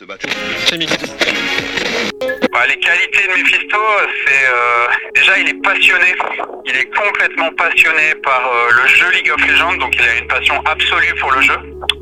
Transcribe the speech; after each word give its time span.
Bah, 0.00 0.16
les 2.66 2.76
qualités 2.80 3.28
de 3.28 3.38
Mephisto, 3.38 3.78
c'est 4.26 4.44
euh, 4.48 4.86
déjà 5.14 5.38
il 5.38 5.48
est 5.48 5.62
passionné. 5.62 6.16
Il 6.66 6.76
est 6.76 6.90
complètement 6.96 7.50
passionné 7.56 8.12
par 8.24 8.42
euh, 8.44 8.70
le 8.72 8.88
jeu 8.88 9.08
League 9.12 9.30
of 9.32 9.46
Legends, 9.46 9.74
donc 9.74 9.94
il 9.94 10.02
a 10.02 10.14
une 10.16 10.26
passion 10.26 10.60
absolue 10.64 11.14
pour 11.20 11.30
le 11.30 11.42
jeu. 11.42 11.56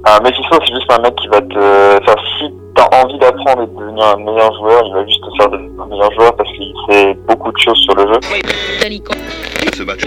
Ah, 0.05 0.19
Mephisto, 0.23 0.59
c'est 0.65 0.75
juste 0.75 0.91
un 0.91 1.01
mec 1.01 1.15
qui 1.17 1.29
va 1.29 1.43
te 1.43 2.05
faire 2.07 2.25
si 2.39 2.62
t'as 2.75 2.89
envie 3.03 3.19
d'apprendre 3.19 3.63
et 3.63 3.67
de 3.67 3.81
devenir 3.81 4.05
un 4.05 4.17
meilleur 4.17 4.53
joueur, 4.55 4.83
il 4.87 4.95
va 4.95 5.07
juste 5.07 5.23
te 5.23 5.37
faire 5.37 5.51
devenir 5.51 5.83
un 5.83 5.87
meilleur 5.87 6.13
joueur 6.13 6.37
parce 6.37 6.51
qu'il 6.53 6.73
sait 6.89 7.15
beaucoup 7.29 7.53
de 7.53 7.59
choses 7.59 7.79
sur 7.79 7.95
le 7.95 8.13
jeu. 8.13 8.21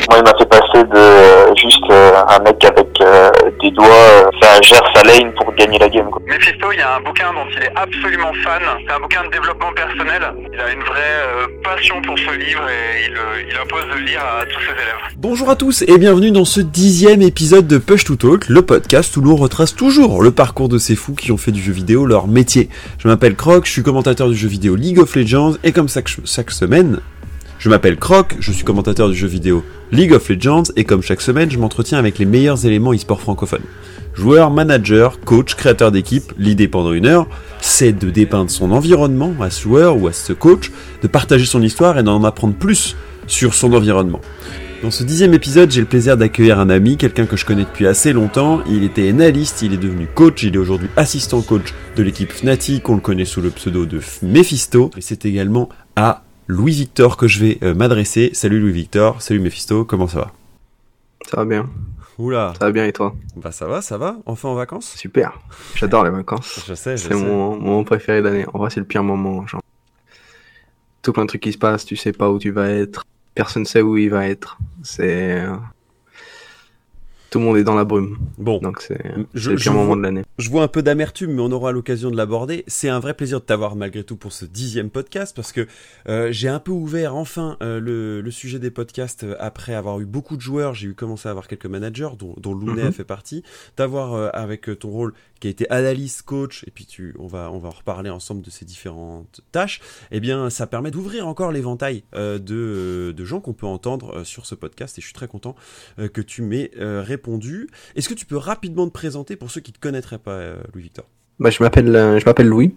Moi, 0.10 0.18
il 0.18 0.24
m'a 0.24 0.38
fait 0.38 0.46
passer 0.46 0.84
de 0.84 0.98
euh, 0.98 1.56
juste 1.56 1.84
euh, 1.90 2.12
un 2.28 2.40
mec 2.40 2.64
avec 2.64 2.88
euh, 3.02 3.30
des 3.62 3.72
doigts 3.72 4.30
faire 4.42 4.62
gère 4.62 4.84
sa 4.94 5.04
lane 5.04 5.34
pour 5.34 5.54
gagner 5.56 5.80
la 5.80 5.90
game. 5.90 6.10
Quoi. 6.10 6.22
Mephisto, 6.28 6.72
il 6.72 6.80
y 6.80 6.82
a 6.82 6.96
un 6.96 7.02
bouquin 7.02 7.34
dont 7.34 7.48
il 7.56 7.64
est 7.64 7.72
absolument 7.76 8.32
fan. 8.44 8.62
C'est 8.86 8.94
un 8.94 9.00
bouquin 9.00 9.24
de 9.26 9.32
développement 9.32 9.72
personnel. 9.74 10.22
Il 10.54 10.60
a 10.60 10.72
une 10.72 10.82
vraie 10.82 11.62
passion 11.64 12.02
pour 12.02 12.18
ce 12.18 12.38
livre 12.38 12.62
et 12.70 13.08
il, 13.08 13.18
il 13.50 13.58
impose 13.58 13.86
de 13.92 14.00
le 14.00 14.06
lire 14.06 14.22
à 14.22 14.46
tous 14.46 14.60
ses 14.62 14.72
élèves. 14.72 15.16
Bonjour 15.18 15.50
à 15.50 15.56
tous 15.56 15.84
et 15.88 15.98
bienvenue 15.98 16.32
dans 16.32 16.46
ce 16.46 16.62
dixième 16.62 17.22
épisode 17.22 17.68
de 17.68 17.78
Push 17.78 18.04
to 18.06 18.16
Talk, 18.16 18.48
le 18.48 18.62
podcast 18.62 19.16
où 19.18 19.22
l'on 19.22 19.36
retrace 19.36 19.76
toujours 19.76 20.22
le 20.22 20.32
parcours 20.32 20.70
de 20.70 20.78
ces 20.78 20.96
fous 20.96 21.16
qui 21.16 21.32
ont 21.32 21.38
fait 21.38 21.52
du 21.52 21.62
jeu 21.62 21.74
vidéo 21.74 22.06
leur 22.06 22.28
métier. 22.28 22.55
Je 22.98 23.08
m'appelle 23.08 23.36
Croc, 23.36 23.66
je 23.66 23.72
suis 23.72 23.84
commentateur 23.84 24.30
du 24.30 24.36
jeu 24.36 24.48
vidéo 24.48 24.76
League 24.76 25.00
of 25.00 25.16
Legends 25.16 25.54
et 25.64 25.72
comme 25.72 25.88
chaque, 25.90 26.52
semaine, 26.52 27.00
je 27.60 27.70
m'appelle 27.70 27.98
Croc, 27.98 28.36
je 28.40 28.52
suis 28.52 28.64
commentateur 28.64 29.10
du 29.10 29.16
jeu 29.16 29.28
vidéo 29.28 29.64
League 29.92 30.14
of 30.14 30.30
Legends 30.30 30.64
et 30.76 30.84
comme 30.84 31.02
chaque 31.02 31.22
semaine, 31.22 31.52
je 31.52 31.58
m'entretiens 31.58 31.98
avec 31.98 32.18
les 32.18 32.26
meilleurs 32.26 32.66
éléments 32.66 32.94
e-sport 32.94 33.22
francophones. 33.22 33.66
Joueur, 34.14 34.50
manager, 34.52 35.20
coach, 35.20 35.56
créateur 35.56 35.92
d'équipe, 35.92 36.32
l'idée 36.38 36.70
pendant 36.70 36.94
une 36.94 37.06
heure, 37.06 37.28
c'est 37.60 37.92
de 37.92 38.10
dépeindre 38.10 38.50
son 38.50 38.72
environnement 38.72 39.34
à 39.42 39.50
ce 39.50 39.64
joueur 39.64 40.02
ou 40.02 40.08
à 40.08 40.14
ce 40.14 40.32
coach, 40.32 40.72
de 41.02 41.08
partager 41.08 41.46
son 41.46 41.62
histoire 41.62 42.00
et 42.00 42.04
d'en 42.04 42.24
apprendre 42.24 42.56
plus 42.56 42.96
sur 43.28 43.54
son 43.54 43.74
environnement. 43.74 44.22
Dans 44.82 44.92
ce 44.92 45.04
dixième 45.04 45.34
épisode, 45.34 45.72
j'ai 45.72 45.80
le 45.80 45.88
plaisir 45.88 46.18
d'accueillir 46.18 46.60
un 46.60 46.70
ami, 46.70 46.98
quelqu'un 46.98 47.26
que 47.26 47.38
je 47.38 47.46
connais 47.46 47.64
depuis 47.64 47.88
assez 47.88 48.14
longtemps. 48.14 48.62
Il 48.68 48.84
était 48.84 49.10
analyste, 49.10 49.62
il 49.62 49.74
est 49.74 49.78
devenu 49.78 50.06
coach, 50.06 50.44
il 50.44 50.56
est 50.56 50.60
aujourd'hui 50.60 50.90
assistant 50.96 51.42
coach 51.42 51.74
de 51.96 52.04
l'équipe 52.04 52.32
Fnatic, 52.32 52.88
on 52.90 52.96
le 52.96 53.02
connaît 53.02 53.26
sous 53.26 53.42
le 53.42 53.50
pseudo 53.50 53.86
de 53.86 54.00
Mephisto. 54.22 54.92
Et 54.98 55.02
c'est 55.02 55.26
également 55.26 55.70
à 55.96 56.24
Louis-Victor 56.48 57.18
que 57.18 57.28
je 57.28 57.40
vais 57.40 57.58
euh, 57.64 57.74
m'adresser. 57.74 58.30
Salut 58.34 58.60
Louis-Victor, 58.60 59.22
salut 59.22 59.40
Mephisto, 59.40 59.86
comment 59.86 60.08
ça 60.08 60.20
va? 60.20 60.32
Ça 61.28 61.38
va 61.38 61.46
bien. 61.46 61.70
Oula, 62.18 62.54
Ça 62.60 62.66
va 62.66 62.72
bien 62.72 62.86
et 62.86 62.94
toi? 62.94 63.16
Bah 63.36 63.52
ça 63.52 63.66
va, 63.68 63.82
ça 63.82 63.98
va, 63.98 64.18
enfin 64.26 64.50
en 64.50 64.56
vacances? 64.56 64.94
Super. 64.96 65.40
J'adore 65.76 66.04
les 66.04 66.12
vacances. 66.12 66.64
Je 66.68 66.74
sais, 66.74 66.96
je 66.96 67.08
C'est 67.08 67.16
mon 67.16 67.58
moment 67.58 67.84
préféré 67.84 68.22
d'année. 68.22 68.46
En 68.54 68.60
vrai, 68.60 68.70
c'est 68.70 68.80
le 68.80 68.86
pire 68.86 69.04
moment. 69.04 69.46
Genre, 69.48 69.62
tout 71.02 71.12
plein 71.12 71.24
de 71.24 71.28
trucs 71.28 71.42
qui 71.42 71.52
se 71.52 71.58
passent, 71.58 71.86
tu 71.86 71.96
sais 71.96 72.12
pas 72.14 72.30
où 72.30 72.40
tu 72.40 72.52
vas 72.52 72.70
être. 72.70 73.04
Personne 73.36 73.66
sait 73.66 73.82
où 73.82 73.98
il 73.98 74.10
va 74.10 74.28
être. 74.28 74.58
C'est 74.84 75.46
tout 77.36 77.40
le 77.40 77.46
monde 77.48 77.58
est 77.58 77.66
dans 77.66 77.76
la 77.76 77.84
brume. 77.84 78.18
Bon, 78.38 78.60
Donc 78.60 78.82
c'est 78.82 78.98
le 79.04 79.56
pire 79.58 79.74
moment 79.74 79.88
vois- 79.88 79.96
de 79.98 80.02
l'année. 80.04 80.24
Je 80.38 80.50
vois 80.50 80.64
un 80.64 80.70
peu 80.70 80.82
d'amertume, 80.82 81.34
mais 81.34 81.42
on 81.42 81.52
aura 81.52 81.74
l'occasion 81.74 82.10
de 82.10 82.16
l'aborder. 82.16 82.64
C'est 82.68 82.88
un 82.88 83.02
vrai 83.02 83.14
plaisir 83.14 83.42
de 83.42 83.46
t'avoir 83.46 83.76
malgré 83.76 84.06
tout 84.06 84.16
pour 84.16 84.32
ce 84.32 84.46
dixième 84.46 84.90
podcast, 84.90 85.36
parce 85.36 85.52
que 85.52 85.68
euh, 86.08 86.30
j'ai 86.32 86.48
un 86.48 86.60
peu 86.60 86.72
ouvert 86.72 87.14
enfin 87.14 87.58
euh, 87.62 87.82
le, 87.82 88.22
le 88.22 88.32
sujet 88.32 88.58
des 88.58 88.72
podcasts 88.72 89.26
euh, 89.26 89.36
après 89.42 89.74
avoir 89.74 90.00
eu 90.00 90.06
beaucoup 90.06 90.38
de 90.38 90.42
joueurs. 90.42 90.76
J'ai 90.76 90.88
eu 90.88 90.94
commencé 90.94 91.28
à 91.28 91.32
avoir 91.32 91.50
quelques 91.50 91.66
managers, 91.66 92.12
dont, 92.18 92.36
dont 92.38 92.54
Lounet 92.54 92.84
Mhm. 92.84 92.88
a 92.88 92.92
fait 92.94 93.04
partie. 93.04 93.44
D'avoir 93.76 94.14
euh, 94.14 94.30
avec 94.32 94.70
ton 94.80 94.90
rôle 94.90 95.14
qui 95.42 95.48
a 95.48 95.52
été 95.52 95.70
analyste, 95.70 96.22
coach, 96.22 96.64
et 96.68 96.72
puis 96.72 96.86
tu, 96.86 97.14
on 97.20 97.28
va, 97.28 97.52
on 97.52 97.60
va 97.60 97.68
en 97.68 97.72
reparler 97.72 98.10
ensemble 98.10 98.42
de 98.44 98.50
ces 98.50 98.64
différentes 98.64 99.42
tâches. 99.52 99.82
Eh 100.12 100.22
bien, 100.22 100.50
ça 100.50 100.68
permet 100.68 100.90
d'ouvrir 100.90 101.28
encore 101.28 101.52
l'éventail 101.52 102.04
de, 102.14 103.12
de 103.12 103.26
gens 103.26 103.42
qu'on 103.42 103.52
peut 103.52 103.66
entendre 103.68 104.24
sur 104.24 104.46
ce 104.46 104.56
podcast, 104.56 104.98
et 104.98 105.02
je 105.02 105.08
suis 105.08 105.14
très 105.14 105.28
content 105.28 105.54
que 105.98 106.22
tu 106.22 106.42
m'aies 106.42 106.72
euh, 106.80 107.04
répondu. 107.26 107.68
Est-ce 107.96 108.10
que 108.10 108.14
tu 108.14 108.26
peux 108.26 108.38
rapidement 108.38 108.88
te 108.88 108.92
présenter 108.94 109.36
pour 109.36 109.52
ceux 109.52 109.62
qui 109.62 109.72
ne 109.72 109.76
te 109.76 109.80
connaîtraient 109.80 110.18
pas, 110.20 110.32
euh, 110.32 110.58
Louis-Victor 110.74 111.06
Bah, 111.40 111.50
je 111.50 111.62
m'appelle 111.64 111.96
euh, 111.96 112.20
je 112.20 112.26
m'appelle 112.26 112.48
Louis, 112.48 112.74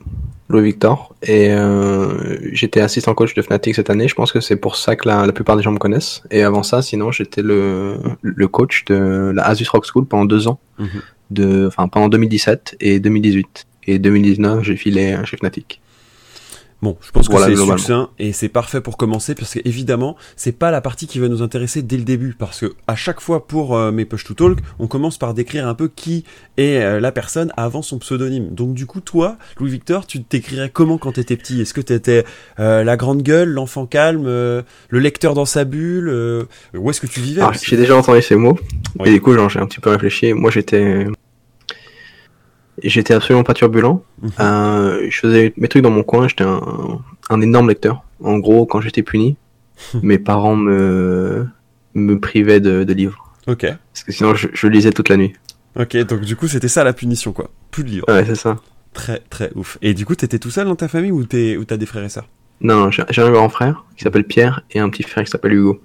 Louis 0.48 0.62
Victor, 0.62 1.14
et 1.22 1.50
euh, 1.53 2.38
j'étais 2.53 2.81
assistant 2.81 3.14
coach 3.14 3.34
de 3.34 3.42
Fnatic 3.42 3.75
cette 3.75 3.91
année. 3.91 4.09
Je 4.09 4.14
pense 4.14 4.32
que 4.32 4.41
c'est 4.41 4.56
pour 4.56 4.76
ça 4.76 4.97
que 4.97 5.06
la, 5.09 5.26
la 5.26 5.32
plupart 5.32 5.56
des 5.56 5.62
gens 5.62 5.72
me 5.72 5.78
connaissent. 5.78 6.22
Et 6.31 6.42
avant 6.42 6.62
ça, 6.62 6.81
sinon, 6.82 7.12
j'étais 7.12 7.42
le 7.42 7.98
le 8.22 8.48
coach 8.48 8.84
de 8.86 9.32
la 9.34 9.47
Asus 9.47 9.69
Rock 9.70 9.84
School 9.86 10.06
pendant 10.06 10.25
deux 10.25 10.48
ans, 10.48 10.59
Mhm. 10.78 10.88
de 11.30 11.66
enfin 11.66 11.88
pendant 11.88 12.09
2017 12.09 12.76
et 12.80 13.00
2018. 13.00 13.66
Et 13.91 13.98
2019, 13.98 14.65
j'ai 14.65 14.76
filé 14.76 15.16
chez 15.25 15.36
Fnatic. 15.38 15.80
Bon, 16.81 16.97
je 17.00 17.11
pense 17.11 17.28
que 17.28 17.37
c'est 17.37 17.56
succinct 17.56 18.11
et 18.21 18.33
c'est 18.33 18.49
parfait 18.49 18.81
pour 18.81 18.97
commencer 18.97 19.34
parce 19.34 19.55
que 19.55 19.59
évidemment, 19.65 20.16
c'est 20.37 20.53
pas 20.53 20.71
la 20.71 20.81
partie 20.81 21.09
qui 21.09 21.19
va 21.19 21.27
nous 21.27 21.43
intéresser 21.43 21.83
dès 21.83 21.97
le 21.97 22.05
début 22.05 22.34
parce 22.39 22.61
que 22.61 22.72
à 22.87 22.94
chaque 22.94 23.21
fois 23.21 23.49
pour 23.49 23.77
euh, 23.77 23.91
mes 23.91 24.05
push 24.05 24.22
to 24.25 24.34
talk, 24.34 24.59
on 24.78 24.87
commence 24.87 25.19
par 25.19 25.34
décrire 25.34 25.66
un 25.66 25.75
peu 25.75 25.89
qui 25.89 26.22
est 26.56 26.81
euh, 26.81 27.00
la 27.00 27.11
personne 27.11 27.53
avant 27.56 27.83
son 27.83 27.99
pseudonyme. 27.99 28.50
Donc 28.55 28.75
du 28.75 28.87
coup, 28.87 29.00
toi, 29.00 29.39
Louis 29.59 29.71
Victor, 29.72 30.06
tu 30.06 30.22
t'écrirais 30.22 30.71
comment 30.72 30.99
quand 30.99 31.11
t'étais 31.12 31.37
petit? 31.37 31.61
Est-ce 31.61 31.75
que 31.75 31.81
t'étais 31.81 32.25
euh, 32.61 32.84
la 32.84 32.97
grande 32.97 33.22
gueule, 33.22 33.49
l'enfant 33.49 33.87
calme, 33.87 34.27
euh, 34.27 34.62
le 34.89 35.00
lecteur 35.00 35.34
dans 35.34 35.47
sa 35.47 35.65
bulle 35.65 36.09
euh, 36.09 36.45
Où 36.75 36.91
est-ce 36.91 37.00
que 37.00 37.09
tu 37.09 37.19
vivais 37.19 37.41
Alors, 37.41 37.55
aussi? 37.56 37.66
j'ai 37.66 37.77
déjà 37.77 37.97
entendu 37.97 38.22
ces 38.22 38.37
mots, 38.37 38.56
Oui. 39.00 39.09
et 39.09 39.12
du 39.15 39.21
coup, 39.21 39.33
genre, 39.34 39.49
j'ai 39.49 39.59
un 39.59 39.66
petit 39.66 39.81
peu 39.81 39.91
réfléchi. 39.91 40.33
Moi, 40.33 40.53
j'étais 40.53 41.06
j'étais 42.83 43.15
absolument 43.15 43.44
pas 43.44 43.55
turbulent. 43.55 44.03
Mhm. 44.22 44.31
Euh, 44.41 45.06
je 45.11 45.19
faisais 45.19 45.53
mes 45.56 45.69
trucs 45.69 45.83
dans 45.83 45.91
mon 45.91 46.03
coin. 46.03 46.28
J'étais 46.28 46.44
un, 46.44 46.61
un 47.31 47.41
énorme 47.41 47.69
lecteur. 47.69 48.03
En 48.22 48.39
gros, 48.39 48.66
quand 48.66 48.81
j'étais 48.81 49.03
puni, 49.03 49.37
mes 50.03 50.19
parents 50.19 50.56
me 50.56 51.47
me 51.94 52.19
privaient 52.21 52.61
de, 52.61 52.84
de 52.84 52.93
livres 52.93 53.25
Ok, 53.47 53.62
parce 53.62 54.05
que 54.05 54.12
sinon, 54.12 54.34
je, 54.34 54.49
je 54.53 54.66
lisais 54.69 54.93
toute 54.93 55.09
la 55.09 55.16
nuit. 55.16 55.33
ok. 55.77 55.97
Donc 56.06 56.21
du 56.21 56.37
coup, 56.37 56.47
c'était 56.49 56.69
ça 56.69 56.84
la 56.84 56.93
punition 56.93 57.33
quoi. 57.33 57.50
Plus 57.71 57.83
de 57.84 57.89
livres. 57.89 58.05
Ouais, 58.09 58.25
c'est 58.27 58.34
ça. 58.34 58.59
Très 58.93 59.21
très 59.31 59.50
ouf. 59.55 59.78
Et 59.83 59.95
du 59.95 60.05
coup, 60.06 60.15
t'étais 60.15 60.39
tout 60.39 60.50
seul 60.50 60.66
dans 60.66 60.77
ta 60.77 60.89
famille 60.89 61.12
ou 61.12 61.25
t'as 61.25 61.77
des 61.77 61.87
frères 61.87 62.05
et 62.05 62.09
sœurs? 62.09 62.27
Non, 62.60 62.91
j'ai 62.91 63.22
un 63.22 63.31
grand 63.31 63.49
frère 63.49 63.84
qui 63.97 64.03
s'appelle 64.05 64.25
Pierre 64.25 64.62
et 64.72 64.81
un 64.81 64.89
petit 64.91 65.05
frère 65.05 65.25
qui 65.25 65.31
s'appelle 65.31 65.53
Hugo. 65.53 65.81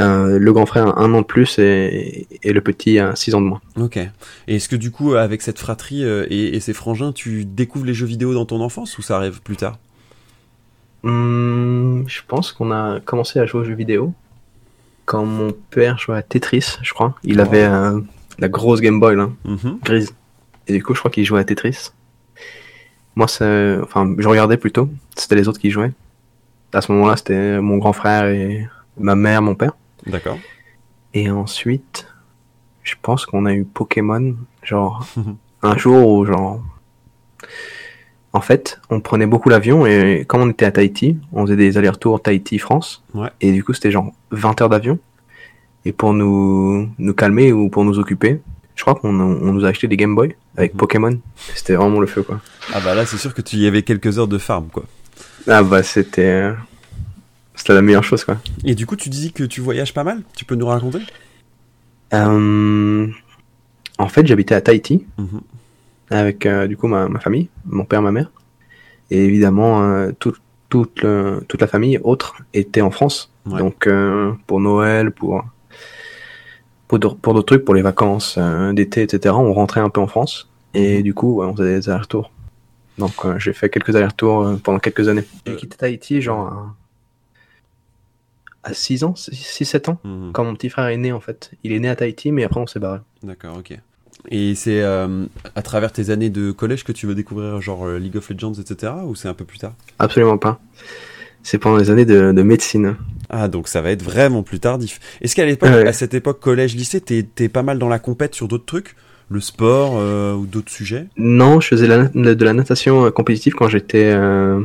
Euh, 0.00 0.38
le 0.40 0.52
grand 0.52 0.66
frère 0.66 0.88
a 0.88 1.00
un 1.02 1.14
an 1.14 1.20
de 1.20 1.26
plus 1.26 1.58
et, 1.60 2.26
et 2.42 2.52
le 2.52 2.60
petit 2.60 2.98
a 2.98 3.14
six 3.14 3.34
ans 3.34 3.40
de 3.40 3.46
moins. 3.46 3.60
Ok. 3.76 3.96
Et 3.96 4.56
est-ce 4.56 4.68
que 4.68 4.74
du 4.76 4.90
coup, 4.90 5.14
avec 5.14 5.40
cette 5.40 5.58
fratrie 5.60 6.04
euh, 6.04 6.26
et, 6.30 6.56
et 6.56 6.60
ces 6.60 6.72
frangins, 6.72 7.12
tu 7.12 7.44
découvres 7.44 7.84
les 7.86 7.94
jeux 7.94 8.06
vidéo 8.06 8.34
dans 8.34 8.44
ton 8.44 8.60
enfance 8.60 8.98
ou 8.98 9.02
ça 9.02 9.16
arrive 9.16 9.40
plus 9.42 9.56
tard? 9.56 9.78
Hum, 11.04 12.04
je 12.06 12.20
pense 12.26 12.52
qu'on 12.52 12.70
a 12.72 13.00
commencé 13.00 13.38
à 13.38 13.46
jouer 13.46 13.60
aux 13.60 13.64
jeux 13.64 13.74
vidéo 13.74 14.12
quand 15.04 15.24
mon 15.24 15.52
père 15.70 15.98
jouait 15.98 16.16
à 16.16 16.22
Tetris, 16.22 16.78
je 16.82 16.92
crois. 16.94 17.14
Il 17.24 17.38
Oh. 17.38 17.42
avait 17.42 17.64
euh, 17.64 18.00
la 18.38 18.48
grosse 18.48 18.80
Game 18.80 18.98
Boy 19.00 19.14
là, 19.16 19.28
Mhm. 19.44 19.78
grise. 19.84 20.14
Et 20.66 20.72
du 20.72 20.82
coup, 20.82 20.94
je 20.94 20.98
crois 21.00 21.10
qu'il 21.10 21.24
jouait 21.26 21.40
à 21.40 21.44
Tetris. 21.44 21.90
Moi, 23.16 23.28
c'est, 23.28 23.76
enfin, 23.82 24.12
je 24.18 24.26
regardais 24.26 24.56
plutôt. 24.56 24.88
C'était 25.14 25.34
les 25.36 25.46
autres 25.46 25.60
qui 25.60 25.70
jouaient. 25.70 25.92
À 26.72 26.80
ce 26.80 26.90
moment-là, 26.92 27.16
c'était 27.16 27.60
mon 27.60 27.76
grand 27.76 27.92
frère 27.92 28.26
et 28.26 28.66
ma 28.98 29.14
mère, 29.14 29.42
mon 29.42 29.54
père. 29.54 29.76
D'accord. 30.06 30.38
Et 31.14 31.30
ensuite, 31.30 32.06
je 32.82 32.94
pense 33.00 33.24
qu'on 33.26 33.46
a 33.46 33.52
eu 33.54 33.64
Pokémon, 33.64 34.34
genre 34.62 35.06
un 35.62 35.76
jour 35.76 36.08
où 36.08 36.24
genre, 36.26 36.60
en 38.32 38.40
fait, 38.40 38.80
on 38.90 39.00
prenait 39.00 39.26
beaucoup 39.26 39.48
l'avion 39.48 39.86
et 39.86 40.24
comme 40.26 40.42
on 40.42 40.50
était 40.50 40.64
à 40.64 40.72
Tahiti, 40.72 41.18
on 41.32 41.42
faisait 41.46 41.56
des 41.56 41.78
allers-retours 41.78 42.20
Tahiti-France. 42.22 43.04
Ouais. 43.14 43.28
Et 43.40 43.52
du 43.52 43.62
coup, 43.62 43.72
c'était 43.72 43.90
genre 43.92 44.12
20 44.32 44.60
heures 44.62 44.68
d'avion. 44.68 44.98
Et 45.84 45.92
pour 45.92 46.14
nous 46.14 46.88
nous 46.98 47.14
calmer 47.14 47.52
ou 47.52 47.68
pour 47.68 47.84
nous 47.84 47.98
occuper, 47.98 48.40
je 48.74 48.82
crois 48.82 48.94
qu'on 48.96 49.14
on 49.20 49.52
nous 49.52 49.64
a 49.64 49.68
acheté 49.68 49.86
des 49.86 49.96
Game 49.96 50.14
Boy 50.16 50.34
avec 50.56 50.72
Mhm. 50.74 50.78
Pokémon. 50.78 51.20
C'était 51.54 51.74
vraiment 51.76 52.00
le 52.00 52.06
feu 52.06 52.22
quoi. 52.22 52.40
Ah 52.72 52.80
bah 52.84 52.94
là, 52.94 53.06
c'est 53.06 53.18
sûr 53.18 53.32
que 53.34 53.42
tu 53.42 53.56
y 53.56 53.66
avais 53.66 53.82
quelques 53.82 54.18
heures 54.18 54.26
de 54.28 54.38
farm, 54.38 54.66
quoi. 54.72 54.84
Ah 55.46 55.62
bah 55.62 55.82
c'était 55.82 56.50
c'était 57.64 57.72
la 57.74 57.80
meilleure 57.82 58.04
chose 58.04 58.24
quoi. 58.24 58.36
Et 58.62 58.74
du 58.74 58.84
coup, 58.84 58.94
tu 58.94 59.08
dis 59.08 59.32
que 59.32 59.42
tu 59.42 59.62
voyages 59.62 59.94
pas 59.94 60.04
mal? 60.04 60.20
Tu 60.36 60.44
peux 60.44 60.54
nous 60.54 60.66
raconter? 60.66 60.98
Euh, 62.12 63.06
en 63.98 64.08
fait, 64.08 64.26
j'habitais 64.26 64.54
à 64.54 64.60
Tahiti. 64.60 65.06
Mhm. 65.16 65.40
avec 66.10 66.44
euh, 66.44 66.66
du 66.66 66.76
coup 66.76 66.86
ma, 66.86 67.08
ma 67.08 67.18
famille, 67.20 67.48
mon 67.64 67.86
père, 67.86 68.02
ma 68.02 68.12
mère, 68.12 68.30
et 69.10 69.24
évidemment 69.24 69.82
euh, 69.82 70.12
tout- 70.18 70.36
toute, 70.68 71.00
le- 71.02 71.42
toute 71.48 71.60
la 71.62 71.66
famille 71.66 71.98
autre 72.04 72.36
était 72.52 72.82
en 72.82 72.90
France. 72.90 73.30
Ouais. 73.46 73.58
Donc 73.58 73.86
euh, 73.86 74.32
pour 74.46 74.60
Noël, 74.60 75.10
pour 75.10 75.42
pour 76.86 76.98
d'autres 76.98 77.16
pour 77.16 77.32
d'autres 77.32 77.46
trucs, 77.46 77.64
pour 77.64 77.74
les 77.74 77.80
vacances 77.82 78.38
d'été, 78.74 79.00
etc. 79.02 79.34
On 79.34 79.54
rentrait 79.54 79.80
un 79.80 79.88
peu 79.88 80.00
en 80.02 80.06
France 80.06 80.48
et 80.74 81.02
du 81.02 81.14
coup 81.14 81.36
ouais, 81.36 81.46
on 81.46 81.56
faisait 81.56 81.78
des 81.80 81.88
allers-retours. 81.88 82.30
Donc 82.98 83.14
j'ai 83.38 83.54
fait 83.54 83.70
quelques 83.70 83.96
allers-retours 83.96 84.58
pendant 84.62 84.78
quelques 84.78 85.08
années. 85.08 85.24
J'ai 85.46 85.56
quitté 85.56 85.76
Tahiti 85.78 86.20
genre 86.20 86.74
à, 88.64 88.70
à 88.70 88.74
6 88.74 89.04
ans, 89.04 89.14
6-7 89.16 89.88
ans, 89.90 89.98
Mhm. 90.04 90.32
quand 90.32 90.44
mon 90.44 90.54
petit 90.54 90.68
frère 90.70 90.86
est 90.86 90.96
né 90.96 91.12
en 91.12 91.20
fait. 91.20 91.50
Il 91.64 91.72
est 91.72 91.78
né 91.80 91.88
à 91.88 91.96
Tahiti 91.96 92.32
mais 92.32 92.44
après 92.44 92.60
on 92.60 92.66
s'est 92.66 92.80
barré. 92.80 93.00
D'accord, 93.22 93.56
ok. 93.58 93.78
Et 94.30 94.54
c'est 94.54 94.80
euh, 94.80 95.26
à 95.54 95.60
travers 95.62 95.92
tes 95.92 96.08
années 96.10 96.30
de 96.30 96.50
collège 96.50 96.82
que 96.84 96.92
tu 96.92 97.06
veux 97.06 97.14
découvrir 97.14 97.60
genre 97.60 97.86
euh, 97.86 97.98
League 97.98 98.16
of 98.16 98.30
Legends, 98.30 98.54
etc. 98.54 98.92
Ou 99.06 99.14
c'est 99.14 99.28
un 99.28 99.34
peu 99.34 99.44
plus 99.44 99.58
tard? 99.58 99.74
Absolument 99.98 100.38
pas. 100.38 100.60
C'est 101.42 101.58
pendant 101.58 101.76
les 101.76 101.90
années 101.90 102.06
de, 102.06 102.32
de 102.32 102.42
médecine. 102.42 102.96
Ah, 103.28 103.48
donc 103.48 103.68
ça 103.68 103.82
va 103.82 103.90
être 103.90 104.02
vraiment 104.02 104.42
plus 104.42 104.60
tardif. 104.60 104.98
Est-ce 105.20 105.34
qu'à 105.36 105.44
l'époque, 105.44 105.68
Ouais. 105.68 105.86
à 105.86 105.92
cette 105.92 106.14
époque 106.14 106.40
collège-lycée, 106.40 107.02
t'es 107.02 107.22
t'es 107.22 107.48
pas 107.50 107.62
mal 107.62 107.78
dans 107.78 107.88
la 107.90 107.98
compète 107.98 108.34
sur 108.34 108.48
d'autres 108.48 108.64
trucs? 108.64 108.96
Le 109.28 109.40
sport 109.40 109.94
euh, 109.98 110.34
ou 110.34 110.46
d'autres 110.46 110.70
sujets? 110.72 111.06
Non, 111.18 111.60
je 111.60 111.68
faisais 111.68 111.86
la- 111.86 112.08
de 112.08 112.44
la 112.44 112.52
natation 112.54 113.10
compétitive 113.10 113.54
quand 113.54 113.68
j'étais 113.68 114.10
euh, 114.14 114.60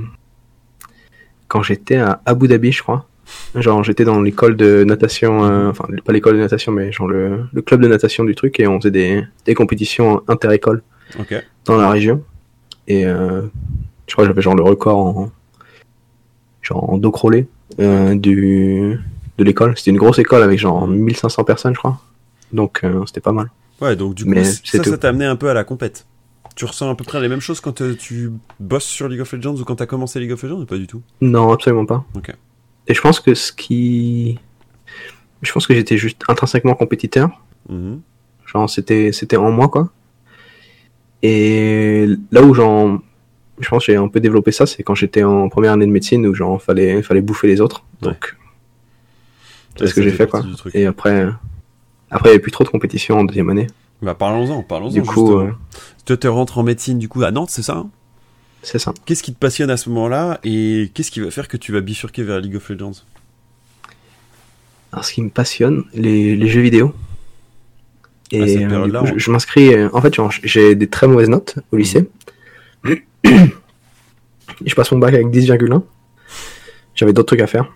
quand 1.48 1.64
j'étais 1.64 1.98
à 1.98 2.22
Abu 2.26 2.48
Dhabi, 2.48 2.72
je 2.72 2.82
crois. 2.84 3.08
Genre 3.56 3.84
j'étais 3.84 4.04
dans 4.06 4.22
l'école 4.22 4.56
de 4.56 4.84
natation, 4.84 5.44
euh, 5.44 5.70
enfin 5.70 5.86
pas 6.06 6.14
l'école 6.14 6.36
de 6.36 6.40
natation, 6.40 6.72
mais 6.72 6.92
genre 6.92 7.08
le, 7.08 7.46
le 7.52 7.62
club 7.62 7.82
de 7.82 7.88
natation 7.88 8.24
du 8.24 8.36
truc 8.36 8.60
et 8.60 8.68
on 8.68 8.80
faisait 8.80 8.92
des, 8.92 9.24
des 9.46 9.54
compétitions 9.56 10.22
inter-écoles 10.28 10.84
dans 11.66 11.78
la 11.78 11.90
région. 11.90 12.24
Et 12.88 13.06
euh, 13.06 13.42
je 14.08 14.14
crois 14.14 14.26
que 14.26 14.30
j'avais 14.30 14.42
genre 14.42 14.56
le 14.56 14.64
record 14.64 14.98
en 15.00 15.32
genre 16.62 16.90
en 16.90 16.98
dos 16.98 17.12
crawlé 17.12 17.48
euh, 17.80 18.16
du 18.16 19.00
de 19.38 19.44
l'école. 19.44 19.78
C'était 19.78 19.92
une 19.92 19.98
grosse 19.98 20.20
école 20.20 20.44
avec 20.44 20.60
genre 20.60 20.88
1500 20.88 21.44
personnes, 21.44 21.74
je 21.74 21.80
crois. 21.80 22.00
Donc 22.52 22.84
c'était 23.06 23.22
pas 23.22 23.32
mal. 23.32 23.50
Ouais, 23.82 23.96
donc 23.96 24.14
du 24.16 24.26
coup, 24.26 24.32
Mais 24.32 24.44
ça, 24.44 24.84
ça 24.84 24.98
t'a 24.98 25.10
amené 25.10 25.26
un 25.26 25.36
peu 25.36 25.50
à 25.50 25.54
la 25.54 25.64
compète. 25.64 26.06
Tu 26.56 26.66
ressens 26.66 26.90
à 26.90 26.96
peu 26.96 27.06
près 27.06 27.22
les 27.22 27.30
mêmes 27.30 27.40
choses 27.40 27.62
quand 27.62 27.82
tu 27.98 28.32
bosses 28.60 28.84
sur 28.84 29.08
League 29.08 29.22
of 29.22 29.32
Legends 29.32 29.56
ou 29.56 29.64
quand 29.64 29.76
t'as 29.76 29.86
commencé 29.86 30.20
League 30.20 30.34
of 30.34 30.44
Legends 30.44 30.60
ou 30.60 30.66
pas 30.66 30.78
du 30.78 30.88
tout? 30.88 31.02
Non, 31.22 31.52
absolument 31.54 31.86
pas. 31.86 32.04
Ok. 32.16 32.36
Et 32.88 32.94
je 32.94 33.02
pense 33.02 33.20
que 33.20 33.34
ce 33.34 33.52
qui. 33.52 34.40
Je 35.42 35.52
pense 35.52 35.68
que 35.68 35.74
j'étais 35.74 35.98
juste 35.98 36.22
intrinsèquement 36.28 36.76
compétiteur. 36.76 37.30
Mhm. 37.70 38.02
Genre, 38.46 38.70
c'était, 38.70 39.12
c'était 39.12 39.38
en 39.38 39.52
moi, 39.52 39.68
quoi. 39.68 39.90
Et 41.22 42.08
là 42.32 42.42
où 42.44 42.54
j'en. 42.54 43.02
Je 43.60 43.68
pense 43.68 43.86
que 43.86 43.92
j'ai 43.92 43.98
un 43.98 44.08
peu 44.08 44.22
développé 44.22 44.52
ça, 44.52 44.66
c'est 44.66 44.84
quand 44.84 44.96
j'étais 44.96 45.24
en 45.24 45.50
première 45.50 45.74
année 45.74 45.86
de 45.86 45.92
médecine 45.92 46.26
où 46.26 46.34
genre 46.34 46.62
fallait, 46.62 47.04
fallait 47.04 47.22
bouffer 47.22 47.48
les 47.48 47.60
autres. 47.60 47.84
Donc, 48.02 48.38
c'est 49.76 49.88
ce 49.88 49.94
que 49.94 50.02
j'ai 50.02 50.12
fait, 50.12 50.28
quoi. 50.28 50.46
Et 50.74 50.86
après, 50.86 51.28
après, 52.10 52.30
il 52.30 52.32
n'y 52.32 52.36
avait 52.36 52.40
plus 52.40 52.52
trop 52.52 52.64
de 52.64 52.70
compétition 52.70 53.20
en 53.20 53.26
deuxième 53.26 53.50
année. 53.50 53.68
Bah 54.02 54.16
parlons-en, 54.16 54.64
parlons-en. 54.64 54.94
Du 54.94 55.02
coup, 55.02 55.38
euh, 55.38 55.52
tu 56.06 56.28
rentres 56.28 56.58
en 56.58 56.64
médecine 56.64 56.98
du 56.98 57.10
coup 57.10 57.22
à 57.24 57.32
Nantes, 57.32 57.50
c'est 57.50 57.62
ça 57.62 57.76
hein? 57.76 57.90
C'est 58.64 58.80
ça. 58.80 58.94
Qu'est-ce 59.06 59.24
qui 59.24 59.34
te 59.34 59.40
passionne 59.40 59.70
à 59.70 59.78
ce 59.78 59.90
moment-là 59.90 60.40
et 60.44 60.92
qu'est-ce 60.94 61.12
qui 61.12 61.20
va 61.22 61.32
faire 61.32 61.48
que 61.48 61.58
tu 61.58 61.72
vas 61.72 61.82
bifurquer 61.82 62.24
vers 62.24 62.40
League 62.40 62.56
of 62.56 62.70
Legends? 62.70 63.04
Alors, 64.92 65.06
ce 65.06 65.14
qui 65.14 65.22
me 65.22 65.30
passionne, 65.30 65.84
les, 65.94 66.36
les 66.36 66.48
jeux 66.48 66.62
vidéo. 66.62 66.94
Et 68.32 68.42
À 68.44 68.48
cette 68.48 68.72
euh, 68.72 68.86
du 68.86 68.92
coup, 68.92 69.06
je, 69.08 69.18
je 69.18 69.32
m'inscris. 69.32 69.74
euh, 69.74 69.90
En 69.94 70.02
fait, 70.02 70.14
j'ai 70.44 70.76
des 70.76 70.88
très 70.88 71.08
mauvaises 71.08 71.30
notes 71.30 71.58
au 71.72 71.78
lycée. 71.78 72.10
je 73.24 74.76
passe 74.76 74.92
mon 74.92 75.00
bac 75.00 75.14
avec 75.14 75.28
10,1. 75.28 75.82
J'avais 76.96 77.14
d'autres 77.14 77.28
trucs 77.28 77.42
à 77.42 77.48
faire. 77.48 77.72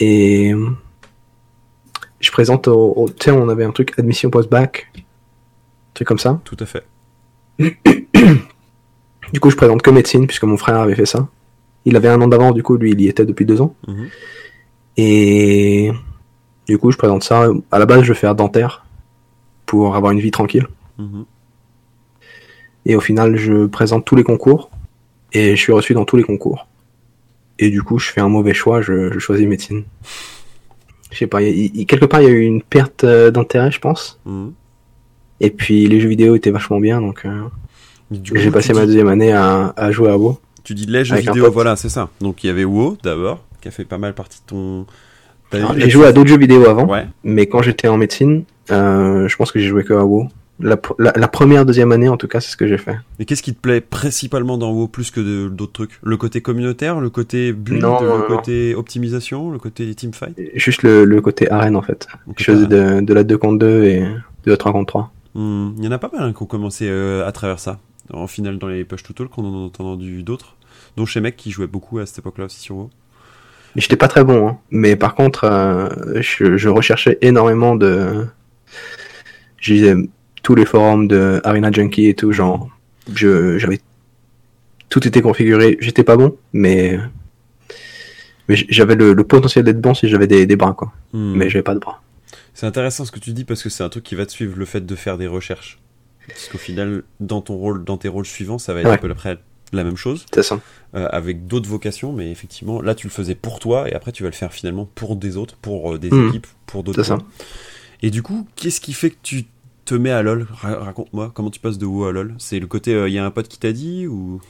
Et 0.00 0.52
je 2.20 2.30
présente 2.30 2.66
au. 2.68 2.92
au- 2.96 3.08
tu 3.10 3.24
sais, 3.26 3.30
on 3.30 3.48
avait 3.48 3.64
un 3.64 3.70
truc 3.72 3.96
admission 3.98 4.30
post-bac. 4.30 4.90
Un 4.96 5.00
truc 5.94 6.08
comme 6.08 6.18
ça. 6.18 6.40
Tout 6.44 6.56
à 6.60 6.66
fait. 6.66 6.84
Du 9.34 9.40
coup, 9.40 9.50
je 9.50 9.56
présente 9.56 9.82
que 9.82 9.90
médecine, 9.90 10.28
puisque 10.28 10.44
mon 10.44 10.56
frère 10.56 10.78
avait 10.78 10.94
fait 10.94 11.06
ça. 11.06 11.26
Il 11.84 11.96
avait 11.96 12.06
un 12.06 12.20
an 12.20 12.28
d'avance, 12.28 12.54
du 12.54 12.62
coup, 12.62 12.76
lui, 12.76 12.92
il 12.92 13.00
y 13.00 13.08
était 13.08 13.26
depuis 13.26 13.44
deux 13.44 13.60
ans. 13.60 13.74
Mhm. 13.88 14.06
Et 14.96 15.90
du 16.68 16.78
coup, 16.78 16.92
je 16.92 16.96
présente 16.96 17.24
ça. 17.24 17.48
À 17.72 17.80
la 17.80 17.84
base, 17.84 18.02
je 18.02 18.10
veux 18.10 18.14
faire 18.14 18.36
dentaire 18.36 18.86
pour 19.66 19.96
avoir 19.96 20.12
une 20.12 20.20
vie 20.20 20.30
tranquille. 20.30 20.68
Mhm. 20.98 21.24
Et 22.86 22.94
au 22.94 23.00
final, 23.00 23.36
je 23.36 23.66
présente 23.66 24.04
tous 24.04 24.14
les 24.14 24.22
concours 24.22 24.70
et 25.32 25.56
je 25.56 25.60
suis 25.60 25.72
reçu 25.72 25.94
dans 25.94 26.04
tous 26.04 26.16
les 26.16 26.22
concours. 26.22 26.68
Et 27.58 27.70
du 27.70 27.82
coup, 27.82 27.98
je 27.98 28.12
fais 28.12 28.20
un 28.20 28.28
mauvais 28.28 28.54
choix, 28.54 28.82
je, 28.82 29.12
je 29.12 29.18
choisis 29.18 29.48
médecine. 29.48 29.82
Je 31.10 31.18
sais 31.18 31.26
pas, 31.26 31.42
y 31.42 31.86
quelque 31.86 32.04
part, 32.04 32.22
il 32.22 32.28
y 32.28 32.30
a 32.30 32.32
eu 32.32 32.42
une 32.42 32.62
perte 32.62 33.02
euh, 33.02 33.32
d'intérêt, 33.32 33.72
je 33.72 33.80
pense. 33.80 34.20
Mhm. 34.26 34.52
Et 35.40 35.50
puis, 35.50 35.88
les 35.88 36.00
jeux 36.00 36.08
vidéo 36.08 36.36
étaient 36.36 36.52
vachement 36.52 36.78
bien, 36.78 37.00
donc 37.00 37.24
euh, 37.24 37.48
j'ai 38.10 38.50
passé 38.50 38.72
ma 38.72 38.80
dis- 38.80 38.86
deuxième 38.88 39.08
année 39.08 39.32
à, 39.32 39.72
à 39.76 39.90
jouer 39.92 40.10
à 40.10 40.16
WoW. 40.18 40.38
Tu 40.62 40.74
dis 40.74 40.86
les 40.86 41.04
jeux 41.04 41.16
vidéo, 41.16 41.50
voilà, 41.50 41.76
c'est 41.76 41.88
ça. 41.88 42.08
Donc 42.20 42.44
il 42.44 42.46
y 42.48 42.50
avait 42.50 42.64
WoW 42.64 42.96
d'abord, 43.02 43.44
qui 43.60 43.68
a 43.68 43.70
fait 43.70 43.84
pas 43.84 43.98
mal 43.98 44.14
partie 44.14 44.40
de 44.40 44.46
ton. 44.46 44.86
J'ai 45.76 45.90
joué 45.90 46.06
à 46.06 46.12
d'autres 46.12 46.28
jeux 46.30 46.38
vidéo 46.38 46.68
avant, 46.68 46.86
Ouais. 46.86 47.06
mais 47.22 47.46
quand 47.46 47.62
j'étais 47.62 47.86
en 47.88 47.96
médecine, 47.96 48.44
euh, 48.72 49.28
je 49.28 49.36
pense 49.36 49.52
que 49.52 49.58
j'ai 49.60 49.68
joué 49.68 49.84
que 49.84 49.92
à 49.94 50.04
WoW. 50.04 50.28
La, 50.60 50.76
la, 51.00 51.12
la 51.16 51.26
première, 51.28 51.66
deuxième 51.66 51.90
année, 51.90 52.08
en 52.08 52.16
tout 52.16 52.28
cas, 52.28 52.40
c'est 52.40 52.50
ce 52.52 52.56
que 52.56 52.66
j'ai 52.68 52.78
fait. 52.78 52.96
Et 53.18 53.24
qu'est-ce 53.24 53.42
qui 53.42 53.52
te 53.54 53.60
plaît 53.60 53.80
principalement 53.80 54.56
dans 54.56 54.70
WoW 54.72 54.86
plus 54.86 55.10
que 55.10 55.48
d'autres 55.48 55.72
trucs? 55.72 55.98
Le 56.02 56.16
côté 56.16 56.40
communautaire, 56.42 57.00
le 57.00 57.10
côté 57.10 57.52
build, 57.52 57.82
Non, 57.82 58.00
le 58.00 58.08
non. 58.08 58.22
côté 58.28 58.72
optimisation, 58.74 59.50
le 59.50 59.58
côté 59.58 59.92
teamfight? 59.96 60.38
Juste 60.54 60.82
le, 60.84 61.04
le 61.04 61.20
côté 61.20 61.50
arène, 61.50 61.74
en 61.74 61.82
fait. 61.82 62.06
Donc, 62.28 62.36
Je 62.38 62.44
faisais 62.44 62.68
t'as- 62.68 63.00
de, 63.00 63.04
de 63.04 63.14
la 63.14 63.24
2 63.24 63.36
contre 63.36 63.58
2 63.58 63.84
et 63.84 64.00
de 64.00 64.50
la 64.50 64.56
3 64.56 64.70
contre 64.72 64.86
3. 64.86 65.12
Hmm, 65.34 65.70
Il 65.78 65.84
y 65.84 65.88
en 65.88 65.92
a 65.92 65.98
pas 65.98 66.10
mal 66.12 66.22
hein, 66.28 66.32
qui 66.32 66.40
ont 66.42 66.46
commencé 66.46 66.86
euh, 66.88 67.26
à 67.26 67.32
travers 67.32 67.58
ça. 67.58 67.80
En 68.12 68.26
finale, 68.26 68.58
dans 68.58 68.68
les 68.68 68.84
push 68.84 69.02
to 69.02 69.12
talk, 69.12 69.36
on 69.38 69.44
en 69.44 69.54
a 69.54 69.66
entendu 69.66 70.22
d'autres. 70.22 70.56
Dont 70.96 71.06
chez 71.06 71.20
Mec 71.20 71.36
qui 71.36 71.50
jouait 71.50 71.66
beaucoup 71.66 71.98
à 71.98 72.06
cette 72.06 72.18
époque-là 72.18 72.44
aussi 72.46 72.60
sur 72.60 72.76
WoW. 72.76 72.90
Mais 73.74 73.82
J'étais 73.82 73.96
pas 73.96 74.08
très 74.08 74.22
bon, 74.22 74.48
hein. 74.48 74.58
mais 74.70 74.94
par 74.94 75.14
contre, 75.14 75.44
euh, 75.44 75.88
je, 76.20 76.56
je 76.56 76.68
recherchais 76.68 77.18
énormément 77.22 77.74
de. 77.74 78.26
Je 79.58 79.72
lisais 79.72 79.94
tous 80.42 80.54
les 80.54 80.64
forums 80.64 81.08
de 81.08 81.40
Arena 81.42 81.72
Junkie 81.72 82.06
et 82.06 82.14
tout, 82.14 82.30
genre, 82.30 82.68
je, 83.12 83.58
j'avais 83.58 83.80
tout 84.90 85.08
était 85.08 85.22
configuré. 85.22 85.76
J'étais 85.80 86.04
pas 86.04 86.16
bon, 86.16 86.36
mais 86.52 87.00
mais 88.48 88.56
j'avais 88.68 88.94
le, 88.94 89.14
le 89.14 89.24
potentiel 89.24 89.64
d'être 89.64 89.80
bon 89.80 89.94
si 89.94 90.08
j'avais 90.08 90.26
des, 90.26 90.46
des 90.46 90.56
bras, 90.56 90.74
quoi. 90.74 90.92
Hmm. 91.12 91.34
Mais 91.34 91.48
j'avais 91.48 91.62
pas 91.62 91.74
de 91.74 91.80
bras. 91.80 92.02
C'est 92.52 92.66
intéressant 92.66 93.04
ce 93.04 93.10
que 93.10 93.18
tu 93.18 93.32
dis 93.32 93.44
parce 93.44 93.62
que 93.62 93.70
c'est 93.70 93.82
un 93.82 93.88
truc 93.88 94.04
qui 94.04 94.14
va 94.14 94.26
te 94.26 94.30
suivre, 94.32 94.56
le 94.56 94.64
fait 94.64 94.84
de 94.84 94.94
faire 94.94 95.18
des 95.18 95.26
recherches. 95.26 95.80
Parce 96.28 96.48
qu'au 96.48 96.58
final, 96.58 97.02
dans 97.20 97.40
ton 97.40 97.54
rôle, 97.56 97.84
dans 97.84 97.96
tes 97.96 98.08
rôles 98.08 98.26
suivants, 98.26 98.58
ça 98.58 98.72
va 98.74 98.80
être 98.80 98.86
Ouais. 98.88 98.94
à 98.94 98.98
peu 98.98 99.12
près 99.14 99.38
la 99.72 99.82
même 99.84 99.96
chose, 99.96 100.24
C'est 100.32 100.42
ça. 100.44 100.60
euh, 100.94 101.08
avec 101.10 101.46
d'autres 101.48 101.68
vocations, 101.68 102.12
mais 102.12 102.30
effectivement, 102.30 102.80
là 102.80 102.94
tu 102.94 103.08
le 103.08 103.12
faisais 103.12 103.34
pour 103.34 103.58
toi 103.58 103.88
et 103.88 103.94
après 103.94 104.12
tu 104.12 104.22
vas 104.22 104.28
le 104.28 104.34
faire 104.34 104.52
finalement 104.52 104.88
pour 104.94 105.16
des 105.16 105.36
autres, 105.36 105.56
pour 105.56 105.94
euh, 105.94 105.98
des 105.98 106.10
Mhm. 106.10 106.28
équipes, 106.28 106.46
pour 106.66 106.84
d'autres. 106.84 107.02
C'est 107.02 107.08
ça. 107.08 107.16
gens. 107.16 107.24
Et 108.02 108.10
du 108.10 108.22
coup, 108.22 108.46
qu'est-ce 108.54 108.80
qui 108.80 108.92
fait 108.92 109.10
que 109.10 109.16
tu 109.22 109.46
te 109.84 109.94
mets 109.94 110.10
à 110.12 110.22
LoL? 110.22 110.46
Ra- 110.50 110.76
Raconte-moi 110.84 111.32
comment 111.34 111.50
tu 111.50 111.58
passes 111.60 111.78
de 111.78 111.86
WoW 111.86 112.04
à 112.06 112.12
LoL? 112.12 112.34
C'est 112.38 112.60
le 112.60 112.66
côté, 112.68 112.92
il 113.06 113.12
y 113.12 113.18
a 113.18 113.24
un 113.26 113.30
pote 113.30 113.48
qui 113.48 113.58
t'a 113.58 113.72
dit 113.72 114.06
ou? 114.06 114.40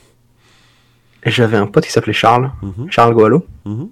J'avais 1.25 1.57
un 1.57 1.65
pote 1.67 1.85
qui 1.85 1.91
s'appelait 1.91 2.13
Charles, 2.13 2.51
Mhm, 2.61 2.91
Charles 2.91 3.15
Goalo, 3.15 3.45
mhm. 3.65 3.89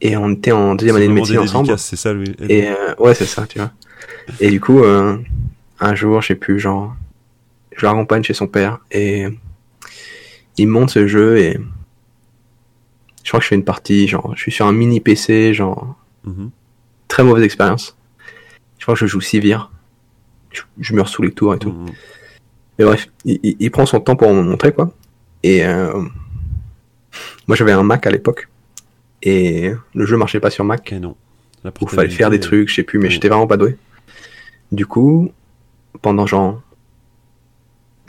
et 0.00 0.16
on 0.16 0.30
était 0.32 0.50
en 0.52 0.74
deuxième 0.74 0.96
année 0.96 1.06
de 1.06 1.12
médecine 1.12 1.38
ensemble. 1.38 1.78
C'est 1.78 1.94
ça, 1.96 2.12
lui. 2.12 2.34
Et 2.48 2.68
euh, 2.68 2.94
ouais, 2.98 3.14
c'est 3.14 3.26
ça, 3.26 3.46
tu 3.46 3.58
vois. 3.60 3.70
Et 4.40 4.50
du 4.50 4.60
coup, 4.60 4.80
euh, 4.80 5.16
un 5.80 5.94
jour, 5.94 6.20
je 6.22 6.28
sais 6.28 6.34
plus, 6.34 6.58
genre, 6.60 6.94
je 7.76 7.84
l'accompagne 7.86 8.22
chez 8.22 8.34
son 8.34 8.46
père 8.46 8.78
et 8.90 9.26
il 10.56 10.66
me 10.66 10.72
monte 10.72 10.90
ce 10.90 11.06
jeu 11.06 11.38
et 11.38 11.58
je 13.22 13.28
crois 13.28 13.38
que 13.40 13.44
je 13.44 13.48
fais 13.48 13.54
une 13.54 13.64
partie, 13.64 14.08
genre, 14.08 14.32
je 14.36 14.40
suis 14.42 14.52
sur 14.52 14.66
un 14.66 14.72
mini 14.72 15.00
PC, 15.00 15.54
genre, 15.54 15.96
Mhm. 16.24 16.50
très 17.08 17.22
mauvaise 17.24 17.44
expérience. 17.44 17.96
Je 18.78 18.84
crois 18.84 18.94
que 18.94 19.00
je 19.00 19.06
joue 19.06 19.20
Sivir. 19.20 19.70
Je, 20.52 20.62
je 20.80 20.94
meurs 20.94 21.08
sous 21.08 21.22
les 21.22 21.32
tours 21.32 21.54
et 21.54 21.58
tout. 21.58 21.70
Mhm. 21.72 21.86
Mais 22.78 22.84
bref, 22.84 23.08
il, 23.24 23.38
il- 23.42 23.56
il 23.60 23.70
prend 23.70 23.86
son 23.86 24.00
temps 24.00 24.16
pour 24.16 24.32
me 24.32 24.42
montrer, 24.42 24.72
quoi. 24.72 24.92
Et 25.42 25.64
euh, 25.64 26.02
moi, 27.46 27.56
j'avais 27.56 27.72
un 27.72 27.82
Mac 27.82 28.06
à 28.06 28.10
l'époque. 28.10 28.48
Et 29.22 29.72
le 29.94 30.06
jeu 30.06 30.16
marchait 30.16 30.40
pas 30.40 30.50
sur 30.50 30.64
Mac. 30.64 30.92
Non. 30.92 31.14
Où 31.82 31.86
fallait 31.86 32.08
faire 32.08 32.30
des 32.30 32.40
trucs, 32.40 32.68
je 32.70 32.74
sais 32.76 32.82
plus, 32.82 32.98
mais 32.98 33.08
Oui. 33.08 33.10
j'étais 33.14 33.28
vraiment 33.28 33.46
pas 33.46 33.58
doué. 33.58 33.76
Du 34.72 34.86
coup, 34.86 35.30
pendant 36.02 36.26
genre 36.26 36.62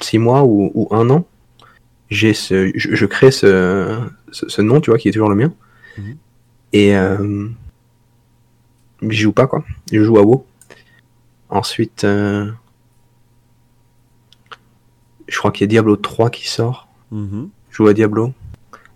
six 0.01 0.17
mois 0.17 0.43
ou, 0.43 0.71
ou 0.73 0.87
un 0.91 1.09
an, 1.09 1.25
j'ai 2.09 2.33
ce, 2.33 2.71
je, 2.75 2.95
je 2.95 3.05
crée 3.05 3.31
ce, 3.31 3.99
ce, 4.31 4.47
ce 4.49 4.61
nom, 4.61 4.81
tu 4.81 4.89
vois, 4.89 4.99
qui 4.99 5.09
est 5.09 5.11
toujours 5.11 5.29
le 5.29 5.35
mien. 5.35 5.53
Mhm. 5.97 6.17
Et 6.73 6.95
euh, 6.95 7.47
j'y 9.01 9.21
joue 9.21 9.31
pas, 9.31 9.47
quoi. 9.47 9.63
Je 9.91 10.03
joue 10.03 10.17
à 10.17 10.21
WoW. 10.21 10.45
Ensuite, 11.49 12.03
euh, 12.03 12.49
je 15.27 15.37
crois 15.37 15.51
qu'il 15.51 15.61
y 15.61 15.65
a 15.65 15.67
Diablo 15.67 15.95
3 15.95 16.29
qui 16.29 16.49
sort. 16.49 16.87
Mhm. 17.11 17.49
Je 17.69 17.75
joue 17.75 17.87
à 17.87 17.93
Diablo. 17.93 18.33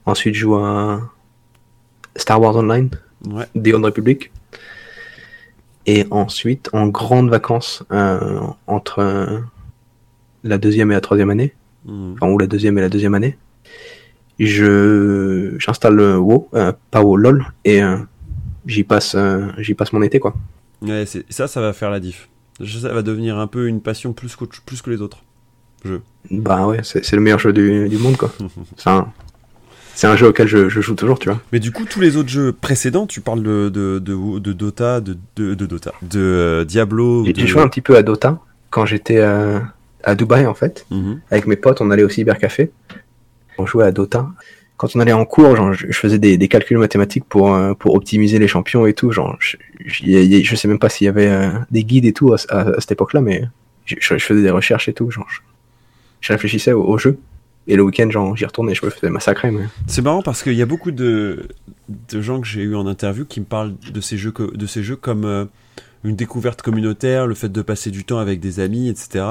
Ensuite, 0.06 0.36
je 0.36 0.42
joue 0.42 0.56
à 0.56 1.01
Star 2.15 2.39
Wars 2.42 2.56
Online. 2.56 2.89
Ouais. 3.27 3.46
The 3.56 3.74
Old 3.74 3.86
Republic. 3.86 4.32
Et 5.88 6.06
ensuite, 6.12 6.70
en 6.74 6.88
grandes 6.88 7.30
vacances, 7.30 7.84
euh, 7.92 8.39
entre 8.68 9.00
euh, 9.00 9.39
la 10.44 10.58
deuxième 10.58 10.92
et 10.92 10.96
la 10.96 11.01
troisième 11.01 11.30
année, 11.30 11.54
Mhm. 11.86 12.13
enfin, 12.13 12.32
ou 12.32 12.38
la 12.39 12.48
deuxième 12.48 12.77
et 12.77 12.82
la 12.82 12.89
deuxième 12.89 13.13
année, 13.13 13.38
je 14.39 15.56
j'installe 15.60 15.96
le 15.96 16.18
WoW, 16.18 16.50
euh, 16.56 16.74
pas 16.92 17.01
WoW, 17.04 17.18
LOL, 17.18 17.46
et 17.63 17.82
euh, 17.84 17.98
j'y 18.65 18.84
passe, 18.84 19.15
j'y 19.60 19.74
passe 19.75 19.94
mon 19.94 20.01
été, 20.01 20.20
quoi. 20.20 20.34
Ouais, 20.82 21.06
ça, 21.30 21.48
ça 21.48 21.62
va 21.62 21.74
faire 21.74 21.89
la 21.92 22.00
diff. 22.00 22.27
Ça 22.63 22.92
va 22.94 23.01
devenir 23.01 23.38
un 23.38 23.48
peu 23.48 23.68
une 23.68 23.82
passion 23.82 24.13
plus, 24.13 24.36
qu'autre- 24.36 24.62
plus 24.65 24.82
que 24.82 24.89
les 24.89 25.01
autres. 25.01 25.20
jeux. 25.84 26.01
Bah 26.32 26.65
ouais, 26.68 26.80
c'est 26.84 27.12
le 27.13 27.22
meilleur 27.22 27.38
jeu 27.39 27.54
du, 27.54 27.88
du 27.89 27.98
monde, 27.98 28.18
quoi. 28.18 28.32
Un, 28.88 29.08
c'est 29.96 30.08
un 30.08 30.16
jeu 30.16 30.28
auquel 30.28 30.48
je, 30.48 30.70
je 30.70 30.82
joue 30.82 30.94
toujours, 30.96 31.18
tu 31.18 31.30
vois. 31.30 31.42
Mais 31.52 31.60
du 31.60 31.72
coup, 31.72 31.86
tous 31.86 32.00
les 32.02 32.18
autres 32.18 32.30
jeux 32.30 32.52
précédents, 32.54 33.08
tu 33.08 33.22
parles 33.22 33.42
de, 33.42 33.70
de, 33.70 34.00
de, 34.00 34.40
de 34.40 34.54
Dota, 34.54 35.02
de, 35.02 35.18
de, 35.36 35.54
de 35.56 35.66
Dota, 35.66 35.94
de 36.04 36.20
euh, 36.20 36.66
Diablo. 36.66 37.25
J'ai 37.25 37.48
joué 37.48 37.62
un 37.62 37.68
petit 37.68 37.82
peu 37.82 37.96
à 37.96 38.04
Dota 38.04 38.40
quand 38.70 38.86
j'étais 38.86 39.18
euh, 39.18 39.60
à 40.04 40.16
Dubaï, 40.16 40.46
en 40.46 40.54
fait. 40.54 40.86
Mhm. 40.92 41.22
Avec 41.32 41.48
mes 41.48 41.56
potes, 41.56 41.82
on 41.82 41.90
allait 41.92 42.04
au 42.04 42.10
cybercafé. 42.10 42.72
On 43.58 43.66
jouait 43.66 43.86
à 43.86 43.92
Dota. 43.92 44.28
Quand 44.78 44.94
on 44.96 45.00
allait 45.00 45.14
en 45.14 45.24
cours, 45.24 45.56
genre, 45.56 45.72
je, 45.74 45.88
je 45.90 45.98
faisais 45.98 46.20
des, 46.20 46.38
des 46.38 46.48
calculs 46.50 46.78
mathématiques 46.78 47.24
pour, 47.24 47.54
euh, 47.56 47.74
pour 47.74 47.96
optimiser 47.96 48.38
les 48.40 48.50
champions 48.50 48.86
et 48.86 48.94
tout. 48.94 49.12
Genre, 49.14 49.38
je, 49.40 49.56
je, 49.86 50.56
sais 50.56 50.68
même 50.68 50.80
pas 50.80 50.90
s'il 50.90 51.06
y 51.06 51.08
avait 51.08 51.28
euh, 51.30 51.48
des 51.72 51.86
guides 51.86 52.04
et 52.06 52.12
tout 52.12 52.34
à, 52.34 52.38
à- 52.50 52.75
à 52.75 52.82
cette 52.82 52.92
époque-là, 52.92 53.22
mais 53.22 53.46
je, 53.86 53.96
faisais 54.20 54.42
des 54.42 54.50
recherches 54.50 54.90
et 54.90 54.94
tout. 54.94 55.10
Genre, 55.10 55.25
je, 55.30 55.40
je 56.20 56.34
réfléchissais 56.34 56.74
au, 56.74 56.84
au 56.84 56.98
jeu. 56.98 57.18
Et 57.68 57.76
le 57.76 57.84
week-end, 57.84 58.10
j'y 58.36 58.46
retournais 58.46 58.74
et 58.74 58.76
je 58.76 58.86
me 58.86 58.92
faisais 58.92 59.10
massacrer. 59.10 59.50
Mais... 59.52 59.64
C'est 59.88 60.02
marrant 60.04 60.22
parce 60.22 60.44
qu'il 60.44 60.54
y 60.54 60.62
a 60.62 60.66
beaucoup 60.68 60.92
de, 60.92 61.48
de 61.90 62.22
gens 62.22 62.40
que 62.42 62.48
j'ai 62.48 62.62
eu 62.62 62.76
en 62.76 62.86
interview 62.86 63.26
qui 63.26 63.40
me 63.40 63.46
parlent 63.46 63.74
de 63.92 64.02
ces 64.02 64.18
jeux, 64.18 64.32
co- 64.32 64.52
de 64.52 64.66
ces 64.68 64.84
jeux 64.84 64.96
comme 64.96 65.26
euh, 65.26 65.46
une 66.04 66.16
découverte 66.16 66.62
communautaire, 66.62 67.26
le 67.26 67.34
fait 67.34 67.50
de 67.52 67.62
passer 67.64 67.90
du 67.90 68.04
temps 68.06 68.20
avec 68.20 68.40
des 68.40 68.60
amis, 68.60 68.88
etc. 68.90 69.26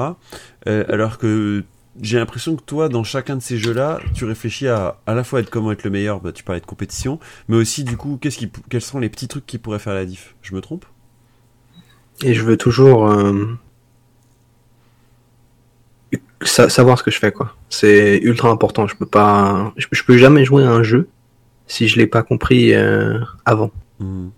Euh, 0.67 0.83
alors 0.89 1.17
que 1.17 1.63
j'ai 2.01 2.17
l'impression 2.17 2.57
que 2.57 2.61
toi, 2.63 2.89
dans 2.89 3.05
chacun 3.05 3.37
de 3.37 3.41
ces 3.41 3.57
jeux-là, 3.57 4.01
tu 4.13 4.25
réfléchis 4.25 4.67
à 4.67 4.97
à 5.05 5.13
la 5.13 5.23
fois 5.23 5.39
être 5.39 5.49
comment 5.49 5.71
être 5.71 5.85
le 5.85 5.89
meilleur, 5.91 6.19
bah, 6.19 6.33
tu 6.33 6.43
parlais 6.43 6.59
de 6.59 6.65
compétition, 6.65 7.21
mais 7.47 7.55
aussi 7.55 7.85
du 7.85 7.95
coup, 7.95 8.17
qu'est-ce 8.19 8.37
qui, 8.37 8.47
pou- 8.47 8.59
quels 8.69 8.81
sont 8.81 8.99
les 8.99 9.07
petits 9.07 9.29
trucs 9.29 9.45
qui 9.45 9.57
pourraient 9.59 9.79
faire 9.79 9.93
la 9.93 10.03
diff? 10.05 10.35
Je 10.41 10.53
me 10.53 10.59
trompe? 10.59 10.83
Et 12.21 12.33
je 12.33 12.43
veux 12.43 12.57
toujours 12.57 13.09
euh, 13.09 13.45
sa- 16.47 16.69
savoir 16.69 16.97
ce 16.97 17.03
que 17.03 17.11
je 17.11 17.19
fais, 17.19 17.31
quoi. 17.31 17.55
C'est 17.69 18.17
ultra 18.17 18.49
important. 18.49 18.87
Je 18.87 18.95
peux 18.95 19.05
pas, 19.05 19.73
je, 19.77 19.87
je 19.91 20.03
peux 20.03 20.17
jamais 20.17 20.45
jouer 20.45 20.63
à 20.63 20.69
un 20.71 20.83
jeu 20.83 21.07
si 21.67 21.87
je 21.87 21.97
l'ai 21.97 22.07
pas 22.07 22.23
compris 22.23 22.73
euh, 22.73 23.19
avant. 23.45 23.71
Mhm. 23.99 24.31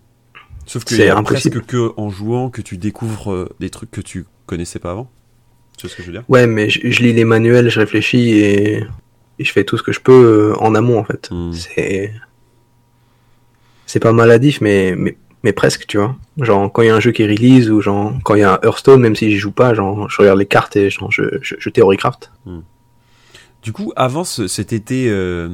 Sauf 0.65 0.83
qu'il 0.83 0.97
C'est 0.97 1.09
presque 1.23 1.61
que 1.65 1.91
en 1.97 2.09
jouant 2.09 2.49
que 2.49 2.61
tu 2.61 2.77
découvres 2.77 3.31
euh, 3.31 3.49
des 3.59 3.69
trucs 3.69 3.91
que 3.91 4.01
tu 4.01 4.25
connaissais 4.45 4.79
pas 4.79 4.91
avant. 4.91 5.09
Tu 5.77 5.85
vois 5.87 5.91
ce 5.91 5.95
que 5.95 6.01
je 6.01 6.07
veux 6.07 6.13
dire? 6.13 6.23
Ouais, 6.27 6.47
mais 6.47 6.69
je, 6.69 6.79
je 6.91 7.01
lis 7.03 7.13
les 7.13 7.23
manuels, 7.23 7.69
je 7.69 7.79
réfléchis 7.79 8.31
et, 8.31 8.83
et 9.39 9.43
je 9.43 9.51
fais 9.51 9.63
tout 9.63 9.77
ce 9.77 9.83
que 9.83 9.91
je 9.93 9.99
peux 10.01 10.53
euh, 10.53 10.55
en 10.59 10.75
amont, 10.75 10.99
en 10.99 11.03
fait. 11.03 11.29
Mhm. 11.31 11.53
C'est 11.53 12.13
c'est 13.85 13.99
pas 14.01 14.11
maladif, 14.11 14.59
mais, 14.61 14.95
mais 14.97 15.15
mais 15.48 15.54
presque, 15.54 15.88
tu 15.88 15.98
vois. 15.98 16.13
Genre 16.39 16.70
quand 16.74 16.82
il 16.82 16.88
y 16.88 16.89
a 16.89 16.96
un 16.96 17.00
jeu 17.00 17.12
qui 17.13 17.24
release 17.25 17.70
ou 17.70 17.80
genre 17.80 18.12
quand 18.25 18.36
il 18.36 18.42
y 18.42 18.44
a 18.44 18.56
un 18.56 18.60
Hearthstone, 18.63 19.00
même 19.01 19.16
si 19.16 19.32
j'y 19.32 19.38
joue 19.38 19.51
pas, 19.51 19.74
genre 19.74 20.10
je 20.10 20.18
regarde 20.18 20.38
les 20.39 20.46
cartes 20.46 20.75
et 20.75 20.89
genre 20.89 21.10
je 21.10 21.24
je, 21.42 21.56
je 21.58 21.70
théorie-craft. 21.70 22.32
Du 23.63 23.72
coup, 23.72 23.92
avant 23.96 24.24
ce- 24.24 24.48
cet 24.48 24.72
été 24.74 25.10
euh, 25.10 25.50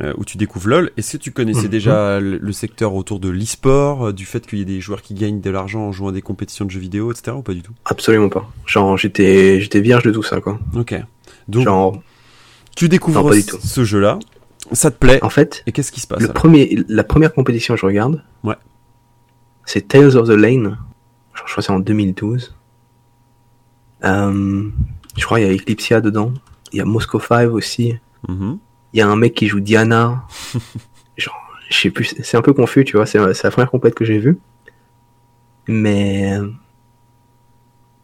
euh, 0.00 0.12
où 0.16 0.24
tu 0.24 0.36
découvres 0.36 0.68
LoL, 0.68 0.90
est-ce 0.96 1.12
que 1.16 1.22
tu 1.22 1.30
connaissais 1.32 1.64
Mhm. 1.64 1.68
déjà 1.68 2.20
le, 2.20 2.36
le 2.38 2.52
secteur 2.52 2.94
autour 2.94 3.20
de 3.20 3.28
l'e-sport, 3.28 4.08
euh, 4.08 4.12
du 4.12 4.26
fait 4.26 4.46
qu'il 4.46 4.58
y 4.58 4.62
ait 4.62 4.66
des 4.66 4.80
joueurs 4.80 5.02
qui 5.02 5.14
gagnent 5.14 5.40
de 5.40 5.50
l'argent 5.50 5.80
en 5.80 5.92
jouant 5.92 6.08
à 6.08 6.12
des 6.12 6.22
compétitions 6.22 6.64
de 6.66 6.70
jeux 6.70 6.80
vidéo, 6.80 7.10
etc. 7.12 7.36
ou 7.36 7.42
pas 7.42 7.54
du 7.54 7.62
tout? 7.62 7.72
Absolument 7.86 8.28
pas. 8.28 8.48
Genre 8.66 8.96
j'étais 8.98 9.60
j'étais 9.60 9.80
vierge 9.80 10.02
de 10.04 10.10
tout 10.12 10.22
ça, 10.22 10.40
quoi. 10.40 10.58
Ok. 10.76 10.94
Donc, 11.48 11.64
Genre 11.64 12.02
tu 12.76 12.88
découvres 12.88 13.22
non, 13.22 13.28
pas 13.28 13.34
du 13.36 13.44
tout. 13.46 13.58
ce 13.62 13.84
jeu-là, 13.84 14.18
ça 14.72 14.90
te 14.90 14.96
plaît, 14.96 15.22
en 15.22 15.28
fait, 15.30 15.62
et 15.66 15.72
qu'est-ce 15.72 15.92
qui 15.92 16.00
se 16.00 16.06
passe 16.06 16.20
le 16.22 16.28
premier 16.28 16.82
la 16.88 17.04
première 17.04 17.32
compétition 17.34 17.74
que 17.74 17.80
je 17.80 17.86
regarde, 17.86 18.22
Ouais. 18.44 18.56
C'est 19.66 19.88
Tales 19.88 20.16
of 20.16 20.28
the 20.28 20.32
Lane. 20.32 20.78
Je 21.34 21.42
crois 21.42 21.56
que 21.56 21.62
c'est 21.62 21.72
en 21.72 21.80
2012. 21.80 22.54
Euh, 24.04 24.70
je 25.16 25.24
crois 25.24 25.38
qu'il 25.38 25.46
y 25.46 25.50
a 25.50 25.54
Eclipsia 25.54 26.00
dedans. 26.00 26.32
Il 26.72 26.78
y 26.78 26.80
a 26.80 26.84
Moscow 26.84 27.20
5 27.20 27.50
aussi. 27.50 27.98
Mhm. 28.28 28.58
Il 28.92 28.98
y 28.98 29.02
a 29.02 29.08
un 29.08 29.16
mec 29.16 29.34
qui 29.34 29.48
joue 29.48 29.60
Diana. 29.60 30.24
Genre, 31.16 31.36
je 31.70 31.76
sais 31.76 31.90
plus, 31.90 32.14
c'est 32.22 32.36
un 32.36 32.42
peu 32.42 32.52
confus, 32.52 32.84
tu 32.84 32.96
vois. 32.96 33.06
C'est 33.06 33.18
c'est 33.34 33.44
la 33.44 33.50
première 33.50 33.70
compète 33.70 33.94
que 33.94 34.04
j'ai 34.04 34.18
vue. 34.18 34.38
Mais 35.66 36.38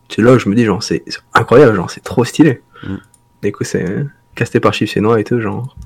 c'est 0.09 0.23
là 0.23 0.33
où 0.33 0.39
je 0.39 0.49
me 0.49 0.55
dis, 0.55 0.65
genre, 0.65 0.83
c'est 0.83 1.05
incroyable, 1.35 1.77
genre, 1.77 1.91
c'est 1.91 2.03
trop 2.03 2.25
stylé. 2.25 2.63
Mm. 2.83 2.97
Du 3.43 3.53
coup, 3.53 3.65
c'est 3.65 4.07
casté 4.35 4.61
par 4.61 4.73
Chief 4.73 4.95
Noir 4.97 5.19
et 5.19 5.25
tout, 5.25 5.41
genre. 5.41 5.77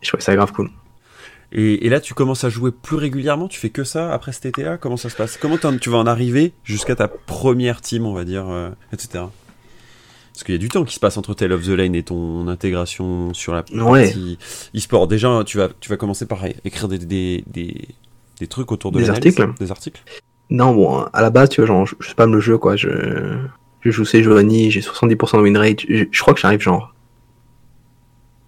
Je 0.00 0.08
trouvais 0.08 0.22
ça 0.22 0.34
grave 0.34 0.52
cool. 0.52 0.70
Et, 1.52 1.86
et 1.86 1.88
là, 1.88 2.00
tu 2.00 2.14
commences 2.14 2.44
à 2.44 2.48
jouer 2.48 2.70
plus 2.70 2.96
régulièrement 2.96 3.48
Tu 3.48 3.58
fais 3.58 3.70
que 3.70 3.82
ça 3.84 4.12
après 4.12 4.32
cet 4.32 4.46
été-là? 4.46 4.76
Comment 4.78 4.96
ça 4.96 5.08
se 5.08 5.16
passe? 5.16 5.36
Comment 5.36 5.56
tu 5.80 5.90
vas 5.90 5.98
en 5.98 6.06
arriver 6.06 6.52
jusqu'à 6.64 6.94
ta 6.94 7.08
première 7.08 7.80
team, 7.80 8.06
on 8.06 8.12
va 8.14 8.24
dire, 8.24 8.48
euh, 8.48 8.70
etc. 8.92 9.24
Parce 10.32 10.44
qu'il 10.44 10.54
y 10.54 10.58
a 10.58 10.60
du 10.60 10.68
temps 10.68 10.84
qui 10.84 10.94
se 10.94 11.00
passe 11.00 11.16
entre 11.16 11.34
Tale 11.34 11.52
of 11.52 11.64
the 11.66 11.70
Lane 11.70 11.94
et 11.96 12.02
ton 12.04 12.46
intégration 12.48 13.34
sur 13.34 13.52
la 13.52 13.64
Ouais. 13.72 14.04
partie 14.04 14.38
e-sport. 14.76 15.08
Déjà, 15.08 15.42
tu 15.44 15.58
vas, 15.58 15.68
tu 15.80 15.88
vas 15.90 15.96
commencer 15.96 16.24
par 16.24 16.44
écrire 16.64 16.86
des, 16.88 16.98
des, 16.98 17.44
des, 17.48 17.88
des 18.38 18.46
trucs 18.46 18.70
autour 18.72 18.92
de 18.92 19.00
Des 19.00 19.10
articles 19.10 19.52
Des 19.58 19.70
articles? 19.72 20.02
Non, 20.48 20.72
bon, 20.74 21.00
à 21.12 21.20
la 21.20 21.30
base, 21.30 21.48
tu 21.50 21.60
vois, 21.60 21.66
genre, 21.66 21.84
je, 21.86 21.94
je 22.00 22.08
spam 22.10 22.32
le 22.32 22.40
jeu, 22.40 22.58
quoi. 22.58 22.76
Je, 22.76 22.88
je 23.80 23.90
joue 23.90 24.04
Sejuani, 24.04 24.70
j'ai 24.70 24.80
70% 24.80 25.36
de 25.38 25.42
win 25.42 25.56
rate. 25.56 25.80
Je, 25.88 26.04
je 26.10 26.20
crois 26.20 26.32
que 26.32 26.40
j'arrive, 26.40 26.60
genre. 26.60 26.94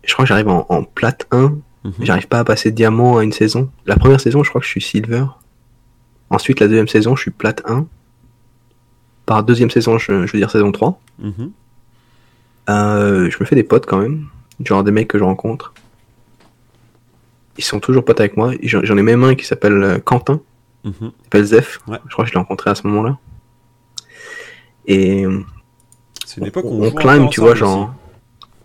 Je 0.05 0.13
crois 0.13 0.25
que 0.25 0.29
j'arrive 0.29 0.49
en, 0.49 0.67
en 0.69 0.85
plate 0.85 1.27
1. 1.31 1.57
Mhm. 1.85 1.93
J'arrive 2.01 2.29
pas 2.29 2.39
à 2.39 2.45
passer 2.45 2.71
diamant 2.71 3.19
à 3.19 3.25
une 3.25 3.33
saison. 3.33 3.71
La 3.87 3.97
première 3.97 4.21
saison, 4.21 4.43
je 4.43 4.49
crois 4.49 4.61
que 4.61 4.67
je 4.67 4.71
suis 4.71 4.81
silver. 4.81 5.25
Ensuite, 6.31 6.61
la 6.61 6.69
deuxième 6.69 6.89
saison, 6.89 7.17
je 7.17 7.23
suis 7.23 7.31
plate 7.31 7.63
1. 7.67 7.87
Par 9.27 9.45
deuxième 9.45 9.71
saison, 9.71 9.99
je, 9.99 10.27
je 10.27 10.33
veux 10.33 10.39
dire 10.39 10.51
saison 10.51 10.73
3. 10.73 11.01
Mhm. 11.19 11.53
Euh, 12.71 13.31
je 13.31 13.37
me 13.41 13.45
fais 13.45 13.57
des 13.57 13.65
potes 13.65 13.87
quand 13.87 13.99
même. 13.99 14.27
Genre 14.65 14.85
des 14.85 14.93
mecs 14.93 15.09
que 15.09 15.19
je 15.19 15.25
rencontre. 15.25 15.75
Ils 17.59 17.65
sont 17.65 17.81
toujours 17.81 18.05
potes 18.05 18.21
avec 18.21 18.37
moi. 18.37 18.53
J'en 18.63 18.97
ai 18.97 19.03
même 19.03 19.25
un 19.25 19.35
qui 19.35 19.45
s'appelle 19.45 19.83
euh, 19.83 19.99
Quentin. 19.99 20.41
Mhm. 20.85 20.95
Il 21.01 21.25
s'appelle 21.25 21.45
Zef. 21.45 21.81
Ouais. 21.89 21.99
Je 22.07 22.13
crois 22.13 22.25
que 22.25 22.31
je 22.31 22.35
l'ai 22.35 22.41
rencontré 22.41 22.71
à 22.71 22.75
ce 22.75 22.87
moment-là. 22.87 23.19
Et 24.87 25.25
C'est 26.25 26.41
une 26.41 26.47
époque 26.47 26.65
où 26.65 26.83
on, 26.83 26.89
on, 26.89 26.91
climb, 26.91 27.29
tu 27.29 27.41
vois, 27.41 27.55
genre. 27.55 27.95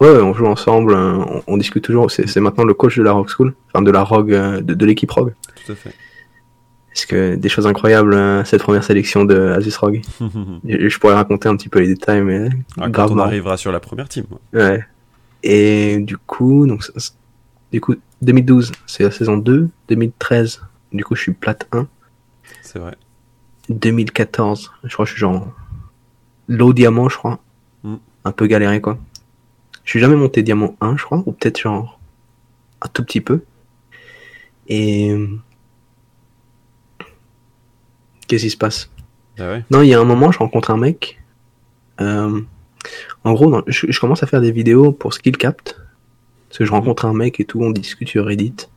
Ouais, 0.01 0.21
on 0.21 0.33
joue 0.33 0.45
ensemble, 0.45 0.93
euh, 0.93 1.13
on, 1.17 1.43
on 1.47 1.57
discute 1.57 1.83
toujours. 1.83 2.09
C'est 2.11 2.35
maintenant 2.39 2.63
le 2.65 2.73
coach 2.73 2.97
de 2.97 3.03
la 3.03 3.11
Rock 3.13 3.29
School, 3.29 3.53
enfin 3.73 3.81
de 3.83 3.91
la 3.91 4.03
Rogue, 4.03 4.33
euh, 4.33 4.61
de, 4.61 4.73
de 4.73 4.85
l'équipe 4.85 5.11
Rogue. 5.11 5.33
Tout 5.65 5.71
à 5.71 5.75
fait. 5.75 5.93
Parce 6.89 7.05
que 7.05 7.35
des 7.35 7.49
choses 7.49 7.67
incroyables, 7.67 8.13
euh, 8.15 8.43
cette 8.43 8.63
première 8.63 8.83
sélection 8.83 9.23
de 9.23 9.37
Asus 9.51 9.77
Rogue. 9.77 10.01
Je 10.65 10.97
pourrais 10.97 11.13
raconter 11.13 11.47
un 11.47 11.55
petit 11.55 11.69
peu 11.69 11.79
les 11.79 11.87
détails, 11.87 12.23
mais 12.23 12.49
Ah, 12.79 12.89
grave 12.89 13.09
quand 13.09 13.15
on 13.15 13.19
arrivera 13.19 13.55
sur 13.57 13.71
la 13.71 13.79
première 13.79 14.09
team. 14.09 14.25
ouais. 14.53 14.61
Ouais. 14.61 14.85
Et 15.43 15.99
du 15.99 16.17
coup, 16.17 16.65
donc, 16.65 16.83
du 17.71 17.79
coup, 17.79 17.93
2012, 18.23 18.71
c'est 18.87 19.03
la 19.03 19.11
saison 19.11 19.37
2. 19.37 19.69
2013, 19.89 20.61
du 20.91 21.03
coup, 21.03 21.15
je 21.15 21.21
suis 21.21 21.33
plate 21.33 21.67
1. 21.71 21.87
C'est 22.63 22.79
vrai. 22.79 22.95
2014, 23.69 24.71
je 24.83 24.93
crois 24.93 25.05
que 25.05 25.09
je 25.09 25.13
suis 25.13 25.19
genre 25.19 25.47
low 26.47 26.73
diamant, 26.73 27.09
je 27.09 27.17
crois. 27.17 27.39
Mm. 27.83 27.95
Un 28.25 28.31
peu 28.31 28.47
galéré, 28.47 28.81
quoi. 28.81 28.97
Je 29.87 29.91
suis 29.91 30.01
jamais 30.01 30.17
monté 30.17 30.43
diamant 30.43 30.75
1, 30.81 30.97
je 30.97 31.05
crois, 31.05 31.23
ou 31.25 31.31
peut-être 31.31 31.61
genre 31.61 31.97
un 32.81 32.89
tout 32.89 33.05
petit 33.05 33.21
peu. 33.21 33.39
Et 34.67 35.15
qu'est-ce 38.27 38.43
qui 38.43 38.49
se 38.49 38.57
passe? 38.57 38.91
Ah 39.39 39.47
ouais. 39.47 39.63
Non, 39.71 39.83
il 39.83 39.87
y 39.87 39.93
a 39.93 39.99
un 40.01 40.03
moment, 40.03 40.29
je 40.29 40.39
rencontre 40.39 40.71
un 40.71 40.77
mec. 40.77 41.21
Euh, 42.01 42.41
en 43.23 43.31
gros, 43.31 43.61
je, 43.67 43.89
je 43.89 43.99
commence 44.01 44.23
à 44.23 44.27
faire 44.27 44.41
des 44.41 44.51
vidéos 44.51 44.91
pour 44.91 45.13
Skillcapt. 45.13 45.79
Parce 46.49 46.57
que 46.57 46.65
je 46.65 46.71
rencontre 46.71 47.05
un 47.05 47.13
mec 47.13 47.39
et 47.39 47.45
tout, 47.45 47.61
on 47.61 47.71
discute 47.71 48.09
sur 48.09 48.25
Reddit. 48.25 48.67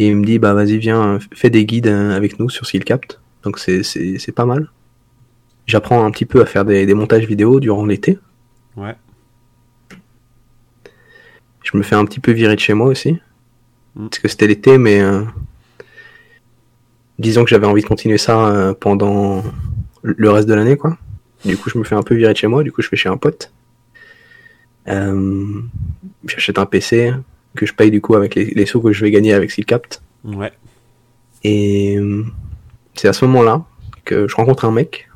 Et 0.00 0.08
il 0.08 0.16
me 0.16 0.24
dit, 0.24 0.40
bah 0.40 0.54
vas-y, 0.54 0.78
viens, 0.78 1.20
fais 1.32 1.50
des 1.50 1.64
guides 1.64 1.86
euh, 1.86 2.16
avec 2.16 2.40
nous 2.40 2.50
sur 2.50 2.66
Skillcapt. 2.66 3.20
Donc 3.44 3.60
c'est, 3.60 3.84
c'est, 3.84 4.18
c'est 4.18 4.32
pas 4.32 4.44
mal. 4.44 4.72
J'apprends 5.68 6.04
un 6.04 6.10
petit 6.10 6.26
peu 6.26 6.40
à 6.40 6.46
faire 6.46 6.64
des, 6.64 6.84
des 6.84 6.94
montages 6.94 7.26
vidéo 7.26 7.60
durant 7.60 7.86
l'été. 7.86 8.18
Ouais. 8.76 8.96
Je 11.70 11.76
me 11.76 11.82
fais 11.82 11.94
un 11.94 12.04
petit 12.04 12.20
peu 12.20 12.32
virer 12.32 12.54
de 12.54 12.60
chez 12.60 12.74
moi 12.74 12.86
aussi. 12.86 13.12
Mm. 13.94 14.08
Parce 14.08 14.18
que 14.18 14.28
c'était 14.28 14.46
l'été, 14.46 14.78
mais 14.78 15.00
euh, 15.00 15.22
disons 17.18 17.44
que 17.44 17.50
j'avais 17.50 17.66
envie 17.66 17.82
de 17.82 17.86
continuer 17.86 18.18
ça 18.18 18.48
euh, 18.48 18.74
pendant 18.74 19.42
le 20.02 20.30
reste 20.30 20.48
de 20.48 20.54
l'année, 20.54 20.76
quoi. 20.76 20.96
Du 21.44 21.56
coup, 21.56 21.70
je 21.70 21.78
me 21.78 21.84
fais 21.84 21.94
un 21.94 22.02
peu 22.02 22.14
virer 22.14 22.32
de 22.32 22.38
chez 22.38 22.46
moi. 22.46 22.62
Du 22.62 22.72
coup, 22.72 22.82
je 22.82 22.90
vais 22.90 22.96
chez 22.96 23.08
un 23.08 23.16
pote. 23.16 23.52
Euh, 24.88 25.60
J'achète 26.26 26.58
un 26.58 26.66
PC 26.66 27.12
que 27.56 27.66
je 27.66 27.74
paye 27.74 27.90
du 27.90 28.00
coup 28.00 28.14
avec 28.14 28.34
les, 28.34 28.46
les 28.46 28.66
sous 28.66 28.80
que 28.80 28.92
je 28.92 29.04
vais 29.04 29.10
gagner 29.10 29.32
avec 29.32 29.50
Skillcapt. 29.50 30.02
Ouais. 30.24 30.52
Et 31.42 31.98
c'est 32.94 33.08
à 33.08 33.12
ce 33.12 33.24
moment-là 33.24 33.64
que 34.04 34.28
je 34.28 34.36
rencontre 34.36 34.66
un 34.66 34.70
mec 34.70 35.08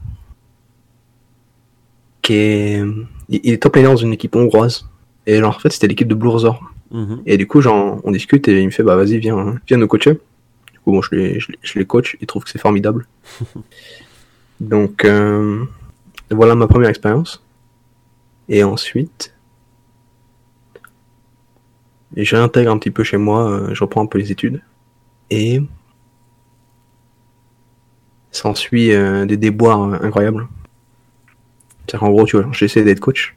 qui 2.23 2.35
est, 2.35 2.83
il 3.29 3.53
est 3.53 3.63
top 3.63 3.79
dans 3.79 3.97
une 3.97 4.13
équipe 4.13 4.35
hongroise. 4.35 4.89
Et 5.27 5.39
genre, 5.39 5.57
en 5.57 5.59
fait, 5.59 5.73
c'était 5.73 5.87
l'équipe 5.87 6.09
de 6.09 6.15
Blurzor. 6.15 6.63
Mhm. 6.91 7.23
Et 7.27 7.37
du 7.37 7.47
coup, 7.47 7.61
genre, 7.61 8.01
on 8.05 8.11
discute 8.11 8.47
et 8.49 8.61
il 8.61 8.67
me 8.67 8.71
fait, 8.71 8.83
bah 8.83 8.97
vas-y, 8.97 9.19
viens, 9.19 9.57
viens 9.67 9.77
nous 9.77 9.89
coacher. 9.89 10.13
Du 10.73 10.81
coup, 10.81 10.93
bon, 10.93 11.03
je 11.03 11.15
les, 11.15 11.41
je 11.41 11.53
les, 11.53 11.59
je 11.63 11.79
les 11.79 11.87
coach, 11.87 12.17
ils 12.21 12.27
trouvent 12.27 12.45
que 12.45 12.51
c'est 12.51 12.61
formidable. 12.61 13.07
Donc, 14.61 15.05
euh, 15.05 15.65
voilà 16.31 16.55
ma 16.55 16.67
première 16.67 16.91
expérience. 16.91 17.43
Et 18.49 18.63
ensuite, 18.63 19.35
je 22.17 22.37
réintègre 22.37 22.71
un 22.71 22.79
petit 22.79 22.91
peu 22.91 23.03
chez 23.03 23.17
moi, 23.17 23.51
euh, 23.51 23.75
je 23.75 23.83
reprends 23.83 24.03
un 24.03 24.07
peu 24.07 24.19
les 24.19 24.31
études. 24.31 24.63
Et 25.31 25.61
s'ensuit 28.31 28.93
euh, 28.93 29.27
des 29.27 29.37
déboires 29.37 29.83
euh, 29.83 29.99
incroyables. 30.03 30.49
C'est-à-dire 31.87 32.01
qu'en 32.01 32.11
gros, 32.11 32.27
tu 32.27 32.37
vois, 32.37 32.51
j'essaie 32.53 32.85
d'être 32.85 33.01
coach. 33.01 33.37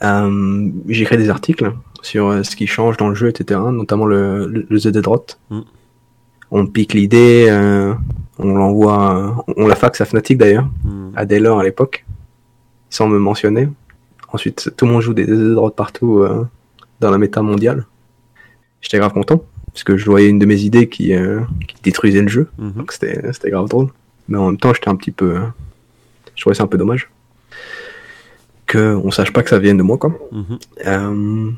Mm. 0.00 0.04
Euh, 0.04 0.70
J'écris 0.88 1.16
des 1.16 1.30
articles 1.30 1.72
sur 2.02 2.28
euh, 2.28 2.42
ce 2.42 2.54
qui 2.56 2.66
change 2.66 2.96
dans 2.96 3.08
le 3.08 3.14
jeu, 3.14 3.28
etc. 3.28 3.60
Notamment 3.72 4.06
le, 4.06 4.46
le, 4.46 4.66
le 4.68 4.78
ZD 4.78 4.98
Drot. 4.98 5.26
Mm. 5.50 5.60
On 6.50 6.66
pique 6.66 6.94
l'idée, 6.94 7.46
euh, 7.50 7.92
on 8.38 8.54
l'envoie, 8.54 9.44
on 9.56 9.66
la 9.66 9.74
faxe 9.74 10.00
à 10.00 10.04
Fnatic 10.06 10.38
d'ailleurs, 10.38 10.66
Hmm. 10.82 11.10
à 11.14 11.26
Daylor 11.26 11.60
à 11.60 11.62
l'époque, 11.62 12.06
sans 12.88 13.06
me 13.06 13.18
mentionner. 13.18 13.68
Ensuite, 14.32 14.70
tout 14.76 14.86
le 14.86 14.92
monde 14.92 15.02
joue 15.02 15.12
des 15.12 15.24
ZD 15.24 15.54
Drot 15.54 15.70
partout 15.70 16.20
euh, 16.20 16.46
dans 17.00 17.10
la 17.10 17.18
méta 17.18 17.42
mondiale. 17.42 17.84
J'étais 18.80 18.98
grave 18.98 19.12
content, 19.12 19.42
parce 19.66 19.84
que 19.84 19.98
je 19.98 20.06
voyais 20.06 20.28
une 20.30 20.38
de 20.38 20.46
mes 20.46 20.60
idées 20.62 20.88
qui, 20.88 21.12
qui 21.66 21.76
détruisait 21.82 22.22
le 22.22 22.28
jeu. 22.28 22.48
Mhm. 22.58 22.72
Donc 22.72 22.92
c'était 22.92 23.50
grave 23.50 23.68
drôle. 23.68 23.88
Mais 24.28 24.38
en 24.38 24.46
même 24.46 24.56
temps, 24.56 24.72
j'étais 24.72 24.88
un 24.88 24.96
petit 24.96 25.10
peu. 25.10 25.36
Je 26.34 26.40
trouvais 26.40 26.54
ça 26.54 26.62
un 26.62 26.66
peu 26.68 26.78
dommage. 26.78 27.10
Que 28.68 28.94
on 29.02 29.10
sache 29.10 29.32
pas 29.32 29.42
que 29.42 29.50
ça 29.50 29.58
vienne 29.58 29.78
de 29.78 29.82
moi, 29.82 29.98
quoi. 29.98 30.12
Mhm. 30.30 30.58
Euh, 30.86 31.50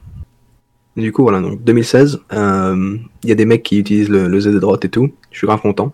Du 0.97 1.13
coup, 1.13 1.23
voilà, 1.23 1.41
donc 1.41 1.63
2016, 1.63 2.21
euh, 2.33 2.97
il 3.23 3.29
y 3.29 3.33
a 3.33 3.35
des 3.35 3.45
mecs 3.47 3.63
qui 3.63 3.79
utilisent 3.79 4.09
le, 4.11 4.27
le 4.29 4.41
ZDROT 4.41 4.79
et 4.85 4.89
tout. 4.89 5.11
Je 5.31 5.39
suis 5.39 5.47
grave 5.47 5.61
content. 5.61 5.93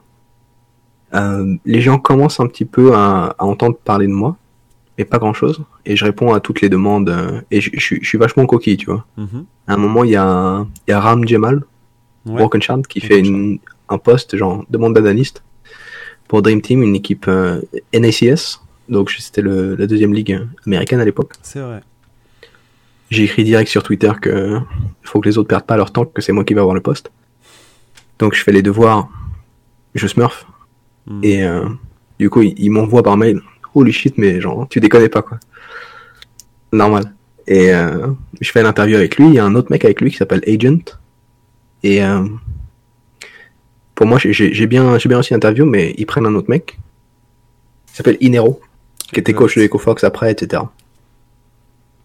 Euh, 1.14 1.54
les 1.64 1.80
gens 1.80 1.98
commencent 1.98 2.40
un 2.40 2.46
petit 2.46 2.64
peu 2.64 2.94
à, 2.94 3.34
à 3.38 3.44
entendre 3.44 3.76
parler 3.76 4.06
de 4.06 4.12
moi, 4.12 4.36
mais 4.98 5.04
pas 5.04 5.18
grand 5.18 5.32
chose. 5.34 5.62
Et 5.84 5.96
je 5.96 6.04
réponds 6.04 6.32
à 6.34 6.40
toutes 6.40 6.60
les 6.60 6.68
demandes. 6.68 7.08
euh, 7.10 7.40
et 7.50 7.60
je, 7.60 7.70
je 7.74 7.80
suis- 7.80 7.98
je 8.02 8.08
suis 8.08 8.18
vachement 8.18 8.46
coquille, 8.46 8.76
tu 8.76 8.86
vois. 8.86 9.04
Mhm. 9.16 9.44
À 9.68 9.74
un 9.74 9.76
moment, 9.76 10.02
il 10.04 10.10
y 10.10 10.16
a, 10.16 10.66
il 10.86 10.90
y 10.90 10.94
a 10.94 11.00
Ram 11.00 11.26
Jemal, 11.26 11.62
Ouais. 12.26 12.34
Broken 12.36 12.60
Shard, 12.60 12.86
qui 12.88 13.00
fait 13.00 13.20
une, 13.20 13.58
un 13.88 13.98
post, 13.98 14.36
genre, 14.36 14.64
demande 14.68 14.94
d'analyste 14.94 15.42
pour 16.26 16.42
Dream 16.42 16.60
Team, 16.60 16.82
une 16.82 16.96
équipe 16.96 17.26
euh, 17.28 17.60
NACS. 17.94 18.60
Donc, 18.88 19.10
c'était 19.10 19.42
la 19.42 19.86
deuxième 19.86 20.14
ligue 20.14 20.40
américaine 20.66 21.00
à 21.00 21.04
l'époque. 21.04 21.32
C'est 21.42 21.60
vrai. 21.60 21.80
J'ai 23.10 23.24
écrit 23.24 23.44
direct 23.44 23.68
sur 23.70 23.82
Twitter 23.82 24.10
que 24.20 24.58
faut 25.02 25.20
que 25.20 25.28
les 25.28 25.38
autres 25.38 25.48
perdent 25.48 25.66
pas 25.66 25.76
leur 25.76 25.92
temps, 25.92 26.04
que 26.04 26.22
c'est 26.22 26.32
moi 26.32 26.44
qui 26.44 26.54
vais 26.54 26.60
avoir 26.60 26.74
le 26.74 26.80
poste. 26.80 27.10
Donc, 28.18 28.34
je 28.34 28.42
fais 28.42 28.52
les 28.52 28.62
devoirs, 28.62 29.08
je 29.94 30.06
smurf, 30.06 30.46
Mhm. 31.06 31.20
et 31.22 31.44
euh, 31.44 31.64
du 32.18 32.30
coup, 32.30 32.42
il, 32.42 32.54
il 32.58 32.70
m'envoie 32.70 33.02
par 33.02 33.16
mail. 33.16 33.40
Holy 33.74 33.92
shit, 33.92 34.18
mais 34.18 34.40
genre, 34.40 34.66
tu 34.68 34.80
déconnes 34.80 35.08
pas, 35.08 35.22
quoi. 35.22 35.38
Normal. 36.72 37.12
Et 37.46 37.72
euh, 37.72 38.08
je 38.40 38.50
fais 38.50 38.62
l'interview 38.62 38.96
avec 38.96 39.16
lui. 39.16 39.26
Il 39.28 39.34
y 39.34 39.38
a 39.38 39.44
un 39.44 39.54
autre 39.54 39.70
mec 39.70 39.84
avec 39.84 40.00
lui 40.00 40.10
qui 40.10 40.16
s'appelle 40.16 40.42
Agent. 40.48 40.98
Et 41.84 42.02
euh, 42.02 42.26
pour 43.94 44.06
moi, 44.06 44.18
j'ai- 44.18 44.66
bien, 44.66 44.96
bien 44.96 45.16
réussi 45.16 45.32
l'interview, 45.32 45.64
mais 45.64 45.94
ils 45.96 46.06
prennent 46.06 46.26
un 46.26 46.34
autre 46.34 46.50
mec. 46.50 46.78
Il 47.92 47.96
s'appelle 47.96 48.16
Inero, 48.20 48.60
qui 49.12 49.20
était 49.20 49.34
coach 49.34 49.56
de 49.56 49.62
EcoFox 49.62 50.04
après, 50.04 50.32
etc. 50.32 50.62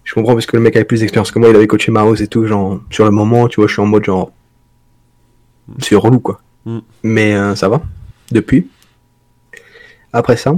Je 0.03 0.13
comprends 0.13 0.34
parce 0.34 0.46
que 0.46 0.58
le 0.58 0.63
mec 0.63 0.75
avait 0.75 0.86
plus 0.86 1.01
d'expérience 1.01 1.31
que 1.31 1.39
moi. 1.39 1.50
Il 1.50 1.55
avait 1.55 1.67
coaché 1.67 1.91
Maos 1.91 2.15
et 2.15 2.27
tout. 2.27 2.46
Genre, 2.46 2.81
sur 2.89 3.05
le 3.05 3.12
moment, 3.12 3.48
tu 3.48 3.60
vois, 3.60 3.67
je 3.67 3.74
suis 3.74 3.81
en 3.81 3.86
mode 3.86 4.05
genre. 4.05 4.31
C'est 5.79 5.96
relou, 5.96 6.20
quoi. 6.20 6.41
Mm. 6.65 6.79
Mais 7.03 7.34
euh, 7.36 7.55
ça 7.55 7.70
va. 7.70 7.81
Depuis. 8.31 8.67
Après 10.13 10.36
ça, 10.36 10.53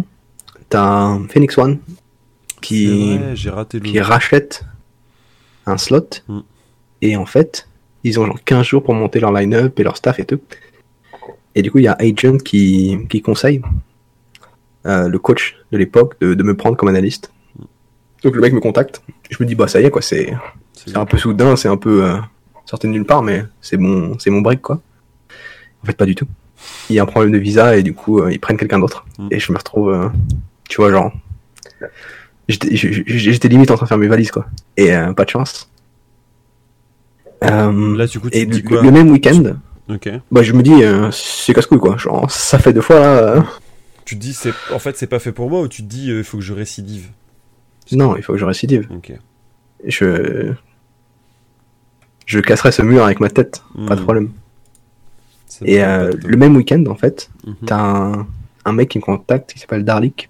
t'as 0.70 1.20
Phoenix 1.30 1.58
One 1.58 1.80
qui, 2.62 2.88
C'est 2.88 3.18
vrai, 3.18 3.36
j'ai 3.36 3.50
raté 3.50 3.80
le. 3.80 3.86
qui 3.86 4.00
rachète 4.00 4.64
un 5.66 5.78
slot. 5.78 6.10
Mm. 6.28 6.40
Et 7.02 7.18
en 7.18 7.26
fait, 7.26 7.68
ils 8.04 8.20
ont 8.20 8.26
genre 8.26 8.40
15 8.44 8.66
jours 8.66 8.84
pour 8.84 8.94
monter 8.94 9.20
leur 9.20 9.32
line-up 9.32 9.80
et 9.80 9.84
leur 9.84 9.98
staff 9.98 10.20
et 10.20 10.26
tout. 10.26 10.40
Et 11.56 11.62
du 11.62 11.70
coup, 11.70 11.78
il 11.80 11.84
y 11.84 11.88
a 11.88 11.98
Agent 12.00 12.38
qui, 12.38 12.98
qui 13.10 13.22
conseille 13.22 13.62
euh, 14.86 15.08
le 15.08 15.20
coach 15.20 15.56
de 15.72 15.78
l'époque 15.78 16.16
de, 16.22 16.34
de 16.34 16.44
me 16.44 16.56
prendre 16.56 16.76
comme 16.78 16.90
analyste. 16.90 17.32
Donc 18.24 18.36
le 18.36 18.42
mec 18.42 18.54
me 18.54 18.60
contacte. 18.60 19.02
Je 19.30 19.38
me 19.42 19.46
dis, 19.48 19.56
bah 19.56 19.68
ça 19.68 19.82
y 19.82 19.86
est, 19.86 19.90
quoi, 19.90 20.02
c'est 20.02 20.34
c'est 20.74 20.98
un 20.98 21.06
peu 21.06 21.18
soudain, 21.18 21.56
c'est 21.56 21.68
un 21.70 21.78
peu 21.78 22.04
euh, 22.06 22.18
sorti 22.66 22.88
de 22.88 22.92
nulle 22.92 23.06
part, 23.06 23.22
mais 23.24 23.46
c'est 23.62 23.78
mon, 23.78 24.18
c'est 24.20 24.30
mon 24.30 24.42
break, 24.42 24.62
quoi. 24.62 24.82
En 25.82 25.86
fait, 25.86 25.96
pas 25.98 26.06
du 26.06 26.16
tout. 26.16 26.28
Il 26.90 26.96
y 26.96 27.00
a 27.00 27.04
un 27.04 27.06
problème 27.06 27.32
de 27.32 27.38
visa 27.38 27.76
et 27.78 27.84
du 27.84 27.94
coup, 27.94 28.20
euh, 28.20 28.32
ils 28.32 28.40
prennent 28.40 28.58
quelqu'un 28.58 28.80
d'autre. 28.80 29.06
Mm. 29.20 29.28
Et 29.32 29.40
je 29.40 29.52
me 29.52 29.58
retrouve, 29.58 29.90
euh, 29.94 30.08
tu 30.70 30.78
vois, 30.82 30.92
genre, 30.92 31.12
j'étais 32.48 33.48
limite 33.48 33.72
en 33.72 33.76
train 33.76 33.86
de 33.86 33.90
faire 33.90 33.98
mes 33.98 34.08
valises, 34.08 34.32
quoi. 34.32 34.46
Et 34.78 34.92
pas 35.16 35.26
de 35.26 35.30
chance. 35.30 35.70
Là, 37.42 38.08
du 38.08 38.20
coup, 38.20 38.30
tu 38.30 38.38
et 38.38 38.46
te 38.46 38.52
dis 38.52 38.62
du- 38.62 38.68
quoi 38.68 38.82
le 38.82 38.92
même 38.92 39.12
week-end, 39.12 39.56
Ok. 39.90 40.10
bah, 40.32 40.44
je 40.44 40.54
me 40.54 40.64
dis, 40.64 40.82
c'est 41.12 41.54
casse-couille, 41.54 41.80
quoi. 41.80 41.98
Genre, 41.98 42.30
ça 42.32 42.58
fait 42.60 42.72
deux 42.74 42.82
fois, 42.82 43.00
là. 43.00 43.46
Euh, 44.04 44.06
Tu 44.06 44.16
te 44.16 44.22
dis, 44.22 44.34
c'est... 44.34 44.54
en 44.72 44.80
fait, 44.80 44.98
c'est 44.98 45.08
pas 45.08 45.20
fait 45.20 45.32
pour 45.32 45.50
moi 45.50 45.62
ou 45.62 45.68
tu 45.68 45.82
te 45.84 45.88
dis, 45.88 46.08
il 46.08 46.24
faut 46.24 46.38
que 46.38 46.44
je 46.44 46.54
récidive? 46.54 47.10
Non, 47.92 48.16
il 48.16 48.24
faut 48.24 48.34
que 48.34 48.40
je 48.40 48.46
récidive. 48.46 48.88
Ok. 48.96 49.14
Je, 49.86 50.54
je 52.26 52.40
casserai 52.40 52.72
ce 52.72 52.82
mur 52.82 53.04
avec 53.04 53.20
ma 53.20 53.30
tête. 53.30 53.64
Pas 53.88 53.96
de 53.96 54.00
Mhm. 54.00 54.04
problème. 54.06 54.32
Et 55.66 55.84
euh, 55.84 56.12
le 56.26 56.38
même 56.38 56.56
week-end, 56.56 56.84
en 56.88 56.96
fait, 56.96 57.30
Mhm. 57.46 57.56
t'as 57.66 57.80
un, 57.80 58.28
un 58.66 58.72
mec 58.72 58.90
qui 58.90 58.98
me 58.98 59.04
contacte 59.04 59.54
qui 59.54 59.60
s'appelle 59.60 59.84
Darlik. 59.86 60.30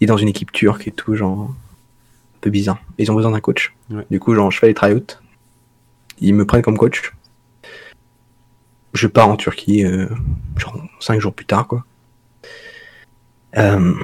Il 0.00 0.04
est 0.04 0.06
dans 0.06 0.16
une 0.16 0.28
équipe 0.28 0.52
turque 0.52 0.86
et 0.88 0.92
tout, 0.92 1.14
genre 1.14 1.50
un 1.50 2.38
peu 2.40 2.50
bizarre. 2.50 2.78
Ils 2.98 3.10
ont 3.10 3.14
besoin 3.14 3.32
d'un 3.32 3.40
coach. 3.40 3.74
Ouais. 3.90 4.06
Du 4.10 4.20
coup, 4.20 4.34
genre, 4.34 4.50
je 4.50 4.58
fais 4.58 4.66
les 4.68 4.74
tryouts. 4.74 5.06
Ils 6.20 6.34
me 6.34 6.44
prennent 6.46 6.62
comme 6.62 6.78
coach. 6.78 7.12
Je 8.92 9.08
pars 9.08 9.28
en 9.28 9.36
Turquie, 9.36 9.84
euh, 9.84 10.06
genre 10.56 10.76
5 11.00 11.20
jours 11.20 11.34
plus 11.34 11.46
tard, 11.46 11.66
quoi. 11.66 11.84
Euh, 13.56 13.94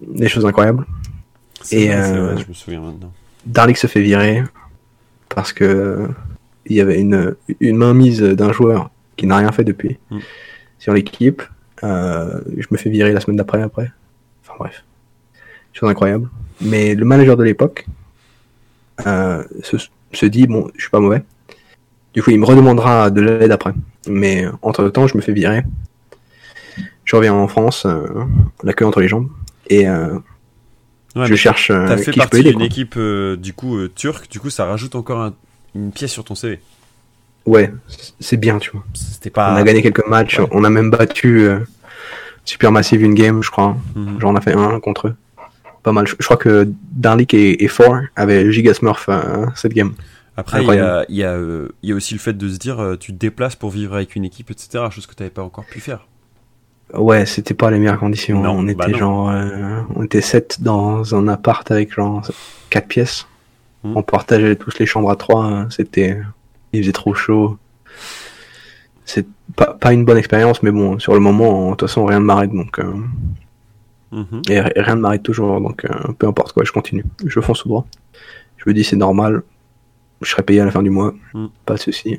des 0.00 0.28
choses 0.28 0.44
incroyables. 0.44 0.84
Et, 1.70 1.88
vrai, 1.88 1.96
euh, 1.96 2.32
vrai, 2.32 2.42
je 2.42 2.48
me 2.48 2.54
souviens 2.54 2.80
maintenant. 2.80 3.12
Darlik 3.46 3.76
se 3.76 3.86
fait 3.86 4.02
virer 4.02 4.42
parce 5.28 5.52
que 5.52 6.08
il 6.66 6.76
y 6.76 6.80
avait 6.80 7.00
une, 7.00 7.34
une 7.60 7.76
mainmise 7.76 8.20
d'un 8.20 8.52
joueur 8.52 8.90
qui 9.16 9.26
n'a 9.26 9.36
rien 9.36 9.52
fait 9.52 9.64
depuis 9.64 9.98
Mm. 10.10 10.18
sur 10.78 10.92
l'équipe. 10.92 11.42
Euh, 11.84 12.40
je 12.56 12.66
me 12.70 12.76
fais 12.76 12.90
virer 12.90 13.12
la 13.12 13.20
semaine 13.20 13.36
d'après 13.36 13.62
après. 13.62 13.90
Enfin 14.42 14.54
bref, 14.58 14.84
chose 15.72 15.88
incroyable. 15.90 16.28
Mais 16.60 16.94
le 16.94 17.04
manager 17.04 17.36
de 17.36 17.42
l'époque 17.42 17.86
euh, 19.06 19.42
se, 19.62 19.76
se 20.12 20.26
dit 20.26 20.46
bon, 20.46 20.70
je 20.76 20.82
suis 20.82 20.90
pas 20.90 21.00
mauvais. 21.00 21.22
Du 22.14 22.22
coup, 22.22 22.30
il 22.30 22.38
me 22.38 22.44
redemandera 22.44 23.10
de 23.10 23.20
l'aide 23.20 23.50
après. 23.52 23.72
Mais 24.06 24.44
entre 24.62 24.88
temps, 24.90 25.06
je 25.06 25.16
me 25.16 25.22
fais 25.22 25.32
virer. 25.32 25.62
Je 27.04 27.16
reviens 27.16 27.34
en 27.34 27.48
France, 27.48 27.84
euh, 27.86 28.06
la 28.62 28.72
queue 28.72 28.86
entre 28.86 29.00
les 29.00 29.08
jambes, 29.08 29.28
et 29.68 29.88
euh, 29.88 30.18
Ouais, 31.14 31.26
je 31.26 31.34
cherche 31.34 31.70
euh, 31.70 31.86
T'as 31.88 31.96
fait 31.98 32.10
qui 32.12 32.20
je 32.20 32.24
peux 32.24 32.30
partie 32.30 32.38
aider. 32.40 32.52
d'une 32.52 32.62
équipe 32.62 32.94
euh, 32.96 33.36
du 33.36 33.52
coup 33.52 33.76
euh, 33.76 33.90
turque, 33.94 34.30
du 34.30 34.40
coup 34.40 34.48
ça 34.48 34.64
rajoute 34.64 34.94
encore 34.94 35.20
un- 35.20 35.34
une 35.74 35.90
pièce 35.92 36.10
sur 36.12 36.24
ton 36.24 36.34
CV. 36.34 36.60
Ouais, 37.44 37.72
c'est 38.20 38.36
bien, 38.38 38.58
tu 38.58 38.70
vois. 38.70 38.84
C'était 38.94 39.30
On 39.36 39.40
a 39.42 39.62
gagné 39.62 39.82
quelques 39.82 40.06
matchs, 40.06 40.38
ouais. 40.38 40.46
on 40.52 40.64
a 40.64 40.70
même 40.70 40.90
battu 40.90 41.40
euh, 41.40 41.58
Supermassive 42.44 43.02
une 43.02 43.14
game, 43.14 43.42
je 43.42 43.50
crois. 43.50 43.76
Mhm. 43.94 44.20
Genre 44.20 44.30
on 44.30 44.36
a 44.36 44.40
fait 44.40 44.54
un 44.54 44.80
contre 44.80 45.08
eux. 45.08 45.14
Pas 45.82 45.92
mal. 45.92 46.06
Je, 46.06 46.14
crois 46.16 46.36
que 46.36 46.68
Darlik 46.92 47.34
et, 47.34 47.62
et 47.64 47.68
Four 47.68 47.98
avaient 48.16 48.50
Giga 48.52 48.72
Smurf 48.74 49.06
euh, 49.08 49.46
cette 49.56 49.74
game. 49.74 49.94
Après, 50.36 50.62
il 50.62 50.66
y, 50.66 50.70
a, 50.70 50.72
Incroyable. 50.72 51.06
il 51.10 51.16
y, 51.16 51.24
a, 51.24 51.30
euh, 51.32 51.68
il 51.82 51.90
y 51.90 51.92
a 51.92 51.94
aussi 51.96 52.14
le 52.14 52.20
fait 52.20 52.32
de 52.32 52.48
se 52.48 52.58
dire, 52.58 52.80
euh, 52.80 52.96
tu 52.96 53.12
te 53.12 53.18
déplaces 53.18 53.54
pour 53.56 53.70
vivre 53.70 53.94
avec 53.94 54.16
une 54.16 54.24
équipe, 54.24 54.50
etc. 54.50 54.84
Chose 54.90 55.06
que 55.06 55.14
tu 55.14 55.22
n'avais 55.22 55.32
pas 55.34 55.42
encore 55.42 55.64
pu 55.66 55.80
faire. 55.80 56.06
Ouais, 56.94 57.24
c'était 57.26 57.54
pas 57.54 57.70
les 57.70 57.78
meilleures 57.78 57.98
conditions. 57.98 58.42
Non, 58.42 58.58
on 58.58 58.62
bah 58.64 58.72
était 58.72 58.92
non. 58.92 58.98
genre, 58.98 59.30
euh, 59.30 59.80
on 59.96 60.04
était 60.04 60.20
sept 60.20 60.62
dans 60.62 61.14
un 61.14 61.26
appart 61.28 61.68
avec 61.70 61.92
genre 61.94 62.22
quatre 62.70 62.88
pièces. 62.88 63.26
Mhm. 63.84 63.96
On 63.96 64.02
partageait 64.02 64.56
tous 64.56 64.78
les 64.78 64.86
chambres 64.86 65.10
à 65.10 65.16
trois. 65.16 65.44
hein. 65.44 65.68
C'était, 65.70 66.18
il 66.72 66.80
faisait 66.82 66.92
trop 66.92 67.14
chaud. 67.14 67.56
C'est 69.04 69.26
pas, 69.56 69.74
pas 69.74 69.92
une 69.92 70.04
bonne 70.04 70.18
expérience, 70.18 70.62
mais 70.62 70.70
bon, 70.70 70.98
sur 70.98 71.14
le 71.14 71.20
moment, 71.20 71.66
de 71.66 71.70
toute 71.76 71.88
façon, 71.88 72.04
rien 72.04 72.20
ne 72.20 72.24
m'arrête, 72.24 72.52
donc. 72.52 72.78
euh, 72.78 72.92
Mhm. 74.12 74.42
Et 74.50 74.60
ri- 74.60 74.72
rien 74.76 74.96
ne 74.96 75.00
m'arrête 75.00 75.22
toujours, 75.22 75.58
donc 75.62 75.86
euh, 75.86 76.12
peu 76.18 76.26
importe 76.26 76.52
quoi, 76.52 76.64
je 76.64 76.72
continue. 76.72 77.02
Je 77.24 77.40
fonce 77.40 77.62
tout 77.62 77.68
droit. 77.68 77.86
Je 78.58 78.64
me 78.68 78.74
dis 78.74 78.84
c'est 78.84 78.94
normal, 78.96 79.42
je 80.20 80.28
serai 80.30 80.42
payé 80.42 80.60
à 80.60 80.66
la 80.66 80.70
fin 80.70 80.82
du 80.82 80.90
mois, 80.90 81.14
Mm. 81.32 81.46
pas 81.64 81.74
de 81.74 81.78
souci. 81.80 82.18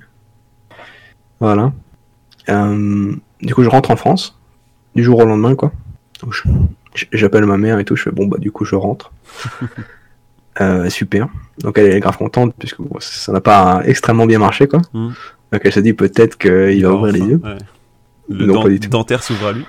Voilà. 1.39 1.71
Euh, 2.49 3.15
du 3.41 3.53
coup, 3.53 3.63
je 3.63 3.69
rentre 3.69 3.91
en 3.91 3.95
France, 3.95 4.35
du 4.95 5.03
jour 5.03 5.19
au 5.19 5.25
lendemain, 5.25 5.55
quoi. 5.55 5.71
J'appelle 7.11 7.45
ma 7.45 7.57
mère 7.57 7.79
et 7.79 7.85
tout, 7.85 7.95
je 7.95 8.03
fais 8.03 8.11
bon, 8.11 8.27
bah 8.27 8.37
du 8.39 8.51
coup, 8.51 8.65
je 8.65 8.75
rentre. 8.75 9.11
Euh, 10.61 10.87
super. 10.87 11.29
Donc 11.63 11.79
elle 11.79 11.91
est 11.91 11.99
grave 11.99 12.15
contente, 12.15 12.53
puisque 12.59 12.79
bon, 12.79 12.95
ça 12.99 13.31
n'a 13.31 13.41
pas 13.41 13.81
extrêmement 13.85 14.27
bien 14.27 14.37
marché, 14.37 14.67
quoi. 14.67 14.81
Mm. 14.93 15.07
Donc 15.51 15.61
elle 15.63 15.71
se 15.71 15.79
dit 15.79 15.93
peut-être 15.93 16.37
qu'il 16.37 16.85
va 16.85 16.93
ouvrir 16.93 17.11
les 17.11 17.21
yeux. 17.21 17.41
ouais. 17.43 17.57
Le 18.29 18.45
Non, 18.45 18.53
dent- 18.53 18.61
pas 18.61 18.69
du 18.69 18.79
tout. 18.79 18.89
dentaire 18.89 19.23
s'ouvre 19.23 19.47
à 19.47 19.53
lui. 19.53 19.65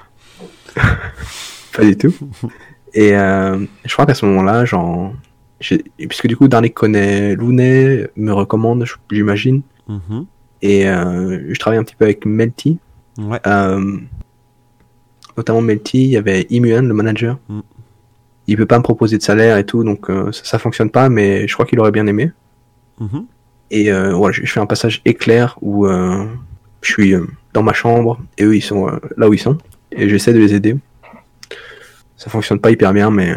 pas 1.74 1.84
du 1.84 1.96
tout. 1.96 2.12
Et 2.92 3.16
euh, 3.16 3.64
je 3.86 3.92
crois 3.94 4.04
qu'à 4.04 4.12
ce 4.12 4.26
moment-là, 4.26 4.66
genre, 4.66 5.14
puisque 5.58 6.26
du 6.26 6.36
coup, 6.36 6.48
Darnik 6.48 6.74
connaît 6.74 7.34
Lounet, 7.34 8.10
me 8.16 8.32
recommande, 8.32 8.84
j'imagine. 9.10 9.62
Mhm. 9.88 10.26
Et 10.60 10.86
euh, 10.86 11.46
je 11.52 11.58
travaille 11.58 11.78
un 11.78 11.84
petit 11.84 11.96
peu 11.96 12.04
avec 12.04 12.26
Melty. 12.26 12.76
Ouais. 13.16 13.40
Euh, 13.46 13.96
notamment 15.36 15.60
Melty, 15.60 16.04
il 16.04 16.10
y 16.10 16.16
avait 16.16 16.46
Imuan, 16.50 16.86
le 16.86 16.94
manager. 16.94 17.38
Mm. 17.48 17.60
Il 18.46 18.56
peut 18.56 18.66
pas 18.66 18.78
me 18.78 18.82
proposer 18.82 19.16
de 19.16 19.22
salaire 19.22 19.56
et 19.56 19.64
tout, 19.64 19.84
donc 19.84 20.10
euh, 20.10 20.30
ça, 20.32 20.44
ça 20.44 20.58
fonctionne 20.58 20.90
pas, 20.90 21.08
mais 21.08 21.48
je 21.48 21.54
crois 21.54 21.64
qu'il 21.64 21.80
aurait 21.80 21.92
bien 21.92 22.06
aimé. 22.06 22.30
Mhm. 23.00 23.26
Et 23.70 23.90
euh, 23.90 24.12
voilà, 24.12 24.32
je, 24.32 24.44
je 24.44 24.52
fais 24.52 24.60
un 24.60 24.66
passage 24.66 25.00
éclair 25.06 25.58
où 25.62 25.86
euh, 25.86 26.26
je 26.82 26.92
suis 26.92 27.14
euh, 27.14 27.26
dans 27.54 27.62
ma 27.62 27.72
chambre 27.72 28.20
et 28.38 28.44
eux 28.44 28.54
ils 28.54 28.60
sont 28.60 28.86
là 29.16 29.28
où 29.28 29.32
ils 29.34 29.38
sont 29.40 29.56
et 29.90 30.08
j'essaie 30.08 30.32
de 30.34 30.38
les 30.38 30.54
aider. 30.54 30.76
Ça 32.16 32.28
fonctionne 32.30 32.60
pas 32.60 32.70
hyper 32.70 32.92
bien, 32.92 33.10
mais 33.10 33.34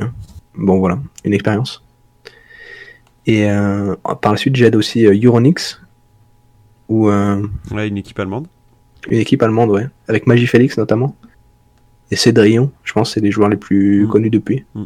bon 0.55 0.77
voilà, 0.79 0.99
une 1.23 1.33
expérience. 1.33 1.83
Et 3.25 3.47
par 4.21 4.31
la 4.31 4.37
suite, 4.37 4.55
j'aide 4.55 4.75
aussi 4.75 5.05
Euronix, 5.05 5.81
où 6.87 7.07
Ouais, 7.09 7.87
une 7.87 7.97
équipe 7.97 8.19
allemande. 8.19 8.47
une 9.09 9.19
équipe 9.19 9.41
allemande, 9.43 9.69
ouais, 9.71 9.87
avec 10.07 10.27
Magie 10.27 10.47
Félix 10.47 10.77
notamment. 10.77 11.15
Et 12.11 12.15
Cédrillon, 12.15 12.71
je 12.83 12.93
pense 12.93 13.13
c'est 13.13 13.19
les 13.19 13.31
joueurs 13.31 13.49
les 13.49 13.57
plus 13.57 14.05
Mm. 14.05 14.09
connus 14.09 14.29
depuis. 14.29 14.65
Mm. 14.75 14.85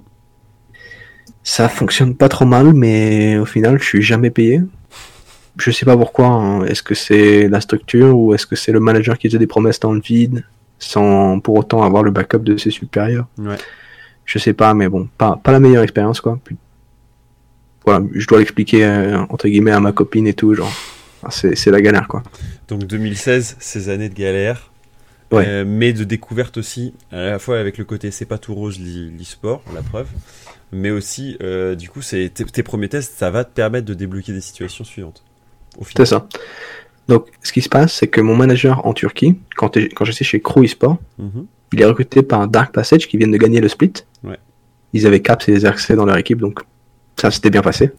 Ça 1.44 1.68
fonctionne 1.70 2.16
pas 2.16 2.30
trop 2.30 2.46
mal, 2.46 2.74
mais 2.74 3.38
au 3.38 3.46
final, 3.46 3.80
je 3.80 3.84
suis 3.86 4.02
jamais 4.02 4.30
payé. 4.30 4.62
Je 5.58 5.72
sais 5.72 5.86
pas 5.86 5.98
pourquoi. 5.98 6.28
hein. 6.28 6.66
Est-ce 6.66 6.84
que 6.84 6.96
c'est 6.96 7.48
la 7.50 7.62
structure 7.62 8.16
ou 8.18 8.34
est-ce 8.34 8.46
que 8.46 8.56
c'est 8.56 8.72
le 8.72 8.80
manager 8.80 9.18
qui 9.18 9.28
faisait 9.28 9.40
des 9.40 9.48
promesses 9.48 9.80
dans 9.80 9.92
le 9.94 10.00
vide 10.02 10.44
sans 10.80 11.40
pour 11.40 11.56
autant 11.56 11.84
avoir 11.84 12.04
le 12.04 12.12
backup 12.12 12.40
de 12.40 12.58
ses 12.58 12.72
supérieurs? 12.72 13.28
Ouais. 13.38 13.58
Je 14.26 14.38
sais 14.40 14.54
pas, 14.54 14.74
mais 14.74 14.88
bon, 14.88 15.10
pas, 15.18 15.36
pas 15.44 15.52
la 15.52 15.60
meilleure 15.60 15.84
expérience, 15.84 16.22
quoi. 16.22 16.40
Puis- 16.44 16.58
Voilà, 17.86 18.06
je 18.14 18.28
dois 18.28 18.38
l'expliquer, 18.38 18.86
euh, 18.86 19.20
entre 19.30 19.48
guillemets, 19.48 19.72
à 19.72 19.80
ma 19.80 19.92
copine 19.92 20.28
et 20.28 20.34
tout, 20.36 20.54
genre. 20.54 20.72
C'est 21.30 21.68
la 21.72 21.82
galère, 21.82 22.08
quoi. 22.08 22.22
Donc 22.68 22.86
2016, 22.86 23.58
ces 23.60 23.90
années 23.90 24.10
de 24.10 24.14
galère. 24.16 24.71
Ouais. 25.32 25.46
Euh, 25.48 25.64
mais 25.66 25.94
de 25.94 26.04
découverte 26.04 26.58
aussi, 26.58 26.94
à 27.12 27.22
la 27.22 27.40
fois 27.40 27.58
avec 27.60 27.78
le 27.78 27.86
côté 27.86 28.12
c'est 28.12 28.26
pas 28.26 28.38
tout 28.38 28.54
rose 28.54 28.80
l'e- 28.80 29.10
l'e-sport, 29.18 29.64
la 29.74 29.82
preuve, 29.82 30.08
mais 30.74 30.92
aussi, 30.92 31.38
euh, 31.42 31.76
du 31.76 31.90
coup, 31.90 32.02
c'est 32.02 32.30
tes, 32.34 32.64
premiers 32.64 32.90
tests, 32.90 33.18
ça 33.18 33.30
va 33.32 33.44
te 33.46 33.52
permettre 33.54 33.86
de 33.86 33.94
débloquer 33.94 34.34
des 34.34 34.42
situations 34.42 34.84
suivantes. 34.84 35.24
Au 35.78 35.86
C'est 35.86 36.06
ça. 36.06 36.28
Donc, 37.08 37.28
ce 37.44 37.52
qui 37.54 37.62
se 37.62 37.70
passe, 37.70 37.94
c'est 37.94 38.08
que 38.08 38.22
mon 38.22 38.36
manager 38.36 38.86
en 38.86 38.94
Turquie, 38.94 39.38
quand, 39.56 39.78
quand 39.96 40.06
j'étais 40.06 40.24
chez 40.26 40.40
Crew 40.42 40.64
eSport, 40.64 40.98
Mhm. 41.18 41.46
il 41.74 41.82
est 41.82 41.86
recruté 41.86 42.24
par 42.24 42.48
Dark 42.48 42.74
Passage 42.74 43.08
qui 43.08 43.18
viennent 43.18 43.32
de 43.32 43.38
gagner 43.38 43.60
le 43.62 43.68
split. 43.70 43.94
Ouais. 44.24 44.38
Ils 44.94 45.08
avaient 45.08 45.22
Caps 45.22 45.48
et 45.48 45.52
les 45.54 45.66
RC 45.66 45.96
dans 45.96 46.06
leur 46.06 46.18
équipe, 46.18 46.40
donc 46.40 46.60
ça 47.20 47.32
s'était 47.32 47.50
bien 47.50 47.62
passé. 47.62 47.92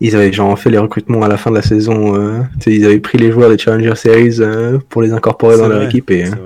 Ils 0.00 0.14
avaient 0.14 0.32
genre 0.32 0.56
fait 0.58 0.70
les 0.70 0.78
recrutements 0.78 1.22
à 1.22 1.28
la 1.28 1.36
fin 1.36 1.50
de 1.50 1.56
la 1.56 1.62
saison. 1.62 2.14
euh, 2.16 2.40
ils 2.66 2.84
avaient 2.86 3.00
pris 3.00 3.18
les 3.18 3.32
joueurs 3.32 3.50
des 3.50 3.58
Challenger 3.58 3.94
Series 3.96 4.36
euh, 4.40 4.78
pour 4.88 5.02
les 5.02 5.12
incorporer 5.12 5.56
dans 5.56 5.68
leur 5.68 5.82
équipe 5.82 6.10
et, 6.10 6.24
vrai. 6.24 6.38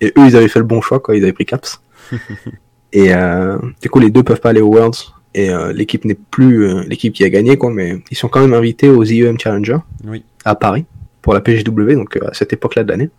et 0.00 0.06
eux, 0.08 0.22
ils 0.26 0.36
avaient 0.36 0.48
fait 0.48 0.58
le 0.58 0.64
bon 0.64 0.80
choix, 0.80 0.98
quoi. 0.98 1.16
Ils 1.16 1.22
avaient 1.22 1.32
pris 1.32 1.46
Caps. 1.46 1.80
et 2.92 3.14
euh, 3.14 3.58
du 3.80 3.88
coup, 3.90 4.00
les 4.00 4.10
deux 4.10 4.22
peuvent 4.22 4.40
pas 4.40 4.50
aller 4.50 4.60
aux 4.60 4.72
Worlds 4.74 4.98
et 5.34 5.50
euh, 5.50 5.72
l'équipe 5.72 6.04
n'est 6.04 6.16
plus 6.30 6.64
euh, 6.66 6.82
l'équipe 6.88 7.12
qui 7.12 7.22
a 7.24 7.28
gagné, 7.30 7.56
quoi. 7.56 7.70
Mais 7.70 7.98
ils 8.10 8.16
sont 8.16 8.28
quand 8.28 8.40
même 8.40 8.54
invités 8.54 8.88
aux 8.88 9.04
IEM 9.04 9.38
Challenger 9.38 9.78
Oui. 10.04 10.24
à 10.44 10.54
Paris 10.54 10.84
pour 11.22 11.34
la 11.34 11.40
PGW, 11.40 11.94
donc 11.94 12.16
euh, 12.16 12.28
à 12.28 12.34
cette 12.34 12.52
époque-là 12.52 12.82
de 12.84 12.88
l'année. 12.90 13.10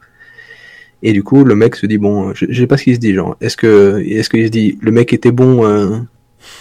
Et 1.03 1.13
du 1.13 1.23
coup, 1.23 1.43
le 1.45 1.55
mec 1.55 1.75
se 1.75 1.85
dit 1.85 1.97
bon, 1.99 2.33
je, 2.33 2.45
je 2.49 2.61
sais 2.61 2.67
pas 2.67 2.75
ce 2.75 2.83
qu'il 2.83 2.95
se 2.95 2.99
dit, 2.99 3.13
genre, 3.13 3.37
est-ce 3.39 3.55
que, 3.55 4.03
est-ce 4.05 4.29
qu'il 4.29 4.43
se 4.45 4.49
dit 4.51 4.79
le 4.81 4.91
mec 4.91 5.13
était 5.13 5.31
bon, 5.31 5.65
euh, 5.65 5.97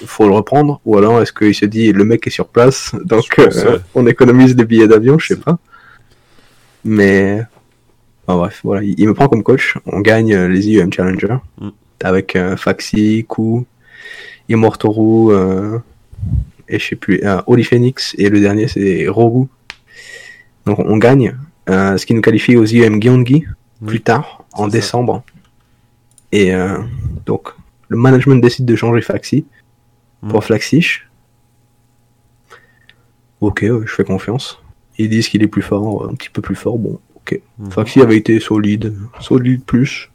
faut 0.06 0.26
le 0.28 0.34
reprendre, 0.34 0.80
ou 0.84 0.96
alors 0.98 1.20
est-ce 1.22 1.32
qu'il 1.32 1.54
se 1.54 1.64
dit 1.64 1.92
le 1.92 2.04
mec 2.04 2.26
est 2.26 2.30
sur 2.30 2.48
place, 2.48 2.94
donc 3.04 3.38
euh, 3.38 3.78
on 3.94 4.06
économise 4.06 4.54
des 4.56 4.64
billets 4.64 4.88
d'avion, 4.88 5.18
je 5.18 5.28
sais 5.28 5.36
pas. 5.40 5.58
Mais, 6.84 7.42
enfin, 8.26 8.38
bref, 8.38 8.60
voilà, 8.62 8.82
il, 8.82 8.94
il 8.98 9.08
me 9.08 9.14
prend 9.14 9.28
comme 9.28 9.42
coach, 9.42 9.74
on 9.86 10.00
gagne 10.00 10.34
euh, 10.34 10.48
les 10.48 10.68
IEM 10.68 10.92
Challenger 10.92 11.36
Mm. 11.60 11.68
avec 12.02 12.36
euh, 12.36 12.56
Faxi, 12.56 13.24
Ku, 13.28 13.64
Immortoru, 14.48 15.32
euh, 15.34 15.78
et 16.68 16.78
je 16.78 16.86
sais 16.88 16.96
plus, 16.96 17.20
Holy 17.46 17.64
Phoenix, 17.64 18.14
et 18.18 18.28
le 18.28 18.40
dernier 18.40 18.68
c'est 18.68 19.06
Rogu. 19.08 19.46
Donc 20.66 20.78
on 20.80 20.96
gagne, 20.96 21.36
ce 21.68 22.04
qui 22.04 22.12
nous 22.14 22.20
qualifie 22.20 22.56
aux 22.56 22.64
IEM 22.64 23.00
Gyeonggi 23.00 23.44
Oui. 23.82 23.86
plus 23.88 24.00
tard, 24.00 24.44
en 24.52 24.64
ça. 24.64 24.70
décembre. 24.70 25.22
Et 26.32 26.52
euh, 26.54 26.78
donc 27.24 27.48
le 27.88 27.96
management 27.96 28.36
décide 28.42 28.64
de 28.66 28.74
changer 28.76 29.00
Faxi 29.00 29.38
Mm. 29.38 29.44
Pour 30.28 30.44
Flaxish. 30.44 31.08
Ok, 33.40 33.60
ouais, 33.62 33.80
je 33.86 33.92
fais 33.92 34.04
confiance. 34.04 34.60
Ils 34.98 35.08
disent 35.10 35.28
qu'il 35.28 35.42
est 35.42 35.48
plus 35.48 35.62
fort, 35.62 36.08
un 36.10 36.14
petit 36.14 36.30
peu 36.30 36.40
plus 36.40 36.54
fort, 36.54 36.78
bon, 36.78 36.98
ok. 37.16 37.40
Mhm. 37.58 37.70
Faxi 37.70 38.00
avait 38.00 38.16
été 38.16 38.40
solide, 38.40 38.94
solide 39.20 39.62
plus. 39.64 40.10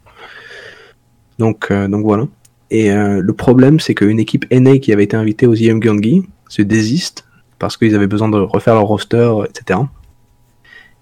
Donc, 1.38 1.68
euh, 1.70 1.86
donc 1.88 2.04
voilà. 2.04 2.26
Et 2.70 2.90
euh, 2.90 3.20
le 3.22 3.32
problème, 3.32 3.78
c'est 3.80 3.94
qu'une 3.94 4.18
équipe 4.18 4.44
NA 4.50 4.78
qui 4.78 4.92
avait 4.92 5.04
été 5.04 5.16
invitée 5.16 5.46
aux 5.46 5.54
IM 5.54 5.80
Gyeonggi 5.80 6.24
se 6.48 6.62
désiste 6.62 7.24
parce 7.58 7.76
qu'ils 7.76 7.94
avaient 7.94 8.06
besoin 8.08 8.28
de 8.28 8.38
refaire 8.38 8.74
leur 8.74 8.84
roster, 8.84 9.32
etc. 9.48 9.80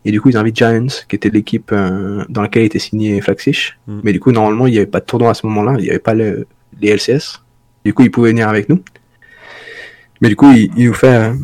Et 0.04 0.10
du 0.12 0.20
coup, 0.20 0.28
ils 0.30 0.36
invitent 0.36 0.56
Giants, 0.56 0.86
qui 1.08 1.16
était 1.16 1.28
l'équipe 1.30 1.70
euh, 1.72 2.24
dans 2.28 2.42
laquelle 2.42 2.64
était 2.64 2.78
signé 2.78 3.20
Flaxish. 3.20 3.78
Mm. 3.86 4.00
Mais 4.02 4.12
du 4.12 4.20
coup, 4.20 4.32
normalement, 4.32 4.66
il 4.66 4.72
n'y 4.72 4.78
avait 4.78 4.86
pas 4.86 5.00
de 5.00 5.04
tournoi 5.06 5.30
à 5.30 5.34
ce 5.34 5.46
moment-là, 5.46 5.74
il 5.78 5.84
n'y 5.84 5.90
avait 5.90 5.98
pas 5.98 6.14
le- 6.14 6.46
les 6.80 6.88
LCS. 6.90 7.42
Du 7.84 7.94
coup, 7.94 8.02
ils 8.02 8.10
pouvaient 8.10 8.30
venir 8.30 8.48
avec 8.48 8.68
nous. 8.68 8.82
Mais 10.20 10.28
du 10.28 10.36
coup, 10.36 10.50
il, 10.52 10.70
il 10.76 10.86
nous 10.86 10.94
fait 10.94 11.14
euh, 11.14 11.34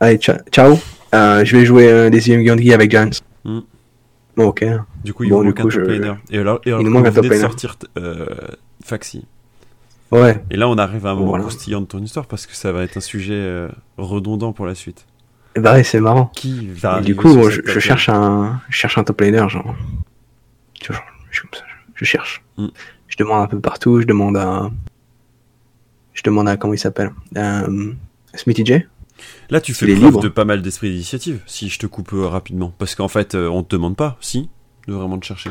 Allez, 0.00 0.16
tcha- 0.16 0.42
ciao, 0.50 0.78
euh, 1.14 1.44
je 1.44 1.56
vais 1.56 1.64
jouer 1.64 2.10
les 2.10 2.30
IM 2.30 2.42
Gyeonggi 2.42 2.72
avec 2.74 2.90
Giants. 2.90 3.10
Mm. 3.44 3.60
Bon, 4.36 4.46
ok. 4.46 4.64
Du 5.04 5.12
coup, 5.14 5.24
il 5.24 5.30
Bon, 5.30 5.40
du 5.40 5.48
manque 5.48 5.60
un 5.60 5.62
top 5.64 5.70
je- 5.72 5.80
laner. 5.80 6.14
Et 6.30 6.38
alors, 6.38 6.60
et 6.64 6.70
alors 6.70 6.80
nous 6.82 6.88
que 6.88 6.92
manque 6.92 7.06
un 7.06 7.12
top 7.12 7.26
de 7.26 7.34
sortir 7.34 7.76
euh, 7.98 8.26
Faxi. 8.84 9.24
Ouais, 10.10 10.42
Et 10.50 10.56
là, 10.56 10.68
on 10.68 10.76
arrive 10.76 11.06
à 11.06 11.10
un 11.10 11.14
moment 11.14 11.28
Voilà. 11.28 11.44
croustillant 11.44 11.80
de 11.80 11.86
ton 11.86 11.98
histoire 12.00 12.26
parce 12.26 12.46
que 12.46 12.54
ça 12.54 12.70
va 12.70 12.82
être 12.82 12.98
un 12.98 13.00
sujet 13.00 13.32
euh, 13.34 13.68
redondant 13.96 14.52
pour 14.52 14.66
la 14.66 14.74
suite. 14.74 15.06
Et 15.54 15.60
bah 15.60 15.72
ouais, 15.74 15.84
c'est 15.84 16.00
marrant. 16.00 16.30
Qui 16.34 16.66
va 16.68 16.98
Et 17.00 17.02
du 17.04 17.14
coup, 17.16 17.48
je, 17.50 17.78
cherche 17.78 18.08
un, 18.10 18.60
je 18.68 18.76
cherche 18.76 18.98
un 18.98 19.04
top 19.04 19.20
laner, 19.22 19.48
genre. 19.48 19.74
Tu 20.74 20.92
vois, 20.92 21.00
genre, 21.30 21.46
je, 21.94 22.04
cherche. 22.04 22.42
Mm. 22.58 22.66
Je 23.08 23.16
demande 23.18 23.42
un 23.42 23.46
peu 23.46 23.60
partout, 23.60 24.00
je 24.00 24.06
demande 24.06 24.36
à. 24.36 24.70
Je 26.14 26.22
demande 26.22 26.48
à. 26.48 26.56
Comment 26.56 26.74
il 26.74 26.78
s'appelle 26.78 27.10
euh, 27.36 27.92
Smithy 28.34 28.64
J 28.66 28.74
Là, 29.50 29.60
tu 29.60 29.72
fais 29.74 29.86
preuve 29.94 30.20
de 30.20 30.28
pas 30.28 30.44
mal 30.44 30.62
d'esprit 30.62 30.90
d'initiative, 30.90 31.40
si 31.46 31.68
je 31.68 31.78
te 31.78 31.86
coupe 31.86 32.12
euh, 32.12 32.26
rapidement. 32.26 32.74
Parce 32.78 32.94
qu'en 32.94 33.08
fait, 33.08 33.34
euh, 33.34 33.48
on 33.48 33.62
te 33.62 33.76
demande 33.76 33.96
pas, 33.96 34.16
si, 34.20 34.48
de 34.88 34.94
vraiment 34.94 35.18
te 35.18 35.24
chercher. 35.26 35.50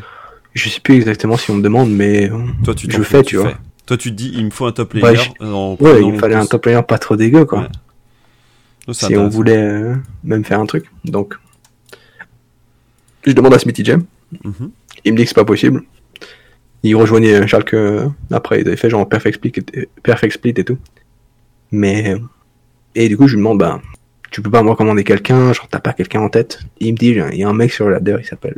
Je 0.54 0.68
sais 0.70 0.82
plus 0.82 0.96
exactement 0.96 1.38
si 1.38 1.50
on 1.52 1.56
me 1.56 1.62
demande, 1.62 1.90
mais. 1.92 2.30
euh, 2.30 2.38
Toi, 2.64 2.76
tu 2.76 2.88
Je 2.92 3.02
fais, 3.02 3.24
tu 3.24 3.38
vois. 3.38 3.50
fais. 3.52 3.58
Toi, 3.86 3.98
tu 3.98 4.10
te 4.12 4.16
dis, 4.16 4.32
il 4.36 4.46
me 4.46 4.50
faut 4.50 4.66
un 4.66 4.72
top 4.72 4.94
je- 4.96 5.44
en 5.44 5.78
Ouais, 5.80 6.02
il 6.02 6.14
me 6.14 6.20
fallait 6.20 6.36
un 6.36 6.46
top 6.46 6.66
laner 6.66 6.84
pas 6.84 6.98
trop 6.98 7.16
dégueu, 7.16 7.46
quoi. 7.46 7.62
Ouais. 7.62 7.68
Non, 8.88 8.94
c'est 8.94 9.08
si 9.08 9.16
on 9.16 9.30
voulait 9.30 9.58
euh, 9.58 9.96
même 10.24 10.44
faire 10.44 10.60
un 10.60 10.66
truc. 10.66 10.86
Donc. 11.06 11.36
Je 13.26 13.32
demande 13.34 13.54
à 13.54 13.60
Smithy 13.60 13.86
J. 13.86 13.92
Mhm. 14.44 14.72
Il 15.06 15.14
me 15.14 15.18
dit 15.18 15.24
que 15.24 15.30
c'est 15.30 15.36
pas 15.36 15.46
possible. 15.46 15.84
Il 16.84 16.96
rejoignait 16.96 17.36
euh, 17.36 17.48
Schalke 17.48 17.74
euh, 17.76 18.08
après, 18.32 18.62
ils 18.62 18.68
avaient 18.68 18.78
fait 18.78 18.90
genre 18.90 19.08
Perfect 19.08 19.36
Split, 19.36 19.54
et, 19.74 19.90
Perfect 20.04 20.34
Split 20.34 20.54
et 20.58 20.64
tout. 20.64 20.78
Mais. 21.72 22.14
euh, 22.14 22.20
Et 22.96 23.08
du 23.08 23.18
coup, 23.18 23.28
je 23.28 23.36
lui 23.36 23.40
demande, 23.42 23.60
bah, 23.60 23.82
tu 24.32 24.42
peux 24.42 24.50
pas 24.52 24.64
me 24.64 24.70
recommander 24.70 25.04
quelqu'un, 25.04 25.54
genre 25.54 25.68
t'as 25.70 25.80
pas 25.80 25.94
quelqu'un 25.94 26.22
en 26.22 26.30
tête? 26.30 26.60
Il 26.80 26.94
me 26.94 26.98
dit, 26.98 27.10
il 27.10 27.36
y 27.38 27.44
a 27.44 27.50
un 27.50 27.54
mec 27.54 27.72
sur 27.72 27.86
le 27.88 27.94
ladder, 27.94 28.18
il 28.20 28.26
s'appelle 28.26 28.58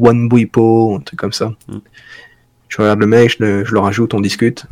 One 0.00 0.28
Buipo, 0.28 0.94
un 0.96 1.00
truc 1.00 1.18
comme 1.18 1.32
ça. 1.32 1.54
Mm. 1.68 1.78
Je 2.68 2.76
regarde 2.82 2.98
le 3.00 3.06
mec, 3.06 3.30
je 3.30 3.44
le, 3.44 3.64
je 3.64 3.72
le 3.72 3.80
rajoute, 3.80 4.14
on 4.14 4.20
discute. 4.20 4.66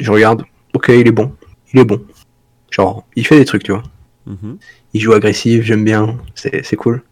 Je 0.00 0.10
regarde, 0.10 0.44
ok, 0.74 0.88
il 0.88 1.06
est 1.08 1.12
bon, 1.12 1.32
il 1.72 1.80
est 1.80 1.84
bon. 1.84 2.02
Genre, 2.70 3.06
il 3.16 3.26
fait 3.26 3.38
des 3.38 3.44
trucs, 3.44 3.62
tu 3.64 3.72
vois. 3.72 3.82
Mhm. 4.26 4.58
Il 4.92 5.00
joue 5.00 5.12
agressif, 5.12 5.62
j'aime 5.64 5.84
bien, 5.84 6.18
c'est 6.34 6.64
c'est 6.64 6.76
cool. 6.76 7.02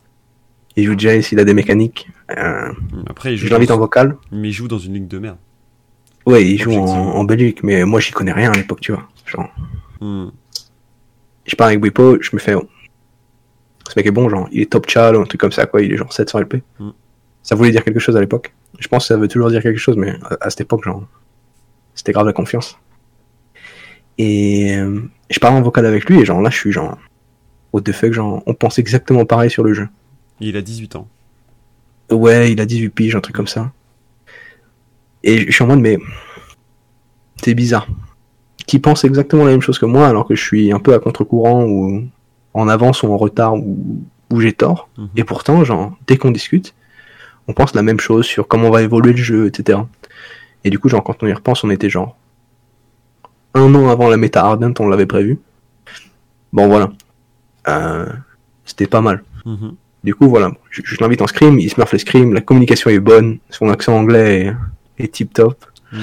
Il 0.76 0.84
joue 0.84 0.94
Jace, 0.98 1.30
il 1.32 1.38
a 1.38 1.44
des 1.44 1.54
mécaniques. 1.54 2.08
Euh, 2.36 2.72
Après, 3.08 3.32
il 3.32 3.36
joue, 3.36 3.46
je 3.46 3.52
l'invite 3.52 3.70
en 3.70 3.78
vocal. 3.78 4.16
mais 4.32 4.48
il 4.48 4.52
joue 4.52 4.66
dans 4.68 4.78
une 4.78 4.94
ligue 4.94 5.06
de 5.08 5.18
merde. 5.18 5.36
Ouais, 6.26 6.44
il 6.44 6.58
joue 6.60 6.72
en, 6.72 6.86
en 6.86 7.24
Belgique, 7.24 7.62
mais 7.62 7.84
moi 7.84 8.00
j'y 8.00 8.10
connais 8.12 8.32
rien 8.32 8.50
à 8.50 8.56
l'époque, 8.56 8.80
tu 8.80 8.92
vois. 8.92 9.08
Genre, 9.26 9.48
Hmm. 10.00 10.28
je 11.46 11.54
pars 11.56 11.68
avec 11.68 11.82
Wipo, 11.82 12.20
je 12.20 12.30
me 12.34 12.38
fais. 12.40 12.54
oh, 12.54 12.68
Ce 13.88 13.92
mec 13.96 14.04
est 14.06 14.10
bon, 14.10 14.28
genre, 14.28 14.48
il 14.50 14.62
est 14.62 14.70
top 14.70 14.88
chal 14.90 15.16
ou 15.16 15.20
un 15.20 15.24
truc 15.24 15.40
comme 15.40 15.52
ça, 15.52 15.66
quoi. 15.66 15.80
Il 15.82 15.92
est 15.92 15.96
genre 15.96 16.12
700 16.12 16.40
LP. 16.40 16.62
Mm. 16.80 16.90
Ça 17.42 17.54
voulait 17.54 17.70
dire 17.70 17.84
quelque 17.84 18.00
chose 18.00 18.16
à 18.16 18.20
l'époque. 18.20 18.52
Je 18.80 18.88
pense 18.88 19.04
que 19.04 19.08
ça 19.08 19.16
veut 19.16 19.28
toujours 19.28 19.50
dire 19.50 19.62
quelque 19.62 19.78
chose, 19.78 19.96
mais 19.96 20.14
à, 20.24 20.36
à 20.46 20.50
cette 20.50 20.62
époque, 20.62 20.84
genre, 20.84 21.06
c'était 21.94 22.12
grave 22.12 22.26
la 22.26 22.32
confiance. 22.32 22.76
Et 24.18 24.76
euh, 24.76 25.00
je 25.30 25.38
parle 25.38 25.54
en 25.56 25.62
vocal 25.62 25.86
avec 25.86 26.08
lui, 26.08 26.20
et 26.20 26.24
genre 26.24 26.40
là, 26.42 26.50
je 26.50 26.56
suis 26.56 26.72
genre. 26.72 26.98
What 27.72 27.82
the 27.82 27.92
fuck, 27.92 28.12
genre, 28.12 28.42
on 28.46 28.54
pense 28.54 28.78
exactement 28.78 29.24
pareil 29.24 29.50
sur 29.50 29.64
le 29.64 29.74
jeu. 29.74 29.88
Il 30.40 30.56
a 30.56 30.62
18 30.62 30.96
ans. 30.96 31.08
Ouais, 32.10 32.52
il 32.52 32.60
a 32.60 32.66
18 32.66 32.90
piges, 32.90 33.16
un 33.16 33.20
truc 33.20 33.34
comme 33.36 33.46
ça. 33.46 33.72
Et 35.22 35.46
je 35.46 35.52
suis 35.52 35.64
en 35.64 35.68
mode, 35.68 35.80
mais 35.80 35.98
c'est 37.42 37.54
bizarre. 37.54 37.86
Qui 38.66 38.78
pense 38.78 39.04
exactement 39.04 39.44
la 39.44 39.50
même 39.50 39.60
chose 39.60 39.78
que 39.78 39.86
moi 39.86 40.06
alors 40.08 40.26
que 40.26 40.34
je 40.34 40.42
suis 40.42 40.72
un 40.72 40.78
peu 40.80 40.94
à 40.94 40.98
contre-courant 40.98 41.64
ou 41.64 42.06
en 42.54 42.68
avance 42.68 43.02
ou 43.02 43.08
en 43.12 43.16
retard 43.16 43.54
ou, 43.54 44.02
ou 44.30 44.40
j'ai 44.40 44.52
tort. 44.52 44.88
Mhm. 44.98 45.08
Et 45.16 45.24
pourtant, 45.24 45.64
genre, 45.64 45.96
dès 46.06 46.16
qu'on 46.16 46.30
discute, 46.30 46.74
on 47.48 47.52
pense 47.52 47.74
la 47.74 47.82
même 47.82 48.00
chose 48.00 48.26
sur 48.26 48.48
comment 48.48 48.70
va 48.70 48.82
évoluer 48.82 49.12
le 49.12 49.22
jeu, 49.22 49.46
etc. 49.46 49.80
Et 50.64 50.70
du 50.70 50.78
coup, 50.78 50.88
genre, 50.88 51.04
quand 51.04 51.22
on 51.22 51.26
y 51.26 51.32
repense, 51.32 51.62
on 51.64 51.70
était 51.70 51.90
genre 51.90 52.16
un 53.54 53.74
an 53.74 53.88
avant 53.88 54.08
la 54.08 54.16
méta 54.16 54.42
Ardent, 54.44 54.72
on 54.80 54.88
l'avait 54.88 55.06
prévu. 55.06 55.38
Bon, 56.52 56.68
voilà. 56.68 56.90
Euh, 57.68 58.06
C'était 58.64 58.86
pas 58.86 59.00
mal. 59.00 59.22
Mhm. 59.44 59.76
Du 60.04 60.14
coup, 60.14 60.28
voilà, 60.28 60.52
je, 60.70 60.82
je 60.84 60.96
l'invite 61.00 61.22
en 61.22 61.26
scrim, 61.26 61.58
il 61.58 61.70
se 61.70 61.80
meurt 61.80 61.90
le 61.90 61.98
scrim, 61.98 62.34
la 62.34 62.42
communication 62.42 62.90
est 62.90 63.00
bonne, 63.00 63.38
son 63.50 63.70
accent 63.70 63.96
anglais 63.96 64.54
est, 64.98 65.04
est 65.04 65.12
tip 65.12 65.32
top. 65.32 65.64
Mm. 65.92 66.02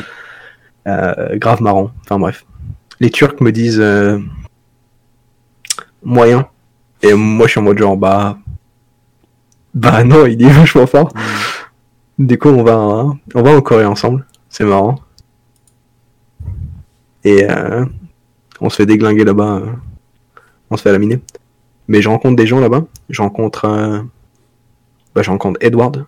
Euh, 0.88 1.38
grave 1.38 1.62
marrant. 1.62 1.92
Enfin 2.02 2.18
bref. 2.18 2.44
Les 3.00 3.12
Turcs 3.12 3.40
me 3.42 3.52
disent 3.52 3.80
euh, 3.80 4.18
moyen. 6.04 6.48
Et 7.04 7.14
moi 7.14 7.46
je 7.46 7.52
suis 7.52 7.60
en 7.60 7.64
mode 7.64 7.78
genre 7.78 7.96
bah 7.98 8.38
bah 9.74 10.04
non, 10.04 10.26
il 10.26 10.42
est 10.42 10.50
vachement 10.50 10.88
fort. 10.88 11.14
Du 12.18 12.38
coup 12.38 12.50
on 12.50 12.64
va 12.64 13.06
on 13.36 13.42
va 13.42 13.56
en 13.56 13.62
Corée 13.62 13.86
ensemble. 13.86 14.26
C'est 14.50 14.66
marrant. 14.66 15.00
Et 17.24 17.46
euh, 17.50 17.86
on 18.60 18.70
se 18.70 18.78
fait 18.78 18.86
déglinguer 18.88 19.24
là-bas. 19.24 19.58
euh, 19.58 19.72
on 20.72 20.78
se 20.78 20.82
fait 20.82 20.92
laminer. 20.92 21.22
Mais 21.92 22.02
je 22.02 22.08
rencontre 22.08 22.38
des 22.38 22.48
gens 22.48 22.62
là-bas. 22.62 22.86
Je 23.10 23.22
rencontre 23.22 23.66
euh, 23.66 24.00
bah, 25.14 25.22
je 25.24 25.30
rencontre 25.30 25.60
Edward, 25.62 26.06